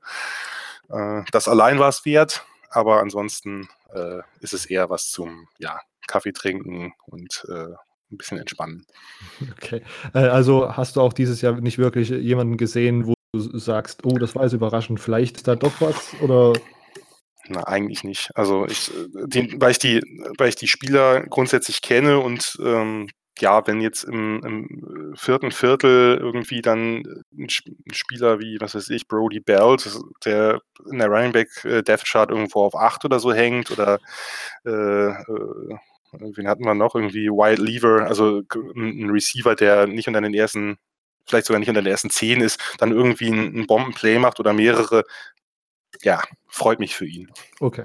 Äh, 0.88 1.22
das 1.31 1.46
allein 1.46 1.79
war 1.79 1.88
es 1.88 2.05
wert, 2.05 2.44
aber 2.70 3.00
ansonsten 3.00 3.68
äh, 3.94 4.20
ist 4.40 4.53
es 4.53 4.66
eher 4.66 4.90
was 4.90 5.11
zum 5.11 5.48
ja, 5.59 5.81
Kaffee 6.09 6.33
trinken 6.33 6.92
und 7.07 7.46
äh, 7.48 7.74
ein 8.12 8.18
bisschen 8.18 8.38
entspannen. 8.38 8.87
Okay. 9.57 9.83
Äh, 10.14 10.18
also 10.18 10.77
hast 10.77 10.96
du 10.96 11.01
auch 11.01 11.12
dieses 11.12 11.40
Jahr 11.40 11.61
nicht 11.61 11.79
wirklich 11.79 12.11
jemanden 12.11 12.57
gesehen, 12.57 13.07
wo 13.07 13.14
du 13.33 13.59
sagst, 13.59 14.05
oh, 14.05 14.18
das 14.18 14.35
war 14.35 14.44
jetzt 14.44 14.53
überraschend, 14.53 15.01
vielleicht 15.01 15.37
ist 15.37 15.49
da 15.49 15.57
doch 15.57 15.81
was 15.81 16.14
oder 16.20 16.53
na, 17.49 17.66
eigentlich 17.66 18.05
nicht. 18.05 18.31
Also 18.35 18.66
ich, 18.66 18.90
äh, 18.90 19.27
die, 19.27 19.61
weil 19.61 19.73
ich 19.73 19.79
die, 19.79 20.01
weil 20.38 20.49
ich 20.49 20.57
die 20.57 20.68
Spieler 20.68 21.23
grundsätzlich 21.27 21.83
kenne 21.83 22.20
und 22.20 22.57
ähm, 22.62 23.09
ja, 23.40 23.66
wenn 23.66 23.81
jetzt 23.81 24.05
im, 24.05 24.40
im, 24.44 25.14
vierten 25.16 25.51
Viertel 25.51 26.18
irgendwie 26.20 26.61
dann 26.62 27.03
ein 27.37 27.49
Spieler 27.49 28.38
wie, 28.38 28.59
was 28.61 28.75
weiß 28.75 28.90
ich, 28.90 29.09
Brody 29.09 29.40
Belt, 29.40 29.88
der 30.25 30.61
in 30.90 30.99
der 30.99 31.09
Running 31.09 31.33
Back 31.33 31.64
äh, 31.64 31.83
Death 31.83 32.05
Chart 32.05 32.31
irgendwo 32.31 32.64
auf 32.64 32.77
8 32.77 33.05
oder 33.05 33.18
so 33.18 33.33
hängt 33.33 33.70
oder 33.70 33.99
äh, 34.64 34.70
äh, 34.70 35.79
wen 36.12 36.49
hatten 36.49 36.64
wir 36.64 36.75
noch? 36.75 36.94
Irgendwie 36.94 37.29
Wild 37.29 37.59
Lever, 37.59 38.07
also 38.07 38.42
ein 38.55 39.11
Receiver, 39.11 39.55
der 39.55 39.87
nicht 39.87 40.09
unter 40.09 40.20
den 40.20 40.35
ersten, 40.35 40.79
vielleicht 41.27 41.46
sogar 41.46 41.61
nicht 41.61 41.68
unter 41.68 41.83
den 41.83 41.90
ersten 41.90 42.11
zehn 42.11 42.40
ist, 42.40 42.61
dann 42.79 42.92
irgendwie 42.92 43.29
ein, 43.29 43.66
Bombenplay 43.66 44.18
macht 44.18 44.40
oder 44.40 44.53
mehrere. 44.53 45.05
Ja, 46.03 46.23
freut 46.49 46.81
mich 46.81 46.94
für 46.94 47.07
ihn. 47.07 47.31
Okay. 47.61 47.85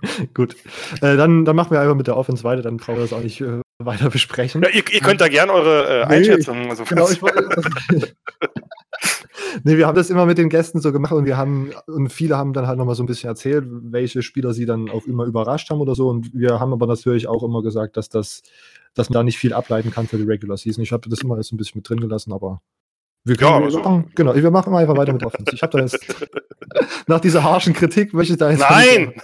Gut. 0.34 0.56
Äh, 1.00 1.16
dann, 1.16 1.44
dann 1.44 1.56
machen 1.56 1.70
wir 1.70 1.80
einfach 1.80 1.94
mit 1.94 2.06
der 2.06 2.16
Offense 2.16 2.44
weiter, 2.44 2.62
dann 2.62 2.76
brauchen 2.76 2.96
wir 2.96 3.02
das 3.02 3.12
auch 3.12 3.22
nicht 3.22 3.40
äh, 3.40 3.60
weiter 3.78 4.10
besprechen. 4.10 4.62
Ja, 4.62 4.68
ihr, 4.70 4.82
ihr, 4.90 5.00
könnt 5.00 5.20
da 5.20 5.28
gerne 5.28 5.52
eure 5.52 6.02
äh, 6.02 6.04
Einschätzung. 6.04 6.62
Nee, 6.62 6.70
also 6.70 6.84
genau, 6.84 7.08
ich 7.08 7.22
wollte, 7.22 7.48
nee, 9.64 9.76
wir 9.76 9.86
haben 9.86 9.94
das 9.94 10.10
immer 10.10 10.26
mit 10.26 10.38
den 10.38 10.48
Gästen 10.48 10.80
so 10.80 10.92
gemacht 10.92 11.12
und 11.12 11.26
wir 11.26 11.36
haben, 11.36 11.70
und 11.86 12.12
viele 12.12 12.36
haben 12.36 12.52
dann 12.52 12.66
halt 12.66 12.78
nochmal 12.78 12.96
so 12.96 13.04
ein 13.04 13.06
bisschen 13.06 13.28
erzählt, 13.28 13.64
welche 13.68 14.22
Spieler 14.22 14.52
sie 14.52 14.66
dann 14.66 14.90
auch 14.90 15.06
immer 15.06 15.24
überrascht 15.24 15.70
haben 15.70 15.80
oder 15.80 15.94
so. 15.94 16.08
Und 16.08 16.34
wir 16.34 16.58
haben 16.58 16.72
aber 16.72 16.86
natürlich 16.86 17.28
auch 17.28 17.44
immer 17.44 17.62
gesagt, 17.62 17.96
dass 17.96 18.08
das, 18.08 18.42
dass 18.94 19.10
man 19.10 19.14
da 19.14 19.22
nicht 19.22 19.38
viel 19.38 19.52
ableiten 19.52 19.92
kann 19.92 20.08
für 20.08 20.18
die 20.18 20.24
Regular 20.24 20.56
Season. 20.56 20.82
Ich 20.82 20.92
habe 20.92 21.08
das 21.08 21.20
immer 21.20 21.40
so 21.42 21.54
ein 21.54 21.58
bisschen 21.58 21.78
mit 21.78 21.88
drin 21.88 22.00
gelassen, 22.00 22.32
aber 22.32 22.60
wir 23.28 23.36
können, 23.36 23.50
ja, 23.50 23.64
also, 23.64 23.78
machen, 23.80 24.10
genau, 24.14 24.34
wir 24.34 24.50
machen 24.50 24.74
einfach 24.74 24.96
weiter 24.96 25.12
mit 25.12 25.24
Offense. 25.24 25.54
Ich 25.54 25.62
habe 25.62 25.76
da 25.76 25.84
jetzt, 25.84 25.98
nach 27.06 27.20
dieser 27.20 27.42
harschen 27.42 27.74
Kritik 27.74 28.14
möchte 28.14 28.32
ich 28.32 28.38
da 28.38 28.50
jetzt. 28.50 28.60
Nein! 28.60 29.12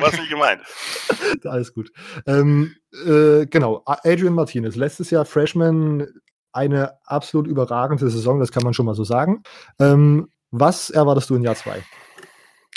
Was 0.00 0.12
nicht 0.12 0.30
gemeint. 0.30 0.60
Alles 1.44 1.74
gut. 1.74 1.90
Ähm, 2.26 2.74
äh, 3.04 3.46
genau, 3.46 3.82
Adrian 3.84 4.34
Martinez, 4.34 4.76
letztes 4.76 5.10
Jahr 5.10 5.24
Freshman, 5.24 6.06
eine 6.52 6.94
absolut 7.04 7.46
überragende 7.46 8.08
Saison, 8.08 8.40
das 8.40 8.52
kann 8.52 8.62
man 8.62 8.74
schon 8.74 8.86
mal 8.86 8.94
so 8.94 9.04
sagen. 9.04 9.42
Ähm, 9.78 10.28
was 10.50 10.90
erwartest 10.90 11.28
du 11.28 11.34
in 11.34 11.42
Jahr 11.42 11.56
2? 11.56 11.82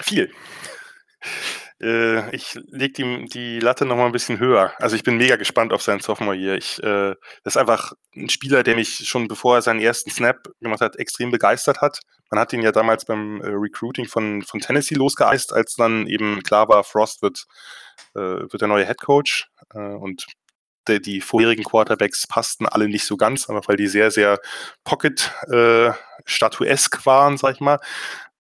Viel. 0.02 0.32
Äh, 1.82 2.36
ich 2.36 2.60
lege 2.68 2.94
die, 2.94 3.26
die 3.26 3.60
Latte 3.60 3.86
noch 3.86 3.96
mal 3.96 4.06
ein 4.06 4.12
bisschen 4.12 4.40
höher. 4.40 4.74
Also 4.80 4.96
ich 4.96 5.04
bin 5.04 5.18
mega 5.18 5.38
gespannt 5.38 5.72
auf 5.72 5.82
seinen 5.82 6.02
Sophomore 6.02 6.36
hier. 6.36 6.56
Ich, 6.56 6.82
äh, 6.84 7.16
das 7.44 7.56
ist 7.56 7.58
einfach 7.58 7.94
ein 8.16 8.30
Spieler, 8.30 8.64
der 8.64 8.76
mich 8.76 9.08
schon 9.08 9.28
bevor 9.28 9.56
er 9.56 9.62
seinen 9.62 9.80
ersten 9.80 10.10
Snap 10.10 10.50
gemacht 10.62 10.82
hat, 10.82 10.98
extrem 10.98 11.32
begeistert 11.32 11.82
hat. 11.82 12.00
Man 12.30 12.40
hat 12.40 12.54
ihn 12.54 12.62
ja 12.62 12.72
damals 12.72 13.06
beim 13.06 13.42
äh, 13.42 13.48
Recruiting 13.48 14.08
von, 14.08 14.42
von 14.42 14.60
Tennessee 14.60 14.96
losgeeist, 14.96 15.54
als 15.54 15.76
dann 15.76 16.06
eben 16.08 16.44
klar 16.44 16.68
war, 16.68 16.84
Frost 16.84 17.22
wird, 17.22 17.46
äh, 18.16 18.20
wird 18.20 18.62
der 18.62 18.68
neue 18.68 18.86
Head 18.86 19.02
Coach. 19.02 19.48
Äh, 19.74 19.80
und 19.80 20.26
die, 20.88 21.02
die 21.02 21.22
vorherigen 21.22 21.64
Quarterbacks 21.64 22.28
passten 22.28 22.66
alle 22.66 22.88
nicht 22.88 23.06
so 23.06 23.16
ganz, 23.18 23.50
einfach 23.50 23.68
weil 23.68 23.78
die 23.78 23.88
sehr, 23.88 24.12
sehr 24.12 24.40
Pocket 24.84 25.32
äh, 25.48 25.92
waren, 27.06 27.38
sag 27.38 27.54
ich 27.54 27.62
mal. 27.62 27.80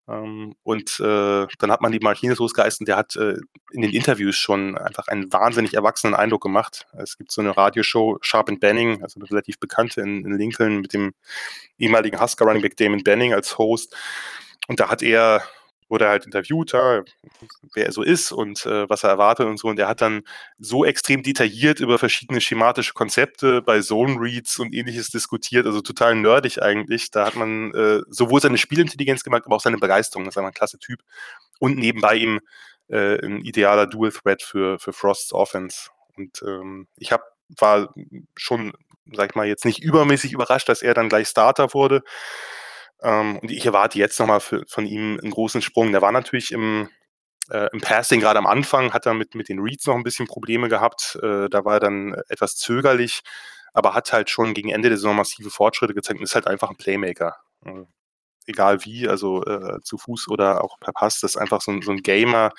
Ähm, 0.08 0.54
und 0.62 1.00
äh, 1.00 1.46
dann 1.58 1.72
hat 1.72 1.80
man 1.80 1.92
die 1.92 1.98
Martinez 1.98 2.38
losgeeist 2.38 2.80
und 2.80 2.88
der 2.88 2.96
hat 2.96 3.16
äh, 3.16 3.36
in 3.72 3.82
den 3.82 3.92
Interviews 3.92 4.36
schon 4.36 4.78
einfach 4.78 5.08
einen 5.08 5.32
wahnsinnig 5.32 5.74
erwachsenen 5.74 6.14
Eindruck 6.14 6.42
gemacht. 6.42 6.86
Es 6.96 7.18
gibt 7.18 7.32
so 7.32 7.40
eine 7.40 7.56
Radioshow, 7.56 8.18
Sharp 8.20 8.48
and 8.48 8.60
Banning, 8.60 9.02
also 9.02 9.20
eine 9.20 9.30
relativ 9.30 9.58
bekannte 9.58 10.00
in, 10.00 10.24
in 10.24 10.38
Lincoln 10.38 10.80
mit 10.80 10.92
dem 10.92 11.12
ehemaligen 11.78 12.20
Husker 12.20 12.44
Running 12.44 12.62
Back 12.62 12.76
Damon 12.76 13.02
Banning 13.02 13.34
als 13.34 13.58
Host. 13.58 13.96
Und 14.68 14.80
da 14.80 14.88
hat 14.88 15.02
er 15.02 15.42
wurde 15.88 16.08
halt 16.08 16.26
interviewt, 16.26 16.72
wer 16.72 17.04
er 17.86 17.92
so 17.92 18.02
ist 18.02 18.32
und 18.32 18.66
äh, 18.66 18.88
was 18.88 19.04
er 19.04 19.10
erwartet 19.10 19.46
und 19.46 19.58
so. 19.58 19.68
Und 19.68 19.78
er 19.78 19.88
hat 19.88 20.00
dann 20.00 20.22
so 20.58 20.84
extrem 20.84 21.22
detailliert 21.22 21.80
über 21.80 21.98
verschiedene 21.98 22.40
schematische 22.40 22.92
Konzepte 22.94 23.62
bei 23.62 23.80
Zone 23.80 24.16
Reads 24.20 24.58
und 24.58 24.74
ähnliches 24.74 25.10
diskutiert, 25.10 25.66
also 25.66 25.80
total 25.80 26.14
nerdig 26.16 26.62
eigentlich. 26.62 27.10
Da 27.10 27.26
hat 27.26 27.36
man 27.36 27.72
äh, 27.74 28.00
sowohl 28.08 28.40
seine 28.40 28.58
Spielintelligenz 28.58 29.22
gemerkt, 29.22 29.46
aber 29.46 29.56
auch 29.56 29.60
seine 29.60 29.78
Begeisterung. 29.78 30.24
Das 30.24 30.34
ist 30.34 30.38
einfach 30.38 30.50
ein 30.50 30.54
klasse 30.54 30.78
Typ. 30.78 31.00
Und 31.58 31.78
nebenbei 31.78 32.16
ihm 32.16 32.40
äh, 32.88 33.24
ein 33.24 33.40
idealer 33.42 33.86
Dual 33.86 34.12
Threat 34.12 34.42
für, 34.42 34.78
für 34.78 34.92
Frosts 34.92 35.32
Offense. 35.32 35.90
Und 36.16 36.42
ähm, 36.42 36.88
ich 36.96 37.12
habe 37.12 37.24
war 37.48 37.94
schon, 38.36 38.72
sag 39.12 39.30
ich 39.30 39.36
mal, 39.36 39.46
jetzt 39.46 39.64
nicht 39.64 39.82
übermäßig 39.82 40.32
überrascht, 40.32 40.68
dass 40.68 40.82
er 40.82 40.94
dann 40.94 41.08
gleich 41.08 41.28
Starter 41.28 41.72
wurde. 41.74 42.02
Ähm, 43.02 43.38
und 43.38 43.50
ich 43.50 43.66
erwarte 43.66 43.98
jetzt 43.98 44.18
nochmal 44.18 44.40
von 44.40 44.86
ihm 44.86 45.18
einen 45.22 45.30
großen 45.30 45.62
Sprung. 45.62 45.92
Der 45.92 46.02
war 46.02 46.12
natürlich 46.12 46.52
im, 46.52 46.88
äh, 47.50 47.68
im 47.72 47.80
Passing 47.80 48.20
gerade 48.20 48.38
am 48.38 48.46
Anfang, 48.46 48.92
hat 48.92 49.06
er 49.06 49.14
mit, 49.14 49.34
mit 49.34 49.48
den 49.48 49.60
Reads 49.60 49.86
noch 49.86 49.96
ein 49.96 50.02
bisschen 50.02 50.26
Probleme 50.26 50.68
gehabt. 50.68 51.18
Äh, 51.22 51.48
da 51.48 51.64
war 51.64 51.74
er 51.74 51.80
dann 51.80 52.14
etwas 52.28 52.56
zögerlich, 52.56 53.20
aber 53.72 53.94
hat 53.94 54.12
halt 54.12 54.30
schon 54.30 54.54
gegen 54.54 54.70
Ende 54.70 54.88
der 54.88 54.98
Saison 54.98 55.16
massive 55.16 55.50
Fortschritte 55.50 55.94
gezeigt 55.94 56.18
und 56.18 56.24
ist 56.24 56.34
halt 56.34 56.46
einfach 56.46 56.70
ein 56.70 56.76
Playmaker. 56.76 57.36
Äh, 57.64 57.84
egal 58.46 58.84
wie, 58.84 59.08
also 59.08 59.44
äh, 59.44 59.80
zu 59.82 59.98
Fuß 59.98 60.28
oder 60.28 60.64
auch 60.64 60.78
per 60.80 60.92
Pass, 60.92 61.20
das 61.20 61.32
ist 61.32 61.36
einfach 61.36 61.60
so, 61.60 61.80
so 61.82 61.92
ein 61.92 62.02
Gamer, 62.02 62.52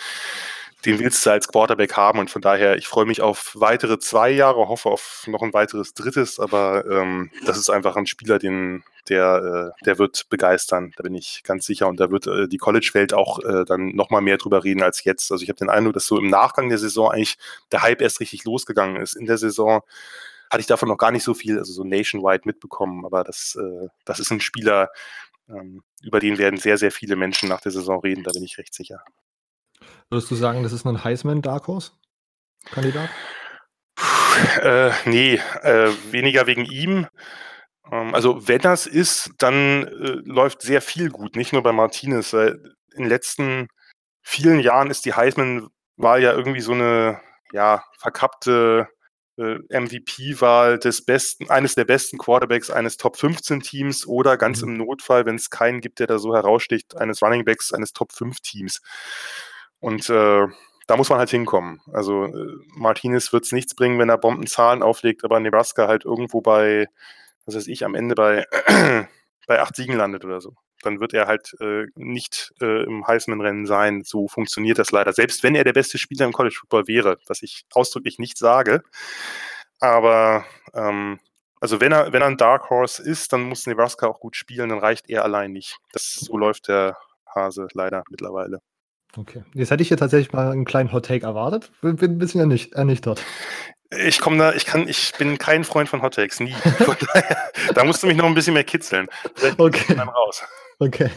den 0.85 0.99
willst 0.99 1.25
du 1.25 1.31
als 1.31 1.47
Quarterback 1.47 1.97
haben 1.97 2.19
und 2.19 2.29
von 2.29 2.41
daher, 2.41 2.77
ich 2.77 2.87
freue 2.87 3.05
mich 3.05 3.21
auf 3.21 3.53
weitere 3.55 3.97
zwei 3.99 4.29
Jahre, 4.29 4.67
hoffe 4.67 4.89
auf 4.89 5.23
noch 5.27 5.41
ein 5.41 5.53
weiteres 5.53 5.93
drittes, 5.93 6.39
aber 6.39 6.85
ähm, 6.85 7.31
das 7.45 7.57
ist 7.57 7.69
einfach 7.69 7.95
ein 7.95 8.05
Spieler, 8.05 8.37
den, 8.37 8.83
der, 9.09 9.73
äh, 9.79 9.83
der 9.85 9.97
wird 9.97 10.29
begeistern, 10.29 10.93
da 10.95 11.03
bin 11.03 11.15
ich 11.15 11.41
ganz 11.43 11.65
sicher 11.65 11.87
und 11.87 11.99
da 11.99 12.11
wird 12.11 12.27
äh, 12.27 12.47
die 12.47 12.57
College-Welt 12.57 13.13
auch 13.13 13.39
äh, 13.39 13.65
dann 13.65 13.95
nochmal 13.95 14.21
mehr 14.21 14.37
drüber 14.37 14.63
reden 14.63 14.83
als 14.83 15.03
jetzt. 15.03 15.31
Also 15.31 15.43
ich 15.43 15.49
habe 15.49 15.57
den 15.57 15.69
Eindruck, 15.69 15.93
dass 15.93 16.05
so 16.05 16.17
im 16.17 16.29
Nachgang 16.29 16.69
der 16.69 16.77
Saison 16.77 17.11
eigentlich 17.11 17.37
der 17.71 17.81
Hype 17.81 18.01
erst 18.01 18.19
richtig 18.19 18.43
losgegangen 18.43 18.97
ist. 19.01 19.15
In 19.15 19.25
der 19.25 19.37
Saison 19.37 19.81
hatte 20.49 20.61
ich 20.61 20.67
davon 20.67 20.89
noch 20.89 20.97
gar 20.97 21.11
nicht 21.11 21.23
so 21.23 21.33
viel, 21.33 21.57
also 21.57 21.73
so 21.73 21.83
nationwide 21.83 22.43
mitbekommen, 22.45 23.03
aber 23.03 23.23
das, 23.23 23.57
äh, 23.59 23.87
das 24.05 24.19
ist 24.19 24.31
ein 24.31 24.41
Spieler, 24.41 24.89
ähm, 25.49 25.81
über 26.03 26.19
den 26.19 26.37
werden 26.37 26.59
sehr, 26.59 26.77
sehr 26.77 26.91
viele 26.91 27.15
Menschen 27.15 27.49
nach 27.49 27.61
der 27.61 27.71
Saison 27.71 27.99
reden, 27.99 28.23
da 28.23 28.31
bin 28.31 28.43
ich 28.43 28.57
recht 28.57 28.73
sicher. 28.73 29.01
Würdest 30.09 30.31
du 30.31 30.35
sagen, 30.35 30.63
das 30.63 30.71
ist 30.71 30.85
ein 30.85 31.03
Heisman 31.03 31.41
Dark 31.41 31.67
Horse 31.67 31.91
Kandidat? 32.65 33.09
Äh, 34.61 34.91
nee, 35.05 35.41
äh, 35.63 35.91
weniger 36.11 36.45
wegen 36.45 36.65
ihm. 36.65 37.07
Ähm, 37.91 38.13
also 38.13 38.47
wenn 38.47 38.61
das 38.61 38.85
ist, 38.85 39.31
dann 39.39 39.87
äh, 39.87 40.21
läuft 40.25 40.61
sehr 40.61 40.81
viel 40.81 41.09
gut, 41.09 41.35
nicht 41.35 41.53
nur 41.53 41.63
bei 41.63 41.71
Martinez. 41.71 42.33
in 42.33 42.57
den 42.95 43.07
letzten 43.07 43.67
vielen 44.21 44.59
Jahren 44.59 44.91
ist 44.91 45.05
die 45.05 45.13
Heisman-Wahl 45.13 46.21
ja 46.21 46.33
irgendwie 46.33 46.61
so 46.61 46.73
eine 46.73 47.19
ja, 47.51 47.83
verkappte 47.97 48.87
äh, 49.37 49.59
MVP-Wahl 49.69 50.79
des 50.79 51.05
besten, 51.05 51.49
eines 51.49 51.75
der 51.75 51.85
besten 51.85 52.17
Quarterbacks 52.17 52.69
eines 52.69 52.97
Top 52.97 53.17
15 53.17 53.61
Teams 53.61 54.05
oder 54.05 54.37
ganz 54.37 54.61
mhm. 54.61 54.69
im 54.69 54.77
Notfall, 54.77 55.25
wenn 55.25 55.35
es 55.35 55.49
keinen 55.49 55.81
gibt, 55.81 55.99
der 55.99 56.07
da 56.07 56.19
so 56.19 56.35
heraussticht, 56.35 56.97
eines 56.97 57.21
Running 57.21 57.45
Backs 57.45 57.73
eines 57.73 57.93
Top 57.93 58.11
5 58.11 58.39
Teams. 58.41 58.81
Und 59.79 60.09
äh, 60.09 60.47
da 60.87 60.95
muss 60.95 61.09
man 61.09 61.19
halt 61.19 61.29
hinkommen. 61.29 61.81
Also 61.91 62.25
äh, 62.25 62.57
Martinez 62.75 63.33
wird 63.33 63.45
es 63.45 63.51
nichts 63.51 63.75
bringen, 63.75 63.99
wenn 63.99 64.09
er 64.09 64.17
Bombenzahlen 64.17 64.81
auflegt, 64.81 65.23
aber 65.23 65.39
Nebraska 65.39 65.87
halt 65.87 66.05
irgendwo 66.05 66.41
bei, 66.41 66.87
was 67.45 67.55
weiß 67.55 67.67
ich, 67.67 67.85
am 67.85 67.93
Ende 67.93 68.15
bei, 68.15 68.45
bei 69.47 69.61
acht 69.61 69.75
Siegen 69.75 69.95
landet 69.95 70.25
oder 70.25 70.41
so. 70.41 70.55
Dann 70.83 70.99
wird 70.99 71.13
er 71.13 71.27
halt 71.27 71.55
äh, 71.59 71.85
nicht 71.95 72.53
äh, 72.61 72.83
im 72.83 73.05
Heisman-Rennen 73.05 73.65
sein. 73.65 74.03
So 74.03 74.27
funktioniert 74.27 74.77
das 74.77 74.91
leider. 74.91 75.11
Selbst 75.11 75.43
wenn 75.43 75.55
er 75.55 75.63
der 75.63 75.73
beste 75.73 75.97
Spieler 75.97 76.25
im 76.25 76.33
College 76.33 76.55
Football 76.59 76.87
wäre, 76.87 77.17
was 77.27 77.41
ich 77.41 77.65
ausdrücklich 77.73 78.19
nicht 78.19 78.37
sage. 78.37 78.83
Aber 79.79 80.45
ähm, 80.73 81.19
also 81.59 81.81
wenn 81.81 81.91
er, 81.91 82.13
wenn 82.13 82.21
er 82.21 82.27
ein 82.27 82.37
Dark 82.37 82.69
Horse 82.69 83.01
ist, 83.01 83.33
dann 83.33 83.43
muss 83.43 83.65
Nebraska 83.65 84.07
auch 84.07 84.19
gut 84.19 84.35
spielen, 84.35 84.69
dann 84.69 84.79
reicht 84.79 85.09
er 85.09 85.23
allein 85.23 85.51
nicht. 85.51 85.77
Das, 85.91 86.11
so 86.11 86.37
läuft 86.37 86.67
der 86.67 86.97
Hase 87.33 87.67
leider 87.73 88.03
mittlerweile. 88.09 88.61
Okay. 89.17 89.43
Jetzt 89.53 89.71
hätte 89.71 89.81
ich 89.81 89.87
hier 89.87 89.97
tatsächlich 89.97 90.31
mal 90.31 90.51
einen 90.51 90.65
kleinen 90.65 90.93
Hot 90.93 91.05
Take 91.05 91.25
erwartet. 91.25 91.71
Bin, 91.81 91.95
bin 91.95 92.11
ein 92.11 92.17
bisschen 92.19 92.39
ernücht 92.39 92.73
ernüchtert. 92.73 93.23
Ich 93.89 94.19
komme 94.19 94.37
da, 94.37 94.53
ich 94.53 94.65
kann, 94.65 94.87
ich 94.87 95.13
bin 95.17 95.37
kein 95.37 95.63
Freund 95.63 95.89
von 95.89 96.01
Hot 96.01 96.15
Takes, 96.15 96.39
nie. 96.39 96.55
da 97.73 97.83
musst 97.83 98.03
du 98.03 98.07
mich 98.07 98.17
noch 98.17 98.25
ein 98.25 98.35
bisschen 98.35 98.53
mehr 98.53 98.63
kitzeln. 98.63 99.07
Vielleicht 99.35 99.59
okay. 99.59 99.95
Dann 99.95 100.09
raus. 100.09 100.43
Okay. 100.79 101.09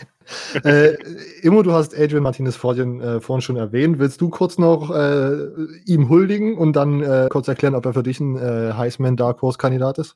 äh, 0.65 0.95
Immo, 1.43 1.63
du 1.63 1.73
hast 1.73 1.95
Adrian 1.95 2.23
Martinez 2.23 2.57
vorhin, 2.57 3.01
äh, 3.01 3.21
vorhin 3.21 3.43
schon 3.43 3.57
erwähnt. 3.57 3.99
Willst 3.99 4.21
du 4.21 4.31
kurz 4.31 4.57
noch 4.57 4.91
äh, 4.91 5.49
ihm 5.85 6.09
huldigen 6.09 6.57
und 6.57 6.75
dann 6.75 7.03
äh, 7.03 7.29
kurz 7.31 7.49
erklären, 7.49 7.75
ob 7.75 7.85
er 7.85 7.93
für 7.93 8.03
dich 8.03 8.21
ein 8.21 8.37
äh, 8.37 8.73
Heisman 8.73 9.17
Dark 9.17 9.43
Horse 9.43 9.59
Kandidat 9.59 9.99
ist? 9.99 10.15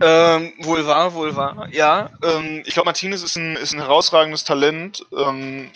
Ähm, 0.00 0.52
wohl 0.62 0.86
wahr, 0.86 1.14
wohl 1.14 1.36
wahr. 1.36 1.68
Ja, 1.72 2.10
ähm, 2.22 2.62
ich 2.66 2.74
glaube, 2.74 2.86
Martinez 2.86 3.22
ist 3.22 3.36
ein, 3.36 3.56
ist 3.56 3.72
ein 3.72 3.80
herausragendes 3.80 4.44
Talent. 4.44 5.06
Ähm, 5.16 5.70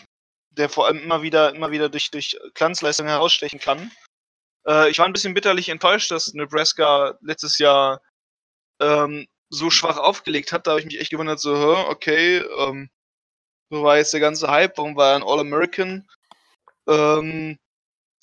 der 0.56 0.68
vor 0.68 0.86
allem 0.86 0.98
immer 0.98 1.22
wieder, 1.22 1.54
immer 1.54 1.70
wieder 1.70 1.88
durch, 1.88 2.10
durch 2.10 2.36
Glanzleistungen 2.54 3.10
herausstechen 3.10 3.58
kann. 3.60 3.90
Äh, 4.66 4.90
ich 4.90 4.98
war 4.98 5.06
ein 5.06 5.12
bisschen 5.12 5.34
bitterlich 5.34 5.68
enttäuscht, 5.68 6.10
dass 6.10 6.34
Nebraska 6.34 7.18
letztes 7.20 7.58
Jahr 7.58 8.00
ähm, 8.80 9.26
so 9.50 9.70
schwach 9.70 9.98
aufgelegt 9.98 10.52
hat. 10.52 10.66
Da 10.66 10.72
habe 10.72 10.80
ich 10.80 10.86
mich 10.86 11.00
echt 11.00 11.10
gewundert, 11.10 11.40
so, 11.40 11.54
okay, 11.88 12.38
ähm, 12.38 12.90
so 13.70 13.82
war 13.82 13.96
jetzt 13.96 14.12
der 14.12 14.20
ganze 14.20 14.48
Hype, 14.48 14.76
warum 14.78 14.96
war 14.96 15.10
er 15.10 15.16
ein 15.16 15.22
All-American? 15.22 16.08
Ähm, 16.88 17.58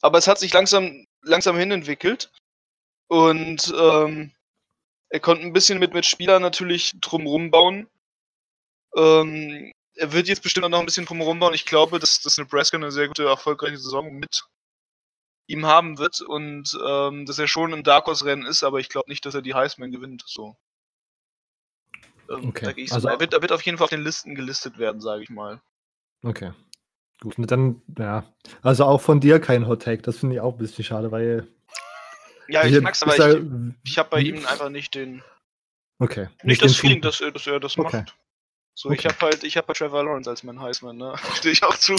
aber 0.02 0.18
es 0.18 0.28
hat 0.28 0.40
sich 0.40 0.54
langsam, 0.54 1.06
langsam 1.22 1.58
hinentwickelt. 1.58 2.32
Und 3.08 3.74
ähm, 3.78 4.32
er 5.10 5.20
konnte 5.20 5.44
ein 5.44 5.54
bisschen 5.54 5.80
mit, 5.80 5.94
mit 5.94 6.06
Spielern 6.06 6.42
natürlich 6.42 6.94
drumrum 7.02 7.52
bauen. 7.52 7.90
Ähm, 8.96 9.72
er 10.02 10.12
wird 10.12 10.28
jetzt 10.28 10.42
bestimmt 10.42 10.68
noch 10.68 10.80
ein 10.80 10.86
bisschen 10.86 11.06
drum 11.06 11.40
bauen. 11.40 11.54
Ich 11.54 11.66
glaube, 11.66 12.00
dass, 12.00 12.22
dass 12.22 12.38
Nebraska 12.38 12.76
eine 12.76 12.92
sehr 12.92 13.08
gute, 13.08 13.26
erfolgreiche 13.26 13.78
Saison 13.78 14.12
mit 14.12 14.44
ihm 15.46 15.66
haben 15.68 16.00
wird 16.00 16.22
und 16.22 16.76
ähm, 16.84 17.26
dass 17.28 17.38
er 17.38 17.48
schon 17.48 17.72
im 17.72 17.84
Dark 17.84 18.08
Horse 18.08 18.26
Rennen 18.26 18.46
ist, 18.46 18.64
aber 18.64 18.80
ich 18.80 18.90
glaube 18.90 19.10
nicht, 19.10 19.26
dass 19.26 19.36
er 19.36 19.44
die 19.44 19.54
Heisman 19.54 19.92
gewinnt. 19.92 20.24
So. 20.26 20.58
Ähm, 22.30 22.50
okay. 22.50 22.88
also, 22.90 23.08
er, 23.08 23.20
wird, 23.20 23.34
er 23.34 23.42
wird 23.42 23.52
auf 23.52 23.62
jeden 23.62 23.78
Fall 23.78 23.86
auf 23.86 23.92
den 23.92 24.04
Listen 24.04 24.34
gelistet 24.34 24.80
werden, 24.80 25.02
sage 25.02 25.22
ich 25.22 25.30
mal. 25.30 25.62
Okay. 26.24 26.52
Gut, 27.20 27.36
dann, 27.38 27.82
ja. 28.00 28.24
Also 28.64 28.86
auch 28.86 29.02
von 29.02 29.20
dir 29.20 29.40
kein 29.40 29.68
Hot 29.68 29.84
Take. 29.84 30.02
Das 30.02 30.18
finde 30.18 30.36
ich 30.36 30.42
auch 30.42 30.54
ein 30.54 30.58
bisschen 30.58 30.84
schade, 30.84 31.12
weil. 31.12 31.48
Ja, 32.48 32.66
ich 32.66 32.82
mag's, 32.82 33.04
aber 33.04 33.16
ich, 33.16 33.46
ich 33.84 33.98
habe 34.00 34.10
bei 34.10 34.20
ihm 34.22 34.46
einfach 34.48 34.70
nicht 34.70 34.96
den. 34.96 35.22
Okay. 36.00 36.30
Nicht, 36.38 36.46
nicht 36.46 36.64
das 36.64 36.76
Feeling, 36.76 37.02
dass, 37.02 37.20
dass, 37.20 37.46
er 37.46 37.60
das 37.60 37.78
okay. 37.78 37.98
macht. 37.98 38.16
So, 38.74 38.90
okay. 38.90 39.00
ich 39.00 39.06
habe 39.06 39.18
halt, 39.22 39.44
ich 39.44 39.58
habe 39.58 39.68
halt 39.68 39.78
Trevor 39.78 40.04
Lawrence 40.04 40.30
als 40.30 40.44
mein 40.44 40.60
Heisman, 40.60 40.98
ne? 40.98 41.16
Stehe 41.36 41.54
ich 41.54 41.64
auch 41.64 41.78
zu. 41.78 41.96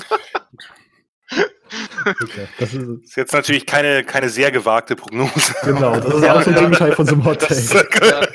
Okay, 2.04 2.48
das 2.58 2.74
ist, 2.74 2.82
ist, 2.82 3.16
jetzt 3.16 3.32
natürlich 3.32 3.64
keine, 3.64 4.04
keine 4.04 4.28
sehr 4.28 4.50
gewagte 4.50 4.96
Prognose. 4.96 5.54
Genau, 5.62 5.98
das 5.98 6.14
ist 6.14 6.24
auch 6.28 6.42
so 6.42 6.50
ein 6.50 6.56
Gegenteil 6.56 6.92
von 6.92 7.06
so 7.06 7.14
einem 7.14 7.24
Hot 7.24 7.40
Take. 7.40 8.06
Ja. 8.06 8.26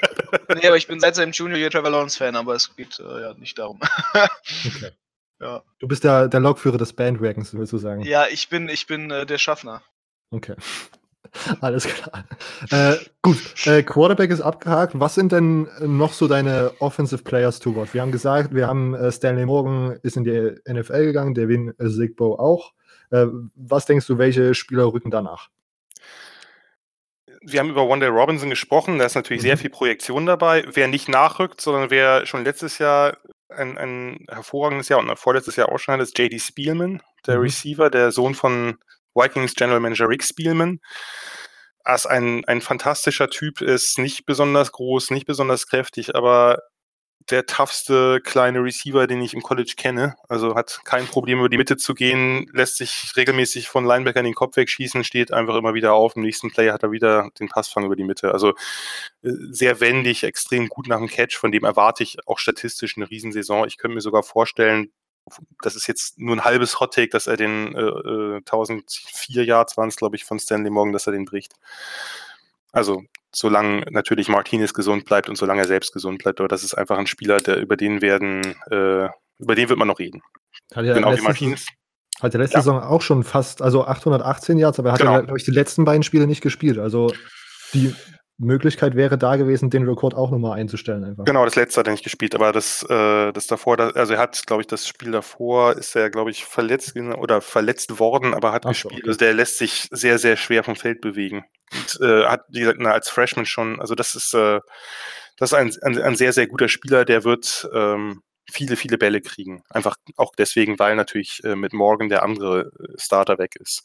Nee, 0.56 0.68
aber 0.68 0.78
ich 0.78 0.88
bin 0.88 1.00
seit 1.00 1.16
seinem 1.16 1.32
Junior 1.32 1.60
Year 1.60 1.70
Trevor 1.70 1.92
Lawrence 1.92 2.18
Fan, 2.18 2.36
aber 2.36 2.56
es 2.56 2.76
geht 2.76 3.00
äh, 3.00 3.22
ja 3.22 3.34
nicht 3.36 3.58
darum. 3.58 3.80
okay. 4.14 4.92
Ja. 5.40 5.64
Du 5.80 5.88
bist 5.88 6.04
der, 6.04 6.28
der 6.28 6.40
Lokführer 6.40 6.78
des 6.80 6.94
Bandwagons, 6.94 7.54
willst 7.54 7.72
du 7.72 7.78
sagen? 7.78 8.02
Ja, 8.02 8.26
ich 8.28 8.50
bin, 8.50 8.70
ich 8.70 8.88
bin 8.88 9.12
äh, 9.12 9.26
der 9.26 9.38
Schaffner. 9.38 9.84
Okay. 10.32 10.56
Alles 11.62 11.86
klar. 11.86 12.26
Äh, 12.72 12.98
gut, 13.22 13.38
äh, 13.66 13.84
Quarterback 13.84 14.32
ist 14.32 14.42
abgehakt. 14.42 15.00
Was 15.00 15.16
sind 15.16 15.32
denn 15.32 15.68
noch 15.82 16.14
so 16.14 16.28
deine 16.28 16.72
Offensive 16.80 17.24
Players 17.24 17.60
to 17.60 17.76
watch? 17.76 17.94
Wir 17.94 18.02
haben 18.02 18.12
gesagt, 18.12 18.54
wir 18.54 18.68
haben 18.68 18.94
äh, 18.94 19.12
Stanley 19.12 19.46
Morgan 19.46 19.98
ist 20.04 20.18
in 20.18 20.24
die 20.24 20.56
NFL 20.68 21.06
gegangen, 21.06 21.34
Devin 21.34 21.74
Sigbo 21.78 22.36
auch. 22.36 22.74
Äh, 23.12 23.28
was 23.56 23.86
denkst 23.86 24.08
du, 24.08 24.18
welche 24.18 24.54
Spieler 24.54 24.92
rücken 24.92 25.12
danach? 25.12 25.50
Wir 27.42 27.62
haben 27.62 27.70
über 27.70 27.98
Day 27.98 28.10
Robinson 28.10 28.50
gesprochen, 28.50 29.00
da 29.00 29.06
ist 29.06 29.16
natürlich 29.16 29.42
mhm. 29.42 29.48
sehr 29.48 29.58
viel 29.58 29.70
Projektion 29.70 30.26
dabei. 30.26 30.66
Wer 30.74 30.88
nicht 30.88 31.08
nachrückt, 31.08 31.62
sondern 31.62 31.90
wer 31.90 32.26
schon 32.26 32.44
letztes 32.44 32.78
Jahr 32.78 33.18
ein, 33.50 33.78
ein 33.78 34.26
hervorragendes 34.30 34.90
Jahr 34.90 35.00
und 35.00 35.18
vorletztes 35.18 35.56
Jahr 35.56 35.72
auch 35.72 35.78
schon 35.78 35.94
hat, 35.94 36.02
ist 36.02 36.18
JD 36.18 36.42
Spielman, 36.42 37.02
der 37.26 37.38
mhm. 37.38 37.44
Receiver, 37.44 37.90
der 37.90 38.12
Sohn 38.12 38.36
von 38.36 38.78
Vikings 39.18 39.56
General 39.56 39.80
Manager 39.80 40.08
Rick 40.08 40.24
Spielman. 40.24 40.80
Als 41.84 42.06
ein, 42.06 42.44
ein 42.46 42.62
fantastischer 42.62 43.30
Typ 43.30 43.62
ist, 43.62 43.98
nicht 43.98 44.26
besonders 44.26 44.72
groß, 44.72 45.12
nicht 45.12 45.26
besonders 45.26 45.68
kräftig, 45.68 46.16
aber 46.16 46.60
der 47.30 47.46
toughste 47.46 48.22
kleine 48.22 48.64
Receiver, 48.64 49.06
den 49.06 49.22
ich 49.22 49.34
im 49.34 49.42
College 49.42 49.74
kenne. 49.76 50.16
Also 50.30 50.56
hat 50.56 50.80
kein 50.86 51.08
Problem, 51.08 51.40
über 51.40 51.50
die 51.50 51.58
Mitte 51.58 51.76
zu 51.76 51.94
gehen, 51.94 52.50
lässt 52.54 52.78
sich 52.78 53.14
regelmäßig 53.18 53.68
von 53.68 53.86
Linebacker 53.86 54.20
in 54.20 54.26
den 54.26 54.34
Kopf 54.34 54.56
wegschießen, 54.56 55.04
steht 55.04 55.34
einfach 55.34 55.56
immer 55.56 55.74
wieder 55.74 55.94
auf. 55.94 56.16
Im 56.16 56.22
nächsten 56.22 56.52
Play 56.52 56.72
hat 56.72 56.84
er 56.84 56.92
wieder 56.92 57.30
den 57.40 57.50
Passfang 57.50 57.86
über 57.86 57.96
die 57.96 58.06
Mitte. 58.06 58.32
Also 58.32 58.52
äh, 59.24 59.32
sehr 59.50 59.82
wendig, 59.82 60.24
extrem 60.24 60.70
gut 60.70 60.88
nach 60.88 61.00
dem 61.00 61.10
Catch. 61.10 61.38
Von 61.38 61.52
dem 61.52 61.66
erwarte 61.66 62.04
ich 62.04 62.18
auch 62.28 62.40
statistisch 62.40 62.96
eine 62.96 63.10
Riesensaison. 63.10 63.68
Ich 63.68 63.78
könnte 63.78 63.96
mir 63.96 64.02
sogar 64.02 64.24
vorstellen, 64.24 64.92
das 65.62 65.76
ist 65.76 65.88
jetzt 65.88 66.20
nur 66.20 66.36
ein 66.36 66.46
halbes 66.46 66.80
Hot 66.80 66.94
Take, 66.94 67.10
dass 67.10 67.28
er 67.28 67.38
den 67.38 67.76
äh, 67.76 68.38
1004 68.38 69.42
äh, 69.42 69.46
Yards 69.46 69.78
waren 69.78 69.90
es, 69.90 69.96
glaube 69.96 70.16
ich, 70.16 70.26
von 70.26 70.40
Stanley 70.40 70.70
Morgan, 70.70 70.94
dass 70.94 71.08
er 71.08 71.14
den 71.14 71.26
bricht. 71.26 71.54
Also 72.72 73.04
solange 73.34 73.86
natürlich 73.92 74.30
Martinez 74.30 74.74
gesund 74.74 75.06
bleibt 75.06 75.30
und 75.30 75.36
solange 75.36 75.62
er 75.62 75.68
selbst 75.68 75.94
gesund 75.94 76.20
bleibt, 76.20 76.40
aber 76.40 76.48
das 76.48 76.64
ist 76.64 76.74
einfach 76.74 76.98
ein 76.98 77.08
Spieler, 77.08 77.40
der 77.40 77.58
über 77.58 77.78
den 77.78 78.02
werden, 78.02 78.56
äh, 78.70 79.10
über 79.40 79.56
den 79.56 79.70
wird 79.70 79.78
man 79.78 79.88
noch 79.88 80.00
reden. 80.00 80.22
Hat 80.74 80.86
ja 80.86 80.94
genau 80.94 81.16
wie 81.16 81.22
Martinez. 81.22 81.66
Hat 82.20 82.34
der 82.34 82.42
letzte 82.42 82.58
ja. 82.58 82.62
Saison 82.62 82.82
auch 82.82 83.02
schon 83.02 83.24
fast, 83.24 83.62
also 83.62 83.86
818 83.86 84.58
Yards, 84.58 84.80
aber 84.80 84.90
er 84.90 84.94
hat 84.94 85.00
genau. 85.00 85.14
ja, 85.14 85.22
glaube 85.22 85.38
ich, 85.38 85.46
die 85.46 85.52
letzten 85.52 85.86
beiden 85.86 86.04
Spiele 86.04 86.26
nicht 86.26 86.42
gespielt. 86.42 86.80
Also 86.80 87.14
die 87.74 87.94
Möglichkeit 88.38 88.96
wäre 88.96 89.18
da 89.18 89.36
gewesen, 89.36 89.70
den 89.70 89.88
Rekord 89.88 90.14
auch 90.14 90.30
nochmal 90.30 90.60
einzustellen. 90.60 91.04
Einfach. 91.04 91.26
Genau, 91.26 91.44
das 91.44 91.56
letzte 91.56 91.80
hat 91.80 91.88
er 91.88 91.92
nicht 91.92 92.04
gespielt, 92.04 92.36
aber 92.36 92.52
das, 92.52 92.84
äh, 92.84 93.32
das 93.32 93.48
davor, 93.48 93.78
das, 93.78 93.96
also 93.96 94.14
er 94.14 94.20
hat, 94.20 94.46
glaube 94.46 94.62
ich, 94.62 94.68
das 94.68 94.88
Spiel 94.88 95.12
davor 95.12 95.74
ist 95.74 95.96
er, 95.96 96.10
glaube 96.12 96.30
ich, 96.30 96.46
verletzt 96.46 96.96
oder 96.96 97.42
verletzt 97.42 98.00
worden, 98.00 98.34
aber 98.34 98.52
hat 98.52 98.66
Ach, 98.66 98.70
gespielt. 98.70 98.94
Okay. 98.94 99.08
Also 99.08 99.18
der 99.18 99.34
lässt 99.34 99.58
sich 99.58 99.88
sehr, 99.92 100.20
sehr 100.20 100.38
schwer 100.38 100.64
vom 100.64 100.76
Feld 100.76 101.02
bewegen. 101.02 101.46
Und 101.74 102.00
äh, 102.02 102.26
hat, 102.26 102.46
wie 102.50 102.60
gesagt, 102.60 102.80
na, 102.80 102.92
als 102.92 103.10
Freshman 103.10 103.46
schon, 103.46 103.82
also 103.82 103.96
das 103.96 104.14
ist, 104.14 104.34
äh, 104.34 104.60
das 105.38 105.52
ist 105.52 105.58
ein, 105.58 105.74
ein, 105.82 106.02
ein, 106.02 106.16
sehr, 106.16 106.32
sehr 106.32 106.48
guter 106.48 106.70
Spieler, 106.70 107.06
der 107.06 107.24
wird 107.24 107.68
ähm, 107.74 108.22
viele, 108.52 108.76
viele 108.76 108.98
Bälle 108.98 109.22
kriegen. 109.22 109.64
Einfach 109.70 109.96
auch 110.16 110.32
deswegen, 110.38 110.80
weil 110.80 110.96
natürlich 110.96 111.44
äh, 111.44 111.56
mit 111.56 111.74
Morgan 111.74 112.10
der 112.10 112.24
andere 112.24 112.72
äh, 112.80 113.00
Starter 113.00 113.38
weg 113.38 113.56
ist. 113.60 113.84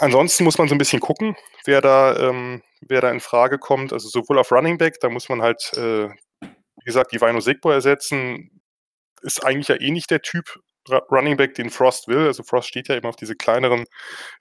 Ansonsten 0.00 0.44
muss 0.44 0.58
man 0.58 0.68
so 0.68 0.74
ein 0.74 0.78
bisschen 0.78 1.00
gucken, 1.00 1.36
wer 1.64 1.80
da, 1.80 2.16
ähm, 2.16 2.62
wer 2.88 3.00
da 3.00 3.10
in 3.10 3.20
Frage 3.20 3.58
kommt. 3.58 3.92
Also 3.92 4.08
sowohl 4.08 4.38
auf 4.38 4.52
Running 4.52 4.78
Back, 4.78 5.00
da 5.00 5.08
muss 5.08 5.28
man 5.28 5.42
halt, 5.42 5.72
äh, 5.76 6.08
wie 6.40 6.84
gesagt, 6.84 7.12
die 7.12 7.20
Vino 7.20 7.40
Sigbo 7.40 7.70
ersetzen. 7.70 8.60
Ist 9.22 9.44
eigentlich 9.44 9.68
ja 9.68 9.80
eh 9.80 9.90
nicht 9.90 10.10
der 10.10 10.22
Typ 10.22 10.58
Running 10.90 11.36
Back, 11.36 11.54
den 11.54 11.70
Frost 11.70 12.08
will. 12.08 12.26
Also 12.26 12.42
Frost 12.42 12.68
steht 12.68 12.88
ja 12.88 12.96
eben 12.96 13.06
auf 13.06 13.16
diese 13.16 13.34
kleineren, 13.34 13.84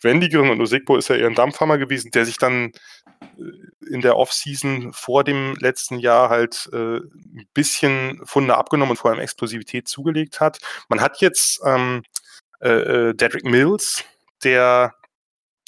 wendigeren 0.01 0.49
und 0.49 0.61
Osigbo 0.61 0.97
ist 0.97 1.07
ja 1.09 1.15
eher 1.15 1.27
ein 1.27 1.35
Dampfhammer 1.35 1.77
gewesen, 1.77 2.11
der 2.11 2.25
sich 2.25 2.37
dann 2.37 2.71
äh, 3.21 3.87
in 3.89 4.01
der 4.01 4.17
Offseason 4.17 4.93
vor 4.93 5.23
dem 5.23 5.55
letzten 5.59 5.99
Jahr 5.99 6.29
halt 6.29 6.69
äh, 6.73 6.97
ein 6.97 7.47
bisschen 7.53 8.21
Funde 8.25 8.57
abgenommen 8.57 8.91
und 8.91 8.97
vor 8.97 9.11
allem 9.11 9.19
Explosivität 9.19 9.87
zugelegt 9.87 10.39
hat. 10.39 10.59
Man 10.89 11.01
hat 11.01 11.21
jetzt 11.21 11.61
ähm, 11.65 12.03
äh, 12.61 12.69
äh 13.09 13.13
Dedrick 13.13 13.45
Mills, 13.45 14.03
der 14.43 14.93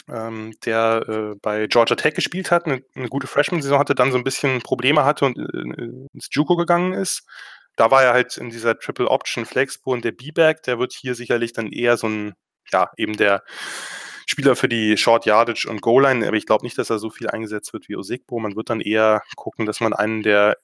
ähm, 0.10 0.53
der 0.66 1.03
äh, 1.08 1.36
bei 1.41 1.68
Georgia 1.68 1.95
Tech 1.95 2.14
gespielt 2.14 2.51
hat, 2.51 2.66
eine, 2.66 2.84
eine 2.95 3.10
gute 3.10 3.28
Freshman-Saison 3.28 3.80
hatte, 3.80 3.95
dann 3.95 4.12
so 4.12 4.18
ein 4.18 4.24
bisschen 4.24 4.62
Probleme 4.62 5.06
hatte 5.06 5.26
und 5.26 5.38
äh, 5.38 6.08
ins 6.14 6.30
Juco 6.32 6.56
gegangen 6.56 6.93
ist. 6.93 7.24
Da 7.76 7.91
war 7.91 8.03
er 8.03 8.14
halt 8.14 8.38
in 8.38 8.49
dieser 8.49 8.80
Triple 8.80 9.10
Option 9.10 9.45
Flexbo 9.45 9.93
und 9.93 10.06
der 10.06 10.12
B-Back, 10.14 10.64
der 10.64 10.80
wird 10.80 10.93
hier 10.93 11.16
sicherlich 11.16 11.53
dann 11.53 11.72
eher 11.72 11.97
so 11.97 12.08
ein, 12.08 12.34
ja, 12.72 12.91
eben 12.97 13.18
der, 13.18 13.43
Spieler 14.28 14.56
für 14.56 14.68
die 14.68 14.97
Short 14.97 15.26
Yardage 15.26 15.68
und 15.70 15.82
Goal 15.82 16.03
Line, 16.03 16.28
aber 16.28 16.36
ich 16.36 16.47
glaube 16.47 16.66
nicht, 16.66 16.78
dass 16.78 16.89
er 16.89 16.97
so 16.97 17.10
viel 17.10 17.30
eingesetzt 17.30 17.74
wird 17.74 17.88
wie 17.88 17.95
Osigbo. 17.95 18.39
Man 18.39 18.56
wird 18.56 18.70
dann 18.70 18.82
eher 18.82 19.22
gucken, 19.36 19.66
dass 19.66 19.80
man 19.82 19.93
einen 19.93 20.24
der 20.24 20.58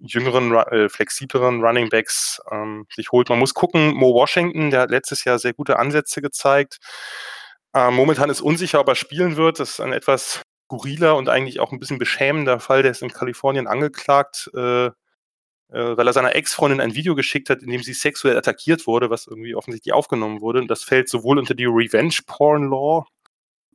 jüngeren, 0.00 0.52
äh, 0.54 0.88
flexibleren 0.88 1.62
Running 1.62 1.90
Backs 1.90 2.40
ähm, 2.50 2.86
sich 2.94 3.12
holt. 3.12 3.28
Man 3.28 3.38
muss 3.38 3.52
gucken, 3.52 3.94
Mo 3.94 4.14
Washington, 4.14 4.70
der 4.70 4.80
hat 4.82 4.90
letztes 4.90 5.24
Jahr 5.24 5.38
sehr 5.38 5.52
gute 5.52 5.78
Ansätze 5.78 6.22
gezeigt. 6.22 6.78
Äh, 7.74 7.90
momentan 7.90 8.30
ist 8.30 8.40
unsicher, 8.40 8.80
ob 8.80 8.88
er 8.88 8.94
spielen 8.94 9.36
wird. 9.36 9.60
Das 9.60 9.70
ist 9.70 9.80
ein 9.80 9.92
etwas 9.92 10.42
skurriler 10.66 11.16
und 11.16 11.28
eigentlich 11.28 11.60
auch 11.60 11.72
ein 11.72 11.78
bisschen 11.78 11.98
beschämender 11.98 12.60
Fall. 12.60 12.82
Der 12.82 12.92
ist 12.92 13.02
in 13.02 13.12
Kalifornien 13.12 13.66
angeklagt, 13.66 14.50
äh, 14.54 14.86
äh, 14.86 14.92
weil 15.70 16.06
er 16.06 16.12
seiner 16.12 16.34
Ex-Freundin 16.34 16.80
ein 16.80 16.94
Video 16.94 17.14
geschickt 17.14 17.50
hat, 17.50 17.62
in 17.62 17.70
dem 17.70 17.82
sie 17.82 17.94
sexuell 17.94 18.36
attackiert 18.36 18.86
wurde, 18.86 19.10
was 19.10 19.26
irgendwie 19.26 19.54
offensichtlich 19.54 19.94
aufgenommen 19.94 20.40
wurde. 20.40 20.60
Und 20.60 20.68
das 20.68 20.82
fällt 20.82 21.08
sowohl 21.08 21.38
unter 21.38 21.54
die 21.54 21.66
Revenge-Porn-Law 21.66 23.06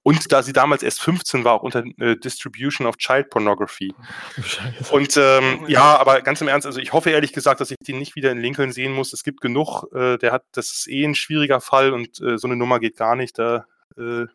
und 0.07 0.31
da 0.31 0.41
sie 0.41 0.53
damals 0.53 0.83
erst 0.83 1.01
15 1.01 1.43
war, 1.43 1.51
auch 1.51 1.63
unter 1.63 1.83
äh, 1.99 2.15
Distribution 2.15 2.87
of 2.87 2.95
Child 2.95 3.29
Pornography. 3.29 3.93
Scheiße. 4.41 4.93
Und 4.93 5.17
ähm, 5.17 5.65
ja, 5.67 5.97
aber 5.97 6.21
ganz 6.21 6.39
im 6.39 6.47
Ernst, 6.47 6.65
also 6.65 6.79
ich 6.79 6.93
hoffe 6.93 7.09
ehrlich 7.09 7.33
gesagt, 7.33 7.59
dass 7.59 7.71
ich 7.71 7.77
den 7.85 7.99
nicht 7.99 8.15
wieder 8.15 8.31
in 8.31 8.39
Lincoln 8.39 8.71
sehen 8.71 8.93
muss. 8.93 9.11
Es 9.11 9.25
gibt 9.25 9.41
genug, 9.41 9.83
äh, 9.93 10.17
der 10.17 10.31
hat, 10.31 10.43
das 10.53 10.71
ist 10.71 10.87
eh 10.87 11.03
ein 11.03 11.13
schwieriger 11.13 11.59
Fall 11.59 11.91
und 11.91 12.21
äh, 12.21 12.37
so 12.37 12.47
eine 12.47 12.55
Nummer 12.55 12.79
geht 12.79 12.95
gar 12.95 13.17
nicht. 13.17 13.37
Da 13.37 13.65
äh, 13.97 14.25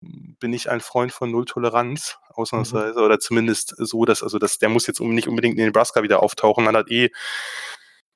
bin 0.00 0.52
ich 0.52 0.70
ein 0.70 0.80
Freund 0.80 1.12
von 1.12 1.30
Null 1.30 1.46
Toleranz, 1.46 2.18
ausnahmsweise, 2.28 2.98
mhm. 2.98 3.04
oder 3.04 3.18
zumindest 3.18 3.74
so, 3.78 4.04
dass, 4.04 4.22
also 4.22 4.38
dass 4.38 4.58
der 4.58 4.68
muss 4.68 4.86
jetzt 4.86 5.00
nicht 5.00 5.28
unbedingt 5.28 5.58
in 5.58 5.64
Nebraska 5.64 6.02
wieder 6.02 6.22
auftauchen. 6.22 6.64
Man 6.64 6.76
hat 6.76 6.90
eh 6.90 7.10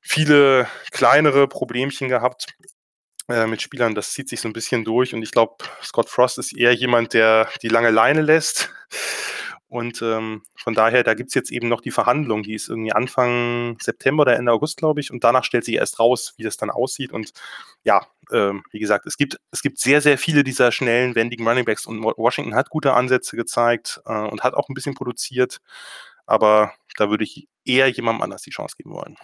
viele 0.01 0.67
kleinere 0.91 1.49
Problemchen 1.49 2.09
gehabt 2.09 2.47
äh, 3.29 3.47
mit 3.47 3.63
Spielern. 3.63 3.95
Das 3.95 4.13
zieht 4.13 4.29
sich 4.29 4.41
so 4.41 4.49
ein 4.49 4.53
bisschen 4.53 4.85
durch 4.85 5.15
und 5.15 5.23
ich 5.23 5.33
glaube, 5.33 5.65
Scott 5.83 6.09
Frost 6.09 6.39
ist 6.39 6.55
eher 6.55 6.75
jemand, 6.75 7.15
der 7.15 7.49
die 7.63 7.69
lange 7.69 7.91
Leine 7.91 8.23
lässt. 8.23 8.71
Und 9.71 10.03
ähm, 10.03 10.43
von 10.57 10.75
daher, 10.75 11.05
da 11.05 11.15
gibt 11.15 11.29
es 11.29 11.35
jetzt 11.35 11.53
eben 11.53 11.69
noch 11.69 11.81
die 11.81 11.93
Verhandlung, 11.93 12.43
die 12.43 12.55
ist 12.55 12.69
irgendwie 12.69 12.93
Anfang 12.93 13.79
September 13.81 14.23
oder 14.23 14.35
Ende 14.37 14.51
August, 14.51 14.77
glaube 14.79 15.01
ich. 15.01 15.13
Und 15.13 15.23
danach 15.23 15.45
stellt 15.45 15.65
sich 15.65 15.77
erst 15.77 16.01
raus, 16.01 16.35
wie 16.37 16.43
das 16.43 16.57
dann 16.57 16.71
aussieht. 16.71 17.13
Und 17.13 17.31
ja, 17.85 18.05
ähm, 18.33 18.65
wie 18.73 18.81
gesagt, 18.81 19.07
es 19.07 19.17
gibt, 19.17 19.39
es 19.53 19.63
gibt 19.63 19.79
sehr, 19.79 20.01
sehr 20.01 20.19
viele 20.19 20.43
dieser 20.43 20.73
schnellen, 20.73 21.15
wendigen 21.15 21.47
Runningbacks 21.47 21.87
und 21.87 22.03
Washington 22.03 22.57
hat 22.57 22.69
gute 22.69 22.95
Ansätze 22.95 23.37
gezeigt 23.37 24.01
äh, 24.07 24.13
und 24.13 24.43
hat 24.43 24.55
auch 24.55 24.69
ein 24.69 24.75
bisschen 24.75 24.95
produziert. 24.95 25.61
Aber 26.27 26.73
da 26.97 27.09
würde 27.09 27.23
ich 27.23 27.47
eher 27.65 27.89
jemandem 27.89 28.23
anders 28.23 28.43
die 28.43 28.51
Chance 28.51 28.75
geben 28.77 28.91
wollen. 28.91 29.17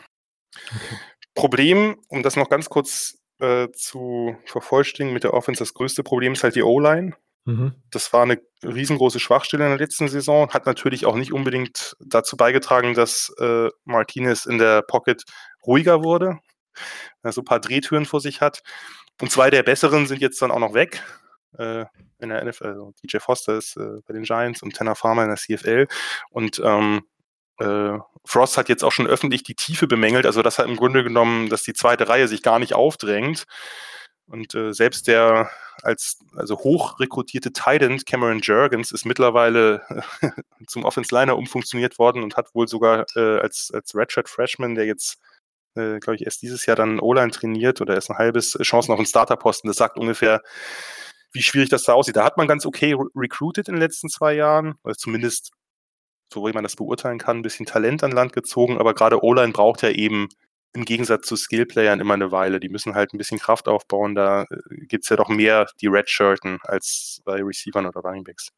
Okay. 0.54 0.96
Problem, 1.34 1.96
um 2.08 2.22
das 2.22 2.36
noch 2.36 2.48
ganz 2.48 2.68
kurz 2.68 3.18
äh, 3.40 3.68
zu 3.72 4.36
vervollständigen 4.46 5.12
mit 5.12 5.24
der 5.24 5.34
Offense, 5.34 5.58
das 5.58 5.74
größte 5.74 6.02
Problem 6.02 6.34
ist 6.34 6.44
halt 6.44 6.54
die 6.54 6.62
O-Line. 6.62 7.14
Mhm. 7.46 7.74
Das 7.90 8.12
war 8.12 8.24
eine 8.24 8.40
riesengroße 8.62 9.20
Schwachstelle 9.20 9.64
in 9.64 9.70
der 9.70 9.78
letzten 9.78 10.08
Saison, 10.08 10.50
hat 10.50 10.66
natürlich 10.66 11.06
auch 11.06 11.14
nicht 11.14 11.32
unbedingt 11.32 11.96
dazu 12.00 12.36
beigetragen, 12.36 12.94
dass 12.94 13.32
äh, 13.38 13.68
Martinez 13.84 14.46
in 14.46 14.58
der 14.58 14.82
Pocket 14.82 15.22
ruhiger 15.64 16.02
wurde, 16.02 16.38
so 17.22 17.40
ein 17.40 17.44
paar 17.44 17.60
Drehtüren 17.60 18.04
vor 18.04 18.20
sich 18.20 18.40
hat. 18.40 18.62
Und 19.20 19.30
zwei 19.30 19.48
der 19.48 19.62
besseren 19.62 20.06
sind 20.06 20.20
jetzt 20.20 20.42
dann 20.42 20.50
auch 20.50 20.58
noch 20.58 20.74
weg. 20.74 21.02
Äh, 21.56 21.86
in 22.18 22.30
der 22.30 22.44
NFL, 22.44 22.66
also 22.66 22.92
DJ 23.02 23.18
Foster 23.18 23.56
ist 23.56 23.76
äh, 23.76 24.00
bei 24.06 24.12
den 24.12 24.24
Giants 24.24 24.62
und 24.62 24.74
Tanner 24.74 24.96
Farmer 24.96 25.22
in 25.22 25.28
der 25.28 25.38
CFL. 25.38 25.86
Und 26.30 26.60
ähm, 26.64 27.02
äh, 27.58 27.98
Frost 28.24 28.58
hat 28.58 28.68
jetzt 28.68 28.82
auch 28.82 28.92
schon 28.92 29.06
öffentlich 29.06 29.44
die 29.44 29.54
Tiefe 29.54 29.86
bemängelt, 29.86 30.26
also 30.26 30.42
das 30.42 30.58
hat 30.58 30.66
im 30.66 30.76
Grunde 30.76 31.04
genommen, 31.04 31.48
dass 31.48 31.62
die 31.62 31.72
zweite 31.72 32.08
Reihe 32.08 32.28
sich 32.28 32.42
gar 32.42 32.58
nicht 32.58 32.74
aufdrängt. 32.74 33.44
Und 34.28 34.54
äh, 34.54 34.72
selbst 34.72 35.06
der 35.06 35.50
als 35.82 36.18
also 36.34 36.58
hoch 36.58 36.98
Titan 36.98 37.98
Cameron 38.04 38.40
Jurgens 38.40 38.90
ist 38.90 39.04
mittlerweile 39.04 39.82
zum 40.66 40.84
Offense 40.84 41.14
Liner 41.14 41.36
umfunktioniert 41.36 41.98
worden 41.98 42.22
und 42.22 42.36
hat 42.36 42.54
wohl 42.54 42.66
sogar 42.66 43.06
äh, 43.14 43.38
als, 43.38 43.70
als 43.72 43.94
Redshirt 43.94 44.28
Freshman, 44.28 44.74
der 44.74 44.86
jetzt, 44.86 45.18
äh, 45.76 46.00
glaube 46.00 46.16
ich, 46.16 46.24
erst 46.24 46.42
dieses 46.42 46.66
Jahr 46.66 46.76
dann 46.76 46.98
O-Line 46.98 47.30
trainiert 47.30 47.80
oder 47.80 47.94
erst 47.94 48.10
ein 48.10 48.18
halbes 48.18 48.58
Chancen 48.62 48.92
auf 48.92 48.98
einen 48.98 49.06
Starterposten. 49.06 49.68
Das 49.68 49.76
sagt 49.76 49.96
ungefähr, 49.96 50.42
wie 51.32 51.42
schwierig 51.42 51.68
das 51.68 51.84
da 51.84 51.92
aussieht. 51.92 52.16
Da 52.16 52.24
hat 52.24 52.36
man 52.36 52.48
ganz 52.48 52.66
okay 52.66 52.96
recruited 53.14 53.68
in 53.68 53.74
den 53.74 53.82
letzten 53.82 54.08
zwei 54.08 54.34
Jahren, 54.34 54.74
oder 54.82 54.94
zumindest, 54.94 55.52
so 56.32 56.46
wie 56.46 56.52
man 56.52 56.64
das 56.64 56.76
beurteilen 56.76 57.18
kann, 57.18 57.38
ein 57.38 57.42
bisschen 57.42 57.66
Talent 57.66 58.02
an 58.02 58.10
Land 58.10 58.32
gezogen, 58.32 58.78
aber 58.78 58.94
gerade 58.94 59.22
O-Line 59.22 59.52
braucht 59.52 59.82
ja 59.82 59.90
eben 59.90 60.28
im 60.76 60.84
Gegensatz 60.84 61.26
zu 61.26 61.36
Skillplayern 61.36 62.00
immer 62.00 62.14
eine 62.14 62.30
Weile. 62.30 62.60
Die 62.60 62.68
müssen 62.68 62.94
halt 62.94 63.12
ein 63.12 63.18
bisschen 63.18 63.38
Kraft 63.38 63.66
aufbauen. 63.66 64.14
Da 64.14 64.42
äh, 64.42 64.86
gibt 64.86 65.04
es 65.04 65.10
ja 65.10 65.16
doch 65.16 65.28
mehr 65.28 65.66
die 65.80 65.88
Redshirten 65.88 66.58
als 66.62 67.22
bei 67.24 67.42
Receivern 67.42 67.86
oder 67.86 68.00
Runningbacks. 68.00 68.50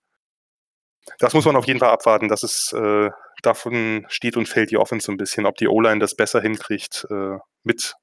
Das 1.18 1.32
muss 1.32 1.46
man 1.46 1.56
auf 1.56 1.66
jeden 1.66 1.80
Fall 1.80 1.90
abwarten. 1.90 2.28
Das 2.28 2.42
ist, 2.42 2.72
äh, 2.74 3.10
davon 3.42 4.04
steht 4.08 4.36
und 4.36 4.48
fällt 4.48 4.70
die 4.70 4.76
Offense 4.76 5.06
so 5.06 5.12
ein 5.12 5.16
bisschen, 5.16 5.46
ob 5.46 5.56
die 5.56 5.68
O-Line 5.68 6.00
das 6.00 6.14
besser 6.14 6.40
hinkriegt 6.40 7.06
äh, 7.10 7.38
mit 7.62 7.94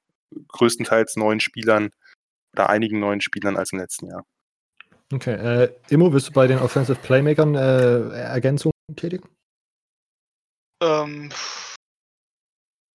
größtenteils 0.48 1.18
neuen 1.18 1.40
Spielern 1.40 1.92
oder 2.54 2.70
einigen 2.70 3.00
neuen 3.00 3.22
Spielern 3.22 3.58
als 3.58 3.74
im 3.74 3.80
letzten 3.80 4.08
Jahr. 4.08 4.26
Okay, 5.14 5.34
äh, 5.36 5.76
Immo, 5.90 6.12
willst 6.12 6.30
du 6.30 6.32
bei 6.32 6.48
den 6.48 6.58
Offensive 6.58 7.00
Playmakern 7.00 7.54
äh, 7.54 8.10
Ergänzungen 8.10 8.74
tätigen? 8.96 9.30
Ähm, 10.82 11.30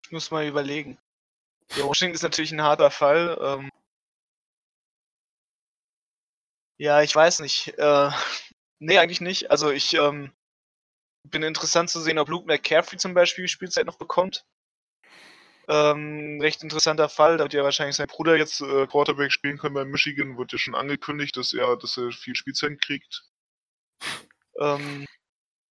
ich 0.05 0.11
muss 0.11 0.29
mal 0.29 0.45
überlegen. 0.45 0.97
Ja, 1.77 1.85
Washington 1.85 2.15
ist 2.15 2.23
natürlich 2.23 2.51
ein 2.51 2.61
harter 2.61 2.91
Fall. 2.91 3.37
Ähm 3.41 3.69
ja, 6.77 7.01
ich 7.01 7.15
weiß 7.15 7.39
nicht. 7.39 7.77
Äh, 7.77 8.09
nee, 8.79 8.97
eigentlich 8.97 9.21
nicht. 9.21 9.51
Also 9.51 9.71
ich 9.71 9.93
ähm, 9.93 10.31
bin 11.23 11.43
interessant 11.43 11.89
zu 11.89 12.01
sehen, 12.01 12.19
ob 12.19 12.29
Luke 12.29 12.47
McCaffrey 12.47 12.97
zum 12.97 13.13
Beispiel 13.13 13.47
Spielzeit 13.47 13.85
noch 13.85 13.97
bekommt. 13.97 14.45
Ähm, 15.67 16.39
recht 16.41 16.63
interessanter 16.63 17.07
Fall. 17.07 17.37
Da 17.37 17.45
wird 17.45 17.53
ja 17.53 17.63
wahrscheinlich 17.63 17.95
sein 17.95 18.07
Bruder 18.07 18.35
jetzt 18.35 18.59
äh, 18.61 18.87
Quarterback 18.87 19.31
spielen 19.31 19.57
können 19.57 19.75
bei 19.75 19.85
Michigan. 19.85 20.35
Wurde 20.35 20.53
ja 20.53 20.57
schon 20.57 20.75
angekündigt, 20.75 21.37
dass 21.37 21.53
er, 21.53 21.77
dass 21.77 21.97
er 21.97 22.11
viel 22.11 22.35
Spielzeit 22.35 22.81
kriegt. 22.81 23.23
Ähm, 24.59 25.05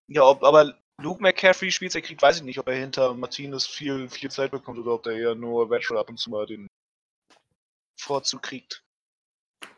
ja, 0.07 0.23
ob, 0.23 0.43
aber 0.45 0.80
Luke 1.03 1.23
McCaffrey 1.23 1.71
Spielzeit 1.71 2.05
kriegt, 2.05 2.23
weiß 2.23 2.39
ich 2.39 2.43
nicht, 2.43 2.59
ob 2.59 2.69
er 2.69 2.75
hinter 2.75 3.15
Martinez 3.15 3.67
viel, 3.67 4.09
viel 4.09 4.31
Zeit 4.31 4.51
bekommt 4.51 4.79
oder 4.79 4.93
ob 4.93 5.03
der 5.03 5.15
eher 5.15 5.35
nur 5.35 5.71
Veteran 5.71 5.99
ab 5.99 6.11
und 6.11 6.19
zu 6.19 6.31
mal 6.31 6.47
den 6.47 6.67
Vorzug 7.99 8.43
kriegt. 8.43 8.83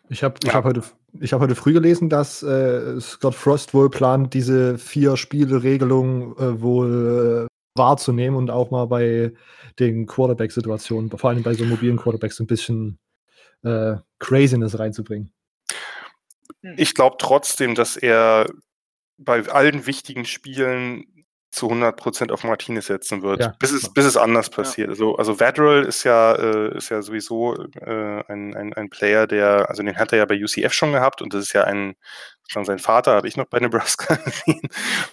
Ich 0.09 0.23
habe 0.23 0.35
ich 0.43 0.53
hab 0.53 0.65
heute, 0.65 0.83
hab 0.83 1.41
heute 1.41 1.55
früh 1.55 1.73
gelesen, 1.73 2.09
dass 2.09 2.43
äh, 2.43 3.01
Scott 3.01 3.35
Frost 3.35 3.73
wohl 3.73 3.89
plant, 3.89 4.35
diese 4.35 4.79
vier 4.79 5.17
Spielregelung 5.17 6.37
äh, 6.37 6.61
wohl 6.61 7.49
äh, 7.49 7.79
wahrzunehmen 7.79 8.37
und 8.37 8.51
auch 8.51 8.71
mal 8.71 8.87
bei 8.87 9.33
den 9.79 10.07
Quarterback-Situationen, 10.07 11.11
vor 11.11 11.31
allem 11.31 11.43
bei 11.43 11.55
so 11.55 11.65
mobilen 11.65 11.97
Quarterbacks, 11.97 12.41
ein 12.41 12.47
bisschen 12.47 12.99
äh, 13.63 13.95
Craziness 14.19 14.79
reinzubringen. 14.79 15.33
Ich 16.77 16.95
glaube 16.95 17.17
trotzdem, 17.19 17.75
dass 17.75 17.97
er 17.97 18.47
bei 19.19 19.49
allen 19.49 19.87
wichtigen 19.87 20.25
Spielen 20.25 21.07
zu 21.53 21.69
100% 21.69 22.33
auf 22.33 22.45
Martinez 22.45 22.87
setzen 22.87 23.23
wird, 23.23 23.41
ja. 23.41 23.55
bis, 23.59 23.73
es, 23.73 23.93
bis 23.93 24.07
es 24.07 24.17
anders 24.17 24.49
passiert. 24.49 24.87
Ja. 24.89 24.93
Also, 24.93 25.17
also 25.17 25.39
Vadrell 25.39 25.85
ist 25.85 26.03
ja, 26.03 26.33
äh, 26.33 26.77
ist 26.79 26.89
ja 26.89 27.03
sowieso 27.03 27.55
äh, 27.75 28.25
ein, 28.27 28.57
ein, 28.57 28.73
ein 28.73 28.89
Player, 28.89 29.27
der, 29.27 29.69
also 29.69 29.83
den 29.83 29.99
hat 29.99 30.13
er 30.13 30.19
ja 30.19 30.25
bei 30.25 30.43
UCF 30.43 30.73
schon 30.73 30.93
gehabt 30.93 31.21
und 31.21 31.35
das 31.35 31.43
ist 31.45 31.53
ja 31.53 31.65
ein, 31.65 31.95
sozusagen 32.41 32.65
sein 32.65 32.79
Vater 32.79 33.13
habe 33.13 33.29
ich 33.29 33.37
noch 33.37 33.45
bei 33.45 33.61
Nebraska 33.61 34.15
gesehen. 34.25 34.63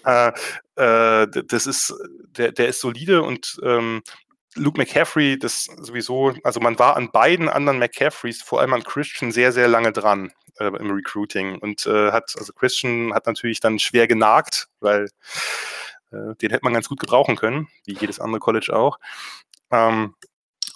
äh, 0.05 0.31
äh, 0.77 1.27
das 1.45 1.67
ist, 1.67 1.93
der, 2.37 2.53
der 2.53 2.69
ist 2.69 2.79
solide 2.79 3.21
und 3.21 3.59
ähm, 3.61 4.01
Luke 4.59 4.77
McCaffrey, 4.77 5.39
das 5.39 5.65
sowieso, 5.65 6.33
also 6.43 6.59
man 6.59 6.77
war 6.79 6.95
an 6.97 7.11
beiden 7.11 7.49
anderen 7.49 7.79
McCaffreys, 7.79 8.41
vor 8.41 8.59
allem 8.59 8.73
an 8.73 8.83
Christian, 8.83 9.31
sehr, 9.31 9.51
sehr 9.51 9.67
lange 9.67 9.91
dran 9.91 10.31
äh, 10.59 10.65
im 10.65 10.91
Recruiting 10.91 11.57
und 11.59 11.85
äh, 11.85 12.11
hat, 12.11 12.33
also 12.37 12.53
Christian 12.53 13.13
hat 13.13 13.25
natürlich 13.25 13.59
dann 13.59 13.79
schwer 13.79 14.07
genagt, 14.07 14.67
weil 14.79 15.09
äh, 16.11 16.35
den 16.41 16.51
hätte 16.51 16.63
man 16.63 16.73
ganz 16.73 16.89
gut 16.89 16.99
gebrauchen 16.99 17.35
können, 17.35 17.67
wie 17.85 17.95
jedes 17.95 18.19
andere 18.19 18.39
College 18.39 18.75
auch. 18.75 18.99
Ähm, 19.71 20.15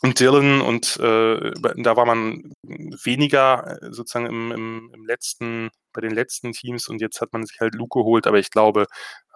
und 0.02 0.20
Dylan 0.20 0.62
und 0.62 0.98
äh, 0.98 1.52
da 1.78 1.96
war 1.96 2.06
man 2.06 2.52
weniger 2.62 3.82
äh, 3.82 3.94
sozusagen 3.94 4.26
im, 4.26 4.52
im, 4.52 4.92
im, 4.94 5.06
letzten, 5.06 5.70
bei 5.94 6.02
den 6.02 6.12
letzten 6.12 6.52
Teams 6.52 6.88
und 6.88 7.02
jetzt 7.02 7.22
hat 7.22 7.32
man 7.34 7.46
sich 7.46 7.60
halt 7.62 7.76
Luke 7.76 8.00
geholt, 8.00 8.28
aber 8.28 8.40
ich 8.40 8.52
glaube, 8.52 8.88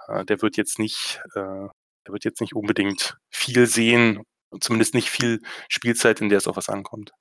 äh, 0.08 0.26
der 0.26 0.42
wird 0.42 0.58
jetzt 0.58 0.80
nicht, 0.80 1.22
der 1.36 1.72
wird 2.08 2.26
jetzt 2.26 2.42
nicht 2.42 2.56
unbedingt 2.56 3.18
viel 3.30 3.68
sehen, 3.68 4.24
zumindest 4.60 4.94
nicht 4.94 5.10
viel 5.10 5.42
Spielzeit, 5.70 6.22
in 6.22 6.30
der 6.30 6.38
es 6.38 6.48
auf 6.48 6.58
was 6.58 6.70
ankommt. 6.70 7.14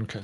Okay. 0.00 0.22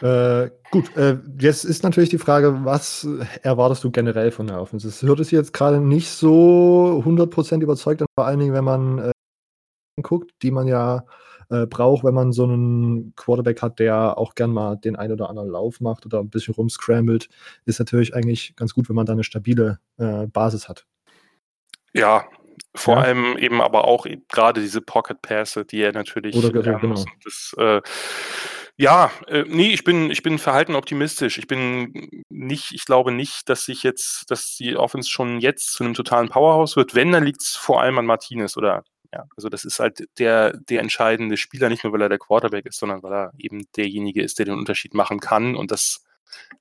Äh, 0.00 0.50
gut, 0.70 0.96
äh, 0.96 1.18
jetzt 1.38 1.64
ist 1.64 1.82
natürlich 1.82 2.10
die 2.10 2.18
Frage, 2.18 2.64
was 2.64 3.06
erwartest 3.42 3.84
du 3.84 3.90
generell 3.90 4.30
von 4.30 4.46
der 4.46 4.60
Offense? 4.60 4.88
Es 4.88 5.02
hört 5.02 5.18
sich 5.18 5.30
jetzt 5.30 5.52
gerade 5.52 5.80
nicht 5.80 6.10
so 6.10 7.02
100% 7.04 7.62
überzeugt 7.62 8.02
an, 8.02 8.06
vor 8.18 8.26
allen 8.26 8.40
Dingen, 8.40 8.52
wenn 8.52 8.64
man 8.64 8.98
äh, 8.98 9.12
guckt, 10.02 10.32
die 10.42 10.50
man 10.50 10.66
ja 10.66 11.04
äh, 11.50 11.66
braucht, 11.66 12.04
wenn 12.04 12.14
man 12.14 12.32
so 12.32 12.44
einen 12.44 13.14
Quarterback 13.16 13.62
hat, 13.62 13.78
der 13.78 14.18
auch 14.18 14.34
gern 14.34 14.52
mal 14.52 14.76
den 14.76 14.96
ein 14.96 15.12
oder 15.12 15.28
anderen 15.28 15.48
Lauf 15.48 15.80
macht 15.80 16.06
oder 16.06 16.20
ein 16.20 16.30
bisschen 16.30 16.54
rumscrambled, 16.54 17.28
ist 17.64 17.78
natürlich 17.78 18.14
eigentlich 18.14 18.56
ganz 18.56 18.74
gut, 18.74 18.88
wenn 18.88 18.96
man 18.96 19.06
da 19.06 19.12
eine 19.12 19.24
stabile 19.24 19.78
äh, 19.98 20.26
Basis 20.26 20.68
hat. 20.68 20.86
Ja, 21.92 22.24
vor 22.74 22.96
ja. 22.96 23.02
allem 23.02 23.36
eben 23.38 23.60
aber 23.60 23.84
auch 23.84 24.06
gerade 24.28 24.60
diese 24.60 24.80
Pocket-Pässe, 24.80 25.64
die 25.64 25.82
er 25.82 25.92
natürlich 25.92 26.36
Oder 26.36 26.50
genau. 26.50 27.04
Das, 27.22 27.54
äh, 27.58 27.80
ja, 28.76 29.12
äh, 29.28 29.44
nee, 29.46 29.72
ich 29.72 29.84
bin, 29.84 30.10
ich 30.10 30.22
bin 30.22 30.38
verhalten 30.38 30.74
optimistisch. 30.74 31.38
Ich 31.38 31.46
bin 31.46 32.24
nicht, 32.28 32.72
ich 32.72 32.84
glaube 32.84 33.12
nicht, 33.12 33.48
dass 33.48 33.64
sich 33.64 33.84
jetzt, 33.84 34.30
dass 34.30 34.56
die 34.56 34.76
Offense 34.76 35.08
schon 35.08 35.40
jetzt 35.40 35.72
zu 35.72 35.84
einem 35.84 35.94
totalen 35.94 36.28
Powerhouse 36.28 36.74
wird. 36.74 36.94
Wenn, 36.94 37.12
dann 37.12 37.24
liegt 37.24 37.42
es 37.42 37.50
vor 37.50 37.80
allem 37.80 37.98
an 37.98 38.06
Martinez 38.06 38.56
oder 38.56 38.82
ja, 39.12 39.24
also 39.36 39.48
das 39.48 39.64
ist 39.64 39.78
halt 39.78 40.08
der, 40.18 40.56
der 40.56 40.80
entscheidende 40.80 41.36
Spieler, 41.36 41.68
nicht 41.68 41.84
nur 41.84 41.92
weil 41.92 42.02
er 42.02 42.08
der 42.08 42.18
Quarterback 42.18 42.66
ist, 42.66 42.80
sondern 42.80 43.04
weil 43.04 43.12
er 43.12 43.32
eben 43.38 43.62
derjenige 43.76 44.22
ist, 44.22 44.40
der 44.40 44.46
den 44.46 44.58
Unterschied 44.58 44.92
machen 44.92 45.20
kann. 45.20 45.54
Und 45.54 45.70
das 45.70 46.02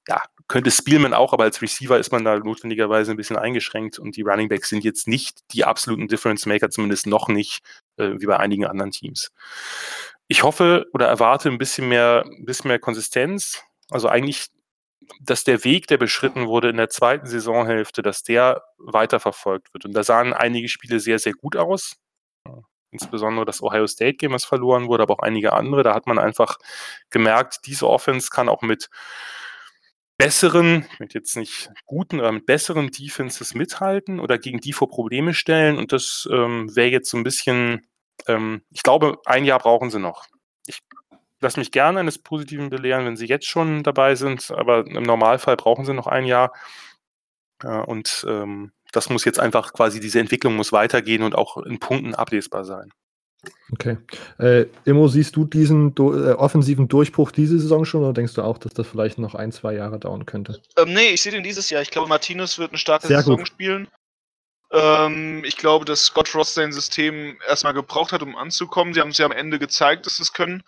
ja, 0.07 0.21
könnte 0.47 0.71
Spielman 0.71 1.13
auch, 1.13 1.33
aber 1.33 1.45
als 1.45 1.61
Receiver 1.61 1.97
ist 1.97 2.11
man 2.11 2.25
da 2.25 2.37
notwendigerweise 2.37 3.11
ein 3.11 3.17
bisschen 3.17 3.37
eingeschränkt 3.37 3.99
und 3.99 4.15
die 4.15 4.21
Running 4.21 4.49
Backs 4.49 4.69
sind 4.69 4.83
jetzt 4.83 5.07
nicht 5.07 5.39
die 5.51 5.63
absoluten 5.63 6.07
Difference 6.07 6.45
Maker, 6.45 6.69
zumindest 6.69 7.07
noch 7.07 7.27
nicht, 7.27 7.63
äh, 7.97 8.11
wie 8.17 8.25
bei 8.25 8.37
einigen 8.37 8.65
anderen 8.65 8.91
Teams. 8.91 9.31
Ich 10.27 10.43
hoffe 10.43 10.85
oder 10.93 11.07
erwarte 11.07 11.49
ein 11.49 11.57
bisschen 11.57 11.89
mehr, 11.89 12.25
bisschen 12.39 12.67
mehr 12.67 12.79
Konsistenz. 12.79 13.63
Also 13.89 14.07
eigentlich, 14.09 14.47
dass 15.21 15.43
der 15.43 15.63
Weg, 15.63 15.87
der 15.87 15.97
beschritten 15.97 16.47
wurde 16.47 16.69
in 16.69 16.77
der 16.77 16.89
zweiten 16.89 17.27
Saisonhälfte, 17.27 18.01
dass 18.01 18.23
der 18.23 18.63
weiterverfolgt 18.77 19.73
wird. 19.73 19.85
Und 19.85 19.93
da 19.93 20.03
sahen 20.03 20.33
einige 20.33 20.69
Spiele 20.69 20.99
sehr, 20.99 21.19
sehr 21.19 21.33
gut 21.33 21.55
aus. 21.55 21.97
Insbesondere 22.91 23.45
das 23.45 23.61
Ohio 23.61 23.87
State 23.87 24.17
Game, 24.17 24.33
was 24.33 24.45
verloren 24.45 24.87
wurde, 24.87 25.03
aber 25.03 25.15
auch 25.15 25.23
einige 25.23 25.53
andere. 25.53 25.83
Da 25.83 25.93
hat 25.95 26.07
man 26.07 26.19
einfach 26.19 26.57
gemerkt, 27.09 27.61
diese 27.65 27.89
Offense 27.89 28.29
kann 28.29 28.49
auch 28.49 28.61
mit 28.61 28.89
besseren, 30.23 30.85
mit 30.99 31.13
jetzt 31.13 31.35
nicht 31.35 31.69
guten, 31.85 32.19
aber 32.19 32.31
mit 32.31 32.45
besseren 32.45 32.89
Defenses 32.91 33.53
mithalten 33.53 34.19
oder 34.19 34.37
gegen 34.37 34.59
die 34.59 34.73
vor 34.73 34.89
Probleme 34.89 35.33
stellen. 35.33 35.77
Und 35.77 35.91
das 35.91 36.27
ähm, 36.31 36.73
wäre 36.75 36.89
jetzt 36.89 37.09
so 37.09 37.17
ein 37.17 37.23
bisschen, 37.23 37.87
ähm, 38.27 38.61
ich 38.69 38.83
glaube, 38.83 39.17
ein 39.25 39.43
Jahr 39.43 39.59
brauchen 39.59 39.89
sie 39.89 39.99
noch. 39.99 40.25
Ich 40.65 40.79
lasse 41.41 41.59
mich 41.59 41.71
gerne 41.71 41.99
eines 41.99 42.19
Positiven 42.19 42.69
belehren, 42.69 43.05
wenn 43.05 43.17
sie 43.17 43.25
jetzt 43.25 43.47
schon 43.47 43.83
dabei 43.83 44.15
sind, 44.15 44.49
aber 44.51 44.87
im 44.87 45.03
Normalfall 45.03 45.57
brauchen 45.57 45.83
sie 45.83 45.93
noch 45.93 46.07
ein 46.07 46.25
Jahr. 46.25 46.53
Ja, 47.61 47.81
und 47.81 48.25
ähm, 48.27 48.71
das 48.93 49.09
muss 49.09 49.25
jetzt 49.25 49.39
einfach 49.39 49.73
quasi, 49.73 49.99
diese 49.99 50.19
Entwicklung 50.19 50.55
muss 50.55 50.71
weitergehen 50.71 51.23
und 51.23 51.35
auch 51.35 51.57
in 51.57 51.79
Punkten 51.79 52.15
ablesbar 52.15 52.63
sein. 52.63 52.91
Okay. 53.71 53.97
Äh, 54.39 54.65
Immo, 54.85 55.07
siehst 55.07 55.35
du 55.35 55.45
diesen 55.45 55.95
do 55.95 56.13
äh, 56.13 56.33
offensiven 56.33 56.87
Durchbruch 56.87 57.31
diese 57.31 57.59
Saison 57.59 57.85
schon 57.85 58.03
oder 58.03 58.13
denkst 58.13 58.35
du 58.35 58.41
auch, 58.41 58.57
dass 58.57 58.73
das 58.73 58.87
vielleicht 58.87 59.17
noch 59.17 59.35
ein, 59.35 59.51
zwei 59.51 59.73
Jahre 59.73 59.99
dauern 59.99 60.25
könnte? 60.25 60.61
Ähm, 60.77 60.93
nee, 60.93 61.09
ich 61.09 61.21
sehe 61.21 61.31
den 61.31 61.43
dieses 61.43 61.69
Jahr. 61.69 61.81
Ich 61.81 61.91
glaube, 61.91 62.07
Martinez 62.07 62.59
wird 62.59 62.71
eine 62.71 62.77
starke 62.77 63.07
Sehr 63.07 63.17
Saison 63.19 63.37
gut. 63.37 63.47
spielen. 63.47 63.87
Ähm, 64.71 65.43
ich 65.43 65.57
glaube, 65.57 65.85
dass 65.85 66.05
Scott 66.05 66.27
Frost 66.27 66.55
sein 66.55 66.71
System 66.71 67.37
erstmal 67.47 67.73
gebraucht 67.73 68.11
hat, 68.11 68.21
um 68.21 68.35
anzukommen. 68.35 68.93
Sie 68.93 69.01
haben 69.01 69.09
es 69.09 69.17
ja 69.17 69.25
am 69.25 69.31
Ende 69.31 69.59
gezeigt, 69.59 70.05
dass 70.05 70.17
sie 70.17 70.23
es 70.23 70.33
können. 70.33 70.63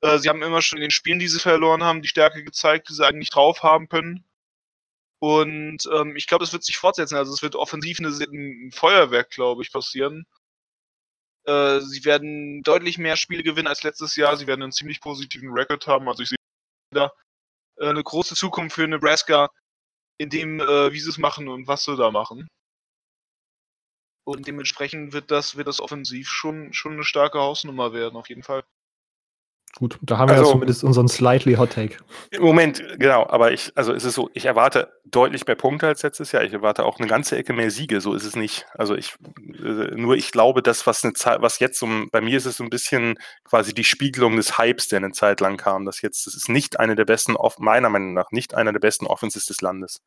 Äh, 0.00 0.18
sie 0.18 0.28
haben 0.28 0.42
immer 0.42 0.62
schon 0.62 0.78
in 0.78 0.82
den 0.82 0.90
Spielen, 0.90 1.18
die 1.18 1.28
sie 1.28 1.38
verloren 1.38 1.82
haben, 1.82 2.02
die 2.02 2.08
Stärke 2.08 2.44
gezeigt, 2.44 2.88
die 2.88 2.94
sie 2.94 3.06
eigentlich 3.06 3.30
drauf 3.30 3.62
haben 3.62 3.88
können. 3.88 4.24
Und 5.18 5.86
ähm, 5.94 6.16
ich 6.16 6.26
glaube, 6.26 6.44
das 6.44 6.52
wird 6.54 6.64
sich 6.64 6.78
fortsetzen. 6.78 7.16
Also 7.16 7.32
es 7.34 7.42
wird 7.42 7.56
offensiv 7.56 7.98
eine, 7.98 8.08
ein 8.08 8.72
Feuerwerk, 8.72 9.30
glaube 9.30 9.62
ich, 9.62 9.70
passieren. 9.70 10.26
Äh, 11.50 11.80
sie 11.80 12.04
werden 12.04 12.62
deutlich 12.62 12.98
mehr 12.98 13.16
Spiele 13.16 13.42
gewinnen 13.42 13.66
als 13.66 13.82
letztes 13.82 14.14
Jahr. 14.14 14.36
Sie 14.36 14.46
werden 14.46 14.62
einen 14.62 14.72
ziemlich 14.72 15.00
positiven 15.00 15.50
Rekord 15.52 15.86
haben. 15.88 16.08
Also 16.08 16.22
ich 16.22 16.28
sehe 16.28 16.38
da 16.92 17.12
äh, 17.78 17.88
eine 17.88 18.04
große 18.04 18.36
Zukunft 18.36 18.76
für 18.76 18.86
Nebraska, 18.86 19.50
in 20.18 20.30
dem, 20.30 20.60
äh, 20.60 20.92
wie 20.92 21.00
sie 21.00 21.10
es 21.10 21.18
machen 21.18 21.48
und 21.48 21.66
was 21.66 21.84
sie 21.84 21.96
da 21.96 22.10
machen. 22.12 22.46
Und 24.24 24.46
dementsprechend 24.46 25.12
wird 25.12 25.32
das, 25.32 25.56
wird 25.56 25.66
das 25.66 25.80
offensiv 25.80 26.28
schon, 26.28 26.72
schon 26.72 26.92
eine 26.92 27.04
starke 27.04 27.40
Hausnummer 27.40 27.92
werden, 27.92 28.16
auf 28.16 28.28
jeden 28.28 28.44
Fall. 28.44 28.62
Gut, 29.76 29.98
da 30.02 30.18
haben 30.18 30.28
wir 30.28 30.34
Also- 30.36 30.46
ja 30.46 30.52
zumindest 30.52 30.84
unseren 30.84 31.08
slightly 31.08 31.54
Hot 31.54 31.72
Take. 31.72 31.96
Im 32.30 32.42
Moment, 32.42 32.82
genau, 32.98 33.26
aber 33.28 33.52
ich, 33.52 33.72
also 33.76 33.94
es 33.94 34.04
ist 34.04 34.14
so, 34.14 34.28
ich 34.34 34.44
erwarte 34.44 34.92
deutlich 35.04 35.46
mehr 35.46 35.56
Punkte 35.56 35.86
als 35.86 36.02
letztes 36.02 36.32
Jahr. 36.32 36.42
Ich 36.42 36.52
erwarte 36.52 36.84
auch 36.84 36.98
eine 36.98 37.06
ganze 37.08 37.36
Ecke 37.36 37.52
mehr 37.52 37.70
Siege, 37.70 38.00
so 38.00 38.12
ist 38.14 38.24
es 38.24 38.34
nicht. 38.36 38.66
Also 38.74 38.94
ich, 38.96 39.14
äh, 39.38 39.94
nur 39.94 40.16
ich 40.16 40.32
glaube, 40.32 40.62
das, 40.62 40.86
was 40.86 41.04
eine 41.04 41.12
Zeit, 41.14 41.40
was 41.40 41.60
jetzt 41.60 41.78
so, 41.78 41.88
bei 42.10 42.20
mir 42.20 42.36
ist 42.36 42.46
es 42.46 42.56
so 42.56 42.64
ein 42.64 42.70
bisschen 42.70 43.18
quasi 43.44 43.72
die 43.72 43.84
Spiegelung 43.84 44.36
des 44.36 44.58
Hypes, 44.58 44.88
der 44.88 44.98
eine 44.98 45.12
Zeit 45.12 45.40
lang 45.40 45.56
kam. 45.56 45.86
Das 45.86 46.02
jetzt, 46.02 46.26
das 46.26 46.34
ist 46.34 46.48
nicht 46.48 46.78
eine 46.80 46.96
der 46.96 47.04
besten, 47.04 47.36
meiner 47.58 47.90
Meinung 47.90 48.12
nach, 48.12 48.32
nicht 48.32 48.54
einer 48.54 48.72
der 48.72 48.80
besten 48.80 49.06
Offenses 49.06 49.46
des 49.46 49.60
Landes. 49.60 50.00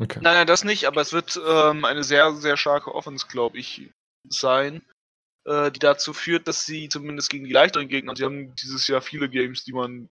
Okay. 0.00 0.20
Nein, 0.22 0.34
nein, 0.34 0.46
das 0.46 0.64
nicht, 0.64 0.86
aber 0.86 1.00
es 1.02 1.12
wird 1.12 1.38
ähm, 1.46 1.84
eine 1.84 2.04
sehr, 2.04 2.32
sehr 2.32 2.56
starke 2.56 2.94
Offense, 2.94 3.26
glaube 3.28 3.58
ich, 3.58 3.90
sein, 4.28 4.82
äh, 5.44 5.70
die 5.70 5.78
dazu 5.78 6.12
führt, 6.12 6.48
dass 6.48 6.64
sie 6.64 6.88
zumindest 6.88 7.30
gegen 7.30 7.44
die 7.44 7.52
leichteren 7.52 7.88
Gegner, 7.88 8.14
sie 8.16 8.24
haben 8.24 8.54
dieses 8.56 8.86
Jahr 8.88 9.00
viele 9.00 9.28
Games, 9.28 9.64
die 9.64 9.72
man 9.72 10.08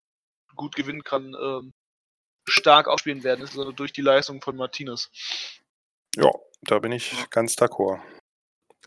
gut 0.54 0.76
gewinnen 0.76 1.02
kann, 1.02 1.34
ähm, 1.40 1.72
stark 2.46 2.88
aufspielen 2.88 3.24
werden, 3.24 3.40
insbesondere 3.40 3.74
durch 3.74 3.92
die 3.92 4.02
Leistung 4.02 4.40
von 4.42 4.56
Martinez. 4.56 5.10
Ja, 6.16 6.30
da 6.62 6.78
bin 6.78 6.92
ich 6.92 7.12
ganz 7.30 7.54
d'accord. 7.54 7.98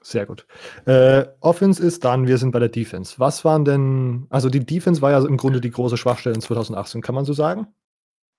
Sehr 0.02 0.26
gut. 0.26 0.46
Äh, 0.86 1.26
Offense 1.42 1.84
ist 1.86 2.06
dann, 2.06 2.28
wir 2.28 2.38
sind 2.38 2.52
bei 2.52 2.60
der 2.60 2.70
Defense. 2.70 3.16
Was 3.18 3.44
waren 3.44 3.66
denn, 3.66 4.28
also 4.30 4.50
die 4.50 4.66
Defense 4.66 5.02
war 5.02 5.12
ja 5.12 5.18
im 5.26 5.38
Grunde 5.38 5.60
die 5.60 5.72
große 5.72 5.98
Schwachstelle 5.98 6.36
in 6.36 6.42
2018, 6.42 7.02
kann 7.02 7.16
man 7.16 7.26
so 7.26 7.34
sagen? 7.34 7.68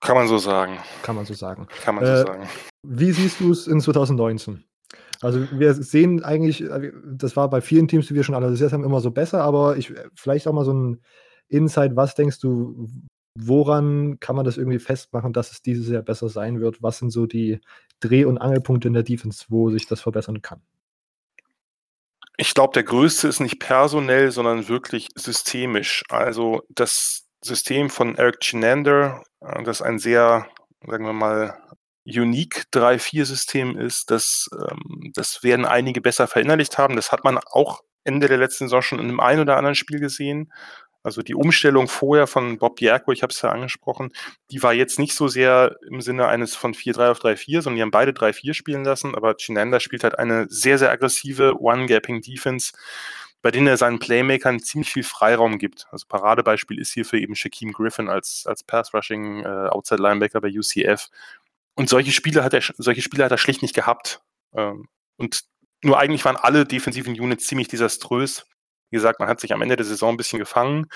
Kann 0.01 0.16
man 0.16 0.28
so 0.28 0.38
sagen. 0.38 0.78
Kann 1.03 1.16
man 1.16 1.26
so 1.26 1.34
sagen. 1.34 1.66
Kann 1.82 1.96
man 1.96 2.05
Äh, 2.05 2.18
so 2.18 2.26
sagen. 2.26 2.49
Wie 2.84 3.12
siehst 3.12 3.40
du 3.40 3.51
es 3.51 3.66
in 3.66 3.80
2019? 3.80 4.64
Also 5.21 5.47
wir 5.53 5.75
sehen 5.75 6.23
eigentlich, 6.23 6.62
äh, 6.62 6.93
das 7.05 7.37
war 7.37 7.51
bei 7.51 7.61
vielen 7.61 7.89
Teams, 7.89 8.07
die 8.07 8.14
wir 8.14 8.25
schon 8.25 8.35
analysiert 8.35 8.73
haben, 8.73 8.85
immer 8.85 9.01
so 9.01 9.11
besser, 9.11 9.43
aber 9.43 9.77
ich 9.77 9.93
vielleicht 10.14 10.47
auch 10.47 10.53
mal 10.53 10.64
so 10.64 10.73
ein 10.73 11.01
Insight, 11.49 11.97
was 11.97 12.14
denkst 12.14 12.41
du, 12.41 12.89
woran 13.35 14.19
kann 14.21 14.37
man 14.37 14.45
das 14.45 14.57
irgendwie 14.57 14.79
festmachen, 14.79 15.33
dass 15.33 15.53
es 15.53 15.62
dieses 15.62 15.89
Jahr 15.89 16.03
besser 16.03 16.29
sein 16.29 16.61
wird? 16.61 16.83
Was 16.83 16.99
sind 16.99 17.11
so 17.11 17.27
die 17.27 17.61
Dreh- 18.01 18.25
und 18.25 18.39
Angelpunkte 18.39 18.89
in 18.89 18.95
der 18.95 19.03
Defense, 19.03 19.47
wo 19.49 19.71
sich 19.71 19.87
das 19.87 20.01
verbessern 20.01 20.43
kann? 20.43 20.61
Ich 22.37 22.55
glaube, 22.55 22.73
der 22.73 22.85
größte 22.85 23.27
ist 23.27 23.41
nicht 23.41 23.59
personell, 23.59 24.31
sondern 24.31 24.69
wirklich 24.69 25.09
systemisch. 25.16 26.05
Also 26.09 26.62
das 26.69 27.27
System 27.43 27.91
von 27.91 28.14
Eric 28.16 28.41
Chinander, 28.43 29.23
äh, 29.41 29.62
das 29.64 29.83
ein 29.83 29.99
sehr, 29.99 30.47
sagen 30.87 31.05
wir 31.05 31.12
mal, 31.12 31.59
unique 32.09 32.64
3-4-System 32.72 33.78
ist, 33.78 34.11
das, 34.11 34.48
ähm, 34.52 35.12
das 35.14 35.42
werden 35.42 35.66
einige 35.66 36.00
besser 36.00 36.26
verinnerlicht 36.26 36.78
haben. 36.78 36.96
Das 36.96 37.12
hat 37.12 37.24
man 37.24 37.38
auch 37.38 37.82
Ende 38.04 38.28
der 38.28 38.38
letzten 38.38 38.64
Saison 38.64 38.82
schon 38.82 38.98
in 38.98 39.06
einem 39.06 39.20
ein 39.20 39.40
oder 39.40 39.56
anderen 39.56 39.74
Spiel 39.74 40.00
gesehen. 40.00 40.52
Also 41.02 41.22
die 41.22 41.34
Umstellung 41.34 41.88
vorher 41.88 42.26
von 42.26 42.59
Bob 42.59 42.76
Bierko, 42.76 43.12
ich 43.12 43.22
habe 43.22 43.32
es 43.32 43.40
ja 43.40 43.50
angesprochen, 43.50 44.12
die 44.50 44.62
war 44.62 44.74
jetzt 44.74 44.98
nicht 44.98 45.14
so 45.14 45.28
sehr 45.28 45.76
im 45.88 46.00
Sinne 46.00 46.26
eines 46.26 46.56
von 46.56 46.74
4-3 46.74 47.11
auf 47.11 47.20
3-4, 47.20 47.62
sondern 47.62 47.76
die 47.76 47.82
haben 47.82 47.90
beide 47.90 48.12
3-4 48.12 48.52
spielen 48.52 48.84
lassen, 48.84 49.14
aber 49.14 49.36
Chinander 49.38 49.80
spielt 49.80 50.02
halt 50.02 50.18
eine 50.18 50.46
sehr, 50.48 50.76
sehr 50.76 50.90
aggressive 50.90 51.61
One-Gapping-Defense, 51.61 52.72
bei 53.42 53.52
denen 53.52 53.68
er 53.68 53.76
seinen 53.76 54.00
Playmakern 54.00 54.59
ziemlich 54.59 54.90
viel 54.90 55.04
Freiraum 55.04 55.59
gibt. 55.59 55.86
Also 55.92 56.06
Paradebeispiel 56.09 56.80
ist 56.80 56.92
hierfür 56.92 57.20
eben 57.20 57.36
Shaquem 57.36 57.72
Griffin 57.72 58.09
als, 58.09 58.44
als 58.46 58.64
Pass-Rushing 58.64 59.44
äh, 59.44 60.40
bei 60.40 60.50
UCF. 60.50 61.09
Und 61.79 61.89
solche 61.89 62.11
Spiele 62.11 62.43
hat 62.43 62.55
er, 62.55 62.62
solche 62.76 63.03
Spiele 63.03 63.24
hat 63.24 63.31
er 63.31 63.39
schlicht 63.39 63.62
nicht 63.62 63.72
gehabt. 63.72 64.20
Ähm, 64.53 64.89
und 65.16 65.43
nur 65.85 65.97
eigentlich 65.97 66.24
waren 66.24 66.35
alle 66.35 66.64
defensiven 66.64 67.18
Units 67.18 67.47
ziemlich 67.47 67.68
desaströs. 67.68 68.47
Wie 68.91 68.97
gesagt, 68.97 69.20
man 69.20 69.29
hat 69.29 69.39
sich 69.39 69.53
am 69.53 69.62
Ende 69.62 69.76
der 69.76 69.87
Saison 69.87 70.14
ein 70.14 70.16
bisschen 70.16 70.41
gefangen. 70.41 70.87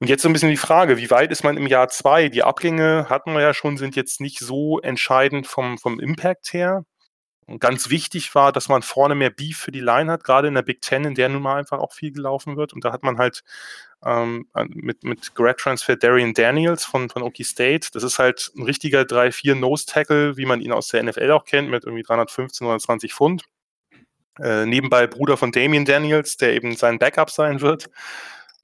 Und 0.00 0.08
jetzt 0.08 0.22
so 0.22 0.28
ein 0.28 0.32
bisschen 0.32 0.50
die 0.50 0.56
Frage, 0.56 0.96
wie 0.96 1.12
weit 1.12 1.30
ist 1.30 1.44
man 1.44 1.56
im 1.56 1.68
Jahr 1.68 1.90
zwei? 1.90 2.28
Die 2.28 2.42
Abgänge 2.42 3.06
hatten 3.08 3.34
wir 3.34 3.40
ja 3.40 3.54
schon, 3.54 3.76
sind 3.76 3.94
jetzt 3.94 4.20
nicht 4.20 4.40
so 4.40 4.80
entscheidend 4.80 5.46
vom, 5.46 5.78
vom 5.78 6.00
Impact 6.00 6.52
her. 6.52 6.82
Und 7.46 7.60
ganz 7.60 7.88
wichtig 7.88 8.34
war, 8.34 8.50
dass 8.50 8.68
man 8.68 8.82
vorne 8.82 9.14
mehr 9.14 9.30
Beef 9.30 9.58
für 9.58 9.70
die 9.70 9.78
Line 9.78 10.10
hat, 10.10 10.24
gerade 10.24 10.48
in 10.48 10.54
der 10.54 10.62
Big 10.62 10.80
Ten, 10.80 11.04
in 11.04 11.14
der 11.14 11.28
nun 11.28 11.42
mal 11.42 11.56
einfach 11.56 11.78
auch 11.78 11.92
viel 11.92 12.10
gelaufen 12.10 12.56
wird. 12.56 12.72
Und 12.72 12.84
da 12.84 12.90
hat 12.90 13.04
man 13.04 13.18
halt 13.18 13.42
ähm, 14.04 14.46
mit, 14.68 15.04
mit 15.04 15.34
Grad 15.34 15.58
Transfer 15.58 15.96
Darian 15.96 16.34
Daniels 16.34 16.84
von, 16.84 17.10
von 17.10 17.22
Okie 17.22 17.44
State. 17.44 17.88
Das 17.92 18.02
ist 18.02 18.18
halt 18.18 18.50
ein 18.56 18.62
richtiger 18.62 19.02
3-4 19.02 19.54
Nose 19.54 19.86
Tackle, 19.86 20.36
wie 20.36 20.46
man 20.46 20.60
ihn 20.60 20.72
aus 20.72 20.88
der 20.88 21.02
NFL 21.02 21.30
auch 21.32 21.44
kennt, 21.44 21.68
mit 21.68 21.84
irgendwie 21.84 22.02
315 22.02 22.66
oder 22.66 22.78
20 22.78 23.12
Pfund. 23.12 23.44
Äh, 24.38 24.64
nebenbei 24.64 25.06
Bruder 25.06 25.36
von 25.36 25.52
Damian 25.52 25.84
Daniels, 25.84 26.36
der 26.36 26.54
eben 26.54 26.76
sein 26.76 26.98
Backup 26.98 27.30
sein 27.30 27.60
wird. 27.60 27.90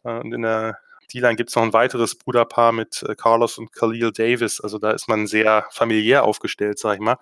Äh, 0.05 0.19
und 0.21 0.33
in 0.33 0.43
der 0.43 0.79
D-Line 1.13 1.37
gibt 1.37 1.51
es 1.51 1.57
noch 1.57 1.63
ein 1.63 1.73
weiteres 1.73 2.17
Bruderpaar 2.17 2.73
mit 2.73 3.03
äh, 3.03 3.15
Carlos 3.15 3.59
und 3.59 3.73
Khalil 3.73 4.13
Davis. 4.13 4.61
Also 4.61 4.79
da 4.79 4.93
ist 4.93 5.09
man 5.09 5.27
sehr 5.27 5.67
familiär 5.71 6.25
aufgestellt, 6.25 6.79
sag 6.79 6.95
ich 6.95 7.01
mal. 7.01 7.19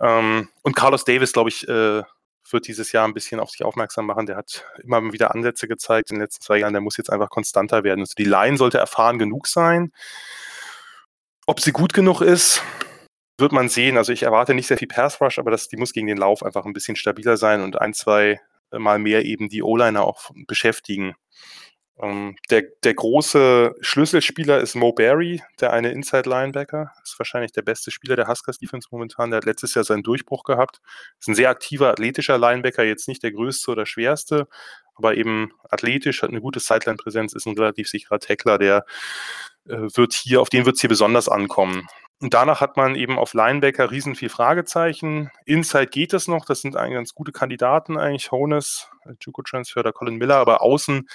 Ähm, 0.00 0.48
und 0.62 0.76
Carlos 0.76 1.04
Davis, 1.04 1.32
glaube 1.32 1.50
ich, 1.50 1.68
äh, 1.68 2.02
wird 2.52 2.68
dieses 2.68 2.92
Jahr 2.92 3.06
ein 3.06 3.14
bisschen 3.14 3.40
auf 3.40 3.50
sich 3.50 3.64
aufmerksam 3.64 4.06
machen. 4.06 4.26
Der 4.26 4.36
hat 4.36 4.64
immer 4.82 5.12
wieder 5.12 5.34
Ansätze 5.34 5.68
gezeigt 5.68 6.10
in 6.10 6.16
den 6.16 6.22
letzten 6.22 6.42
zwei 6.42 6.58
Jahren. 6.58 6.72
Der 6.72 6.82
muss 6.82 6.96
jetzt 6.96 7.10
einfach 7.10 7.30
konstanter 7.30 7.84
werden. 7.84 8.00
Also 8.00 8.14
die 8.16 8.24
Line 8.24 8.56
sollte 8.56 8.78
erfahren 8.78 9.18
genug 9.18 9.46
sein. 9.46 9.92
Ob 11.46 11.60
sie 11.60 11.72
gut 11.72 11.94
genug 11.94 12.20
ist, 12.20 12.62
wird 13.38 13.52
man 13.52 13.68
sehen. 13.68 13.96
Also 13.96 14.12
ich 14.12 14.24
erwarte 14.24 14.54
nicht 14.54 14.66
sehr 14.66 14.78
viel 14.78 14.88
Pass 14.88 15.20
Rush, 15.20 15.38
aber 15.38 15.50
das, 15.50 15.68
die 15.68 15.76
muss 15.76 15.92
gegen 15.92 16.06
den 16.06 16.18
Lauf 16.18 16.42
einfach 16.42 16.64
ein 16.64 16.72
bisschen 16.72 16.96
stabiler 16.96 17.36
sein 17.36 17.62
und 17.62 17.80
ein, 17.80 17.94
zwei 17.94 18.40
Mal 18.70 18.98
mehr 18.98 19.24
eben 19.24 19.48
die 19.48 19.62
O-Liner 19.62 20.04
auch 20.04 20.30
beschäftigen. 20.46 21.14
Ähm, 22.00 22.36
der, 22.50 22.62
der 22.84 22.94
große 22.94 23.74
Schlüsselspieler 23.80 24.60
ist 24.60 24.76
Mo 24.76 24.92
Barry, 24.92 25.42
der 25.60 25.72
eine 25.72 25.90
Inside-Linebacker. 25.90 26.92
Ist 27.02 27.18
wahrscheinlich 27.18 27.52
der 27.52 27.62
beste 27.62 27.90
Spieler 27.90 28.16
der 28.16 28.28
Huskers 28.28 28.58
Defense 28.58 28.88
momentan. 28.90 29.30
Der 29.30 29.38
hat 29.38 29.44
letztes 29.44 29.74
Jahr 29.74 29.84
seinen 29.84 30.02
Durchbruch 30.04 30.44
gehabt. 30.44 30.80
Ist 31.18 31.28
ein 31.28 31.34
sehr 31.34 31.50
aktiver, 31.50 31.90
athletischer 31.90 32.38
Linebacker, 32.38 32.84
jetzt 32.84 33.08
nicht 33.08 33.22
der 33.22 33.32
größte 33.32 33.70
oder 33.70 33.86
schwerste, 33.86 34.46
aber 34.94 35.16
eben 35.16 35.52
athletisch, 35.70 36.22
hat 36.22 36.30
eine 36.30 36.40
gute 36.40 36.60
Sideline-Präsenz, 36.60 37.32
ist 37.32 37.46
ein 37.46 37.56
relativ 37.56 37.88
sicherer 37.88 38.20
Tackler, 38.20 38.58
der 38.58 38.84
äh, 39.68 39.76
wird 39.94 40.12
hier, 40.12 40.40
auf 40.40 40.50
den 40.50 40.66
wird 40.66 40.76
es 40.76 40.80
hier 40.80 40.90
besonders 40.90 41.28
ankommen. 41.28 41.88
Und 42.20 42.34
danach 42.34 42.60
hat 42.60 42.76
man 42.76 42.96
eben 42.96 43.16
auf 43.16 43.32
Linebacker 43.32 43.92
riesen 43.92 44.16
viel 44.16 44.28
Fragezeichen. 44.28 45.30
Inside 45.44 45.86
geht 45.86 46.12
es 46.12 46.26
noch, 46.26 46.44
das 46.44 46.62
sind 46.62 46.76
eigentlich 46.76 46.94
ganz 46.94 47.14
gute 47.14 47.30
Kandidaten 47.30 47.96
eigentlich, 47.96 48.32
Honus, 48.32 48.90
Juco 49.20 49.42
Transfer 49.42 49.80
oder 49.80 49.92
Colin 49.92 50.16
Miller, 50.16 50.36
aber 50.36 50.62
außen 50.62 51.08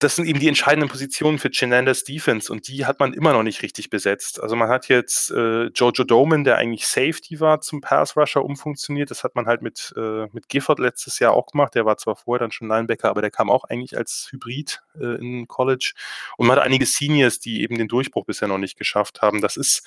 das 0.00 0.16
sind 0.16 0.24
eben 0.24 0.40
die 0.40 0.48
entscheidenden 0.48 0.88
Positionen 0.88 1.38
für 1.38 1.50
Chenanders 1.50 2.04
Defense 2.04 2.50
und 2.50 2.68
die 2.68 2.86
hat 2.86 3.00
man 3.00 3.12
immer 3.12 3.34
noch 3.34 3.42
nicht 3.42 3.60
richtig 3.60 3.90
besetzt. 3.90 4.42
Also 4.42 4.56
man 4.56 4.70
hat 4.70 4.88
jetzt 4.88 5.30
äh, 5.30 5.66
Jojo 5.66 6.04
Doman, 6.04 6.42
der 6.42 6.56
eigentlich 6.56 6.86
Safety 6.86 7.38
war, 7.38 7.60
zum 7.60 7.82
Pass 7.82 8.16
Rusher 8.16 8.42
umfunktioniert. 8.42 9.10
Das 9.10 9.24
hat 9.24 9.34
man 9.34 9.44
halt 9.44 9.60
mit, 9.60 9.92
äh, 9.98 10.26
mit 10.32 10.48
Gifford 10.48 10.78
letztes 10.78 11.18
Jahr 11.18 11.34
auch 11.34 11.48
gemacht. 11.48 11.74
Der 11.74 11.84
war 11.84 11.98
zwar 11.98 12.16
vorher 12.16 12.40
dann 12.40 12.50
schon 12.50 12.66
Linebacker, 12.66 13.10
aber 13.10 13.20
der 13.20 13.30
kam 13.30 13.50
auch 13.50 13.64
eigentlich 13.64 13.94
als 13.94 14.28
Hybrid 14.30 14.80
äh, 14.98 15.18
in 15.18 15.46
College. 15.48 15.92
Und 16.38 16.46
man 16.46 16.56
hat 16.56 16.64
einige 16.64 16.86
Seniors, 16.86 17.38
die 17.38 17.62
eben 17.62 17.76
den 17.76 17.88
Durchbruch 17.88 18.24
bisher 18.24 18.48
noch 18.48 18.56
nicht 18.56 18.78
geschafft 18.78 19.20
haben. 19.20 19.42
Das 19.42 19.58
ist, 19.58 19.86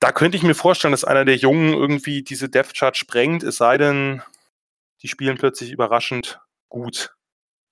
da 0.00 0.10
könnte 0.10 0.38
ich 0.38 0.42
mir 0.42 0.54
vorstellen, 0.54 0.92
dass 0.92 1.04
einer 1.04 1.26
der 1.26 1.36
Jungen 1.36 1.74
irgendwie 1.74 2.22
diese 2.22 2.48
Depth 2.48 2.74
Chart 2.74 2.96
sprengt, 2.96 3.42
es 3.42 3.56
sei 3.56 3.76
denn, 3.76 4.22
die 5.02 5.08
spielen 5.08 5.36
plötzlich 5.36 5.70
überraschend 5.70 6.40
gut. 6.70 7.14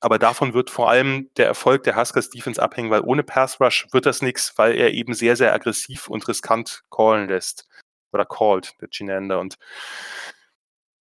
Aber 0.01 0.19
davon 0.19 0.55
wird 0.55 0.71
vor 0.71 0.91
allem 0.91 1.31
der 1.37 1.47
Erfolg 1.47 1.83
der 1.85 1.97
Huskers 1.97 2.31
Defense 2.31 2.63
abhängen, 2.63 2.91
weil 2.91 3.01
ohne 3.01 3.23
Pass 3.23 3.61
Rush 3.61 3.87
wird 3.93 4.07
das 4.07 4.23
nichts, 4.23 4.53
weil 4.57 4.75
er 4.75 4.93
eben 4.93 5.15
sehr, 5.15 5.37
sehr 5.37 5.53
aggressiv 5.55 6.09
und 6.09 6.29
riskant 6.29 6.83
callen 6.91 7.29
lässt. 7.29 7.67
Oder 8.13 8.27
called, 8.27 8.75
der 8.81 8.89
Ginander. 8.89 9.41
Und 9.41 9.57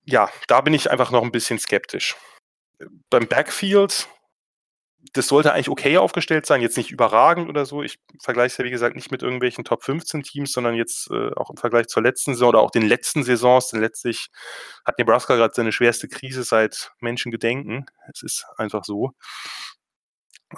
ja, 0.03 0.29
da 0.47 0.61
bin 0.61 0.73
ich 0.73 0.89
einfach 0.89 1.11
noch 1.11 1.23
ein 1.23 1.31
bisschen 1.31 1.59
skeptisch. 1.59 2.15
Beim 3.09 3.27
Backfield 3.27 4.07
das 5.13 5.27
sollte 5.27 5.53
eigentlich 5.53 5.69
okay 5.69 5.97
aufgestellt 5.97 6.45
sein, 6.45 6.61
jetzt 6.61 6.77
nicht 6.77 6.91
überragend 6.91 7.49
oder 7.49 7.65
so. 7.65 7.83
Ich 7.83 7.99
vergleiche 8.21 8.47
es 8.47 8.57
ja, 8.57 8.65
wie 8.65 8.71
gesagt, 8.71 8.95
nicht 8.95 9.11
mit 9.11 9.23
irgendwelchen 9.23 9.63
Top 9.63 9.83
15 9.83 10.23
Teams, 10.23 10.51
sondern 10.51 10.75
jetzt 10.75 11.09
äh, 11.11 11.31
auch 11.35 11.49
im 11.49 11.57
Vergleich 11.57 11.87
zur 11.87 12.03
letzten 12.03 12.33
Saison 12.33 12.49
oder 12.49 12.61
auch 12.61 12.71
den 12.71 12.87
letzten 12.87 13.23
Saisons, 13.23 13.69
denn 13.69 13.81
letztlich 13.81 14.27
hat 14.85 14.97
Nebraska 14.97 15.35
gerade 15.35 15.53
seine 15.53 15.71
schwerste 15.71 16.07
Krise 16.07 16.43
seit 16.43 16.91
Menschengedenken. 16.99 17.85
Es 18.11 18.23
ist 18.23 18.45
einfach 18.57 18.83
so. 18.83 19.11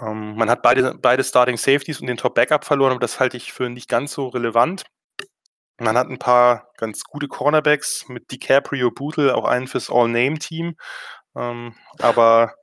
Ähm, 0.02 0.36
man 0.36 0.50
hat 0.50 0.62
beide, 0.62 0.95
beide 1.02 1.24
Starting 1.24 1.58
Safeties 1.58 2.02
und 2.02 2.08
den 2.08 2.18
Top 2.18 2.36
Backup 2.36 2.66
verloren, 2.66 2.91
aber 2.91 3.00
das 3.00 3.20
halte 3.20 3.38
ich 3.38 3.54
für 3.54 3.70
nicht 3.70 3.89
ganz 3.89 4.14
so 4.14 4.28
relevant. 4.28 4.84
Man 5.80 5.98
hat 5.98 6.08
ein 6.10 6.20
paar 6.20 6.72
ganz 6.78 7.04
gute 7.04 7.28
Cornerbacks 7.28 8.06
mit 8.08 8.32
DiCaprio, 8.32 8.91
Bootle, 8.91 9.36
auch 9.36 9.45
einen 9.45 9.68
fürs 9.68 9.91
All-Name-Team. 9.91 10.76
Ähm, 11.36 11.76
aber 12.00 12.56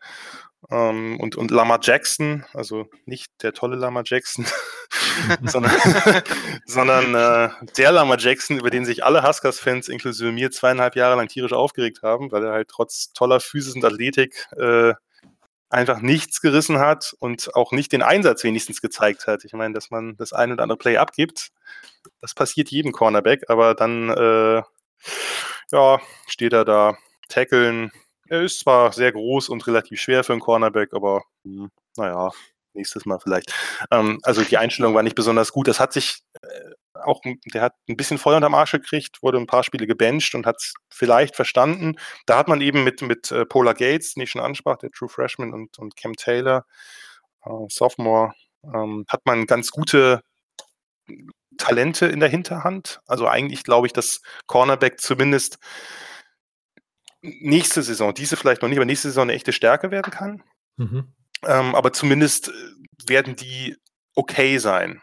ähm, 0.70 1.18
und, 1.20 1.36
und 1.36 1.50
Lama 1.50 1.78
Jackson, 1.82 2.44
also 2.52 2.88
nicht 3.04 3.30
der 3.42 3.52
tolle 3.52 3.76
Lama 3.76 4.02
Jackson, 4.04 4.46
sondern, 5.44 5.72
sondern 6.66 7.14
äh, 7.14 7.50
der 7.76 7.92
Lama 7.92 8.16
Jackson, 8.18 8.58
über 8.58 8.70
den 8.70 8.84
sich 8.84 9.04
alle 9.04 9.26
Huskers-Fans, 9.26 9.88
inklusive 9.88 10.32
mir, 10.32 10.50
zweieinhalb 10.50 10.96
Jahre 10.96 11.16
lang 11.16 11.28
tierisch 11.28 11.52
aufgeregt 11.52 12.02
haben, 12.02 12.32
weil 12.32 12.44
er 12.44 12.52
halt 12.52 12.68
trotz 12.68 13.12
toller 13.12 13.40
Physis 13.40 13.74
und 13.74 13.84
Athletik 13.84 14.46
äh, 14.56 14.94
einfach 15.70 16.00
nichts 16.00 16.40
gerissen 16.40 16.78
hat 16.78 17.14
und 17.18 17.54
auch 17.54 17.72
nicht 17.72 17.92
den 17.92 18.02
Einsatz 18.02 18.44
wenigstens 18.44 18.80
gezeigt 18.80 19.26
hat. 19.26 19.44
Ich 19.44 19.52
meine, 19.52 19.74
dass 19.74 19.90
man 19.90 20.16
das 20.16 20.32
ein 20.32 20.52
oder 20.52 20.62
andere 20.62 20.78
Play 20.78 20.96
abgibt, 20.96 21.50
das 22.20 22.34
passiert 22.34 22.70
jedem 22.70 22.92
Cornerback, 22.92 23.44
aber 23.48 23.74
dann 23.74 24.08
äh, 24.10 24.62
ja, 25.72 26.00
steht 26.26 26.52
er 26.52 26.64
da, 26.64 26.96
tackeln, 27.28 27.90
er 28.28 28.42
ist 28.42 28.60
zwar 28.60 28.92
sehr 28.92 29.12
groß 29.12 29.48
und 29.48 29.66
relativ 29.66 30.00
schwer 30.00 30.24
für 30.24 30.32
einen 30.32 30.40
Cornerback, 30.40 30.92
aber 30.92 31.22
hm, 31.44 31.70
naja, 31.96 32.30
nächstes 32.74 33.06
Mal 33.06 33.18
vielleicht. 33.20 33.52
Ähm, 33.90 34.18
also 34.22 34.42
die 34.42 34.58
Einstellung 34.58 34.94
war 34.94 35.02
nicht 35.02 35.16
besonders 35.16 35.52
gut. 35.52 35.68
Das 35.68 35.80
hat 35.80 35.92
sich 35.92 36.20
äh, 36.42 36.70
auch, 36.94 37.20
der 37.52 37.62
hat 37.62 37.74
ein 37.88 37.96
bisschen 37.96 38.18
Feuer 38.18 38.36
unterm 38.36 38.54
Arsch 38.54 38.72
gekriegt, 38.72 39.22
wurde 39.22 39.38
ein 39.38 39.46
paar 39.46 39.64
Spiele 39.64 39.86
gebencht 39.86 40.34
und 40.34 40.46
hat 40.46 40.56
es 40.58 40.74
vielleicht 40.88 41.36
verstanden. 41.36 41.96
Da 42.26 42.36
hat 42.36 42.48
man 42.48 42.60
eben 42.60 42.84
mit, 42.84 43.02
mit 43.02 43.30
äh, 43.30 43.46
Polar 43.46 43.74
Gates, 43.74 44.14
den 44.14 44.22
ich 44.24 44.30
schon 44.30 44.42
ansprach, 44.42 44.78
der 44.78 44.90
True 44.90 45.08
Freshman 45.08 45.52
und, 45.52 45.78
und 45.78 45.96
Cam 45.96 46.14
Taylor, 46.14 46.66
äh, 47.44 47.50
Sophomore, 47.68 48.32
ähm, 48.64 49.04
hat 49.08 49.22
man 49.26 49.46
ganz 49.46 49.70
gute 49.70 50.22
Talente 51.58 52.06
in 52.06 52.20
der 52.20 52.28
Hinterhand. 52.28 53.00
Also 53.06 53.28
eigentlich 53.28 53.64
glaube 53.64 53.86
ich, 53.86 53.92
dass 53.92 54.22
Cornerback 54.46 55.00
zumindest 55.00 55.58
nächste 57.24 57.82
Saison, 57.82 58.14
diese 58.14 58.36
vielleicht 58.36 58.62
noch 58.62 58.68
nicht, 58.68 58.78
aber 58.78 58.84
nächste 58.84 59.08
Saison 59.08 59.22
eine 59.22 59.32
echte 59.32 59.52
Stärke 59.52 59.90
werden 59.90 60.12
kann. 60.12 60.42
Mhm. 60.76 61.12
Ähm, 61.46 61.74
aber 61.74 61.92
zumindest 61.92 62.48
äh, 62.48 62.52
werden 63.08 63.36
die 63.36 63.76
okay 64.14 64.58
sein. 64.58 65.02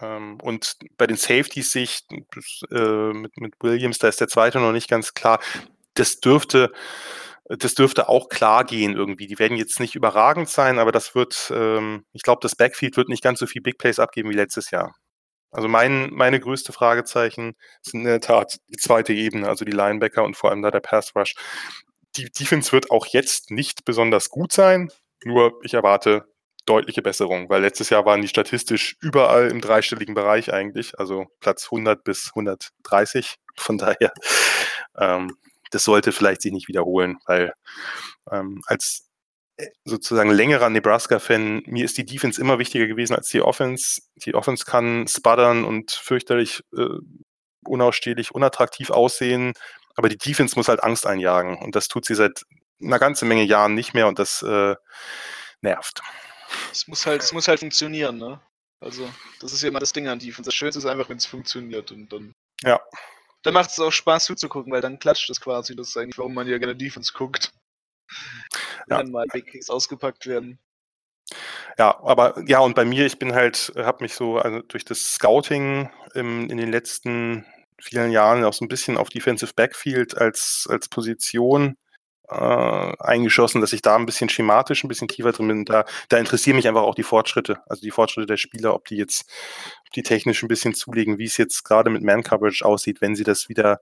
Ähm, 0.00 0.38
und 0.42 0.76
bei 0.96 1.06
den 1.06 1.16
Safeties 1.16 1.70
sehe 1.70 1.84
ich 1.84 2.00
äh, 2.70 3.12
mit, 3.12 3.36
mit 3.38 3.54
Williams, 3.60 3.98
da 3.98 4.08
ist 4.08 4.20
der 4.20 4.28
zweite 4.28 4.60
noch 4.60 4.72
nicht 4.72 4.88
ganz 4.88 5.14
klar. 5.14 5.40
Das 5.94 6.20
dürfte, 6.20 6.72
das 7.48 7.74
dürfte 7.74 8.08
auch 8.08 8.28
klar 8.28 8.64
gehen 8.64 8.94
irgendwie. 8.94 9.26
Die 9.26 9.38
werden 9.38 9.56
jetzt 9.56 9.80
nicht 9.80 9.94
überragend 9.96 10.48
sein, 10.48 10.78
aber 10.78 10.92
das 10.92 11.14
wird, 11.14 11.50
ähm, 11.54 12.04
ich 12.12 12.22
glaube, 12.22 12.40
das 12.42 12.54
Backfield 12.54 12.96
wird 12.96 13.08
nicht 13.08 13.22
ganz 13.22 13.38
so 13.40 13.46
viel 13.46 13.62
Big 13.62 13.78
Plays 13.78 13.98
abgeben 13.98 14.30
wie 14.30 14.34
letztes 14.34 14.70
Jahr. 14.70 14.94
Also 15.50 15.68
mein, 15.68 16.10
meine 16.12 16.40
größte 16.40 16.72
Fragezeichen 16.72 17.54
sind 17.82 18.00
in 18.00 18.06
der 18.06 18.20
Tat 18.20 18.58
die 18.68 18.76
zweite 18.76 19.12
Ebene, 19.12 19.48
also 19.48 19.64
die 19.64 19.72
Linebacker 19.72 20.22
und 20.24 20.36
vor 20.36 20.50
allem 20.50 20.62
da 20.62 20.70
der 20.70 20.80
Pass 20.80 21.14
Rush. 21.16 21.34
Die 22.16 22.30
Defense 22.30 22.72
wird 22.72 22.90
auch 22.90 23.06
jetzt 23.06 23.50
nicht 23.50 23.84
besonders 23.84 24.30
gut 24.30 24.52
sein, 24.52 24.90
nur 25.24 25.58
ich 25.62 25.74
erwarte 25.74 26.26
deutliche 26.66 27.02
Besserung, 27.02 27.48
weil 27.48 27.62
letztes 27.62 27.90
Jahr 27.90 28.04
waren 28.04 28.22
die 28.22 28.28
statistisch 28.28 28.96
überall 29.00 29.48
im 29.48 29.60
dreistelligen 29.60 30.14
Bereich 30.14 30.52
eigentlich, 30.52 30.98
also 30.98 31.26
Platz 31.40 31.64
100 31.66 32.04
bis 32.04 32.28
130. 32.34 33.36
Von 33.56 33.78
daher, 33.78 34.12
ähm, 34.96 35.36
das 35.70 35.84
sollte 35.84 36.12
vielleicht 36.12 36.42
sich 36.42 36.52
nicht 36.52 36.68
wiederholen, 36.68 37.18
weil 37.26 37.52
ähm, 38.30 38.62
als 38.66 39.09
sozusagen 39.84 40.30
längerer 40.30 40.70
Nebraska-Fan, 40.70 41.62
mir 41.66 41.84
ist 41.84 41.98
die 41.98 42.04
Defense 42.04 42.40
immer 42.40 42.58
wichtiger 42.58 42.86
gewesen 42.86 43.14
als 43.14 43.28
die 43.28 43.42
Offense. 43.42 44.02
Die 44.16 44.34
Offense 44.34 44.64
kann 44.64 45.06
spuddern 45.08 45.64
und 45.64 45.90
fürchterlich 45.90 46.62
äh, 46.76 46.98
unausstehlich, 47.64 48.34
unattraktiv 48.34 48.90
aussehen, 48.90 49.52
aber 49.96 50.08
die 50.08 50.18
Defense 50.18 50.56
muss 50.56 50.68
halt 50.68 50.82
Angst 50.82 51.06
einjagen 51.06 51.58
und 51.58 51.74
das 51.74 51.88
tut 51.88 52.06
sie 52.06 52.14
seit 52.14 52.42
einer 52.82 52.98
ganzen 52.98 53.28
Menge 53.28 53.42
Jahren 53.42 53.74
nicht 53.74 53.94
mehr 53.94 54.08
und 54.08 54.18
das 54.18 54.42
äh, 54.42 54.74
nervt. 55.60 56.00
Es 56.72 56.88
muss 56.88 57.06
halt, 57.06 57.22
es 57.22 57.32
muss 57.32 57.48
halt 57.48 57.60
funktionieren, 57.60 58.16
ne? 58.16 58.40
Also, 58.80 59.08
das 59.40 59.52
ist 59.52 59.62
ja 59.62 59.68
immer 59.68 59.78
das 59.78 59.92
Ding 59.92 60.08
an 60.08 60.18
Defense. 60.18 60.48
Das 60.48 60.54
Schönste 60.54 60.78
ist 60.78 60.86
einfach, 60.86 61.08
wenn 61.10 61.18
es 61.18 61.26
funktioniert 61.26 61.92
und 61.92 62.10
dann. 62.10 62.32
Ja. 62.62 62.80
Dann 63.42 63.54
macht 63.54 63.70
es 63.70 63.78
auch 63.78 63.90
Spaß 63.90 64.24
zuzugucken, 64.24 64.72
weil 64.72 64.80
dann 64.80 64.98
klatscht 64.98 65.28
es 65.28 65.40
quasi. 65.40 65.76
Das 65.76 65.88
ist 65.88 65.96
eigentlich, 65.98 66.16
warum 66.18 66.32
man 66.32 66.48
ja 66.48 66.56
gerne 66.58 66.74
Defense 66.74 67.12
guckt 67.12 67.52
ja. 68.90 68.98
dann 68.98 69.10
mal 69.10 69.26
Big 69.32 69.58
ausgepackt 69.68 70.26
werden. 70.26 70.58
Ja, 71.78 71.98
aber 72.02 72.42
ja, 72.46 72.58
und 72.60 72.74
bei 72.74 72.84
mir, 72.84 73.06
ich 73.06 73.18
bin 73.18 73.34
halt, 73.34 73.72
habe 73.76 74.02
mich 74.02 74.14
so 74.14 74.38
also 74.38 74.60
durch 74.62 74.84
das 74.84 75.14
Scouting 75.14 75.90
im, 76.14 76.50
in 76.50 76.56
den 76.56 76.70
letzten 76.70 77.46
vielen 77.80 78.10
Jahren 78.10 78.44
auch 78.44 78.52
so 78.52 78.64
ein 78.64 78.68
bisschen 78.68 78.96
auf 78.96 79.08
Defensive 79.08 79.52
Backfield 79.54 80.18
als, 80.18 80.66
als 80.68 80.88
Position 80.88 81.76
äh, 82.30 82.96
eingeschossen, 82.98 83.60
dass 83.60 83.72
ich 83.72 83.82
da 83.82 83.96
ein 83.96 84.06
bisschen 84.06 84.28
schematisch, 84.28 84.84
ein 84.84 84.88
bisschen 84.88 85.08
tiefer 85.08 85.32
drin 85.32 85.48
bin. 85.48 85.64
Da, 85.64 85.84
da 86.08 86.18
interessieren 86.18 86.56
mich 86.56 86.68
einfach 86.68 86.82
auch 86.82 86.94
die 86.94 87.02
Fortschritte, 87.02 87.60
also 87.66 87.82
die 87.82 87.90
Fortschritte 87.90 88.26
der 88.26 88.36
Spieler, 88.36 88.74
ob 88.74 88.86
die 88.86 88.96
jetzt, 88.96 89.28
ob 89.86 89.92
die 89.92 90.02
technisch 90.02 90.42
ein 90.42 90.48
bisschen 90.48 90.74
zulegen, 90.74 91.18
wie 91.18 91.24
es 91.24 91.36
jetzt 91.36 91.64
gerade 91.64 91.90
mit 91.90 92.02
Man-Coverage 92.02 92.64
aussieht, 92.64 93.00
wenn 93.00 93.16
sie 93.16 93.24
das 93.24 93.48
wieder 93.48 93.80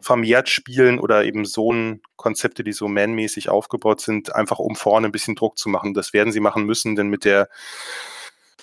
vermehrt 0.00 0.48
spielen 0.48 0.98
oder 0.98 1.24
eben 1.24 1.44
so 1.44 1.72
ein 1.72 2.00
Konzepte, 2.16 2.64
die 2.64 2.72
so 2.72 2.88
man-mäßig 2.88 3.48
aufgebaut 3.48 4.00
sind, 4.00 4.34
einfach 4.34 4.58
um 4.58 4.76
vorne 4.76 5.08
ein 5.08 5.12
bisschen 5.12 5.36
Druck 5.36 5.58
zu 5.58 5.68
machen. 5.68 5.94
Das 5.94 6.12
werden 6.12 6.32
sie 6.32 6.40
machen 6.40 6.64
müssen, 6.64 6.96
denn 6.96 7.08
mit 7.08 7.24
der 7.24 7.48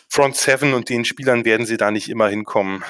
Front 0.09 0.35
Seven 0.35 0.73
und 0.73 0.89
den 0.89 1.05
Spielern 1.05 1.45
werden 1.45 1.65
sie 1.65 1.77
da 1.77 1.91
nicht 1.91 2.09
immer 2.09 2.29
hinkommen. 2.29 2.83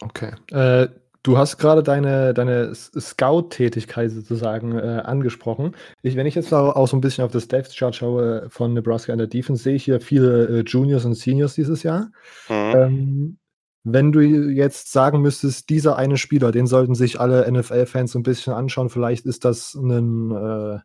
Okay. 0.00 0.32
Äh, 0.50 0.88
Du 1.22 1.36
hast 1.36 1.58
gerade 1.58 1.82
deine, 1.82 2.32
deine 2.32 2.74
Scout-Tätigkeit 2.74 4.10
sozusagen 4.10 4.78
äh, 4.78 5.02
angesprochen. 5.04 5.74
Ich, 6.02 6.16
wenn 6.16 6.26
ich 6.26 6.36
jetzt 6.36 6.52
auch 6.54 6.88
so 6.88 6.96
ein 6.96 7.00
bisschen 7.00 7.24
auf 7.24 7.32
das 7.32 7.48
Depth-Chart 7.48 7.94
schaue 7.94 8.46
von 8.50 8.72
Nebraska 8.72 9.12
in 9.12 9.18
der 9.18 9.26
Defense, 9.26 9.62
sehe 9.62 9.74
ich 9.74 9.84
hier 9.84 10.00
viele 10.00 10.46
äh, 10.46 10.62
Juniors 10.64 11.04
und 11.04 11.14
Seniors 11.14 11.54
dieses 11.54 11.82
Jahr. 11.82 12.10
Mhm. 12.48 12.74
Ähm, 12.74 13.38
wenn 13.84 14.12
du 14.12 14.20
jetzt 14.20 14.92
sagen 14.92 15.20
müsstest, 15.20 15.70
dieser 15.70 15.96
eine 15.96 16.18
Spieler, 16.18 16.52
den 16.52 16.66
sollten 16.66 16.94
sich 16.94 17.20
alle 17.20 17.50
NFL-Fans 17.50 18.12
so 18.12 18.18
ein 18.18 18.22
bisschen 18.22 18.52
anschauen, 18.52 18.90
vielleicht 18.90 19.26
ist 19.26 19.44
das 19.44 19.74
ein, 19.74 20.30
äh, 20.30 20.78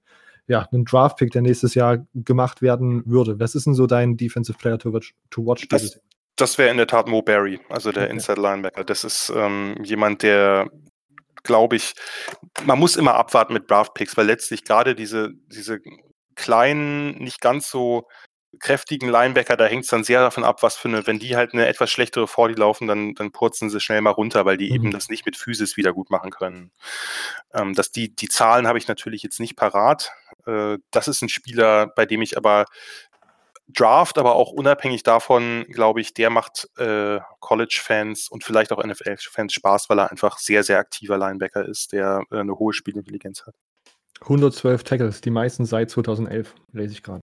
ja, 0.47 0.67
ein 0.71 0.85
Draft-Pick, 0.85 1.31
der 1.31 1.41
nächstes 1.41 1.75
Jahr 1.75 2.05
gemacht 2.13 2.61
werden 2.61 3.03
würde. 3.05 3.39
Was 3.39 3.55
ist 3.55 3.65
denn 3.65 3.75
so 3.75 3.87
dein 3.87 4.17
Defensive 4.17 4.57
Player 4.57 4.77
to 4.77 4.93
watch? 4.93 5.15
To 5.31 5.45
watch 5.45 5.67
das, 5.67 5.99
das 6.43 6.57
wäre 6.57 6.69
in 6.69 6.77
der 6.77 6.87
Tat 6.87 7.07
Mo 7.07 7.21
Barry, 7.21 7.61
also 7.69 7.93
der. 7.93 8.09
Inside 8.09 8.41
Linebacker. 8.41 8.83
Das 8.83 9.05
ist 9.05 9.31
ähm, 9.33 9.77
jemand, 9.81 10.23
der, 10.23 10.69
glaube 11.43 11.77
ich, 11.77 11.93
man 12.65 12.77
muss 12.77 12.97
immer 12.97 13.15
abwarten 13.15 13.53
mit 13.53 13.71
Draft-Picks, 13.71 14.17
weil 14.17 14.25
letztlich 14.25 14.65
gerade 14.65 14.93
diese, 14.93 15.31
diese 15.47 15.79
kleinen, 16.35 17.17
nicht 17.17 17.39
ganz 17.39 17.69
so 17.69 18.07
kräftigen 18.59 19.09
Linebacker, 19.09 19.55
da 19.55 19.65
hängt 19.65 19.85
es 19.85 19.89
dann 19.89 20.03
sehr 20.03 20.19
davon 20.19 20.43
ab, 20.43 20.61
was 20.61 20.75
für 20.75 20.89
eine, 20.89 21.07
wenn 21.07 21.17
die 21.17 21.37
halt 21.37 21.53
eine 21.53 21.65
etwas 21.65 21.89
schlechtere 21.89 22.27
vor 22.27 22.49
die 22.49 22.55
laufen, 22.55 22.87
dann, 22.87 23.15
dann 23.15 23.31
purzen 23.31 23.69
sie 23.69 23.79
schnell 23.79 24.01
mal 24.01 24.11
runter, 24.11 24.45
weil 24.45 24.57
die 24.57 24.69
mhm. 24.69 24.75
eben 24.75 24.91
das 24.91 25.07
nicht 25.07 25.25
mit 25.25 25.37
Physis 25.37 25.77
wieder 25.77 25.93
gut 25.93 26.09
machen 26.11 26.29
können. 26.29 26.71
Ähm, 27.53 27.73
dass 27.73 27.91
die, 27.91 28.13
die 28.13 28.27
Zahlen 28.27 28.67
habe 28.67 28.77
ich 28.77 28.87
natürlich 28.89 29.23
jetzt 29.23 29.39
nicht 29.39 29.55
parat. 29.55 30.11
Äh, 30.45 30.77
das 30.91 31.07
ist 31.07 31.21
ein 31.21 31.29
Spieler, 31.29 31.87
bei 31.87 32.05
dem 32.05 32.21
ich 32.21 32.37
aber 32.37 32.65
Draft, 33.67 34.17
aber 34.17 34.35
auch 34.35 34.51
unabhängig 34.51 35.03
davon, 35.03 35.65
glaube 35.69 36.01
ich, 36.01 36.13
der 36.13 36.29
macht 36.29 36.69
äh, 36.77 37.19
College-Fans 37.39 38.29
und 38.29 38.43
vielleicht 38.43 38.71
auch 38.71 38.83
NFL-Fans 38.83 39.53
Spaß, 39.53 39.89
weil 39.89 39.99
er 39.99 40.11
einfach 40.11 40.37
sehr, 40.37 40.63
sehr 40.63 40.79
aktiver 40.79 41.17
Linebacker 41.17 41.65
ist, 41.65 41.93
der 41.93 42.23
äh, 42.31 42.39
eine 42.39 42.59
hohe 42.59 42.73
Spielintelligenz 42.73 43.45
hat. 43.45 43.55
112 44.21 44.83
Tackles, 44.83 45.21
die 45.21 45.31
meisten 45.31 45.65
seit 45.65 45.89
2011, 45.89 46.53
lese 46.71 46.93
ich 46.93 47.03
gerade. 47.03 47.21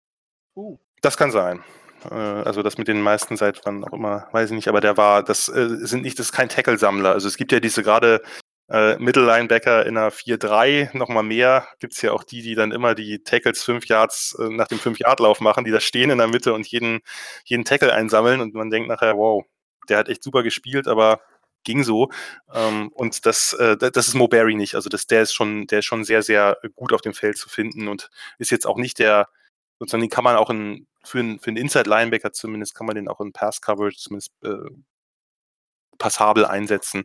Uh. 0.55 0.79
Das 1.03 1.17
kann 1.17 1.31
sein. 1.31 1.63
Äh, 2.11 2.15
also 2.15 2.63
das 2.63 2.79
mit 2.79 2.89
den 2.89 3.01
meisten 3.01 3.37
seit 3.37 3.65
wann 3.65 3.85
auch 3.85 3.93
immer, 3.93 4.29
weiß 4.33 4.51
ich 4.51 4.57
nicht, 4.57 4.69
aber 4.69 4.81
der 4.81 4.97
war, 4.97 5.23
das 5.23 5.49
äh, 5.49 5.69
sind 5.87 6.03
nicht, 6.03 6.19
das 6.19 6.27
ist 6.27 6.33
kein 6.33 6.49
Tackle-Sammler. 6.49 7.13
Also 7.13 7.29
es 7.29 7.37
gibt 7.37 7.53
ja 7.53 7.61
diese 7.61 7.83
gerade 7.83 8.23
äh, 8.69 8.97
Mittellinebacker 8.99 9.87
in 9.87 9.97
einer 9.97 10.11
4-3, 10.11 10.97
nochmal 10.97 11.23
mehr, 11.23 11.69
gibt 11.79 11.95
es 11.95 12.03
ja 12.03 12.13
auch 12.13 12.25
die, 12.25 12.43
die 12.43 12.55
dann 12.55 12.73
immer 12.73 12.95
die 12.95 13.23
Tackles 13.23 13.63
fünf 13.63 13.87
Yards 13.87 14.37
äh, 14.41 14.49
nach 14.49 14.69
dem 14.69 14.79
5-Yard-Lauf 14.79 15.41
machen, 15.41 15.65
die 15.65 15.71
da 15.71 15.81
stehen 15.81 16.11
in 16.11 16.19
der 16.19 16.27
Mitte 16.29 16.53
und 16.53 16.67
jeden, 16.67 17.01
jeden 17.45 17.65
Tackle 17.65 17.93
einsammeln 17.93 18.41
und 18.41 18.55
man 18.55 18.71
denkt 18.71 18.89
nachher, 18.89 19.17
wow, 19.17 19.45
der 19.89 19.99
hat 19.99 20.09
echt 20.09 20.23
super 20.23 20.43
gespielt, 20.43 20.89
aber 20.89 21.21
ging 21.65 21.85
so. 21.85 22.11
Ähm, 22.55 22.89
und 22.95 23.27
das, 23.27 23.53
äh, 23.55 23.77
das 23.77 24.09
ist 24.09 24.15
Mo 24.15 24.29
Barry 24.29 24.55
nicht. 24.55 24.75
Also 24.75 24.89
das, 24.89 25.07
der 25.07 25.23
ist 25.23 25.35
schon, 25.35 25.67
der 25.67 25.81
ist 25.81 25.85
schon 25.85 26.05
sehr, 26.05 26.23
sehr 26.23 26.59
gut 26.75 26.93
auf 26.93 27.03
dem 27.03 27.15
Feld 27.15 27.37
zu 27.37 27.49
finden 27.49 27.89
und 27.89 28.11
ist 28.39 28.51
jetzt 28.51 28.67
auch 28.67 28.79
nicht 28.79 28.99
der, 28.99 29.29
sozusagen, 29.79 30.03
den 30.03 30.11
kann 30.11 30.25
man 30.25 30.37
auch 30.37 30.51
in, 30.51 30.87
für 31.05 31.21
einen, 31.21 31.39
für 31.41 31.51
Inside-Linebacker 31.51 32.33
zumindest, 32.33 32.75
kann 32.75 32.87
man 32.87 32.97
den 32.97 33.09
auch 33.09 33.21
in 33.21 33.33
Pass-Coverage 33.33 33.99
zumindest 33.99 34.33
äh, 34.45 34.71
passabel 35.99 36.45
einsetzen. 36.45 37.05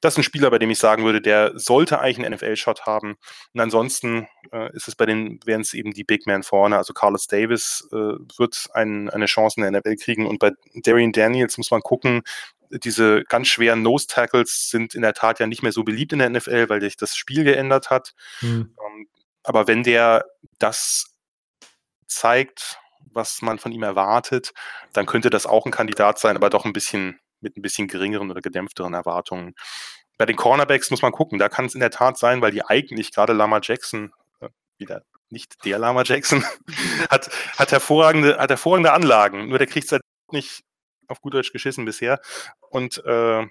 Das 0.00 0.14
ist 0.14 0.18
ein 0.18 0.24
Spieler, 0.24 0.50
bei 0.50 0.58
dem 0.58 0.70
ich 0.70 0.78
sagen 0.78 1.04
würde, 1.04 1.20
der 1.20 1.52
sollte 1.54 1.98
eigentlich 2.00 2.24
einen 2.24 2.34
NFL-Shot 2.34 2.86
haben. 2.86 3.16
Und 3.54 3.60
ansonsten 3.60 4.28
äh, 4.52 4.72
ist 4.74 4.88
es 4.88 4.94
bei 4.94 5.06
den, 5.06 5.40
wären 5.44 5.62
es 5.62 5.74
eben 5.74 5.92
die 5.92 6.04
Big 6.04 6.26
Man 6.26 6.42
vorne. 6.42 6.76
Also 6.76 6.92
Carlos 6.92 7.26
Davis 7.26 7.88
äh, 7.92 7.96
wird 7.96 8.68
ein, 8.74 9.10
eine 9.10 9.26
Chance 9.26 9.60
in 9.60 9.70
der 9.70 9.80
NFL 9.80 9.96
kriegen. 9.96 10.26
Und 10.26 10.38
bei 10.38 10.52
Darian 10.74 11.12
Daniels 11.12 11.58
muss 11.58 11.70
man 11.70 11.80
gucken, 11.80 12.22
diese 12.70 13.22
ganz 13.24 13.48
schweren 13.48 13.82
Nose-Tackles 13.82 14.68
sind 14.70 14.94
in 14.94 15.02
der 15.02 15.14
Tat 15.14 15.38
ja 15.38 15.46
nicht 15.46 15.62
mehr 15.62 15.72
so 15.72 15.84
beliebt 15.84 16.12
in 16.12 16.18
der 16.18 16.30
NFL, 16.30 16.68
weil 16.68 16.80
sich 16.80 16.96
das 16.96 17.16
Spiel 17.16 17.44
geändert 17.44 17.90
hat. 17.90 18.14
Mhm. 18.40 18.74
aber 19.44 19.68
wenn 19.68 19.82
der 19.82 20.24
das 20.58 21.14
zeigt, 22.06 22.78
was 23.16 23.42
man 23.42 23.58
von 23.58 23.72
ihm 23.72 23.82
erwartet, 23.82 24.52
dann 24.92 25.06
könnte 25.06 25.30
das 25.30 25.46
auch 25.46 25.66
ein 25.66 25.72
Kandidat 25.72 26.18
sein, 26.18 26.36
aber 26.36 26.50
doch 26.50 26.64
ein 26.64 26.72
bisschen 26.72 27.18
mit 27.40 27.56
ein 27.56 27.62
bisschen 27.62 27.88
geringeren 27.88 28.30
oder 28.30 28.40
gedämpfteren 28.40 28.94
Erwartungen. 28.94 29.54
Bei 30.18 30.26
den 30.26 30.36
Cornerbacks 30.36 30.90
muss 30.90 31.02
man 31.02 31.12
gucken, 31.12 31.38
da 31.38 31.48
kann 31.48 31.66
es 31.66 31.74
in 31.74 31.80
der 31.80 31.90
Tat 31.90 32.18
sein, 32.18 32.40
weil 32.40 32.52
die 32.52 32.64
eigentlich 32.64 33.12
gerade 33.12 33.32
Lama 33.32 33.60
Jackson, 33.62 34.12
äh, 34.40 34.48
wieder 34.78 35.02
nicht 35.28 35.64
der 35.64 35.78
Lama 35.78 36.02
Jackson, 36.04 36.44
hat, 37.10 37.30
hat, 37.56 37.72
hervorragende, 37.72 38.38
hat 38.38 38.50
hervorragende 38.50 38.92
Anlagen, 38.92 39.48
nur 39.48 39.58
der 39.58 39.66
kriegt 39.66 39.86
es 39.86 39.92
halt 39.92 40.02
nicht 40.30 40.62
auf 41.08 41.20
gut 41.20 41.34
Deutsch 41.34 41.52
geschissen 41.52 41.84
bisher. 41.84 42.20
Und 42.70 43.04
äh, 43.04 43.46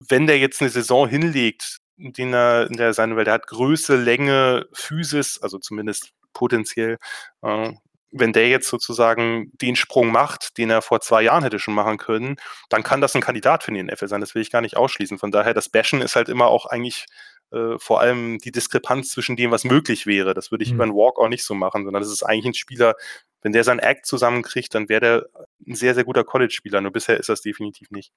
wenn 0.00 0.26
der 0.26 0.38
jetzt 0.38 0.60
eine 0.60 0.70
Saison 0.70 1.08
hinlegt, 1.08 1.78
in 1.96 2.12
der, 2.12 2.68
in 2.68 2.76
der 2.76 2.94
seine, 2.94 3.16
weil 3.16 3.24
der 3.24 3.34
hat 3.34 3.46
Größe, 3.46 3.96
Länge, 3.96 4.66
Physis, 4.72 5.40
also 5.42 5.58
zumindest 5.58 6.12
potenziell, 6.32 6.98
äh, 7.42 7.72
wenn 8.10 8.32
der 8.32 8.48
jetzt 8.48 8.68
sozusagen 8.68 9.50
den 9.60 9.76
Sprung 9.76 10.10
macht, 10.10 10.56
den 10.58 10.70
er 10.70 10.82
vor 10.82 11.00
zwei 11.00 11.22
Jahren 11.22 11.42
hätte 11.42 11.58
schon 11.58 11.74
machen 11.74 11.98
können, 11.98 12.36
dann 12.68 12.82
kann 12.82 13.00
das 13.00 13.14
ein 13.14 13.20
Kandidat 13.20 13.62
für 13.62 13.72
den 13.72 13.86
NFL 13.86 14.08
sein. 14.08 14.20
Das 14.20 14.34
will 14.34 14.42
ich 14.42 14.50
gar 14.50 14.62
nicht 14.62 14.76
ausschließen. 14.76 15.18
Von 15.18 15.30
daher, 15.30 15.54
das 15.54 15.68
Bashen 15.68 16.00
ist 16.00 16.16
halt 16.16 16.28
immer 16.28 16.46
auch 16.46 16.66
eigentlich 16.66 17.06
äh, 17.50 17.78
vor 17.78 18.00
allem 18.00 18.38
die 18.38 18.52
Diskrepanz 18.52 19.10
zwischen 19.10 19.36
dem, 19.36 19.50
was 19.50 19.64
möglich 19.64 20.06
wäre. 20.06 20.34
Das 20.34 20.50
würde 20.50 20.64
ich 20.64 20.70
mhm. 20.70 20.76
über 20.76 20.84
einen 20.84 20.94
Walk 20.94 21.18
auch 21.18 21.28
nicht 21.28 21.44
so 21.44 21.54
machen, 21.54 21.84
sondern 21.84 22.02
das 22.02 22.12
ist 22.12 22.22
eigentlich 22.22 22.46
ein 22.46 22.54
Spieler, 22.54 22.94
wenn 23.42 23.52
der 23.52 23.64
seinen 23.64 23.78
Act 23.78 24.06
zusammenkriegt, 24.06 24.74
dann 24.74 24.88
wäre 24.88 25.00
der 25.00 25.28
ein 25.66 25.74
sehr, 25.74 25.94
sehr 25.94 26.04
guter 26.04 26.24
College-Spieler. 26.24 26.80
Nur 26.80 26.92
bisher 26.92 27.18
ist 27.18 27.28
das 27.28 27.40
definitiv 27.40 27.90
nicht. 27.90 28.12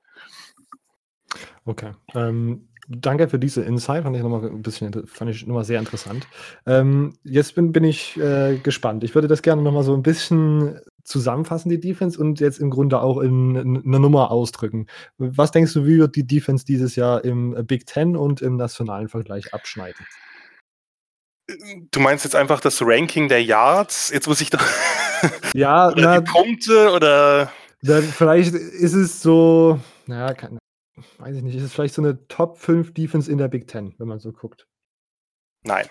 Okay. 1.66 1.94
Ähm, 2.16 2.70
danke 3.00 3.28
für 3.28 3.40
diese 3.40 3.62
Insight, 3.62 4.04
fand 4.04 4.16
ich 4.16 4.24
nochmal 4.24 4.46
ein 4.46 4.62
bisschen, 4.62 5.08
fand 5.08 5.32
ich 5.32 5.46
nochmal 5.46 5.64
sehr 5.64 5.80
interessant. 5.80 6.28
Ähm, 6.66 7.14
jetzt 7.24 7.56
bin, 7.56 7.72
bin 7.72 7.84
ich 7.84 8.18
äh, 8.18 8.58
gespannt. 8.58 9.04
Ich 9.04 9.16
würde 9.16 9.28
das 9.28 9.42
gerne 9.42 9.62
nochmal 9.62 9.84
so 9.84 9.94
ein 9.94 10.04
bisschen 10.04 10.80
zusammenfassen, 11.04 11.70
die 11.70 11.80
Defense, 11.80 12.20
und 12.20 12.40
jetzt 12.40 12.60
im 12.60 12.70
Grunde 12.70 13.02
auch 13.02 13.20
in, 13.20 13.56
in 13.56 13.78
eine 13.86 14.00
Nummer 14.00 14.32
ausdrücken. 14.32 14.88
Was 15.18 15.52
denkst 15.52 15.74
du, 15.74 15.86
wie 15.86 15.98
wird 15.98 16.16
die 16.16 16.28
Defense 16.28 16.66
dieses 16.66 16.96
Jahr 16.96 17.24
im 17.24 17.56
Big 17.66 17.86
Ten 17.86 18.16
und 18.16 18.42
im 18.42 18.56
nationalen 18.56 19.10
Vergleich 19.10 19.54
abschneiden? 19.54 20.06
Du 21.92 22.00
meinst 22.00 22.24
jetzt 22.24 22.36
einfach 22.36 22.60
das 22.60 22.82
Ranking 22.82 23.28
der 23.28 23.44
Yards? 23.44 24.12
Jetzt 24.12 24.28
muss 24.28 24.42
ich 24.42 24.50
doch. 24.50 24.64
Ja, 25.54 25.90
oder 25.90 26.02
na, 26.02 26.20
die 26.20 26.32
Punkte 26.32 26.92
oder. 26.92 27.52
Dann 27.84 28.02
vielleicht 28.02 28.56
ist 28.56 28.94
es 28.94 29.22
so, 29.22 29.80
naja, 30.08 30.34
kann, 30.34 30.58
weiß 31.18 31.36
ich 31.38 31.44
nicht, 31.44 31.56
ist 31.56 31.64
es 31.64 31.74
vielleicht 31.74 31.94
so 31.94 32.02
eine 32.02 32.28
Top 32.28 32.58
5 32.58 32.94
Defense 32.94 33.32
in 33.32 33.38
der 33.38 33.48
Big 33.48 33.68
Ten, 33.68 33.96
wenn 33.98 34.08
man 34.08 34.20
so 34.20 34.32
guckt? 34.32 34.68
Nein. 35.64 35.88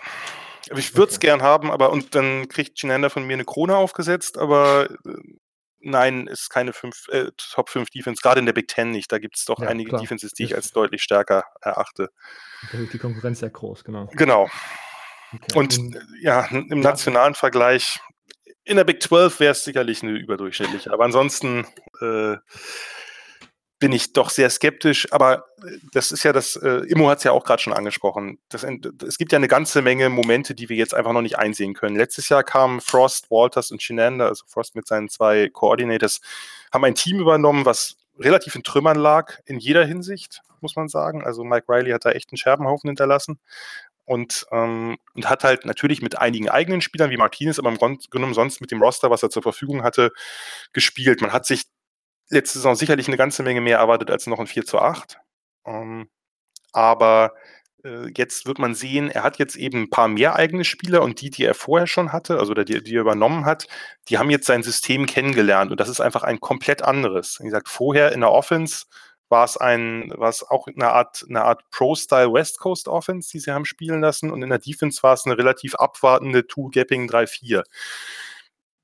Ich 0.75 0.95
würde 0.95 1.09
es 1.09 1.17
okay. 1.17 1.27
gern 1.27 1.41
haben, 1.41 1.71
aber 1.71 1.91
und 1.91 2.15
dann 2.15 2.47
kriegt 2.47 2.77
Chinanda 2.77 3.09
von 3.09 3.25
mir 3.25 3.33
eine 3.33 3.45
Krone 3.45 3.75
aufgesetzt, 3.75 4.37
aber 4.37 4.89
äh, 5.05 5.15
nein, 5.79 6.27
ist 6.27 6.49
keine 6.49 6.71
fünf, 6.71 7.07
äh, 7.09 7.31
Top 7.35 7.69
5 7.69 7.89
Defense, 7.89 8.21
gerade 8.21 8.39
in 8.39 8.45
der 8.45 8.53
Big 8.53 8.67
Ten 8.67 8.91
nicht. 8.91 9.11
Da 9.11 9.17
gibt 9.17 9.37
es 9.37 9.45
doch 9.45 9.59
ja, 9.59 9.67
einige 9.67 9.89
klar. 9.89 10.01
Defenses, 10.01 10.33
die 10.33 10.43
ich 10.43 10.55
als 10.55 10.71
deutlich 10.71 11.01
stärker 11.01 11.45
erachte. 11.61 12.09
Die 12.71 12.97
Konkurrenz 12.99 13.39
sehr 13.39 13.49
groß, 13.49 13.83
genau. 13.83 14.07
Genau. 14.13 14.49
Okay. 15.33 15.57
Und 15.57 15.95
äh, 15.95 15.99
ja, 16.21 16.45
im 16.45 16.67
ja. 16.69 16.75
nationalen 16.75 17.35
Vergleich, 17.35 17.99
in 18.63 18.77
der 18.77 18.83
Big 18.83 19.01
12 19.01 19.39
wäre 19.39 19.51
es 19.53 19.63
sicherlich 19.63 20.03
eine 20.03 20.11
überdurchschnittliche, 20.11 20.93
aber 20.93 21.05
ansonsten 21.05 21.65
äh, 22.01 22.35
bin 23.81 23.91
ich 23.91 24.13
doch 24.13 24.29
sehr 24.29 24.49
skeptisch. 24.49 25.11
Aber 25.11 25.47
äh, 25.65 25.77
das 25.91 26.13
ist 26.13 26.23
ja 26.23 26.31
das, 26.31 26.55
äh, 26.55 26.85
Immo 26.87 27.09
hat 27.09 27.17
es 27.17 27.25
ja 27.25 27.33
auch 27.33 27.43
gerade 27.43 27.61
schon 27.61 27.73
angesprochen. 27.73 28.37
Das, 28.47 28.63
es 28.63 29.17
gibt 29.17 29.33
ja 29.33 29.37
eine 29.37 29.49
ganze 29.49 29.81
Menge 29.81 30.07
Momente, 30.07 30.55
die 30.55 30.69
wir 30.69 30.77
jetzt 30.77 30.93
einfach 30.93 31.11
noch 31.11 31.23
nicht 31.23 31.37
einsehen 31.37 31.73
können. 31.73 31.97
Letztes 31.97 32.29
Jahr 32.29 32.43
kamen 32.43 32.79
Frost, 32.79 33.29
Walters 33.29 33.71
und 33.71 33.81
Chinander, 33.81 34.27
also 34.27 34.45
Frost 34.47 34.75
mit 34.75 34.87
seinen 34.87 35.09
zwei 35.09 35.49
Coordinators, 35.49 36.21
haben 36.71 36.85
ein 36.85 36.95
Team 36.95 37.19
übernommen, 37.19 37.65
was 37.65 37.97
relativ 38.17 38.55
in 38.55 38.63
Trümmern 38.63 38.97
lag, 38.97 39.39
in 39.45 39.57
jeder 39.57 39.83
Hinsicht, 39.83 40.41
muss 40.61 40.75
man 40.75 40.87
sagen. 40.87 41.23
Also 41.25 41.43
Mike 41.43 41.65
Riley 41.67 41.91
hat 41.91 42.05
da 42.05 42.11
echt 42.11 42.31
einen 42.31 42.37
Scherbenhaufen 42.37 42.87
hinterlassen. 42.87 43.39
Und, 44.05 44.45
ähm, 44.51 44.97
und 45.13 45.29
hat 45.29 45.43
halt 45.43 45.65
natürlich 45.65 46.01
mit 46.01 46.17
einigen 46.17 46.49
eigenen 46.49 46.81
Spielern 46.81 47.11
wie 47.11 47.17
Martinez, 47.17 47.59
aber 47.59 47.69
im 47.69 47.77
Grunde 47.77 48.03
genommen 48.09 48.33
sonst 48.33 48.59
mit 48.59 48.71
dem 48.71 48.81
Roster, 48.81 49.09
was 49.09 49.23
er 49.23 49.29
zur 49.29 49.41
Verfügung 49.41 49.83
hatte, 49.83 50.11
gespielt. 50.73 51.21
Man 51.21 51.31
hat 51.31 51.45
sich 51.45 51.65
letzte 52.31 52.59
Saison 52.59 52.75
sicherlich 52.75 53.07
eine 53.07 53.17
ganze 53.17 53.43
Menge 53.43 53.61
mehr 53.61 53.77
erwartet 53.79 54.09
als 54.11 54.27
noch 54.27 54.39
ein 54.39 54.47
4 54.47 54.65
zu 54.65 54.79
8. 54.79 55.19
Ähm, 55.65 56.09
aber 56.73 57.33
äh, 57.83 58.09
jetzt 58.15 58.45
wird 58.45 58.59
man 58.59 58.75
sehen, 58.75 59.09
er 59.09 59.23
hat 59.23 59.37
jetzt 59.39 59.55
eben 59.55 59.83
ein 59.83 59.89
paar 59.89 60.07
mehr 60.07 60.35
eigene 60.35 60.63
Spieler 60.63 61.01
und 61.01 61.21
die, 61.21 61.29
die 61.29 61.45
er 61.45 61.53
vorher 61.53 61.87
schon 61.87 62.11
hatte, 62.11 62.39
also 62.39 62.53
die, 62.53 62.83
die 62.83 62.95
er 62.95 63.01
übernommen 63.01 63.45
hat, 63.45 63.67
die 64.09 64.17
haben 64.17 64.29
jetzt 64.29 64.47
sein 64.47 64.63
System 64.63 65.05
kennengelernt 65.05 65.71
und 65.71 65.79
das 65.79 65.89
ist 65.89 66.01
einfach 66.01 66.23
ein 66.23 66.39
komplett 66.39 66.81
anderes. 66.81 67.39
Wie 67.39 67.45
gesagt, 67.45 67.69
vorher 67.69 68.11
in 68.11 68.21
der 68.21 68.31
Offense 68.31 68.85
war 69.29 69.45
es 69.45 69.57
ein, 69.57 70.11
war 70.15 70.29
es 70.29 70.43
auch 70.43 70.67
eine 70.67 70.91
Art, 70.91 71.25
eine 71.29 71.43
Art 71.43 71.63
Pro-Style 71.71 72.33
West 72.33 72.59
Coast 72.59 72.87
Offense, 72.87 73.29
die 73.31 73.39
sie 73.39 73.51
haben 73.51 73.65
spielen 73.65 74.01
lassen 74.01 74.31
und 74.31 74.43
in 74.43 74.49
der 74.49 74.59
Defense 74.59 75.01
war 75.03 75.13
es 75.13 75.25
eine 75.25 75.37
relativ 75.37 75.75
abwartende 75.75 76.45
Two-Gapping 76.47 77.09
3-4 77.09 77.63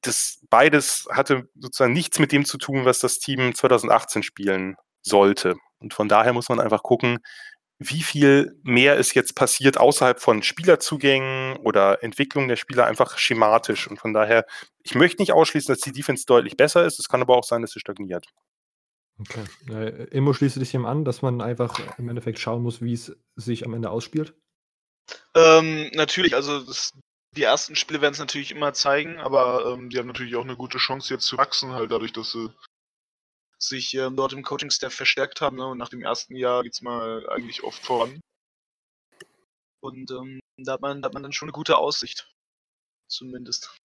das 0.07 0.39
beides 0.49 1.07
hatte 1.11 1.49
sozusagen 1.55 1.93
nichts 1.93 2.19
mit 2.19 2.31
dem 2.31 2.45
zu 2.45 2.57
tun, 2.57 2.85
was 2.85 2.99
das 2.99 3.19
Team 3.19 3.53
2018 3.53 4.23
spielen 4.23 4.75
sollte. 5.01 5.55
Und 5.79 5.93
von 5.93 6.07
daher 6.07 6.33
muss 6.33 6.49
man 6.49 6.59
einfach 6.59 6.83
gucken, 6.83 7.19
wie 7.79 8.01
viel 8.01 8.59
mehr 8.63 8.95
ist 8.95 9.13
jetzt 9.13 9.35
passiert 9.35 9.77
außerhalb 9.77 10.19
von 10.19 10.41
Spielerzugängen 10.41 11.57
oder 11.57 12.03
Entwicklung 12.03 12.47
der 12.47 12.55
Spieler 12.55 12.87
einfach 12.87 13.17
schematisch. 13.17 13.87
Und 13.87 13.99
von 13.99 14.13
daher, 14.13 14.45
ich 14.83 14.95
möchte 14.95 15.21
nicht 15.21 15.33
ausschließen, 15.33 15.73
dass 15.73 15.81
die 15.81 15.91
Defense 15.91 16.25
deutlich 16.25 16.57
besser 16.57 16.85
ist. 16.85 16.99
Es 16.99 17.07
kann 17.07 17.21
aber 17.21 17.37
auch 17.37 17.43
sein, 17.43 17.61
dass 17.61 17.71
sie 17.71 17.79
stagniert. 17.79 18.25
Okay. 19.19 19.43
Äh, 19.69 20.05
Immo 20.05 20.33
schließt 20.33 20.55
du 20.55 20.59
dich 20.59 20.71
dem 20.71 20.85
an, 20.85 21.05
dass 21.05 21.21
man 21.21 21.41
einfach 21.41 21.79
im 21.97 22.09
Endeffekt 22.09 22.39
schauen 22.39 22.63
muss, 22.63 22.81
wie 22.81 22.93
es 22.93 23.15
sich 23.35 23.65
am 23.65 23.73
Ende 23.73 23.89
ausspielt? 23.89 24.33
Ähm, 25.35 25.89
natürlich, 25.93 26.35
also 26.35 26.59
das, 26.61 26.91
die 27.37 27.43
ersten 27.43 27.75
Spiele 27.75 28.01
werden 28.01 28.13
es 28.13 28.19
natürlich 28.19 28.51
immer 28.51 28.73
zeigen, 28.73 29.19
aber 29.19 29.73
ähm, 29.73 29.89
die 29.89 29.97
haben 29.99 30.07
natürlich 30.07 30.35
auch 30.35 30.43
eine 30.43 30.57
gute 30.57 30.79
Chance 30.79 31.13
jetzt 31.13 31.25
zu 31.25 31.37
wachsen, 31.37 31.71
halt 31.71 31.91
dadurch, 31.91 32.11
dass 32.11 32.31
sie 32.31 32.51
sich 33.59 33.93
ähm, 33.93 34.15
dort 34.15 34.33
im 34.33 34.43
Coaching-Staff 34.43 34.93
verstärkt 34.93 35.39
haben. 35.39 35.57
Ne? 35.57 35.67
Und 35.67 35.77
nach 35.77 35.89
dem 35.89 36.01
ersten 36.01 36.35
Jahr 36.35 36.63
geht 36.63 36.73
es 36.73 36.81
mal 36.81 37.27
eigentlich 37.29 37.63
oft 37.63 37.83
voran. 37.83 38.19
Und 39.81 40.09
ähm, 40.11 40.39
da, 40.57 40.73
hat 40.73 40.81
man, 40.81 41.01
da 41.01 41.07
hat 41.07 41.13
man 41.13 41.23
dann 41.23 41.31
schon 41.31 41.47
eine 41.47 41.53
gute 41.53 41.77
Aussicht. 41.77 42.27
Zumindest. 43.07 43.77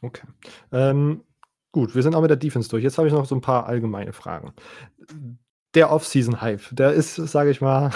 Okay. 0.00 0.26
Ähm, 0.70 1.24
gut, 1.72 1.94
wir 1.94 2.02
sind 2.02 2.14
auch 2.14 2.22
mit 2.22 2.30
der 2.30 2.36
Defense 2.36 2.68
durch. 2.68 2.84
Jetzt 2.84 2.98
habe 2.98 3.08
ich 3.08 3.14
noch 3.14 3.26
so 3.26 3.34
ein 3.34 3.40
paar 3.40 3.66
allgemeine 3.66 4.12
Fragen. 4.12 4.54
Der 5.74 5.90
Off-Season-Hype, 5.90 6.68
der 6.70 6.92
ist, 6.92 7.16
sage 7.16 7.50
ich 7.50 7.60
mal, 7.60 7.92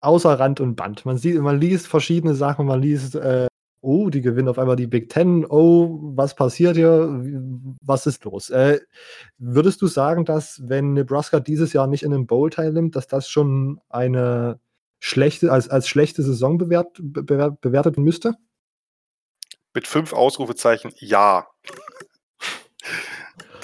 außer 0.00 0.38
Rand 0.38 0.60
und 0.60 0.76
Band. 0.76 1.04
Man 1.04 1.18
sieht, 1.18 1.40
man 1.40 1.60
liest 1.60 1.86
verschiedene 1.86 2.34
Sachen, 2.34 2.66
man 2.66 2.80
liest 2.80 3.14
äh, 3.14 3.48
oh, 3.80 4.10
die 4.10 4.20
gewinnen 4.20 4.48
auf 4.48 4.58
einmal 4.58 4.76
die 4.76 4.86
Big 4.86 5.08
Ten, 5.08 5.44
oh, 5.44 5.98
was 6.14 6.34
passiert 6.34 6.76
hier, 6.76 7.08
was 7.80 8.06
ist 8.06 8.24
los? 8.24 8.50
Äh, 8.50 8.80
würdest 9.38 9.80
du 9.82 9.86
sagen, 9.86 10.24
dass 10.24 10.60
wenn 10.68 10.94
Nebraska 10.94 11.40
dieses 11.40 11.72
Jahr 11.72 11.86
nicht 11.86 12.02
in 12.02 12.10
den 12.10 12.26
Bowl 12.26 12.50
teilnimmt, 12.50 12.96
dass 12.96 13.06
das 13.06 13.28
schon 13.28 13.80
eine 13.88 14.60
schlechte, 14.98 15.52
als, 15.52 15.68
als 15.68 15.88
schlechte 15.88 16.22
Saison 16.22 16.58
bewert, 16.58 16.98
bewert, 16.98 17.60
bewertet 17.60 17.98
müsste? 17.98 18.34
Mit 19.74 19.86
fünf 19.86 20.12
Ausrufezeichen 20.12 20.92
ja. 20.96 21.46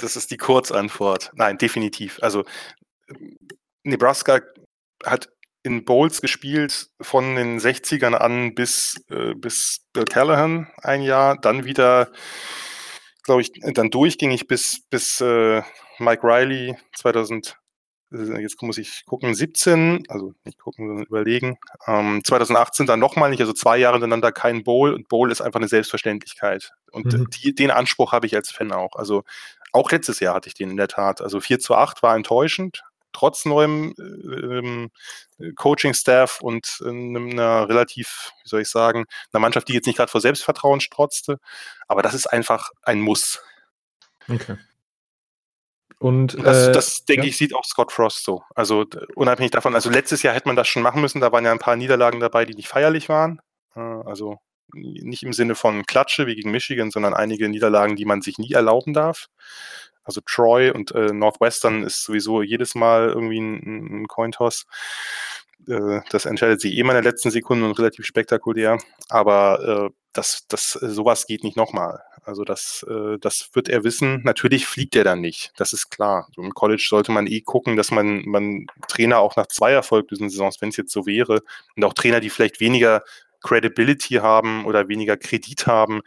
Das 0.01 0.16
ist 0.16 0.30
die 0.30 0.37
Kurzantwort. 0.37 1.32
Nein, 1.35 1.59
definitiv. 1.59 2.18
Also 2.22 2.45
Nebraska 3.82 4.41
hat 5.05 5.28
in 5.64 5.84
Bowls 5.84 6.20
gespielt 6.20 6.90
von 7.00 7.36
den 7.36 7.58
60ern 7.58 8.12
an 8.12 8.54
bis, 8.54 9.02
äh, 9.10 9.34
bis 9.34 9.80
Bill 9.92 10.04
Callahan 10.04 10.70
ein 10.76 11.02
Jahr, 11.02 11.38
dann 11.40 11.64
wieder, 11.64 12.12
glaube 13.24 13.40
ich, 13.40 13.50
dann 13.52 13.90
durchgängig 13.90 14.46
bis, 14.46 14.82
bis 14.90 15.22
äh, 15.22 15.62
Mike 15.98 16.22
Riley 16.22 16.76
2000, 16.96 17.56
äh, 18.12 18.42
jetzt 18.42 18.60
muss 18.60 18.76
ich 18.76 19.06
gucken, 19.06 19.34
17, 19.34 20.04
also 20.08 20.34
nicht 20.44 20.58
gucken, 20.58 20.86
sondern 20.86 21.06
überlegen, 21.06 21.56
ähm, 21.86 22.20
2018 22.22 22.84
dann 22.84 23.00
nochmal 23.00 23.30
nicht, 23.30 23.40
also 23.40 23.54
zwei 23.54 23.78
Jahre 23.78 23.94
hintereinander 23.94 24.32
kein 24.32 24.64
Bowl 24.64 24.92
und 24.92 25.08
Bowl 25.08 25.32
ist 25.32 25.40
einfach 25.40 25.60
eine 25.60 25.68
Selbstverständlichkeit. 25.68 26.72
Und 26.92 27.06
mhm. 27.06 27.30
die, 27.30 27.54
den 27.54 27.70
Anspruch 27.70 28.12
habe 28.12 28.26
ich 28.26 28.36
als 28.36 28.50
Fan 28.50 28.70
auch. 28.70 28.96
Also 28.96 29.24
auch 29.72 29.90
letztes 29.90 30.20
Jahr 30.20 30.34
hatte 30.34 30.48
ich 30.48 30.54
den 30.54 30.70
in 30.70 30.76
der 30.76 30.88
Tat. 30.88 31.22
Also 31.22 31.40
4 31.40 31.58
zu 31.58 31.74
8 31.74 32.02
war 32.02 32.14
enttäuschend, 32.14 32.82
trotz 33.14 33.46
neuem 33.46 33.94
ähm, 33.98 34.90
Coaching-Staff 35.56 36.40
und 36.42 36.82
einer 36.84 37.68
relativ, 37.68 38.32
wie 38.42 38.48
soll 38.48 38.60
ich 38.60 38.68
sagen, 38.68 39.06
einer 39.32 39.40
Mannschaft, 39.40 39.68
die 39.68 39.72
jetzt 39.72 39.86
nicht 39.86 39.96
gerade 39.96 40.10
vor 40.10 40.20
Selbstvertrauen 40.20 40.80
strotzte. 40.80 41.38
Aber 41.88 42.02
das 42.02 42.12
ist 42.12 42.26
einfach 42.26 42.70
ein 42.82 43.00
Muss. 43.00 43.42
Okay. 44.28 44.56
Und, 45.98 46.34
und 46.34 46.44
das, 46.44 46.68
äh, 46.68 46.72
das 46.72 47.04
denke 47.06 47.22
ja. 47.22 47.28
ich, 47.30 47.36
sieht 47.38 47.54
auch 47.54 47.64
Scott 47.64 47.92
Frost 47.92 48.24
so. 48.24 48.42
Also 48.54 48.84
unabhängig 49.14 49.52
davon, 49.52 49.74
also 49.74 49.88
letztes 49.88 50.22
Jahr 50.22 50.34
hätte 50.34 50.48
man 50.48 50.56
das 50.56 50.68
schon 50.68 50.82
machen 50.82 51.00
müssen, 51.00 51.20
da 51.20 51.32
waren 51.32 51.44
ja 51.44 51.52
ein 51.52 51.58
paar 51.58 51.76
Niederlagen 51.76 52.20
dabei, 52.20 52.44
die 52.44 52.54
nicht 52.54 52.68
feierlich 52.68 53.08
waren. 53.08 53.40
Äh, 53.74 53.80
also 53.80 54.38
nicht 54.72 55.22
im 55.22 55.32
Sinne 55.32 55.54
von 55.54 55.86
Klatsche 55.86 56.26
wie 56.26 56.34
gegen 56.34 56.50
Michigan, 56.50 56.90
sondern 56.90 57.14
einige 57.14 57.48
Niederlagen, 57.48 57.96
die 57.96 58.04
man 58.04 58.22
sich 58.22 58.38
nie 58.38 58.52
erlauben 58.52 58.92
darf. 58.92 59.28
Also 60.05 60.20
Troy 60.24 60.70
und 60.70 60.92
äh, 60.92 61.12
Northwestern 61.12 61.82
ist 61.82 62.05
sowieso 62.05 62.42
jedes 62.42 62.74
Mal 62.74 63.09
irgendwie 63.09 63.40
ein, 63.40 64.02
ein 64.02 64.09
Cointoss. 64.09 64.66
Äh, 65.68 66.00
das 66.11 66.26
entscheidet 66.26 66.61
sich 66.61 66.76
eh 66.76 66.82
mal 66.82 66.96
in 66.96 67.02
der 67.02 67.12
letzten 67.12 67.30
Sekunde 67.30 67.66
und 67.66 67.78
relativ 67.78 68.05
spektakulär. 68.07 68.78
Aber 69.09 69.90
äh, 69.90 69.94
das, 70.12 70.46
das, 70.48 70.78
äh, 70.80 70.88
sowas 70.88 71.26
geht 71.26 71.44
nicht 71.44 71.57
nochmal. 71.57 72.02
Also 72.24 72.44
das, 72.44 72.84
äh, 72.88 73.18
das 73.18 73.50
wird 73.52 73.68
er 73.68 73.84
wissen. 73.84 74.22
Natürlich 74.24 74.66
fliegt 74.66 74.96
er 74.96 75.05
dann 75.05 75.20
nicht. 75.20 75.52
Das 75.57 75.72
ist 75.72 75.90
klar. 75.90 76.28
So 76.34 76.42
Im 76.42 76.55
College 76.55 76.84
sollte 76.88 77.12
man 77.12 77.26
eh 77.26 77.40
gucken, 77.40 77.76
dass 77.76 77.90
man, 77.90 78.22
man 78.26 78.66
Trainer 78.88 79.18
auch 79.18 79.36
nach 79.36 79.46
zwei 79.46 79.72
erfolglosen 79.72 80.30
Saisons, 80.30 80.61
wenn 80.61 80.70
es 80.70 80.76
jetzt 80.76 80.92
so 80.92 81.07
wäre, 81.07 81.42
und 81.76 81.84
auch 81.84 81.92
Trainer, 81.92 82.20
die 82.20 82.30
vielleicht 82.30 82.61
weniger 82.61 83.02
Credibility 83.45 84.14
haben 84.14 84.64
oder 84.64 84.88
weniger 84.88 85.16
Kredit 85.16 85.66
haben 85.66 86.01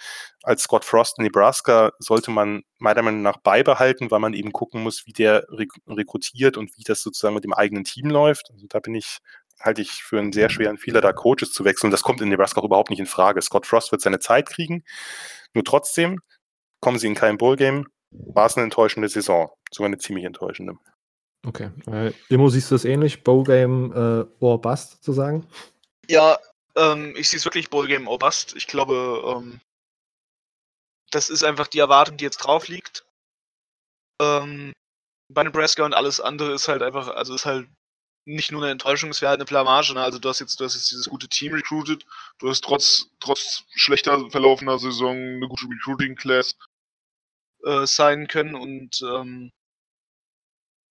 als 0.43 0.63
Scott 0.63 0.83
Frost 0.83 1.19
in 1.19 1.23
Nebraska, 1.23 1.91
sollte 1.99 2.31
man 2.31 2.63
meiner 2.79 3.03
Meinung 3.03 3.21
nach 3.21 3.37
beibehalten, 3.37 4.11
weil 4.11 4.19
man 4.19 4.33
eben 4.33 4.51
gucken 4.51 4.83
muss, 4.83 5.05
wie 5.05 5.13
der 5.13 5.45
rekrutiert 5.87 6.57
und 6.57 6.75
wie 6.77 6.83
das 6.83 7.01
sozusagen 7.01 7.35
mit 7.35 7.43
dem 7.43 7.53
eigenen 7.53 7.83
Team 7.83 8.09
läuft. 8.09 8.49
Also 8.51 8.65
da 8.67 8.79
bin 8.79 8.95
ich 8.95 9.19
halte 9.59 9.81
ich 9.81 10.03
für 10.03 10.19
einen 10.19 10.33
sehr 10.33 10.49
schweren 10.49 10.77
Fehler, 10.77 11.01
da 11.01 11.13
Coaches 11.13 11.51
zu 11.51 11.65
wechseln. 11.65 11.91
Das 11.91 12.03
kommt 12.03 12.21
in 12.21 12.29
Nebraska 12.29 12.61
auch 12.61 12.65
überhaupt 12.65 12.89
nicht 12.89 12.99
in 12.99 13.05
Frage. 13.05 13.41
Scott 13.41 13.65
Frost 13.65 13.91
wird 13.91 14.01
seine 14.01 14.19
Zeit 14.19 14.49
kriegen. 14.49 14.83
Nur 15.53 15.63
trotzdem 15.63 16.19
kommen 16.79 16.99
sie 16.99 17.07
in 17.07 17.15
kein 17.15 17.37
Bowl-Game. 17.37 17.87
War 18.11 18.45
es 18.45 18.55
eine 18.55 18.65
enttäuschende 18.65 19.09
Saison. 19.09 19.49
Sogar 19.71 19.87
eine 19.87 19.97
ziemlich 19.97 20.25
enttäuschende. 20.25 20.73
Okay. 21.45 21.71
Äh, 21.87 22.11
Immo, 22.29 22.49
siehst 22.49 22.71
du 22.71 22.75
das 22.75 22.85
ähnlich? 22.85 23.23
Bowl-Game 23.23 23.91
äh, 23.93 24.25
or 24.39 24.61
Bust 24.61 24.91
sozusagen? 24.91 25.47
Ja, 26.07 26.37
ähm, 26.77 27.15
ich 27.15 27.29
sehe 27.29 27.37
es 27.37 27.45
wirklich 27.45 27.69
Bowl-Game 27.69 28.07
or 28.07 28.19
Bust. 28.19 28.55
Ich 28.55 28.67
glaube, 28.67 29.23
ähm, 29.25 29.59
das 31.11 31.29
ist 31.29 31.43
einfach 31.43 31.67
die 31.67 31.79
Erwartung, 31.79 32.17
die 32.17 32.23
jetzt 32.23 32.37
drauf 32.37 32.67
liegt. 32.67 33.05
Ähm, 34.21 34.73
bei 35.29 35.43
Nebraska 35.43 35.83
und 35.85 35.93
alles 35.93 36.21
andere 36.21 36.53
ist 36.53 36.67
halt 36.67 36.81
einfach, 36.81 37.09
also 37.09 37.33
ist 37.35 37.45
halt 37.45 37.67
nicht 38.25 38.51
nur 38.51 38.61
eine 38.61 38.71
Enttäuschung, 38.71 39.09
es 39.09 39.21
wäre 39.21 39.31
halt 39.31 39.39
eine 39.39 39.45
Blamage. 39.45 39.93
Ne? 39.93 40.03
Also 40.03 40.19
du 40.19 40.29
hast 40.29 40.39
jetzt, 40.39 40.59
du 40.59 40.65
hast 40.65 40.75
jetzt 40.75 40.91
dieses 40.91 41.09
gute 41.09 41.27
Team 41.29 41.53
recruited, 41.53 42.05
du 42.39 42.49
hast 42.49 42.63
trotz, 42.63 43.09
trotz 43.19 43.63
schlechter 43.75 44.29
verlaufener 44.29 44.79
Saison 44.79 45.15
eine 45.15 45.47
gute 45.47 45.65
Recruiting-Class 45.65 46.55
äh, 47.63 47.85
sein 47.85 48.27
können 48.27 48.55
und 48.55 49.01
ähm, 49.01 49.51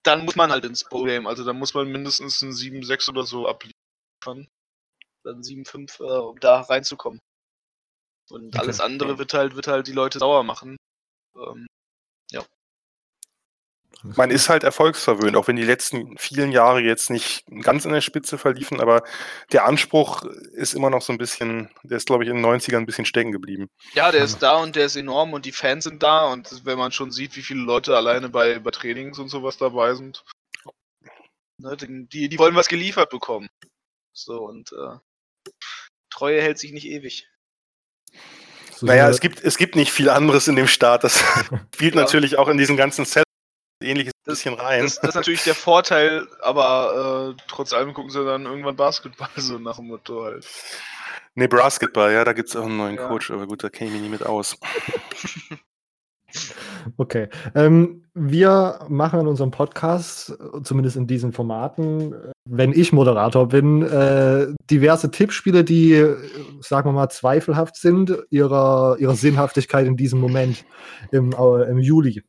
dann 0.02 0.24
muss 0.24 0.36
man 0.36 0.50
halt 0.50 0.64
ins 0.64 0.84
Bowl-Game. 0.88 1.26
Also 1.26 1.44
dann 1.44 1.58
muss 1.58 1.74
man 1.74 1.90
mindestens 1.90 2.42
ein 2.42 2.52
7-6 2.52 3.10
oder 3.10 3.24
so 3.24 3.48
abliefern 3.48 4.48
dann 5.26 5.42
7-5, 5.42 6.00
äh, 6.00 6.04
um 6.04 6.40
da 6.40 6.60
reinzukommen. 6.60 7.20
Und 8.30 8.54
okay. 8.54 8.58
alles 8.58 8.80
andere 8.80 9.18
wird 9.18 9.34
halt, 9.34 9.54
wird 9.54 9.68
halt 9.68 9.86
die 9.86 9.92
Leute 9.92 10.18
sauer 10.18 10.42
machen. 10.42 10.76
Ähm, 11.36 11.66
ja. 12.30 12.44
Man 14.02 14.30
ist 14.30 14.48
halt 14.48 14.62
erfolgsverwöhnt, 14.62 15.36
auch 15.36 15.48
wenn 15.48 15.56
die 15.56 15.64
letzten 15.64 16.16
vielen 16.18 16.52
Jahre 16.52 16.80
jetzt 16.80 17.10
nicht 17.10 17.44
ganz 17.62 17.84
in 17.84 17.92
der 17.92 18.00
Spitze 18.00 18.36
verliefen, 18.36 18.80
aber 18.80 19.02
der 19.52 19.64
Anspruch 19.64 20.22
ist 20.52 20.74
immer 20.74 20.90
noch 20.90 21.02
so 21.02 21.12
ein 21.12 21.18
bisschen, 21.18 21.70
der 21.82 21.96
ist, 21.96 22.06
glaube 22.06 22.24
ich, 22.24 22.30
in 22.30 22.36
den 22.36 22.44
90ern 22.44 22.78
ein 22.78 22.86
bisschen 22.86 23.06
stecken 23.06 23.32
geblieben. 23.32 23.68
Ja, 23.94 24.12
der 24.12 24.24
ist 24.24 24.42
da 24.42 24.56
und 24.56 24.76
der 24.76 24.86
ist 24.86 24.96
enorm 24.96 25.32
und 25.32 25.46
die 25.46 25.52
Fans 25.52 25.84
sind 25.84 26.02
da 26.02 26.30
und 26.32 26.64
wenn 26.64 26.78
man 26.78 26.92
schon 26.92 27.10
sieht, 27.10 27.36
wie 27.36 27.42
viele 27.42 27.62
Leute 27.62 27.96
alleine 27.96 28.28
bei, 28.28 28.58
bei 28.58 28.70
Trainings 28.70 29.18
und 29.18 29.28
sowas 29.28 29.56
dabei 29.56 29.94
sind, 29.94 30.24
ne, 31.58 31.76
die, 31.76 32.28
die 32.28 32.38
wollen 32.38 32.54
was 32.54 32.68
geliefert 32.68 33.10
bekommen. 33.10 33.48
So 34.12 34.44
und 34.44 34.72
äh, 34.72 34.98
Treue 36.10 36.40
hält 36.40 36.58
sich 36.58 36.72
nicht 36.72 36.86
ewig. 36.86 37.28
So 38.74 38.86
naja, 38.86 39.08
es 39.08 39.20
gibt, 39.20 39.42
es 39.42 39.56
gibt 39.56 39.74
nicht 39.74 39.90
viel 39.90 40.10
anderes 40.10 40.48
in 40.48 40.56
dem 40.56 40.68
Staat. 40.68 41.04
Das 41.04 41.22
spielt 41.74 41.94
ja. 41.94 42.00
natürlich 42.02 42.36
auch 42.36 42.48
in 42.48 42.58
diesen 42.58 42.76
ganzen 42.76 43.06
Cell 43.06 43.22
ähnliches 43.82 44.12
das, 44.24 44.36
bisschen 44.36 44.54
rein. 44.54 44.82
Das, 44.82 44.96
das, 44.96 45.10
ist 45.10 45.14
natürlich 45.14 45.44
der 45.44 45.54
Vorteil, 45.54 46.26
aber 46.40 47.34
äh, 47.36 47.42
trotz 47.48 47.72
allem 47.72 47.94
gucken 47.94 48.10
sie 48.10 48.24
dann 48.24 48.46
irgendwann 48.46 48.76
Basketball, 48.76 49.28
so 49.36 49.58
nach 49.58 49.76
dem 49.76 49.88
Motto 49.88 50.24
halt. 50.24 50.46
Nee, 51.34 51.48
Basketball, 51.48 52.12
ja, 52.12 52.24
da 52.24 52.32
gibt 52.32 52.48
es 52.48 52.56
auch 52.56 52.64
einen 52.64 52.78
neuen 52.78 52.96
ja. 52.96 53.08
Coach, 53.08 53.30
aber 53.30 53.46
gut, 53.46 53.62
da 53.62 53.68
kenne 53.68 53.90
ich 53.90 53.94
mich 53.94 54.02
nie 54.02 54.08
mit 54.08 54.24
aus. 54.24 54.56
Okay. 56.96 57.28
Ähm, 57.54 58.02
wir 58.14 58.80
machen 58.88 59.20
in 59.20 59.26
unserem 59.26 59.50
Podcast, 59.50 60.36
zumindest 60.62 60.96
in 60.96 61.06
diesen 61.06 61.32
Formaten, 61.32 62.14
wenn 62.48 62.72
ich 62.72 62.92
Moderator 62.92 63.48
bin, 63.48 63.82
äh, 63.82 64.46
diverse 64.70 65.10
Tippspiele, 65.10 65.64
die, 65.64 66.02
sagen 66.60 66.88
wir 66.88 66.92
mal, 66.92 67.10
zweifelhaft 67.10 67.76
sind, 67.76 68.16
ihrer, 68.30 68.96
ihrer 68.98 69.14
Sinnhaftigkeit 69.14 69.86
in 69.86 69.96
diesem 69.96 70.20
Moment 70.20 70.64
im, 71.12 71.32
äh, 71.32 71.70
im 71.70 71.78
Juli. 71.78 72.22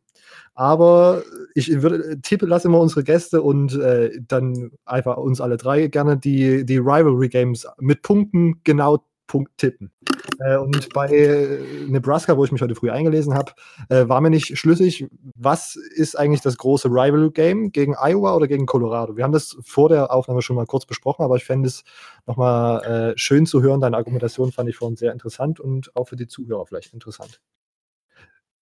Aber 0.56 1.22
ich 1.54 1.82
würde 1.82 2.20
tippe, 2.22 2.48
lasse 2.48 2.68
immer 2.68 2.80
unsere 2.80 3.04
Gäste 3.04 3.44
und 3.44 3.76
äh, 3.76 4.10
dann 4.28 4.72
einfach 4.86 5.18
uns 5.18 5.40
alle 5.40 5.56
drei 5.56 5.88
gerne 5.88 6.18
die, 6.18 6.66
die 6.66 6.80
Rivalry 6.80 7.30
Games 7.30 7.68
mit 7.80 8.02
Punkten 8.02 8.62
genau 8.64 9.06
Punkt 9.28 9.58
tippen. 9.58 9.92
Äh, 10.40 10.58
und 10.58 10.94
bei 10.94 11.08
äh, 11.10 11.60
Nebraska, 11.88 12.38
wo 12.38 12.46
ich 12.46 12.52
mich 12.52 12.62
heute 12.62 12.76
früh 12.76 12.90
eingelesen 12.90 13.34
habe, 13.34 13.52
äh, 13.90 14.08
war 14.08 14.22
mir 14.22 14.30
nicht 14.30 14.58
schlüssig, 14.58 15.06
was 15.36 15.76
ist 15.76 16.18
eigentlich 16.18 16.42
das 16.42 16.58
große 16.58 16.88
Rival-Game 16.88 17.72
gegen 17.72 17.96
Iowa 17.96 18.36
oder 18.36 18.48
gegen 18.48 18.66
Colorado? 18.66 19.18
Wir 19.18 19.24
haben 19.24 19.34
das 19.34 19.58
vor 19.64 19.90
der 19.90 20.12
Aufnahme 20.12 20.42
schon 20.42 20.56
mal 20.56 20.66
kurz 20.66 20.86
besprochen, 20.86 21.24
aber 21.24 21.36
ich 21.36 21.46
fände 21.46 21.68
es 21.68 21.84
nochmal 22.26 23.14
äh, 23.14 23.18
schön 23.18 23.46
zu 23.46 23.62
hören. 23.62 23.82
Deine 23.82 23.98
Argumentation 23.98 24.52
fand 24.52 24.70
ich 24.70 24.78
vorhin 24.78 24.98
sehr 24.98 25.12
interessant 25.12 25.60
und 25.60 25.96
auch 25.96 26.06
für 26.06 26.16
die 26.16 26.28
Zuhörer 26.28 26.66
vielleicht 26.66 26.94
interessant. 26.94 27.42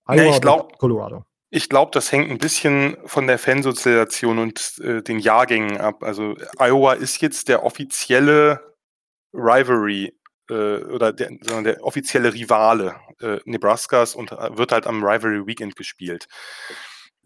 Iowa 0.08 0.24
ja, 0.24 0.30
ich 0.32 0.42
glaube, 0.42 0.74
Colorado. 0.78 1.26
Ich 1.50 1.70
glaube, 1.70 1.92
das 1.94 2.12
hängt 2.12 2.30
ein 2.30 2.38
bisschen 2.38 2.98
von 3.06 3.28
der 3.28 3.40
Fansozialisation 3.40 4.40
und 4.40 4.80
äh, 4.84 5.02
den 5.02 5.20
Jahrgängen 5.20 5.78
ab. 5.78 6.04
Also 6.04 6.36
Iowa 6.60 6.94
ist 6.94 7.22
jetzt 7.22 7.48
der 7.48 7.64
offizielle 7.64 8.76
Rivalry 9.34 10.14
äh, 10.50 10.78
oder 10.84 11.14
der, 11.14 11.32
der, 11.32 11.84
offizielle 11.84 12.34
Rivale 12.34 12.96
äh, 13.22 13.40
Nebraskas 13.46 14.16
und 14.16 14.32
äh, 14.32 14.58
wird 14.58 14.72
halt 14.72 14.88
am 14.88 15.04
Rivalry 15.04 15.46
Weekend 15.46 15.76
gespielt. 15.76 16.28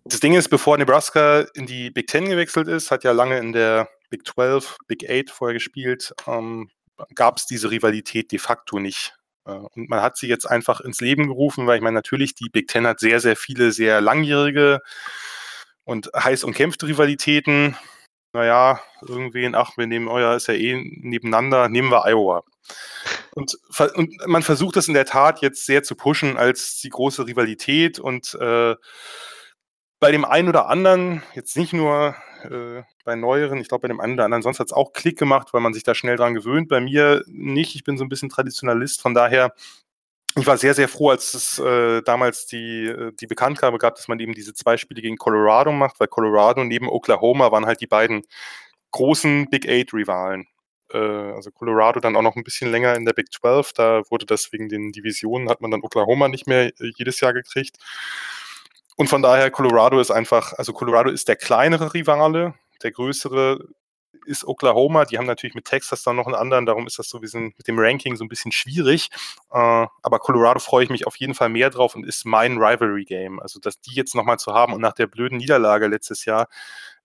Das 0.06 0.20
Ding 0.20 0.34
ist, 0.34 0.50
bevor 0.50 0.78
Nebraska 0.78 1.46
in 1.54 1.66
die 1.66 1.92
Big 1.92 2.08
Ten 2.08 2.26
gewechselt 2.26 2.68
ist, 2.68 2.92
hat 2.92 3.04
ja 3.04 3.12
lange 3.12 3.38
in 3.38 3.54
der 3.54 3.90
Big 4.10 4.26
12, 4.26 4.78
Big 4.88 5.10
8 5.10 5.30
vorher 5.30 5.54
gespielt, 5.54 6.14
ähm, 6.26 6.70
gab 7.16 7.38
es 7.38 7.46
diese 7.46 7.70
Rivalität 7.70 8.32
de 8.32 8.40
facto 8.40 8.80
nicht. 8.80 9.16
Äh, 9.46 9.52
und 9.52 9.90
man 9.90 10.02
hat 10.02 10.18
sie 10.18 10.28
jetzt 10.28 10.46
einfach 10.46 10.82
ins 10.82 11.02
Leben 11.02 11.28
gerufen, 11.28 11.68
weil 11.68 11.78
ich 11.78 11.84
meine, 11.84 11.96
natürlich, 11.96 12.36
die 12.36 12.50
Big 12.50 12.68
Ten 12.68 12.88
hat 12.88 13.00
sehr, 13.00 13.20
sehr 13.20 13.36
viele 13.36 13.72
sehr 13.72 14.02
langjährige 14.02 14.82
und 15.84 16.10
heiß 16.16 16.44
umkämpfte 16.44 16.88
Rivalitäten. 16.88 17.78
Naja, 18.34 18.80
irgendwen, 19.02 19.56
ach, 19.56 19.78
wir 19.78 19.88
nehmen 19.88 20.08
euer, 20.08 20.36
ist 20.36 20.48
ja 20.48 20.54
eh 20.54 20.76
nebeneinander, 20.76 21.68
nehmen 21.68 21.92
wir 21.92 22.06
Iowa. 22.06 22.44
Und, 23.40 23.58
und 23.96 24.28
man 24.28 24.44
versucht 24.44 24.76
das 24.76 24.88
in 24.88 24.94
der 24.94 25.06
Tat 25.06 25.42
jetzt 25.42 25.66
sehr 25.66 25.82
zu 25.82 25.96
pushen 25.96 26.38
als 26.38 26.82
die 26.82 26.90
große 26.90 27.26
Rivalität 27.26 27.98
und 28.00 28.36
äh, 28.36 28.76
bei 30.02 30.12
dem 30.12 30.26
einen 30.26 30.50
oder 30.50 30.68
anderen, 30.68 31.24
jetzt 31.34 31.58
nicht 31.58 31.74
nur 31.74 32.16
äh, 32.44 32.84
bei 33.06 33.16
neueren, 33.16 33.60
ich 33.60 33.68
glaube 33.70 33.84
bei 33.84 33.88
dem 33.88 34.00
einen 34.00 34.14
oder 34.14 34.26
anderen, 34.26 34.44
sonst 34.44 34.60
hat 34.60 34.68
es 34.68 34.74
auch 34.74 34.94
Klick 34.94 35.18
gemacht, 35.18 35.54
weil 35.54 35.62
man 35.62 35.74
sich 35.74 35.84
da 35.84 35.96
schnell 35.96 36.18
dran 36.18 36.34
gewöhnt. 36.34 36.70
Bei 36.70 36.82
mir 36.82 37.24
nicht, 37.28 37.76
ich 37.76 37.84
bin 37.84 37.98
so 37.98 38.04
ein 38.04 38.10
bisschen 38.10 38.30
Traditionalist, 38.30 39.02
von 39.02 39.14
daher, 39.14 39.54
ich 40.36 40.46
war 40.46 40.58
sehr, 40.58 40.74
sehr 40.74 40.88
froh, 40.88 41.10
als 41.10 41.34
es 41.34 41.60
äh, 41.60 42.02
damals 42.02 42.46
die, 42.46 42.88
äh, 42.88 43.12
die 43.20 43.28
Bekanntgabe 43.28 43.78
gab, 43.78 43.96
dass 43.96 44.08
man 44.08 44.20
eben 44.20 44.34
diese 44.34 44.54
zwei 44.54 44.78
Spiele 44.78 45.02
gegen 45.02 45.18
Colorado 45.18 45.72
macht, 45.72 46.00
weil 46.00 46.08
Colorado 46.08 46.64
neben 46.64 46.88
Oklahoma 46.88 47.52
waren 47.52 47.66
halt 47.66 47.82
die 47.82 47.88
beiden 47.88 48.24
großen 48.92 49.50
Big 49.50 49.68
Eight-Rivalen 49.68 50.48
äh, 50.94 50.98
also 50.98 51.52
Colorado 51.52 52.00
dann 52.00 52.16
auch 52.16 52.22
noch 52.22 52.36
ein 52.36 52.44
bisschen 52.44 52.72
länger 52.72 52.96
in 52.96 53.06
der 53.06 53.14
Big 53.14 53.32
12. 53.32 53.74
Da 53.74 54.02
wurde 54.10 54.26
das 54.26 54.52
wegen 54.52 54.70
den 54.70 54.92
Divisionen, 54.92 55.50
hat 55.50 55.62
man 55.62 55.72
dann 55.72 55.82
Oklahoma 55.82 56.28
nicht 56.28 56.48
mehr 56.48 56.68
äh, 56.68 56.92
jedes 56.96 57.20
Jahr 57.20 57.34
gekriegt. 57.34 57.78
Und 58.98 59.08
von 59.08 59.22
daher, 59.22 59.50
Colorado 59.52 60.00
ist 60.00 60.12
einfach, 60.12 60.54
also 60.54 60.74
Colorado 60.74 61.10
ist 61.10 61.28
der 61.28 61.38
kleinere 61.38 61.94
Rivale, 61.94 62.56
der 62.84 62.92
größere 62.92 63.60
ist 64.26 64.46
Oklahoma. 64.46 65.06
Die 65.06 65.18
haben 65.18 65.26
natürlich 65.26 65.56
mit 65.56 65.66
Texas 65.66 66.04
dann 66.04 66.16
noch 66.16 66.26
einen 66.26 66.36
anderen, 66.36 66.66
darum 66.66 66.86
ist 66.86 67.00
das 67.00 67.10
so 67.10 67.20
bisschen, 67.20 67.54
mit 67.58 67.68
dem 67.68 67.80
Ranking 67.80 68.16
so 68.16 68.24
ein 68.24 68.30
bisschen 68.30 68.52
schwierig. 68.52 69.10
Äh, 69.52 69.88
aber 70.02 70.20
Colorado 70.20 70.60
freue 70.60 70.84
ich 70.84 70.90
mich 70.90 71.08
auf 71.08 71.16
jeden 71.16 71.34
Fall 71.34 71.50
mehr 71.50 71.70
drauf 71.70 71.96
und 71.96 72.06
ist 72.06 72.26
mein 72.26 72.58
Rivalry-Game. 72.58 73.40
Also, 73.40 73.60
dass 73.60 73.80
die 73.82 73.96
jetzt 73.96 74.16
nochmal 74.16 74.38
zu 74.38 74.54
haben 74.54 74.74
und 74.74 74.82
nach 74.82 74.94
der 74.94 75.08
blöden 75.08 75.38
Niederlage 75.38 75.88
letztes 75.88 76.26
Jahr 76.26 76.48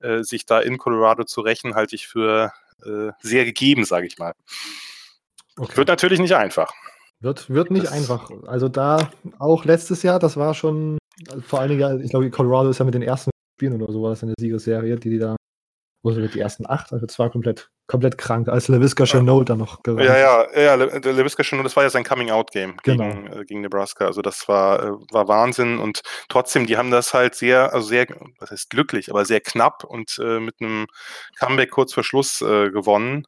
äh, 0.01 0.23
sich 0.23 0.47
da 0.47 0.61
in 0.61 0.79
Colorado 0.79 1.25
zu 1.25 1.41
rächen, 1.41 1.75
halte 1.75 1.95
ich 1.95 2.07
für 2.07 2.53
äh, 2.85 3.11
sehr 3.21 3.45
gegeben, 3.45 3.85
sage 3.85 4.07
ich 4.07 4.19
mal. 4.19 4.33
Okay. 5.57 5.77
Wird 5.77 5.89
natürlich 5.89 6.21
nicht 6.21 6.35
einfach. 6.35 6.73
Wird, 7.21 7.49
wird 7.49 7.71
nicht 7.71 7.87
das 7.87 7.93
einfach. 7.93 8.31
Also 8.47 8.69
da 8.69 9.11
auch 9.39 9.65
letztes 9.65 10.03
Jahr, 10.03 10.19
das 10.19 10.37
war 10.37 10.55
schon 10.55 10.99
vor 11.47 11.61
allen 11.61 11.71
Dingen, 11.71 12.01
ich 12.03 12.11
glaube, 12.11 12.31
Colorado 12.31 12.71
ist 12.71 12.79
ja 12.79 12.85
mit 12.85 12.95
den 12.95 13.03
ersten 13.03 13.31
Spielen 13.57 13.81
oder 13.81 13.93
sowas 13.93 14.23
in 14.23 14.29
der 14.29 14.35
Siegesserie, 14.39 14.97
die 14.97 15.11
die 15.11 15.19
da, 15.19 15.37
wo 16.05 16.13
sie 16.13 16.29
die 16.29 16.39
ersten 16.39 16.69
acht, 16.69 16.93
also 16.93 17.07
das 17.07 17.19
war 17.19 17.31
komplett, 17.31 17.71
komplett 17.87 18.19
krank, 18.19 18.49
als 18.49 18.69
LaVisca 18.69 19.07
Chenault 19.07 19.49
dann 19.49 19.59
noch 19.59 19.83
gerannt. 19.83 20.05
Ja, 20.05 20.17
ja, 20.17 20.77
ja, 20.77 20.77
der 20.77 21.13
LaVisca 21.15 21.43
Chenault, 21.43 21.65
das 21.65 21.75
war 21.77 21.83
ja 21.83 21.91
sein 21.91 22.05
Coming-out-Game 22.05 22.77
genau. 22.83 23.09
gegen, 23.09 23.27
äh, 23.33 23.45
gegen 23.47 23.61
Nebraska, 23.63 24.05
also 24.05 24.21
das 24.21 24.47
war, 24.47 24.83
äh, 24.83 24.91
war 25.11 25.27
Wahnsinn 25.29 25.79
und 25.79 26.03
trotzdem, 26.29 26.67
die 26.67 26.77
haben 26.77 26.91
das 26.91 27.15
halt 27.15 27.35
sehr, 27.35 27.73
also 27.73 27.89
sehr, 27.89 28.07
was 28.39 28.51
heißt 28.51 28.69
glücklich, 28.69 29.11
aber 29.11 29.25
sehr 29.25 29.41
knapp 29.41 29.83
und 29.83 30.19
äh, 30.23 30.41
mit 30.41 30.57
einem 30.61 30.87
Comeback 31.39 31.71
kurz 31.71 31.95
vor 31.95 32.05
Schluss 32.05 32.43
äh, 32.43 32.71
gewonnen 32.71 33.25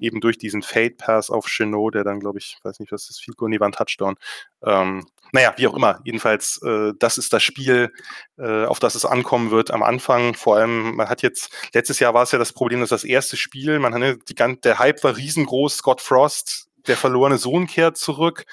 eben 0.00 0.20
durch 0.20 0.38
diesen 0.38 0.62
Fade 0.62 0.94
Pass 0.96 1.30
auf 1.30 1.46
Chenot, 1.46 1.94
der 1.94 2.04
dann, 2.04 2.20
glaube 2.20 2.38
ich, 2.38 2.58
weiß 2.62 2.80
nicht, 2.80 2.92
was 2.92 3.06
das 3.06 3.18
Field 3.18 3.36
Goal, 3.36 3.50
nee, 3.50 3.60
war 3.60 3.68
ein 3.68 3.72
Touchdown. 3.72 4.16
Ähm, 4.64 5.06
naja, 5.32 5.54
wie 5.56 5.66
auch 5.66 5.74
immer. 5.74 6.00
Jedenfalls, 6.04 6.60
äh, 6.62 6.92
das 6.98 7.18
ist 7.18 7.32
das 7.32 7.42
Spiel, 7.42 7.92
äh, 8.38 8.64
auf 8.64 8.78
das 8.78 8.94
es 8.94 9.04
ankommen 9.04 9.50
wird 9.50 9.70
am 9.70 9.82
Anfang. 9.82 10.34
Vor 10.34 10.56
allem, 10.56 10.96
man 10.96 11.08
hat 11.08 11.22
jetzt, 11.22 11.50
letztes 11.72 11.98
Jahr 11.98 12.14
war 12.14 12.24
es 12.24 12.32
ja 12.32 12.38
das 12.38 12.52
Problem, 12.52 12.80
dass 12.80 12.90
das 12.90 13.04
erste 13.04 13.36
Spiel, 13.36 13.78
man 13.78 13.94
hat 13.94 14.18
die, 14.28 14.34
der 14.34 14.78
Hype 14.78 15.02
war 15.04 15.16
riesengroß, 15.16 15.76
Scott 15.76 16.00
Frost, 16.00 16.68
der 16.86 16.96
verlorene 16.96 17.38
Sohn 17.38 17.66
kehrt 17.66 17.96
zurück 17.96 18.44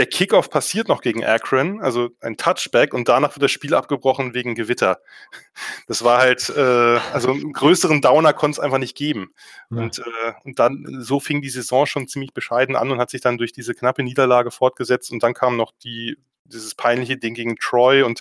der 0.00 0.06
Kickoff 0.06 0.48
passiert 0.48 0.88
noch 0.88 1.02
gegen 1.02 1.26
Akron, 1.26 1.82
also 1.82 2.08
ein 2.22 2.38
Touchback 2.38 2.94
und 2.94 3.10
danach 3.10 3.36
wird 3.36 3.42
das 3.42 3.50
Spiel 3.50 3.74
abgebrochen 3.74 4.32
wegen 4.32 4.54
Gewitter. 4.54 5.00
Das 5.88 6.02
war 6.04 6.18
halt, 6.18 6.48
äh, 6.48 6.98
also 7.12 7.32
einen 7.32 7.52
größeren 7.52 8.00
Downer 8.00 8.32
konnte 8.32 8.54
es 8.54 8.60
einfach 8.60 8.78
nicht 8.78 8.96
geben. 8.96 9.34
Ja. 9.68 9.78
Und, 9.78 9.98
äh, 9.98 10.32
und 10.44 10.58
dann, 10.58 10.86
so 11.00 11.20
fing 11.20 11.42
die 11.42 11.50
Saison 11.50 11.84
schon 11.84 12.08
ziemlich 12.08 12.32
bescheiden 12.32 12.76
an 12.76 12.90
und 12.90 12.98
hat 12.98 13.10
sich 13.10 13.20
dann 13.20 13.36
durch 13.36 13.52
diese 13.52 13.74
knappe 13.74 14.02
Niederlage 14.02 14.50
fortgesetzt 14.50 15.12
und 15.12 15.22
dann 15.22 15.34
kam 15.34 15.58
noch 15.58 15.72
die, 15.84 16.16
dieses 16.44 16.74
peinliche 16.74 17.18
Ding 17.18 17.34
gegen 17.34 17.56
Troy 17.56 18.02
und 18.02 18.20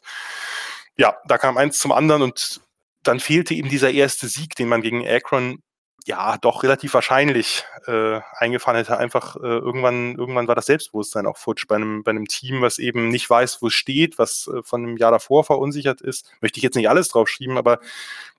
ja, 0.97 1.15
da 1.27 1.37
kam 1.37 1.55
eins 1.55 1.79
zum 1.79 1.93
anderen 1.93 2.23
und 2.23 2.59
dann 3.03 3.21
fehlte 3.21 3.53
eben 3.53 3.69
dieser 3.69 3.91
erste 3.91 4.27
Sieg, 4.27 4.55
den 4.55 4.67
man 4.67 4.81
gegen 4.81 5.07
Akron 5.07 5.63
ja, 6.05 6.37
doch 6.37 6.63
relativ 6.63 6.93
wahrscheinlich 6.93 7.63
äh, 7.87 8.19
eingefahren 8.35 8.77
hätte. 8.77 8.97
Einfach 8.97 9.35
äh, 9.35 9.39
irgendwann, 9.39 10.15
irgendwann 10.15 10.47
war 10.47 10.55
das 10.55 10.65
Selbstbewusstsein 10.67 11.25
auch 11.25 11.37
futsch 11.37 11.67
bei 11.67 11.75
einem, 11.75 12.03
bei 12.03 12.11
einem 12.11 12.27
Team, 12.27 12.61
was 12.61 12.79
eben 12.79 13.09
nicht 13.09 13.29
weiß, 13.29 13.61
wo 13.61 13.67
es 13.67 13.73
steht, 13.73 14.17
was 14.17 14.49
äh, 14.53 14.63
von 14.63 14.83
einem 14.83 14.97
Jahr 14.97 15.11
davor 15.11 15.43
verunsichert 15.43 16.01
ist. 16.01 16.31
Möchte 16.41 16.57
ich 16.57 16.63
jetzt 16.63 16.75
nicht 16.75 16.89
alles 16.89 17.09
draufschreiben, 17.09 17.57
aber 17.57 17.79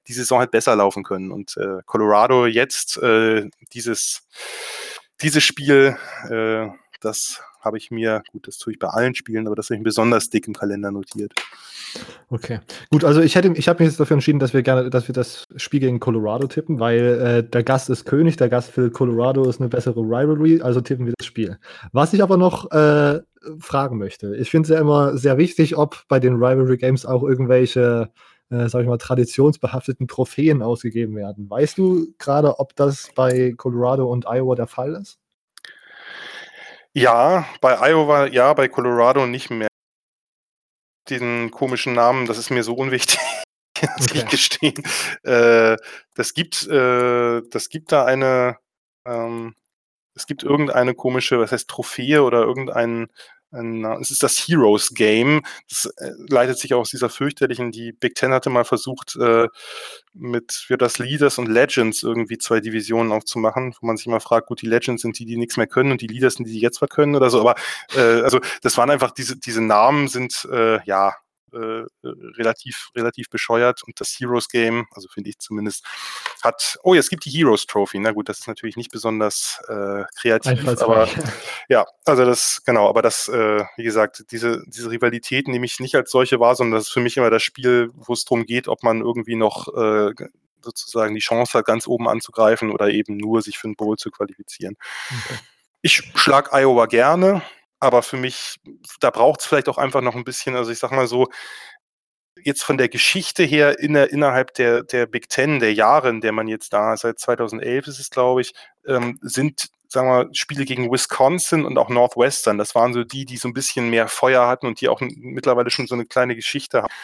die 0.09 0.13
Saison 0.13 0.41
hätte 0.41 0.53
besser 0.53 0.75
laufen 0.77 1.05
können. 1.05 1.31
Und 1.31 1.57
äh, 1.57 1.83
Colorado 1.87 2.47
jetzt 2.47 2.97
äh, 2.99 3.49
dieses, 3.73 4.27
dieses 5.23 5.45
Spiel, 5.45 5.97
äh, 6.29 6.69
das 7.01 7.43
habe 7.61 7.79
ich 7.79 7.91
mir, 7.91 8.23
gut, 8.33 8.47
das 8.47 8.59
tue 8.59 8.73
ich 8.73 8.79
bei 8.79 8.89
allen 8.89 9.15
Spielen, 9.15 9.47
aber 9.47 9.57
das 9.57 9.67
habe 9.67 9.75
ich 9.75 9.81
mir 9.81 9.85
besonders 9.85 10.31
dick 10.31 10.47
im 10.47 10.55
Kalender 10.55 10.91
notiert. 10.91 11.33
Okay, 12.29 12.61
gut, 12.91 13.05
also 13.05 13.21
ich 13.21 13.35
hätte, 13.35 13.53
ich 13.55 13.69
habe 13.69 13.83
mich 13.83 13.91
jetzt 13.91 14.01
dafür 14.01 14.15
entschieden, 14.15 14.39
dass 14.39 14.55
wir 14.55 14.63
gerne, 14.63 14.91
dass 14.91 15.09
wir 15.09 15.13
das 15.13 15.49
Spiel 15.57 15.81
gegen 15.81 15.99
Colorado 15.99 16.47
tippen, 16.47 16.79
weil 16.79 16.99
äh, 16.99 17.43
der 17.43 17.65
Gast 17.65 17.91
ist 17.91 18.05
König, 18.05 18.37
der 18.37 18.49
Gast 18.49 18.71
für 18.71 18.91
Colorado 18.91 19.49
ist 19.49 19.61
eine 19.61 19.69
bessere 19.69 20.01
Rivalry, 20.01 20.63
also 20.63 20.81
tippen 20.81 21.07
wir 21.07 21.15
das 21.19 21.27
Spiel. 21.27 21.59
Was 21.93 22.13
ich 22.13 22.23
aber 22.23 22.37
noch 22.37 22.71
äh, 22.71 23.21
fragen 23.59 23.99
möchte, 23.99 24.37
ich 24.37 24.51
finde 24.51 24.67
es 24.67 24.71
ja 24.71 24.81
immer 24.81 25.17
sehr 25.17 25.39
wichtig, 25.39 25.77
ob 25.77 26.07
bei 26.09 26.21
den 26.21 26.35
Rivalry 26.35 26.77
Games 26.77 27.05
auch 27.05 27.23
irgendwelche 27.23 28.11
äh, 28.51 28.69
sag 28.69 28.83
ich 28.83 28.89
mal, 28.89 28.99
traditionsbehafteten 28.99 30.09
Trophäen 30.09 30.61
ausgegeben 30.63 31.15
werden. 31.17 31.49
Weißt 31.49 31.79
du 31.79 32.09
gerade, 32.19 32.59
ob 32.59 32.75
das 32.75 33.11
bei 33.15 33.55
Colorado 33.57 34.11
und 34.11 34.27
Iowa 34.27 34.57
der 34.57 34.67
Fall 34.67 34.95
ist? 34.95 35.20
Ja, 36.93 37.47
bei 37.61 37.79
Iowa 37.79 38.27
ja, 38.27 38.53
bei 38.53 38.69
Colorado 38.69 39.27
nicht 39.27 39.51
mehr. 39.51 39.69
Diesen 41.09 41.51
komischen 41.51 41.95
Namen, 41.95 42.27
das 42.27 42.39
ist 42.39 42.51
mir 42.51 42.63
so 42.63 42.75
unwichtig, 42.75 43.19
muss 43.97 44.09
okay. 44.09 44.19
ich 44.19 44.27
gestehen. 44.27 44.83
Äh, 45.23 45.77
das 46.15 46.35
gibt, 46.35 46.67
äh, 46.67 47.43
das 47.49 47.69
gibt 47.69 47.93
da 47.93 48.05
eine, 48.05 48.59
ähm, 49.05 49.55
es 50.15 50.27
gibt 50.27 50.43
irgendeine 50.43 50.95
komische, 50.95 51.39
was 51.39 51.53
heißt 51.53 51.69
Trophäe 51.69 52.23
oder 52.23 52.41
irgendein 52.43 53.09
es 53.53 54.11
ist 54.11 54.23
das 54.23 54.39
Heroes 54.39 54.95
Game. 54.95 55.43
Das 55.69 55.87
äh, 55.97 56.13
leitet 56.29 56.59
sich 56.59 56.75
aus 56.75 56.91
dieser 56.91 57.09
fürchterlichen, 57.09 57.73
die 57.73 57.93
Big 57.93 58.15
Ten 58.15 58.33
hatte 58.33 58.51
mal 58.51 58.65
versucht, 58.65 59.17
äh, 59.17 59.49
mit 60.13 60.53
für 60.53 60.77
das 60.77 60.99
Leaders 60.99 61.39
und 61.39 61.47
Legends 61.49 62.03
irgendwie 62.03 62.39
zwei 62.39 62.61
Divisionen 62.61 63.13
aufzumachen, 63.13 63.75
wo 63.81 63.87
man 63.87 63.97
sich 63.97 64.07
mal 64.07 64.21
fragt, 64.21 64.49
gut, 64.49 64.63
die 64.63 64.67
Legends 64.67 65.03
sind 65.03 65.19
die, 65.19 65.25
die 65.25 65.37
nichts 65.37 65.57
mehr 65.57 65.67
können 65.67 65.93
und 65.93 66.01
die 66.01 66.07
Leaders 66.07 66.35
sind 66.35 66.47
die, 66.47 66.53
die 66.53 66.61
jetzt 66.61 66.81
was 66.83 66.89
können 66.91 67.15
oder 67.17 67.31
so. 67.31 67.41
Aber 67.41 67.55
äh, 67.95 68.23
also 68.23 68.41
das 68.63 68.77
waren 68.77 68.91
einfach 68.91 69.11
diese, 69.11 69.37
diese 69.37 69.63
Namen 69.63 70.09
sind 70.09 70.49
äh, 70.51 70.83
ja 70.85 71.15
äh, 71.53 71.85
relativ, 72.03 72.91
relativ 72.95 73.31
bescheuert 73.31 73.83
und 73.83 74.01
das 74.01 74.11
Heroes 74.19 74.49
Game, 74.49 74.87
also 74.93 75.09
finde 75.09 75.31
ich 75.31 75.39
zumindest, 75.39 75.85
hat, 76.43 76.79
oh, 76.83 76.95
jetzt 76.95 77.11
gibt 77.11 77.25
die 77.25 77.31
Heroes 77.31 77.67
Trophy. 77.67 77.99
Na 77.99 78.13
gut, 78.13 78.29
das 78.29 78.41
ist 78.41 78.49
natürlich 78.49 78.77
nicht 78.77 78.91
besonders 78.91 79.61
äh, 79.69 80.05
kreativ, 80.21 80.67
aber 80.81 81.09
ja, 81.69 81.87
also 82.05 82.25
das, 82.25 82.63
genau, 82.65 82.89
aber 82.89 83.03
das, 83.03 83.29
äh, 83.29 83.65
wie 83.77 83.85
gesagt, 83.85 84.25
diese, 84.31 84.63
diese 84.67 84.91
Rivalität 84.91 85.49
nehme 85.49 85.67
ich 85.67 85.81
nicht 85.81 85.95
als 85.95 86.11
solche 86.11 86.41
wahr, 86.41 86.55
sondern 86.55 86.79
das 86.79 86.89
ist 86.89 86.93
für 86.93 87.01
mich 87.01 87.17
immer 87.17 87.31
das 87.31 87.43
Spiel, 87.43 87.91
wo 87.95 88.13
es 88.13 88.25
darum 88.25 88.47
geht, 88.47 88.69
ob 88.69 88.83
man 88.83 89.01
irgendwie 89.01 89.37
noch 89.37 89.69
äh, 89.69 90.13
sozusagen 90.63 91.15
die 91.15 91.21
Chance 91.21 91.59
hat, 91.59 91.67
ganz 91.67 91.87
oben 91.87 92.09
anzugreifen 92.09 92.71
oder 92.71 92.91
eben 92.91 93.17
nur 93.17 93.43
sich 93.43 93.59
für 93.59 93.69
ein 93.69 93.77
Bowl 93.77 93.97
zu 93.97 94.11
qualifizieren. 94.11 94.77
Okay. 95.09 95.39
Ich 95.83 96.03
schlage 96.15 96.53
Iowa 96.53 96.87
gerne, 96.87 97.43
aber 97.81 98.03
für 98.03 98.17
mich, 98.17 98.57
da 99.01 99.11
braucht 99.11 99.41
es 99.41 99.47
vielleicht 99.47 99.69
auch 99.69 99.79
einfach 99.79 100.03
noch 100.03 100.15
ein 100.15 100.25
bisschen, 100.25 100.55
also 100.55 100.71
ich 100.71 100.79
sag 100.79 100.93
mal 100.93 101.07
so, 101.07 101.29
jetzt 102.43 102.63
von 102.63 102.79
der 102.79 102.89
Geschichte 102.89 103.43
her 103.43 103.79
in 103.81 103.95
der, 103.95 104.13
innerhalb 104.13 104.55
der, 104.55 104.83
der 104.83 105.07
Big 105.07 105.29
Ten, 105.29 105.61
der 105.61 105.75
Jahre, 105.75 106.11
in 106.11 106.21
der 106.21 106.33
man 106.33 106.49
jetzt 106.49 106.73
da, 106.73 106.97
seit 106.97 107.19
2011 107.19 107.87
ist 107.89 107.99
es, 107.99 108.11
glaube 108.11 108.43
ich, 108.43 108.55
ähm, 108.87 109.19
sind, 109.23 109.71
sagen 109.89 110.09
wir, 110.09 110.35
Spiele 110.35 110.65
gegen 110.65 110.91
Wisconsin 110.91 111.65
und 111.65 111.79
auch 111.79 111.89
Northwestern. 111.89 112.59
Das 112.59 112.75
waren 112.75 112.93
so 112.93 113.05
die, 113.05 113.25
die 113.25 113.37
so 113.37 113.49
ein 113.49 113.55
bisschen 113.55 113.91
mehr 113.91 114.09
Feuer 114.09 114.47
hatten 114.47 114.67
und 114.67 114.81
die 114.81 114.89
auch 114.89 115.01
mittlerweile 115.01 115.71
schon 115.71 115.87
so 115.87 115.95
eine 115.95 116.07
kleine 116.07 116.37
Geschichte 116.37 116.83
haben. 116.83 116.95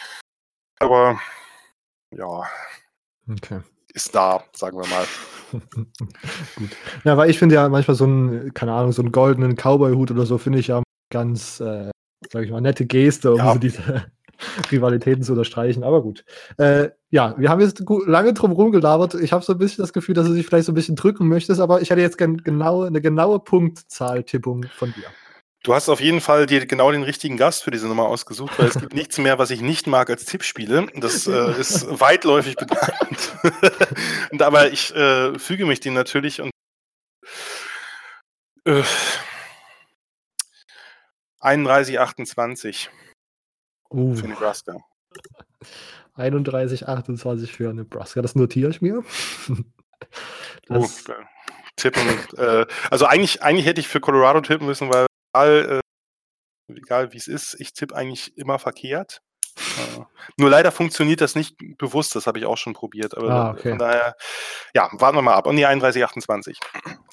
Aber 0.79 1.19
ja, 2.11 2.49
okay. 3.29 3.61
ist 3.89 4.15
da, 4.15 4.43
sagen 4.53 4.77
wir 4.79 4.87
mal. 4.87 5.07
Gut. 6.55 6.69
Ja, 7.03 7.17
weil 7.17 7.29
ich 7.29 7.39
finde 7.39 7.55
ja 7.55 7.69
manchmal 7.69 7.95
so 7.95 8.05
einen, 8.05 8.53
keine 8.53 8.73
Ahnung, 8.73 8.91
so 8.91 9.01
einen 9.01 9.11
goldenen 9.11 9.55
Cowboy-Hut 9.55 10.11
oder 10.11 10.25
so, 10.25 10.37
finde 10.37 10.59
ich 10.59 10.67
ja 10.67 10.83
ganz, 11.11 11.59
äh, 11.59 11.91
sag 12.31 12.43
ich 12.43 12.51
mal, 12.51 12.61
nette 12.61 12.85
Geste, 12.85 13.31
um 13.33 13.37
ja. 13.37 13.53
so 13.53 13.59
diese 13.59 14.05
Rivalitäten 14.71 15.23
zu 15.23 15.33
unterstreichen. 15.33 15.83
Aber 15.83 16.01
gut. 16.01 16.23
Äh, 16.57 16.89
ja, 17.09 17.35
wir 17.37 17.49
haben 17.49 17.61
jetzt 17.61 17.83
lange 18.05 18.33
drum 18.33 18.51
rumgelabert. 18.51 19.15
Ich 19.15 19.31
habe 19.31 19.43
so 19.43 19.53
ein 19.53 19.59
bisschen 19.59 19.81
das 19.81 19.93
Gefühl, 19.93 20.15
dass 20.15 20.27
du 20.27 20.33
dich 20.33 20.45
vielleicht 20.45 20.65
so 20.65 20.71
ein 20.71 20.75
bisschen 20.75 20.95
drücken 20.95 21.27
möchtest, 21.27 21.61
aber 21.61 21.81
ich 21.81 21.89
hätte 21.89 22.01
jetzt 22.01 22.17
gern 22.17 22.37
genau, 22.37 22.83
eine 22.83 23.01
genaue 23.01 23.39
Punktzahl-Tippung 23.39 24.65
von 24.75 24.93
dir. 24.93 25.05
Du 25.63 25.73
hast 25.73 25.89
auf 25.89 25.99
jeden 25.99 26.21
Fall 26.21 26.45
dir 26.45 26.65
genau 26.65 26.91
den 26.91 27.03
richtigen 27.03 27.35
Gast 27.35 27.63
für 27.63 27.71
diese 27.71 27.87
Nummer 27.87 28.05
ausgesucht, 28.05 28.57
weil 28.57 28.67
es 28.67 28.79
gibt 28.79 28.93
nichts 28.93 29.17
mehr, 29.17 29.37
was 29.39 29.49
ich 29.49 29.61
nicht 29.61 29.87
mag 29.87 30.09
als 30.09 30.25
Tippspiele. 30.25 30.87
Das 30.95 31.27
äh, 31.27 31.59
ist 31.59 31.87
weitläufig 31.99 32.55
bekannt. 32.55 33.35
und, 34.31 34.41
aber 34.41 34.71
ich 34.71 34.95
äh, 34.95 35.37
füge 35.37 35.65
mich 35.65 35.79
dem 35.79 35.93
natürlich 35.93 36.41
und 36.41 36.51
äh, 38.65 38.83
31, 41.39 41.99
28 41.99 42.89
uh. 43.89 44.15
für 44.15 44.27
Nebraska. 44.27 44.77
31, 46.15 46.87
28 46.87 47.51
für 47.51 47.73
Nebraska. 47.73 48.21
Das 48.21 48.35
notiere 48.35 48.69
ich 48.71 48.81
mir. 48.81 49.03
das 50.67 51.05
oh, 51.07 51.13
tippen. 51.75 52.01
Äh, 52.37 52.65
also 52.89 53.05
eigentlich, 53.05 53.43
eigentlich 53.43 53.65
hätte 53.65 53.81
ich 53.81 53.87
für 53.87 53.99
Colorado 53.99 54.41
tippen 54.41 54.65
müssen, 54.67 54.91
weil 54.91 55.06
egal, 55.33 55.81
äh, 56.69 56.73
egal 56.73 57.13
wie 57.13 57.17
es 57.17 57.27
ist, 57.27 57.59
ich 57.59 57.73
tippe 57.73 57.95
eigentlich 57.95 58.37
immer 58.37 58.59
verkehrt. 58.59 59.21
Äh, 59.57 60.01
nur 60.37 60.49
leider 60.49 60.71
funktioniert 60.71 61.21
das 61.21 61.35
nicht 61.35 61.57
bewusst, 61.77 62.15
das 62.15 62.27
habe 62.27 62.39
ich 62.39 62.45
auch 62.45 62.57
schon 62.57 62.73
probiert. 62.73 63.17
Aber 63.17 63.29
ah, 63.29 63.51
okay. 63.51 63.69
von 63.69 63.79
daher, 63.79 64.15
ja, 64.73 64.89
warten 64.93 65.17
wir 65.17 65.21
mal 65.21 65.35
ab. 65.35 65.47
Und 65.47 65.55
die 65.55 65.65
31, 65.65 66.03
28. 66.03 66.59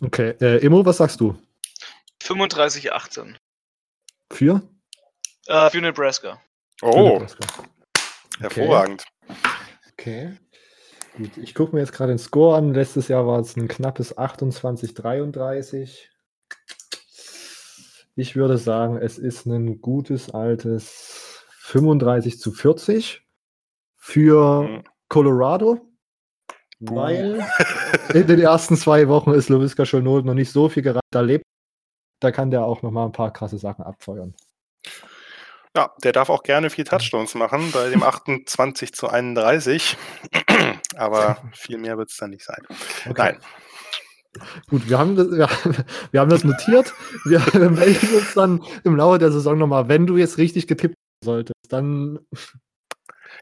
Okay. 0.03 0.35
Äh, 0.41 0.65
Emo, 0.65 0.85
was 0.85 0.99
sagst 0.99 1.21
du? 1.21 1.37
35, 2.23 2.93
18. 2.93 3.39
Für? 4.33 4.62
Uh, 5.49 5.69
für 5.71 5.81
Nebraska. 5.81 6.41
Oh. 6.83 7.25
Hervorragend. 8.41 9.05
Okay. 9.93 10.37
Gut, 11.17 11.37
ich 11.37 11.55
gucke 11.55 11.77
mir 11.77 11.81
jetzt 11.81 11.93
gerade 11.93 12.12
den 12.12 12.19
Score 12.19 12.57
an. 12.57 12.75
Letztes 12.75 13.09
Jahr 13.09 13.27
war 13.27 13.39
es 13.39 13.57
ein 13.57 13.69
knappes 13.69 14.17
28-33. 14.17 16.09
Ich 18.17 18.37
würde 18.37 18.59
sagen, 18.59 18.97
es 18.97 19.19
ist 19.19 19.47
ein 19.47 19.81
gutes 19.81 20.31
altes 20.31 21.45
35 21.59 22.39
zu 22.39 22.53
40 22.53 23.27
für 23.97 24.62
mhm. 24.62 24.85
Colorado. 25.09 25.81
Weil 26.81 27.47
in 28.12 28.27
den 28.27 28.41
ersten 28.41 28.77
zwei 28.77 29.09
Wochen 29.09 29.33
ist 29.33 29.49
Loviska 29.49 29.87
Scholnol 29.87 30.23
noch 30.23 30.35
nicht 30.35 30.51
so 30.51 30.69
viel 30.69 30.83
gerade 30.83 31.01
erlebt. 31.15 31.45
Da 32.21 32.31
kann 32.31 32.51
der 32.51 32.65
auch 32.65 32.83
noch 32.83 32.91
mal 32.91 33.07
ein 33.07 33.12
paar 33.12 33.33
krasse 33.33 33.59
Sachen 33.59 33.85
abfeuern. 33.85 34.35
Ja, 35.77 35.93
der 36.05 36.12
darf 36.12 36.31
auch 36.31 36.43
gerne 36.43 36.71
vier 36.71 36.85
Touchdowns 36.85 37.35
machen 37.35 37.73
bei 37.73 37.91
dem 37.91 38.03
28 38.05 38.93
zu 38.93 39.09
31. 39.09 39.97
Aber 40.97 41.39
viel 41.53 41.79
mehr 41.79 41.99
wird 41.99 42.11
es 42.11 42.17
dann 42.17 42.31
nicht 42.31 42.45
sein. 42.45 42.62
Okay. 43.09 43.15
Nein. 43.17 43.39
Gut, 44.68 44.89
wir 44.89 44.99
haben, 44.99 45.16
das, 45.16 45.30
wir, 45.30 45.49
wir 46.12 46.20
haben 46.20 46.30
das 46.30 46.45
notiert. 46.45 46.93
Wir, 47.24 47.41
melden 47.70 48.14
uns 48.14 48.35
dann 48.35 48.62
im 48.85 48.97
Laufe 48.97 49.18
der 49.18 49.32
Saison 49.32 49.59
nochmal, 49.59 49.89
wenn 49.89 50.07
du 50.07 50.16
jetzt 50.16 50.39
richtig 50.39 50.66
getippt 50.66 50.97
solltest, 51.22 51.55
dann. 51.68 52.20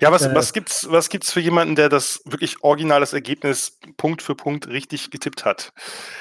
Ja, 0.01 0.11
was, 0.11 0.23
äh, 0.23 0.35
was 0.35 0.53
gibt's, 0.53 0.91
was 0.91 1.11
gibt's 1.11 1.31
für 1.31 1.39
jemanden, 1.39 1.77
der 1.77 1.89
das 1.89 2.23
wirklich 2.25 2.65
originales 2.65 3.13
Ergebnis 3.13 3.79
Punkt 3.99 4.21
für 4.21 4.35
Punkt 4.35 4.67
richtig 4.67 5.11
getippt 5.11 5.45
hat? 5.45 5.71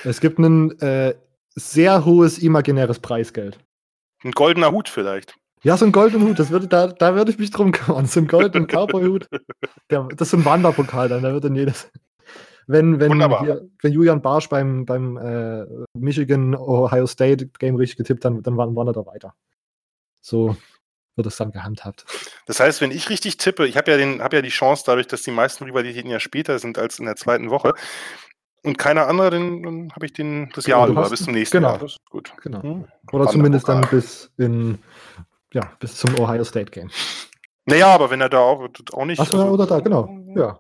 Es 0.04 0.20
gibt 0.20 0.38
ein 0.38 0.80
äh, 0.82 1.16
sehr 1.56 2.06
hohes 2.06 2.38
imaginäres 2.38 3.00
Preisgeld. 3.00 3.58
Ein 4.24 4.34
goldener 4.34 4.72
Hut 4.72 4.88
vielleicht. 4.88 5.36
Ja, 5.64 5.78
so 5.78 5.86
ein 5.86 5.92
goldenen 5.92 6.28
Hut, 6.28 6.38
das 6.38 6.50
würde, 6.50 6.68
da, 6.68 6.88
da 6.88 7.16
würde 7.16 7.32
ich 7.32 7.40
mich 7.40 7.52
drum 7.52 7.72
kümmern. 7.72 8.06
So 8.08 8.20
ein 8.20 8.28
goldenen 8.28 8.68
Cowboy-Hut. 8.68 9.28
Das 9.88 10.10
ist 10.20 10.32
so 10.32 10.38
ein 10.38 10.46
Wanderpokal 10.46 11.08
dann, 11.10 11.24
da 11.24 11.34
wird 11.34 11.44
dann 11.44 11.56
jedes. 11.56 11.90
Wenn, 12.68 13.00
wenn, 13.00 13.14
hier, 13.40 13.70
wenn 13.82 13.94
Julian 13.94 14.22
Barsch 14.22 14.50
beim, 14.50 14.86
beim 14.86 15.18
äh, 15.18 15.66
Michigan 15.94 16.56
Ohio 16.56 17.08
State 17.08 17.50
Game 17.60 17.76
richtig 17.76 17.98
getippt 17.98 18.24
hat, 18.26 18.34
dann 18.42 18.58
wandert 18.58 18.96
er 18.96 19.06
weiter. 19.06 19.34
So 20.22 20.56
wird 21.16 21.28
es 21.28 21.36
dann 21.36 21.52
gehandhabt. 21.52 22.06
Das 22.46 22.60
heißt, 22.60 22.82
wenn 22.82 22.92
ich 22.92 23.10
richtig 23.10 23.38
tippe, 23.38 23.68
ich 23.68 23.78
habe 23.78 23.92
ja, 23.92 24.24
hab 24.24 24.34
ja 24.34 24.42
die 24.42 24.50
Chance, 24.50 24.84
dadurch, 24.86 25.08
dass 25.08 25.24
die 25.24 25.32
meisten 25.32 25.66
Rivalitäten 25.66 26.10
ja 26.10 26.20
später 26.20 26.58
sind 26.60 26.78
als 26.78 27.00
in 27.00 27.06
der 27.06 27.16
zweiten 27.16 27.50
Woche, 27.50 27.74
und 28.64 28.78
keiner 28.78 29.08
andere, 29.08 29.32
dann, 29.32 29.64
dann 29.64 29.92
habe 29.94 30.06
ich 30.06 30.14
den 30.14 30.52
das 30.54 30.68
Jahr 30.68 30.88
über 30.88 31.10
bis 31.10 31.24
zum 31.24 31.34
nächsten 31.34 31.58
genau, 31.58 31.70
Jahr. 31.70 31.80
Das 31.80 31.98
gut. 32.10 32.32
Genau. 32.44 32.62
Hm. 32.62 32.86
Oder 33.12 33.28
zumindest 33.28 33.68
dann 33.68 33.82
bis 33.90 34.32
in 34.38 34.78
ja, 35.54 35.72
bis 35.80 35.96
zum 35.96 36.18
Ohio 36.20 36.44
State 36.44 36.72
Game. 36.72 36.90
Naja, 37.66 37.88
aber 37.88 38.10
wenn 38.10 38.22
er 38.22 38.30
da 38.30 38.40
auch, 38.40 38.70
auch 38.94 39.06
nicht. 39.06 39.20
Achso, 39.20 39.38
also, 39.38 39.52
oder 39.52 39.66
da, 39.66 39.80
genau. 39.80 40.10
Ja. 40.36 40.60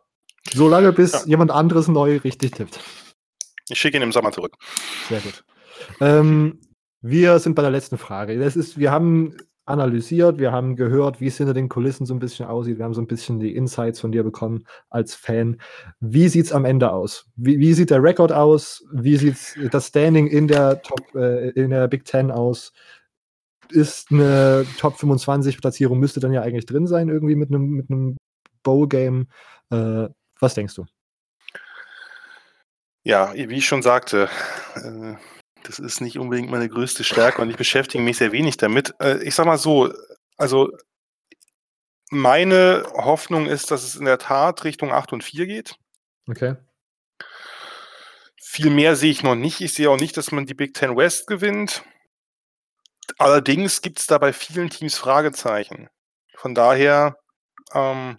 Solange 0.49 0.91
bis 0.91 1.13
ja. 1.13 1.23
jemand 1.25 1.51
anderes 1.51 1.87
neu 1.87 2.17
richtig 2.17 2.51
tippt. 2.51 2.79
Ich 3.69 3.79
schicke 3.79 3.97
ihn 3.97 4.03
im 4.03 4.11
Sommer 4.11 4.31
zurück. 4.31 4.55
Sehr 5.07 5.19
gut. 5.19 5.43
Ähm, 5.99 6.59
wir 7.01 7.39
sind 7.39 7.55
bei 7.55 7.61
der 7.61 7.71
letzten 7.71 7.97
Frage. 7.97 8.37
Das 8.37 8.55
ist, 8.55 8.77
wir 8.77 8.91
haben 8.91 9.37
analysiert, 9.65 10.39
wir 10.39 10.51
haben 10.51 10.75
gehört, 10.75 11.21
wie 11.21 11.27
es 11.27 11.37
hinter 11.37 11.53
den 11.53 11.69
Kulissen 11.69 12.05
so 12.05 12.13
ein 12.13 12.19
bisschen 12.19 12.47
aussieht. 12.47 12.79
Wir 12.79 12.85
haben 12.85 12.93
so 12.93 13.01
ein 13.01 13.07
bisschen 13.07 13.39
die 13.39 13.55
Insights 13.55 13.99
von 13.99 14.11
dir 14.11 14.23
bekommen 14.23 14.65
als 14.89 15.15
Fan. 15.15 15.61
Wie 15.99 16.27
sieht 16.27 16.47
es 16.47 16.51
am 16.51 16.65
Ende 16.65 16.91
aus? 16.91 17.27
Wie, 17.35 17.59
wie, 17.59 17.73
sieht 17.73 17.91
der 17.91 18.03
Rekord 18.03 18.31
aus? 18.31 18.83
Wie 18.91 19.15
sieht 19.17 19.37
das 19.71 19.87
Standing 19.87 20.27
in 20.27 20.47
der 20.47 20.81
Top, 20.81 21.15
äh, 21.15 21.49
in 21.51 21.69
der 21.69 21.87
Big 21.87 22.05
Ten 22.05 22.31
aus? 22.31 22.73
ist 23.71 24.11
eine 24.11 24.65
Top 24.77 24.97
25 24.97 25.59
Platzierung, 25.59 25.99
müsste 25.99 26.19
dann 26.19 26.33
ja 26.33 26.41
eigentlich 26.41 26.65
drin 26.65 26.87
sein, 26.87 27.09
irgendwie 27.09 27.35
mit 27.35 27.49
einem 27.49 27.69
mit 27.69 27.89
einem 27.89 28.17
Bowl-Game. 28.63 29.27
Äh, 29.71 30.09
was 30.41 30.53
denkst 30.53 30.75
du? 30.75 30.85
Ja, 33.03 33.33
wie 33.33 33.55
ich 33.55 33.65
schon 33.65 33.81
sagte, 33.81 34.29
äh, 34.75 35.15
das 35.63 35.79
ist 35.79 36.01
nicht 36.01 36.17
unbedingt 36.19 36.51
meine 36.51 36.69
größte 36.69 37.03
Stärke 37.03 37.41
und 37.41 37.49
ich 37.49 37.57
beschäftige 37.57 38.03
mich 38.03 38.17
sehr 38.17 38.31
wenig 38.31 38.57
damit. 38.57 38.93
Äh, 38.99 39.23
ich 39.23 39.33
sag 39.33 39.45
mal 39.45 39.57
so, 39.57 39.91
also 40.37 40.71
meine 42.11 42.83
Hoffnung 42.93 43.47
ist, 43.47 43.71
dass 43.71 43.83
es 43.83 43.95
in 43.95 44.05
der 44.05 44.19
Tat 44.19 44.63
Richtung 44.63 44.91
8 44.91 45.13
und 45.13 45.23
4 45.23 45.47
geht. 45.47 45.75
Okay. 46.27 46.55
Viel 48.37 48.69
mehr 48.69 48.95
sehe 48.95 49.11
ich 49.11 49.23
noch 49.23 49.35
nicht. 49.35 49.61
Ich 49.61 49.73
sehe 49.73 49.89
auch 49.89 49.99
nicht, 49.99 50.17
dass 50.17 50.31
man 50.31 50.45
die 50.45 50.53
Big 50.53 50.73
Ten 50.73 50.97
West 50.97 51.25
gewinnt. 51.27 51.83
Allerdings 53.17 53.81
gibt 53.81 53.99
es 53.99 54.07
da 54.07 54.17
bei 54.17 54.33
vielen 54.33 54.69
Teams 54.69 54.97
Fragezeichen. 54.97 55.89
Von 56.35 56.53
daher, 56.53 57.17
ähm, 57.73 58.17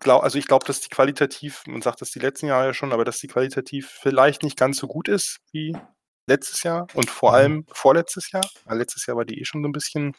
glaub, 0.00 0.22
also 0.22 0.38
ich 0.38 0.46
glaube, 0.46 0.66
dass 0.66 0.80
die 0.80 0.88
qualitativ, 0.88 1.62
man 1.66 1.82
sagt 1.82 2.00
das 2.00 2.10
die 2.10 2.18
letzten 2.18 2.46
Jahre 2.46 2.66
ja 2.66 2.74
schon, 2.74 2.92
aber 2.92 3.04
dass 3.04 3.18
die 3.18 3.28
qualitativ 3.28 3.88
vielleicht 4.00 4.42
nicht 4.42 4.56
ganz 4.56 4.78
so 4.78 4.86
gut 4.86 5.08
ist 5.08 5.40
wie 5.52 5.76
letztes 6.26 6.62
Jahr 6.62 6.86
und 6.94 7.10
vor 7.10 7.30
mhm. 7.30 7.36
allem 7.36 7.66
vorletztes 7.72 8.30
Jahr. 8.30 8.48
Weil 8.64 8.78
letztes 8.78 9.06
Jahr 9.06 9.16
war 9.16 9.24
die 9.24 9.40
eh 9.40 9.44
schon 9.44 9.62
so 9.62 9.68
ein 9.68 9.72
bisschen 9.72 10.14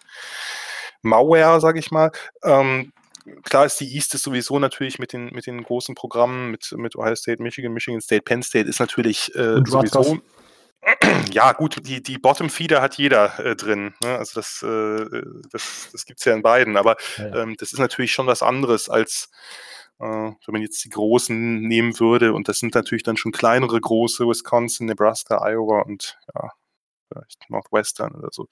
Mauer, 1.02 1.60
sage 1.60 1.80
ich 1.80 1.92
mal. 1.92 2.12
Ähm, 2.44 2.94
klar 3.44 3.66
ist 3.66 3.80
die 3.80 3.96
East 3.96 4.14
ist 4.14 4.24
sowieso 4.24 4.60
natürlich 4.60 5.00
mit 5.00 5.14
den, 5.14 5.28
mit 5.28 5.48
den 5.48 5.64
großen 5.64 5.96
Programmen, 5.96 6.52
mit, 6.52 6.72
mit 6.78 6.96
Ohio 6.96 7.16
State, 7.16 7.42
Michigan, 7.42 7.74
Michigan 7.74 8.02
State, 8.02 8.22
Penn 8.22 8.44
State 8.44 8.70
ist 8.70 8.80
natürlich 8.80 9.34
äh, 9.36 9.62
sowieso 9.66 10.20
ja, 11.32 11.52
gut, 11.54 11.88
die, 11.88 12.02
die 12.02 12.18
Bottom-Feeder 12.18 12.82
hat 12.82 12.98
jeder 12.98 13.40
äh, 13.40 13.56
drin. 13.56 13.94
Ne? 14.04 14.18
Also 14.18 14.40
das, 14.40 14.62
äh, 14.64 15.22
das, 15.52 15.90
das 15.92 16.06
gibt 16.06 16.20
es 16.20 16.26
ja 16.26 16.34
in 16.34 16.42
beiden. 16.42 16.78
Aber 16.78 16.98
ja. 17.18 17.44
Ähm, 17.44 17.56
das 17.58 17.74
ist 17.74 17.80
natürlich 17.80 18.12
schon 18.12 18.28
was 18.28 18.44
anderes 18.44 18.90
als 18.90 19.30
äh, 20.00 20.04
wenn 20.06 20.52
man 20.52 20.62
jetzt 20.62 20.84
die 20.84 20.90
großen 20.90 21.62
nehmen 21.62 22.00
würde. 22.00 22.34
Und 22.34 22.48
das 22.48 22.60
sind 22.60 22.76
natürlich 22.76 23.04
dann 23.04 23.18
schon 23.18 23.32
kleinere 23.32 23.80
große, 23.80 24.28
Wisconsin, 24.28 24.88
Nebraska, 24.88 25.42
Iowa 25.46 25.82
und 25.82 26.18
ja, 26.34 26.52
vielleicht 27.10 27.50
Northwestern 27.50 28.14
oder 28.16 28.30
so. 28.32 28.48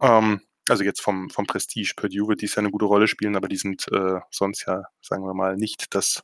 Ähm, 0.00 0.40
also 0.68 0.84
jetzt 0.84 1.00
vom, 1.00 1.30
vom 1.30 1.46
Prestige. 1.46 1.94
Purdue 1.96 2.28
wird 2.28 2.42
dies 2.42 2.54
ja 2.54 2.60
eine 2.60 2.70
gute 2.70 2.84
Rolle 2.84 3.08
spielen, 3.08 3.36
aber 3.36 3.48
die 3.48 3.56
sind 3.56 3.86
äh, 3.92 4.20
sonst 4.30 4.66
ja, 4.66 4.84
sagen 5.00 5.24
wir 5.24 5.34
mal, 5.34 5.56
nicht 5.56 5.94
das 5.94 6.22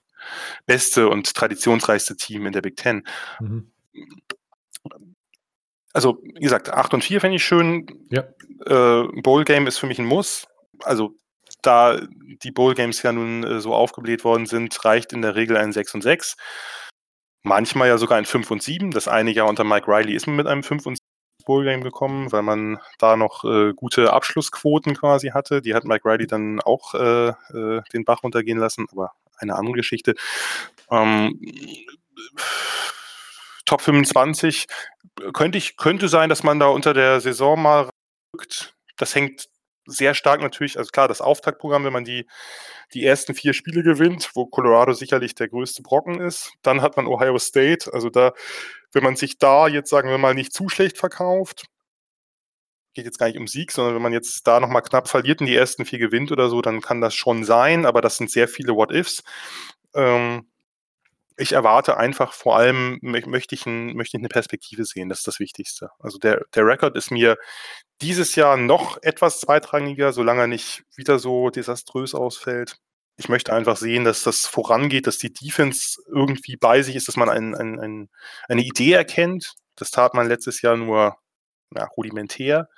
beste 0.67 1.09
und 1.09 1.35
traditionsreichste 1.35 2.17
Team 2.17 2.47
in 2.47 2.53
der 2.53 2.63
Big 2.63 2.77
Ten. 2.77 3.07
Mhm 3.41 3.73
also 5.97 6.19
wie 6.23 6.41
gesagt, 6.41 6.71
8 6.71 6.93
und 6.93 7.05
4 7.05 7.23
fände 7.23 7.37
ich 7.37 7.45
schön. 7.45 7.87
Ja. 8.11 8.25
äh, 8.67 9.09
Bowl 9.23 9.45
Game 9.45 9.67
ist 9.67 9.79
für 9.79 9.87
mich 9.87 9.99
ein 9.99 10.05
Muss. 10.05 10.47
Also 10.85 11.15
da 11.63 11.99
die 12.43 12.51
Bowl 12.51 12.75
Games 12.75 13.03
ja 13.03 13.13
nun 13.13 13.45
äh, 13.45 13.61
so 13.61 13.75
aufgebläht 13.75 14.23
worden 14.23 14.45
sind, 14.45 14.85
reicht 14.85 15.15
in 15.15 15.23
der 15.23 15.35
Regel 15.37 15.57
ein 15.57 15.73
6 15.73 15.95
und 15.95 16.03
6. 16.03 16.37
Manchmal 17.43 17.89
ja 17.89 17.97
sogar 17.97 18.19
ein 18.19 18.27
5 18.27 18.51
und 18.51 18.63
7. 18.63 18.91
Das 18.91 19.09
eine 19.09 19.31
Jahr 19.31 19.49
unter 19.49 19.65
Mike 19.65 19.91
Riley 19.91 20.15
ist 20.15 20.27
man 20.27 20.37
mit 20.37 20.47
einem 20.47 20.63
5 20.63 20.85
und 20.85 20.99
7 20.99 21.47
Bowl 21.47 21.65
Game 21.65 21.83
gekommen, 21.83 22.31
weil 22.31 22.43
man 22.43 22.79
da 22.99 23.17
noch 23.17 23.45
äh, 23.45 23.73
gute 23.73 24.13
Abschlussquoten 24.13 24.95
quasi 24.95 25.29
hatte. 25.29 25.63
Die 25.63 25.75
hat 25.75 25.85
Mike 25.85 26.07
Riley 26.07 26.27
dann 26.27 26.61
auch 26.61 26.93
äh, 26.95 27.29
äh, 27.29 27.81
den 27.95 28.05
Bach 28.05 28.23
runtergehen 28.23 28.59
lassen, 28.59 28.87
aber 28.93 29.13
eine 29.39 29.55
andere 29.55 29.77
Geschichte. 29.77 30.15
Ähm, 30.91 31.41
Top 33.67 33.83
25 33.83 34.67
könnte 35.35 35.59
ich, 35.59 35.77
könnte 35.77 36.09
sein, 36.09 36.29
dass 36.29 36.43
man 36.43 36.59
da 36.59 36.69
unter 36.69 36.95
der 36.95 37.21
Saison 37.21 37.61
mal 37.61 37.91
rückt. 38.35 38.75
Das 38.97 39.15
hängt 39.15 39.49
sehr 39.87 40.15
stark 40.15 40.41
natürlich, 40.41 40.79
also 40.79 40.91
klar, 40.91 41.09
das 41.09 41.21
Auftaktprogramm, 41.21 41.85
wenn 41.85 41.93
man 41.93 42.05
die, 42.05 42.27
die 42.93 43.05
ersten 43.05 43.35
vier 43.35 43.55
Spiele 43.55 43.83
gewinnt, 43.83 44.31
wo 44.35 44.47
Colorado 44.47 44.93
sicherlich 44.93 45.35
der 45.35 45.49
größte 45.49 45.83
Brocken 45.83 46.21
ist. 46.21 46.53
Dann 46.63 46.83
hat 46.83 46.97
man 46.97 47.07
Ohio 47.07 47.39
State, 47.39 47.93
also 47.93 48.11
da, 48.11 48.33
wenn 48.93 49.05
man 49.05 49.17
sich 49.17 49.39
da 49.39 49.69
jetzt, 49.69 49.91
sagen 49.91 50.11
wir 50.11 50.19
mal, 50.19 50.35
nicht 50.35 50.53
zu 50.53 50.69
schlecht 50.69 50.99
verkauft, 50.99 51.67
geht 52.95 53.05
jetzt 53.05 53.19
gar 53.19 53.27
nicht 53.27 53.39
um 53.39 53.47
Sieg, 53.47 53.71
sondern 53.73 53.95
wenn 53.95 54.03
man 54.03 54.13
jetzt 54.13 54.47
da 54.47 54.59
nochmal 54.59 54.83
knapp 54.83 55.09
verliert 55.09 55.41
und 55.41 55.47
die 55.47 55.55
ersten 55.55 55.85
vier 55.85 55.99
gewinnt 55.99 56.33
oder 56.33 56.49
so, 56.49 56.63
dann 56.63 56.81
kann 56.81 57.01
das 57.01 57.15
schon 57.15 57.45
sein, 57.45 57.87
aber 57.87 58.01
das 58.01 58.17
sind 58.17 58.31
sehr 58.31 58.49
viele 58.49 58.75
What-Ifs. 58.75 59.23
Ähm, 59.95 60.49
ich 61.37 61.53
erwarte 61.53 61.97
einfach 61.97 62.33
vor 62.33 62.57
allem, 62.57 62.99
möchte 63.03 63.55
ich, 63.55 63.67
ein, 63.67 63.95
möchte 63.95 64.17
ich 64.17 64.21
eine 64.21 64.29
Perspektive 64.29 64.85
sehen, 64.85 65.09
das 65.09 65.19
ist 65.19 65.27
das 65.27 65.41
Wichtigste. 65.41 65.91
Also 65.99 66.19
der, 66.19 66.45
der 66.55 66.67
Rekord 66.67 66.97
ist 66.97 67.11
mir 67.11 67.37
dieses 68.01 68.35
Jahr 68.37 68.57
noch 68.57 68.99
etwas 69.03 69.41
zweitrangiger, 69.41 70.13
solange 70.13 70.43
er 70.43 70.47
nicht 70.47 70.85
wieder 70.97 71.19
so 71.19 71.51
desaströs 71.51 72.15
ausfällt. 72.15 72.77
Ich 73.19 73.29
möchte 73.29 73.53
einfach 73.53 73.77
sehen, 73.77 74.05
dass 74.05 74.23
das 74.23 74.47
vorangeht, 74.47 75.07
dass 75.07 75.19
die 75.19 75.33
Defense 75.33 76.01
irgendwie 76.07 76.57
bei 76.57 76.83
sich 76.83 76.97
ist, 76.97 77.09
dass 77.09 77.17
man 77.17 77.29
ein, 77.31 77.55
ein, 77.55 77.79
ein, 77.81 78.09
eine 78.49 78.63
Idee 78.63 78.93
erkennt. 78.93 79.55
Das 79.77 79.91
tat 79.91 80.15
man 80.15 80.29
letztes 80.29 80.63
Jahr 80.63 80.77
nur 80.77 81.17
ja, 81.75 81.85
rudimentär. 81.97 82.69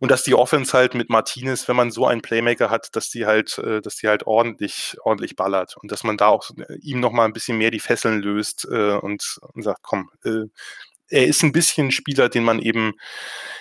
Und 0.00 0.10
dass 0.10 0.22
die 0.22 0.34
Offense 0.34 0.72
halt 0.76 0.94
mit 0.94 1.10
Martinez, 1.10 1.68
wenn 1.68 1.76
man 1.76 1.90
so 1.90 2.06
einen 2.06 2.22
Playmaker 2.22 2.70
hat, 2.70 2.94
dass 2.96 3.10
die 3.10 3.26
halt, 3.26 3.58
äh, 3.58 3.80
dass 3.80 3.96
die 3.96 4.08
halt 4.08 4.26
ordentlich, 4.26 4.96
ordentlich 5.02 5.36
ballert 5.36 5.76
und 5.76 5.92
dass 5.92 6.04
man 6.04 6.16
da 6.16 6.28
auch 6.28 6.50
äh, 6.56 6.76
ihm 6.80 7.00
nochmal 7.00 7.26
ein 7.26 7.32
bisschen 7.32 7.58
mehr 7.58 7.70
die 7.70 7.80
Fesseln 7.80 8.20
löst 8.22 8.66
äh, 8.70 8.92
und, 8.92 9.38
und 9.52 9.62
sagt, 9.62 9.82
komm, 9.82 10.10
er 10.24 11.26
ist 11.26 11.42
ein 11.42 11.52
bisschen 11.52 11.88
ein 11.88 11.92
Spieler, 11.92 12.28
den 12.28 12.44
man 12.44 12.58
eben, 12.58 12.94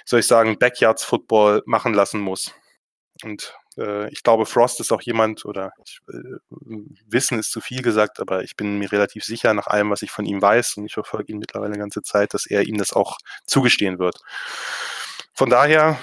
soll 0.05 0.21
ich 0.21 0.27
sagen, 0.27 0.57
Backyards 0.57 1.03
Football 1.03 1.63
machen 1.65 1.93
lassen 1.93 2.19
muss. 2.19 2.53
Und 3.23 3.53
äh, 3.77 4.09
ich 4.09 4.23
glaube, 4.23 4.45
Frost 4.45 4.79
ist 4.79 4.91
auch 4.91 5.01
jemand, 5.01 5.45
oder 5.45 5.71
ich, 5.85 5.99
äh, 6.09 6.37
Wissen 7.07 7.39
ist 7.39 7.51
zu 7.51 7.61
viel 7.61 7.81
gesagt, 7.81 8.19
aber 8.19 8.43
ich 8.43 8.55
bin 8.55 8.79
mir 8.79 8.91
relativ 8.91 9.23
sicher 9.23 9.53
nach 9.53 9.67
allem, 9.67 9.89
was 9.89 10.01
ich 10.01 10.11
von 10.11 10.25
ihm 10.25 10.41
weiß, 10.41 10.77
und 10.77 10.85
ich 10.85 10.93
verfolge 10.93 11.31
ihn 11.31 11.39
mittlerweile 11.39 11.73
eine 11.73 11.81
ganze 11.81 12.01
Zeit, 12.01 12.33
dass 12.33 12.45
er 12.45 12.63
ihm 12.63 12.77
das 12.77 12.93
auch 12.93 13.17
zugestehen 13.45 13.99
wird. 13.99 14.19
Von 15.33 15.49
daher 15.49 15.99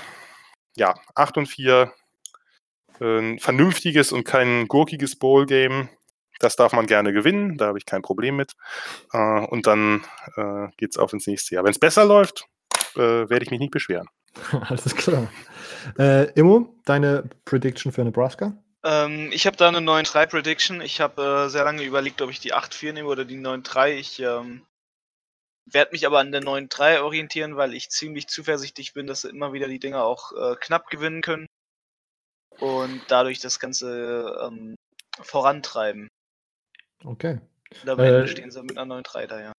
ja, 0.77 0.95
8 1.15 1.39
und 1.39 1.47
4, 1.47 1.93
äh, 3.01 3.19
ein 3.19 3.39
vernünftiges 3.39 4.12
und 4.12 4.24
kein 4.24 4.69
gurkiges 4.69 5.16
Bowl-Game. 5.16 5.89
Das 6.40 6.57
darf 6.57 6.73
man 6.73 6.86
gerne 6.86 7.12
gewinnen, 7.12 7.57
da 7.57 7.66
habe 7.66 7.78
ich 7.78 7.86
kein 7.86 8.03
Problem 8.03 8.36
mit. 8.36 8.53
Äh, 9.12 9.19
und 9.47 9.66
dann 9.66 10.05
äh, 10.36 10.69
geht 10.77 10.90
es 10.90 10.97
auf 10.99 11.12
ins 11.12 11.27
nächste 11.27 11.55
Jahr. 11.55 11.65
Wenn 11.65 11.73
es 11.73 11.81
besser 11.81 12.05
läuft, 12.05 12.47
äh, 12.95 13.01
werde 13.01 13.43
ich 13.43 13.51
mich 13.51 13.61
nicht 13.61 13.73
beschweren. 13.73 14.09
Alles 14.69 14.95
klar. 14.95 15.28
Äh, 15.99 16.31
Immo, 16.32 16.74
deine 16.85 17.28
Prediction 17.45 17.93
für 17.93 18.05
Nebraska? 18.05 18.57
Ähm, 18.85 19.31
ich 19.32 19.47
habe 19.47 19.57
da 19.57 19.69
eine 19.69 19.78
9-3-Prediction. 19.78 20.81
Ich 20.81 21.01
habe 21.01 21.47
äh, 21.47 21.49
sehr 21.49 21.65
lange 21.65 21.82
überlegt, 21.82 22.23
ob 22.23 22.31
ich 22.31 22.40
die 22.40 22.55
8-4 22.55 22.93
nehme 22.93 23.09
oder 23.09 23.24
die 23.24 23.39
9-3. 23.39 23.95
Ich 23.95 24.20
ähm, 24.20 24.62
werde 25.73 25.93
mich 25.93 26.07
aber 26.07 26.19
an 26.19 26.32
der 26.32 26.43
9-3 26.43 27.01
orientieren, 27.01 27.57
weil 27.57 27.74
ich 27.74 27.90
ziemlich 27.90 28.28
zuversichtlich 28.28 28.95
bin, 28.95 29.07
dass 29.07 29.23
sie 29.23 29.31
immer 29.31 29.53
wieder 29.53 29.69
die 29.69 29.78
Dinger 29.78 30.05
auch 30.05 30.32
äh, 30.32 30.57
knapp 30.61 30.89
gewinnen 30.90 31.23
können 31.23 31.47
und 32.59 33.01
dadurch 33.09 33.40
das 33.40 33.61
Ganze 33.61 34.39
ähm, 34.43 34.74
vorantreiben. 35.20 36.09
Okay. 37.05 37.40
Dabei 37.85 38.09
äh, 38.09 38.28
stehen 38.28 38.51
sie 38.51 38.62
mit 38.62 38.78
einer 38.78 39.03
9-3 39.03 39.27
da, 39.27 39.40
ja. 39.40 39.53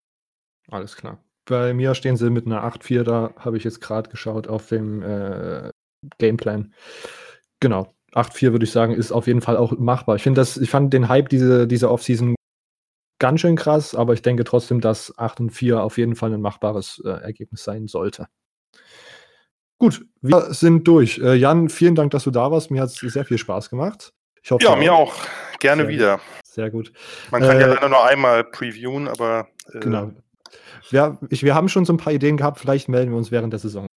Alles 0.69 0.95
klar. 0.95 1.23
Bei 1.45 1.73
mir 1.73 1.95
stehen 1.95 2.17
sie 2.17 2.29
mit 2.29 2.45
einer 2.45 2.63
8-4, 2.63 3.03
da 3.03 3.33
habe 3.37 3.57
ich 3.57 3.63
jetzt 3.63 3.81
gerade 3.81 4.09
geschaut 4.09 4.47
auf 4.47 4.67
dem 4.67 5.01
äh, 5.01 5.69
Gameplan. 6.17 6.73
Genau. 7.59 7.93
8-4 8.13 8.51
würde 8.51 8.65
ich 8.65 8.71
sagen, 8.71 8.93
ist 8.93 9.11
auf 9.11 9.27
jeden 9.27 9.41
Fall 9.41 9.57
auch 9.57 9.71
machbar. 9.73 10.15
Ich 10.15 10.23
finde 10.23 10.41
das, 10.41 10.57
ich 10.57 10.69
fand 10.69 10.93
den 10.93 11.09
Hype 11.09 11.29
diese, 11.29 11.67
diese 11.67 11.91
Offseason 11.91 12.35
ganz 13.19 13.41
schön 13.41 13.55
krass, 13.55 13.93
aber 13.93 14.13
ich 14.13 14.21
denke 14.21 14.43
trotzdem, 14.43 14.81
dass 14.81 15.17
8 15.17 15.41
und 15.41 15.49
4 15.51 15.83
auf 15.83 15.97
jeden 15.97 16.15
Fall 16.15 16.33
ein 16.33 16.41
machbares 16.41 17.01
äh, 17.05 17.09
Ergebnis 17.09 17.63
sein 17.63 17.87
sollte. 17.87 18.27
Gut, 19.77 20.05
wir 20.21 20.53
sind 20.53 20.87
durch. 20.87 21.19
Äh, 21.19 21.35
Jan, 21.35 21.69
vielen 21.69 21.95
Dank, 21.95 22.11
dass 22.11 22.23
du 22.25 22.31
da 22.31 22.51
warst. 22.51 22.71
Mir 22.71 22.81
hat 22.81 22.89
es 22.89 22.95
sehr 22.97 23.25
viel 23.25 23.37
Spaß 23.37 23.69
gemacht. 23.69 24.13
Ich 24.43 24.51
hoffe, 24.51 24.63
ja, 24.63 24.75
mir 24.75 24.93
auch. 24.93 25.13
Gerne 25.59 25.83
sehr 25.83 25.91
wieder. 25.91 26.19
Sehr 26.43 26.69
gut. 26.69 26.91
Man 27.31 27.41
kann 27.41 27.57
äh, 27.57 27.61
ja 27.61 27.67
leider 27.67 27.89
nur 27.89 28.03
einmal 28.03 28.43
previewen, 28.43 29.07
aber. 29.07 29.47
Äh, 29.71 29.79
genau. 29.79 30.11
Wir, 30.89 31.17
ich, 31.29 31.43
wir 31.43 31.55
haben 31.55 31.69
schon 31.69 31.85
so 31.85 31.93
ein 31.93 31.97
paar 31.97 32.13
Ideen 32.13 32.37
gehabt. 32.37 32.59
Vielleicht 32.59 32.89
melden 32.89 33.11
wir 33.11 33.17
uns 33.17 33.31
während 33.31 33.53
der 33.53 33.59
Saison 33.59 33.88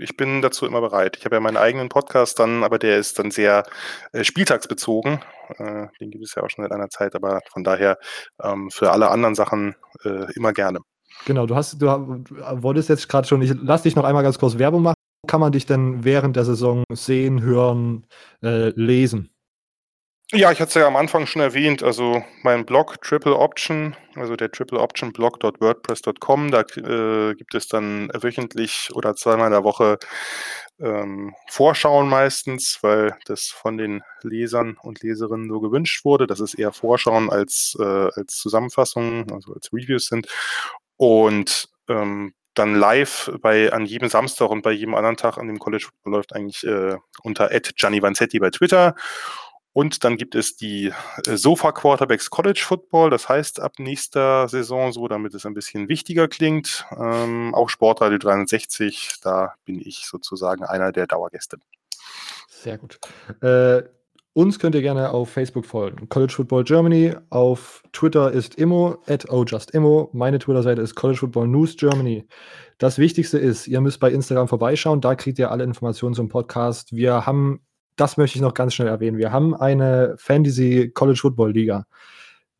ich 0.00 0.16
bin 0.16 0.42
dazu 0.42 0.66
immer 0.66 0.80
bereit. 0.80 1.16
Ich 1.16 1.24
habe 1.24 1.36
ja 1.36 1.40
meinen 1.40 1.56
eigenen 1.56 1.88
Podcast 1.88 2.38
dann, 2.38 2.64
aber 2.64 2.78
der 2.78 2.98
ist 2.98 3.18
dann 3.18 3.30
sehr 3.30 3.64
äh, 4.12 4.24
spieltagsbezogen. 4.24 5.20
Äh, 5.58 5.86
den 6.00 6.10
gibt 6.10 6.24
es 6.24 6.34
ja 6.34 6.42
auch 6.42 6.50
schon 6.50 6.64
seit 6.64 6.72
einer 6.72 6.88
Zeit, 6.88 7.14
aber 7.14 7.40
von 7.50 7.64
daher 7.64 7.98
ähm, 8.42 8.70
für 8.70 8.92
alle 8.92 9.10
anderen 9.10 9.34
Sachen 9.34 9.76
äh, 10.04 10.32
immer 10.34 10.52
gerne. 10.52 10.80
Genau, 11.24 11.46
du 11.46 11.54
hast, 11.56 11.80
du 11.80 11.86
wolltest 11.86 12.88
jetzt 12.88 13.08
gerade 13.08 13.26
schon, 13.26 13.42
ich 13.42 13.52
lass 13.62 13.82
dich 13.82 13.96
noch 13.96 14.04
einmal 14.04 14.22
ganz 14.22 14.38
kurz 14.38 14.58
Werbung 14.58 14.82
machen. 14.82 14.94
Kann 15.26 15.40
man 15.40 15.52
dich 15.52 15.66
denn 15.66 16.04
während 16.04 16.36
der 16.36 16.44
Saison 16.44 16.84
sehen, 16.92 17.42
hören, 17.42 18.06
äh, 18.42 18.68
lesen? 18.70 19.30
Ja, 20.32 20.52
ich 20.52 20.60
hatte 20.60 20.68
es 20.68 20.74
ja 20.74 20.86
am 20.86 20.96
Anfang 20.96 21.24
schon 21.26 21.40
erwähnt, 21.40 21.82
also 21.82 22.22
mein 22.42 22.66
Blog 22.66 23.00
Triple 23.00 23.34
Option, 23.34 23.96
also 24.14 24.36
der 24.36 24.50
Triple 24.50 24.78
Option 24.78 25.10
Blog.wordpress.com, 25.10 26.50
da 26.50 26.60
äh, 26.60 27.34
gibt 27.34 27.54
es 27.54 27.66
dann 27.66 28.10
wöchentlich 28.12 28.90
oder 28.92 29.14
zweimal 29.16 29.46
in 29.46 29.52
der 29.52 29.64
Woche 29.64 29.98
ähm, 30.80 31.34
Vorschauen 31.48 32.10
meistens, 32.10 32.78
weil 32.82 33.16
das 33.24 33.46
von 33.46 33.78
den 33.78 34.02
Lesern 34.22 34.76
und 34.82 35.02
Leserinnen 35.02 35.48
so 35.48 35.60
gewünscht 35.60 36.04
wurde, 36.04 36.26
dass 36.26 36.40
es 36.40 36.52
eher 36.52 36.72
Vorschauen 36.72 37.30
als, 37.30 37.74
äh, 37.80 37.82
als 37.82 38.36
Zusammenfassungen, 38.36 39.32
also 39.32 39.54
als 39.54 39.72
Reviews 39.72 40.08
sind. 40.08 40.26
Und 40.98 41.70
ähm, 41.88 42.34
dann 42.52 42.74
live 42.74 43.30
bei 43.40 43.72
an 43.72 43.86
jedem 43.86 44.08
Samstag 44.10 44.50
und 44.50 44.62
bei 44.62 44.72
jedem 44.72 44.94
anderen 44.94 45.16
Tag 45.16 45.38
an 45.38 45.46
dem 45.46 45.58
College 45.58 45.88
läuft 46.04 46.34
eigentlich 46.34 46.64
äh, 46.66 46.96
unter 47.22 47.48
Gianni 47.76 48.02
Vanzetti 48.02 48.40
bei 48.40 48.50
Twitter. 48.50 48.94
Und 49.72 50.02
dann 50.02 50.16
gibt 50.16 50.34
es 50.34 50.56
die 50.56 50.92
äh, 51.26 51.36
Sofa 51.36 51.72
Quarterbacks 51.72 52.30
College 52.30 52.60
Football, 52.64 53.10
das 53.10 53.28
heißt 53.28 53.60
ab 53.60 53.74
nächster 53.78 54.48
Saison 54.48 54.92
so, 54.92 55.06
damit 55.08 55.34
es 55.34 55.46
ein 55.46 55.54
bisschen 55.54 55.88
wichtiger 55.88 56.26
klingt. 56.26 56.84
Ähm, 56.98 57.54
auch 57.54 57.68
Sportradio 57.68 58.18
360, 58.18 59.20
da 59.22 59.54
bin 59.64 59.80
ich 59.80 60.06
sozusagen 60.06 60.64
einer 60.64 60.90
der 60.92 61.06
Dauergäste. 61.06 61.58
Sehr 62.48 62.78
gut. 62.78 62.98
Äh, 63.40 63.82
uns 64.38 64.60
könnt 64.60 64.74
ihr 64.74 64.82
gerne 64.82 65.10
auf 65.10 65.30
Facebook 65.30 65.66
folgen. 65.66 66.08
College 66.08 66.32
Football 66.32 66.62
Germany. 66.62 67.14
Auf 67.30 67.82
Twitter 67.92 68.30
ist 68.30 68.54
immo, 68.54 68.98
at 69.08 69.28
ojustimmo. 69.28 70.10
Meine 70.12 70.38
Twitter-Seite 70.38 70.80
ist 70.80 70.94
College 70.94 71.18
Football 71.18 71.48
News 71.48 71.76
Germany. 71.76 72.24
Das 72.78 72.98
Wichtigste 72.98 73.38
ist, 73.38 73.66
ihr 73.66 73.80
müsst 73.80 73.98
bei 73.98 74.12
Instagram 74.12 74.46
vorbeischauen. 74.46 75.00
Da 75.00 75.16
kriegt 75.16 75.40
ihr 75.40 75.50
alle 75.50 75.64
Informationen 75.64 76.14
zum 76.14 76.28
Podcast. 76.28 76.92
Wir 76.92 77.26
haben 77.26 77.66
das 78.00 78.16
möchte 78.16 78.36
ich 78.36 78.42
noch 78.42 78.54
ganz 78.54 78.74
schnell 78.74 78.88
erwähnen. 78.88 79.18
Wir 79.18 79.32
haben 79.32 79.54
eine 79.54 80.14
Fantasy 80.18 80.90
College 80.94 81.18
Football 81.20 81.52
Liga. 81.52 81.86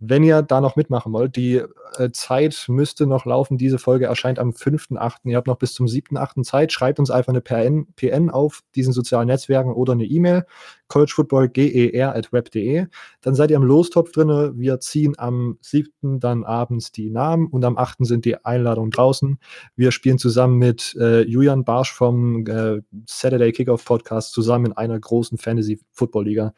Wenn 0.00 0.22
ihr 0.22 0.42
da 0.42 0.60
noch 0.60 0.76
mitmachen 0.76 1.12
wollt, 1.12 1.34
die 1.34 1.60
äh, 1.96 2.10
Zeit 2.12 2.66
müsste 2.68 3.06
noch 3.06 3.24
laufen. 3.24 3.58
Diese 3.58 3.78
Folge 3.78 4.06
erscheint 4.06 4.38
am 4.38 4.50
5.8. 4.50 5.16
Ihr 5.24 5.36
habt 5.36 5.48
noch 5.48 5.58
bis 5.58 5.74
zum 5.74 5.86
7.8. 5.86 6.44
Zeit. 6.44 6.72
Schreibt 6.72 7.00
uns 7.00 7.10
einfach 7.10 7.32
eine 7.32 7.40
PN, 7.40 7.88
PN 7.96 8.30
auf 8.30 8.62
diesen 8.76 8.92
sozialen 8.92 9.26
Netzwerken 9.26 9.72
oder 9.72 9.94
eine 9.94 10.04
E-Mail. 10.04 10.46
collegefootballger.web.de. 10.86 12.86
Dann 13.22 13.34
seid 13.34 13.50
ihr 13.50 13.56
im 13.56 13.64
Lostopf 13.64 14.12
drin. 14.12 14.52
Wir 14.56 14.78
ziehen 14.78 15.14
am 15.18 15.58
7. 15.62 16.20
dann 16.20 16.44
abends 16.44 16.92
die 16.92 17.10
Namen 17.10 17.48
und 17.48 17.64
am 17.64 17.76
8. 17.76 18.06
sind 18.06 18.24
die 18.24 18.44
Einladungen 18.44 18.92
draußen. 18.92 19.38
Wir 19.74 19.90
spielen 19.90 20.18
zusammen 20.18 20.58
mit 20.58 20.94
äh, 21.00 21.22
Julian 21.22 21.64
Barsch 21.64 21.92
vom 21.92 22.46
äh, 22.46 22.82
Saturday 23.06 23.50
Kickoff 23.50 23.84
Podcast 23.84 24.32
zusammen 24.32 24.66
in 24.66 24.72
einer 24.74 24.98
großen 24.98 25.38
Fantasy 25.38 25.80
Football 25.92 26.26
Liga. 26.26 26.54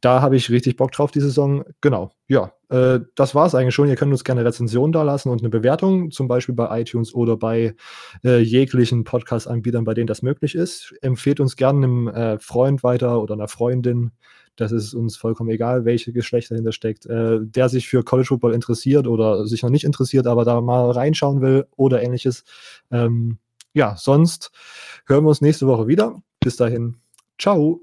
Da 0.00 0.22
habe 0.22 0.36
ich 0.36 0.50
richtig 0.50 0.76
Bock 0.76 0.92
drauf 0.92 1.10
die 1.10 1.20
Saison. 1.20 1.64
Genau, 1.80 2.10
ja, 2.26 2.52
äh, 2.70 3.00
das 3.14 3.34
war 3.34 3.46
es 3.46 3.54
eigentlich 3.54 3.74
schon. 3.74 3.88
Ihr 3.88 3.96
könnt 3.96 4.12
uns 4.12 4.24
gerne 4.24 4.44
Rezensionen 4.44 4.92
da 4.92 5.02
lassen 5.02 5.28
und 5.28 5.40
eine 5.40 5.50
Bewertung, 5.50 6.10
zum 6.10 6.28
Beispiel 6.28 6.54
bei 6.54 6.80
iTunes 6.80 7.14
oder 7.14 7.36
bei 7.36 7.74
äh, 8.24 8.38
jeglichen 8.38 9.04
Podcast-Anbietern, 9.04 9.84
bei 9.84 9.94
denen 9.94 10.06
das 10.06 10.22
möglich 10.22 10.54
ist. 10.54 10.94
Empfehlt 11.02 11.40
uns 11.40 11.56
gerne 11.56 11.84
einem 11.84 12.08
äh, 12.08 12.38
Freund 12.38 12.82
weiter 12.82 13.20
oder 13.20 13.34
einer 13.34 13.48
Freundin. 13.48 14.12
Das 14.56 14.72
ist 14.72 14.94
uns 14.94 15.16
vollkommen 15.16 15.50
egal, 15.50 15.84
welche 15.84 16.12
Geschlecht 16.12 16.50
dahinter 16.50 16.72
steckt, 16.72 17.06
äh, 17.06 17.38
der 17.40 17.68
sich 17.68 17.88
für 17.88 18.02
College 18.02 18.28
Football 18.28 18.54
interessiert 18.54 19.06
oder 19.06 19.46
sich 19.46 19.62
noch 19.62 19.70
nicht 19.70 19.84
interessiert, 19.84 20.26
aber 20.26 20.44
da 20.44 20.60
mal 20.60 20.90
reinschauen 20.90 21.40
will 21.40 21.66
oder 21.76 22.02
ähnliches. 22.02 22.44
Ähm, 22.90 23.38
ja, 23.72 23.96
sonst 23.96 24.50
hören 25.06 25.24
wir 25.24 25.28
uns 25.28 25.40
nächste 25.40 25.66
Woche 25.66 25.86
wieder. 25.86 26.22
Bis 26.40 26.56
dahin, 26.56 26.96
ciao. 27.38 27.82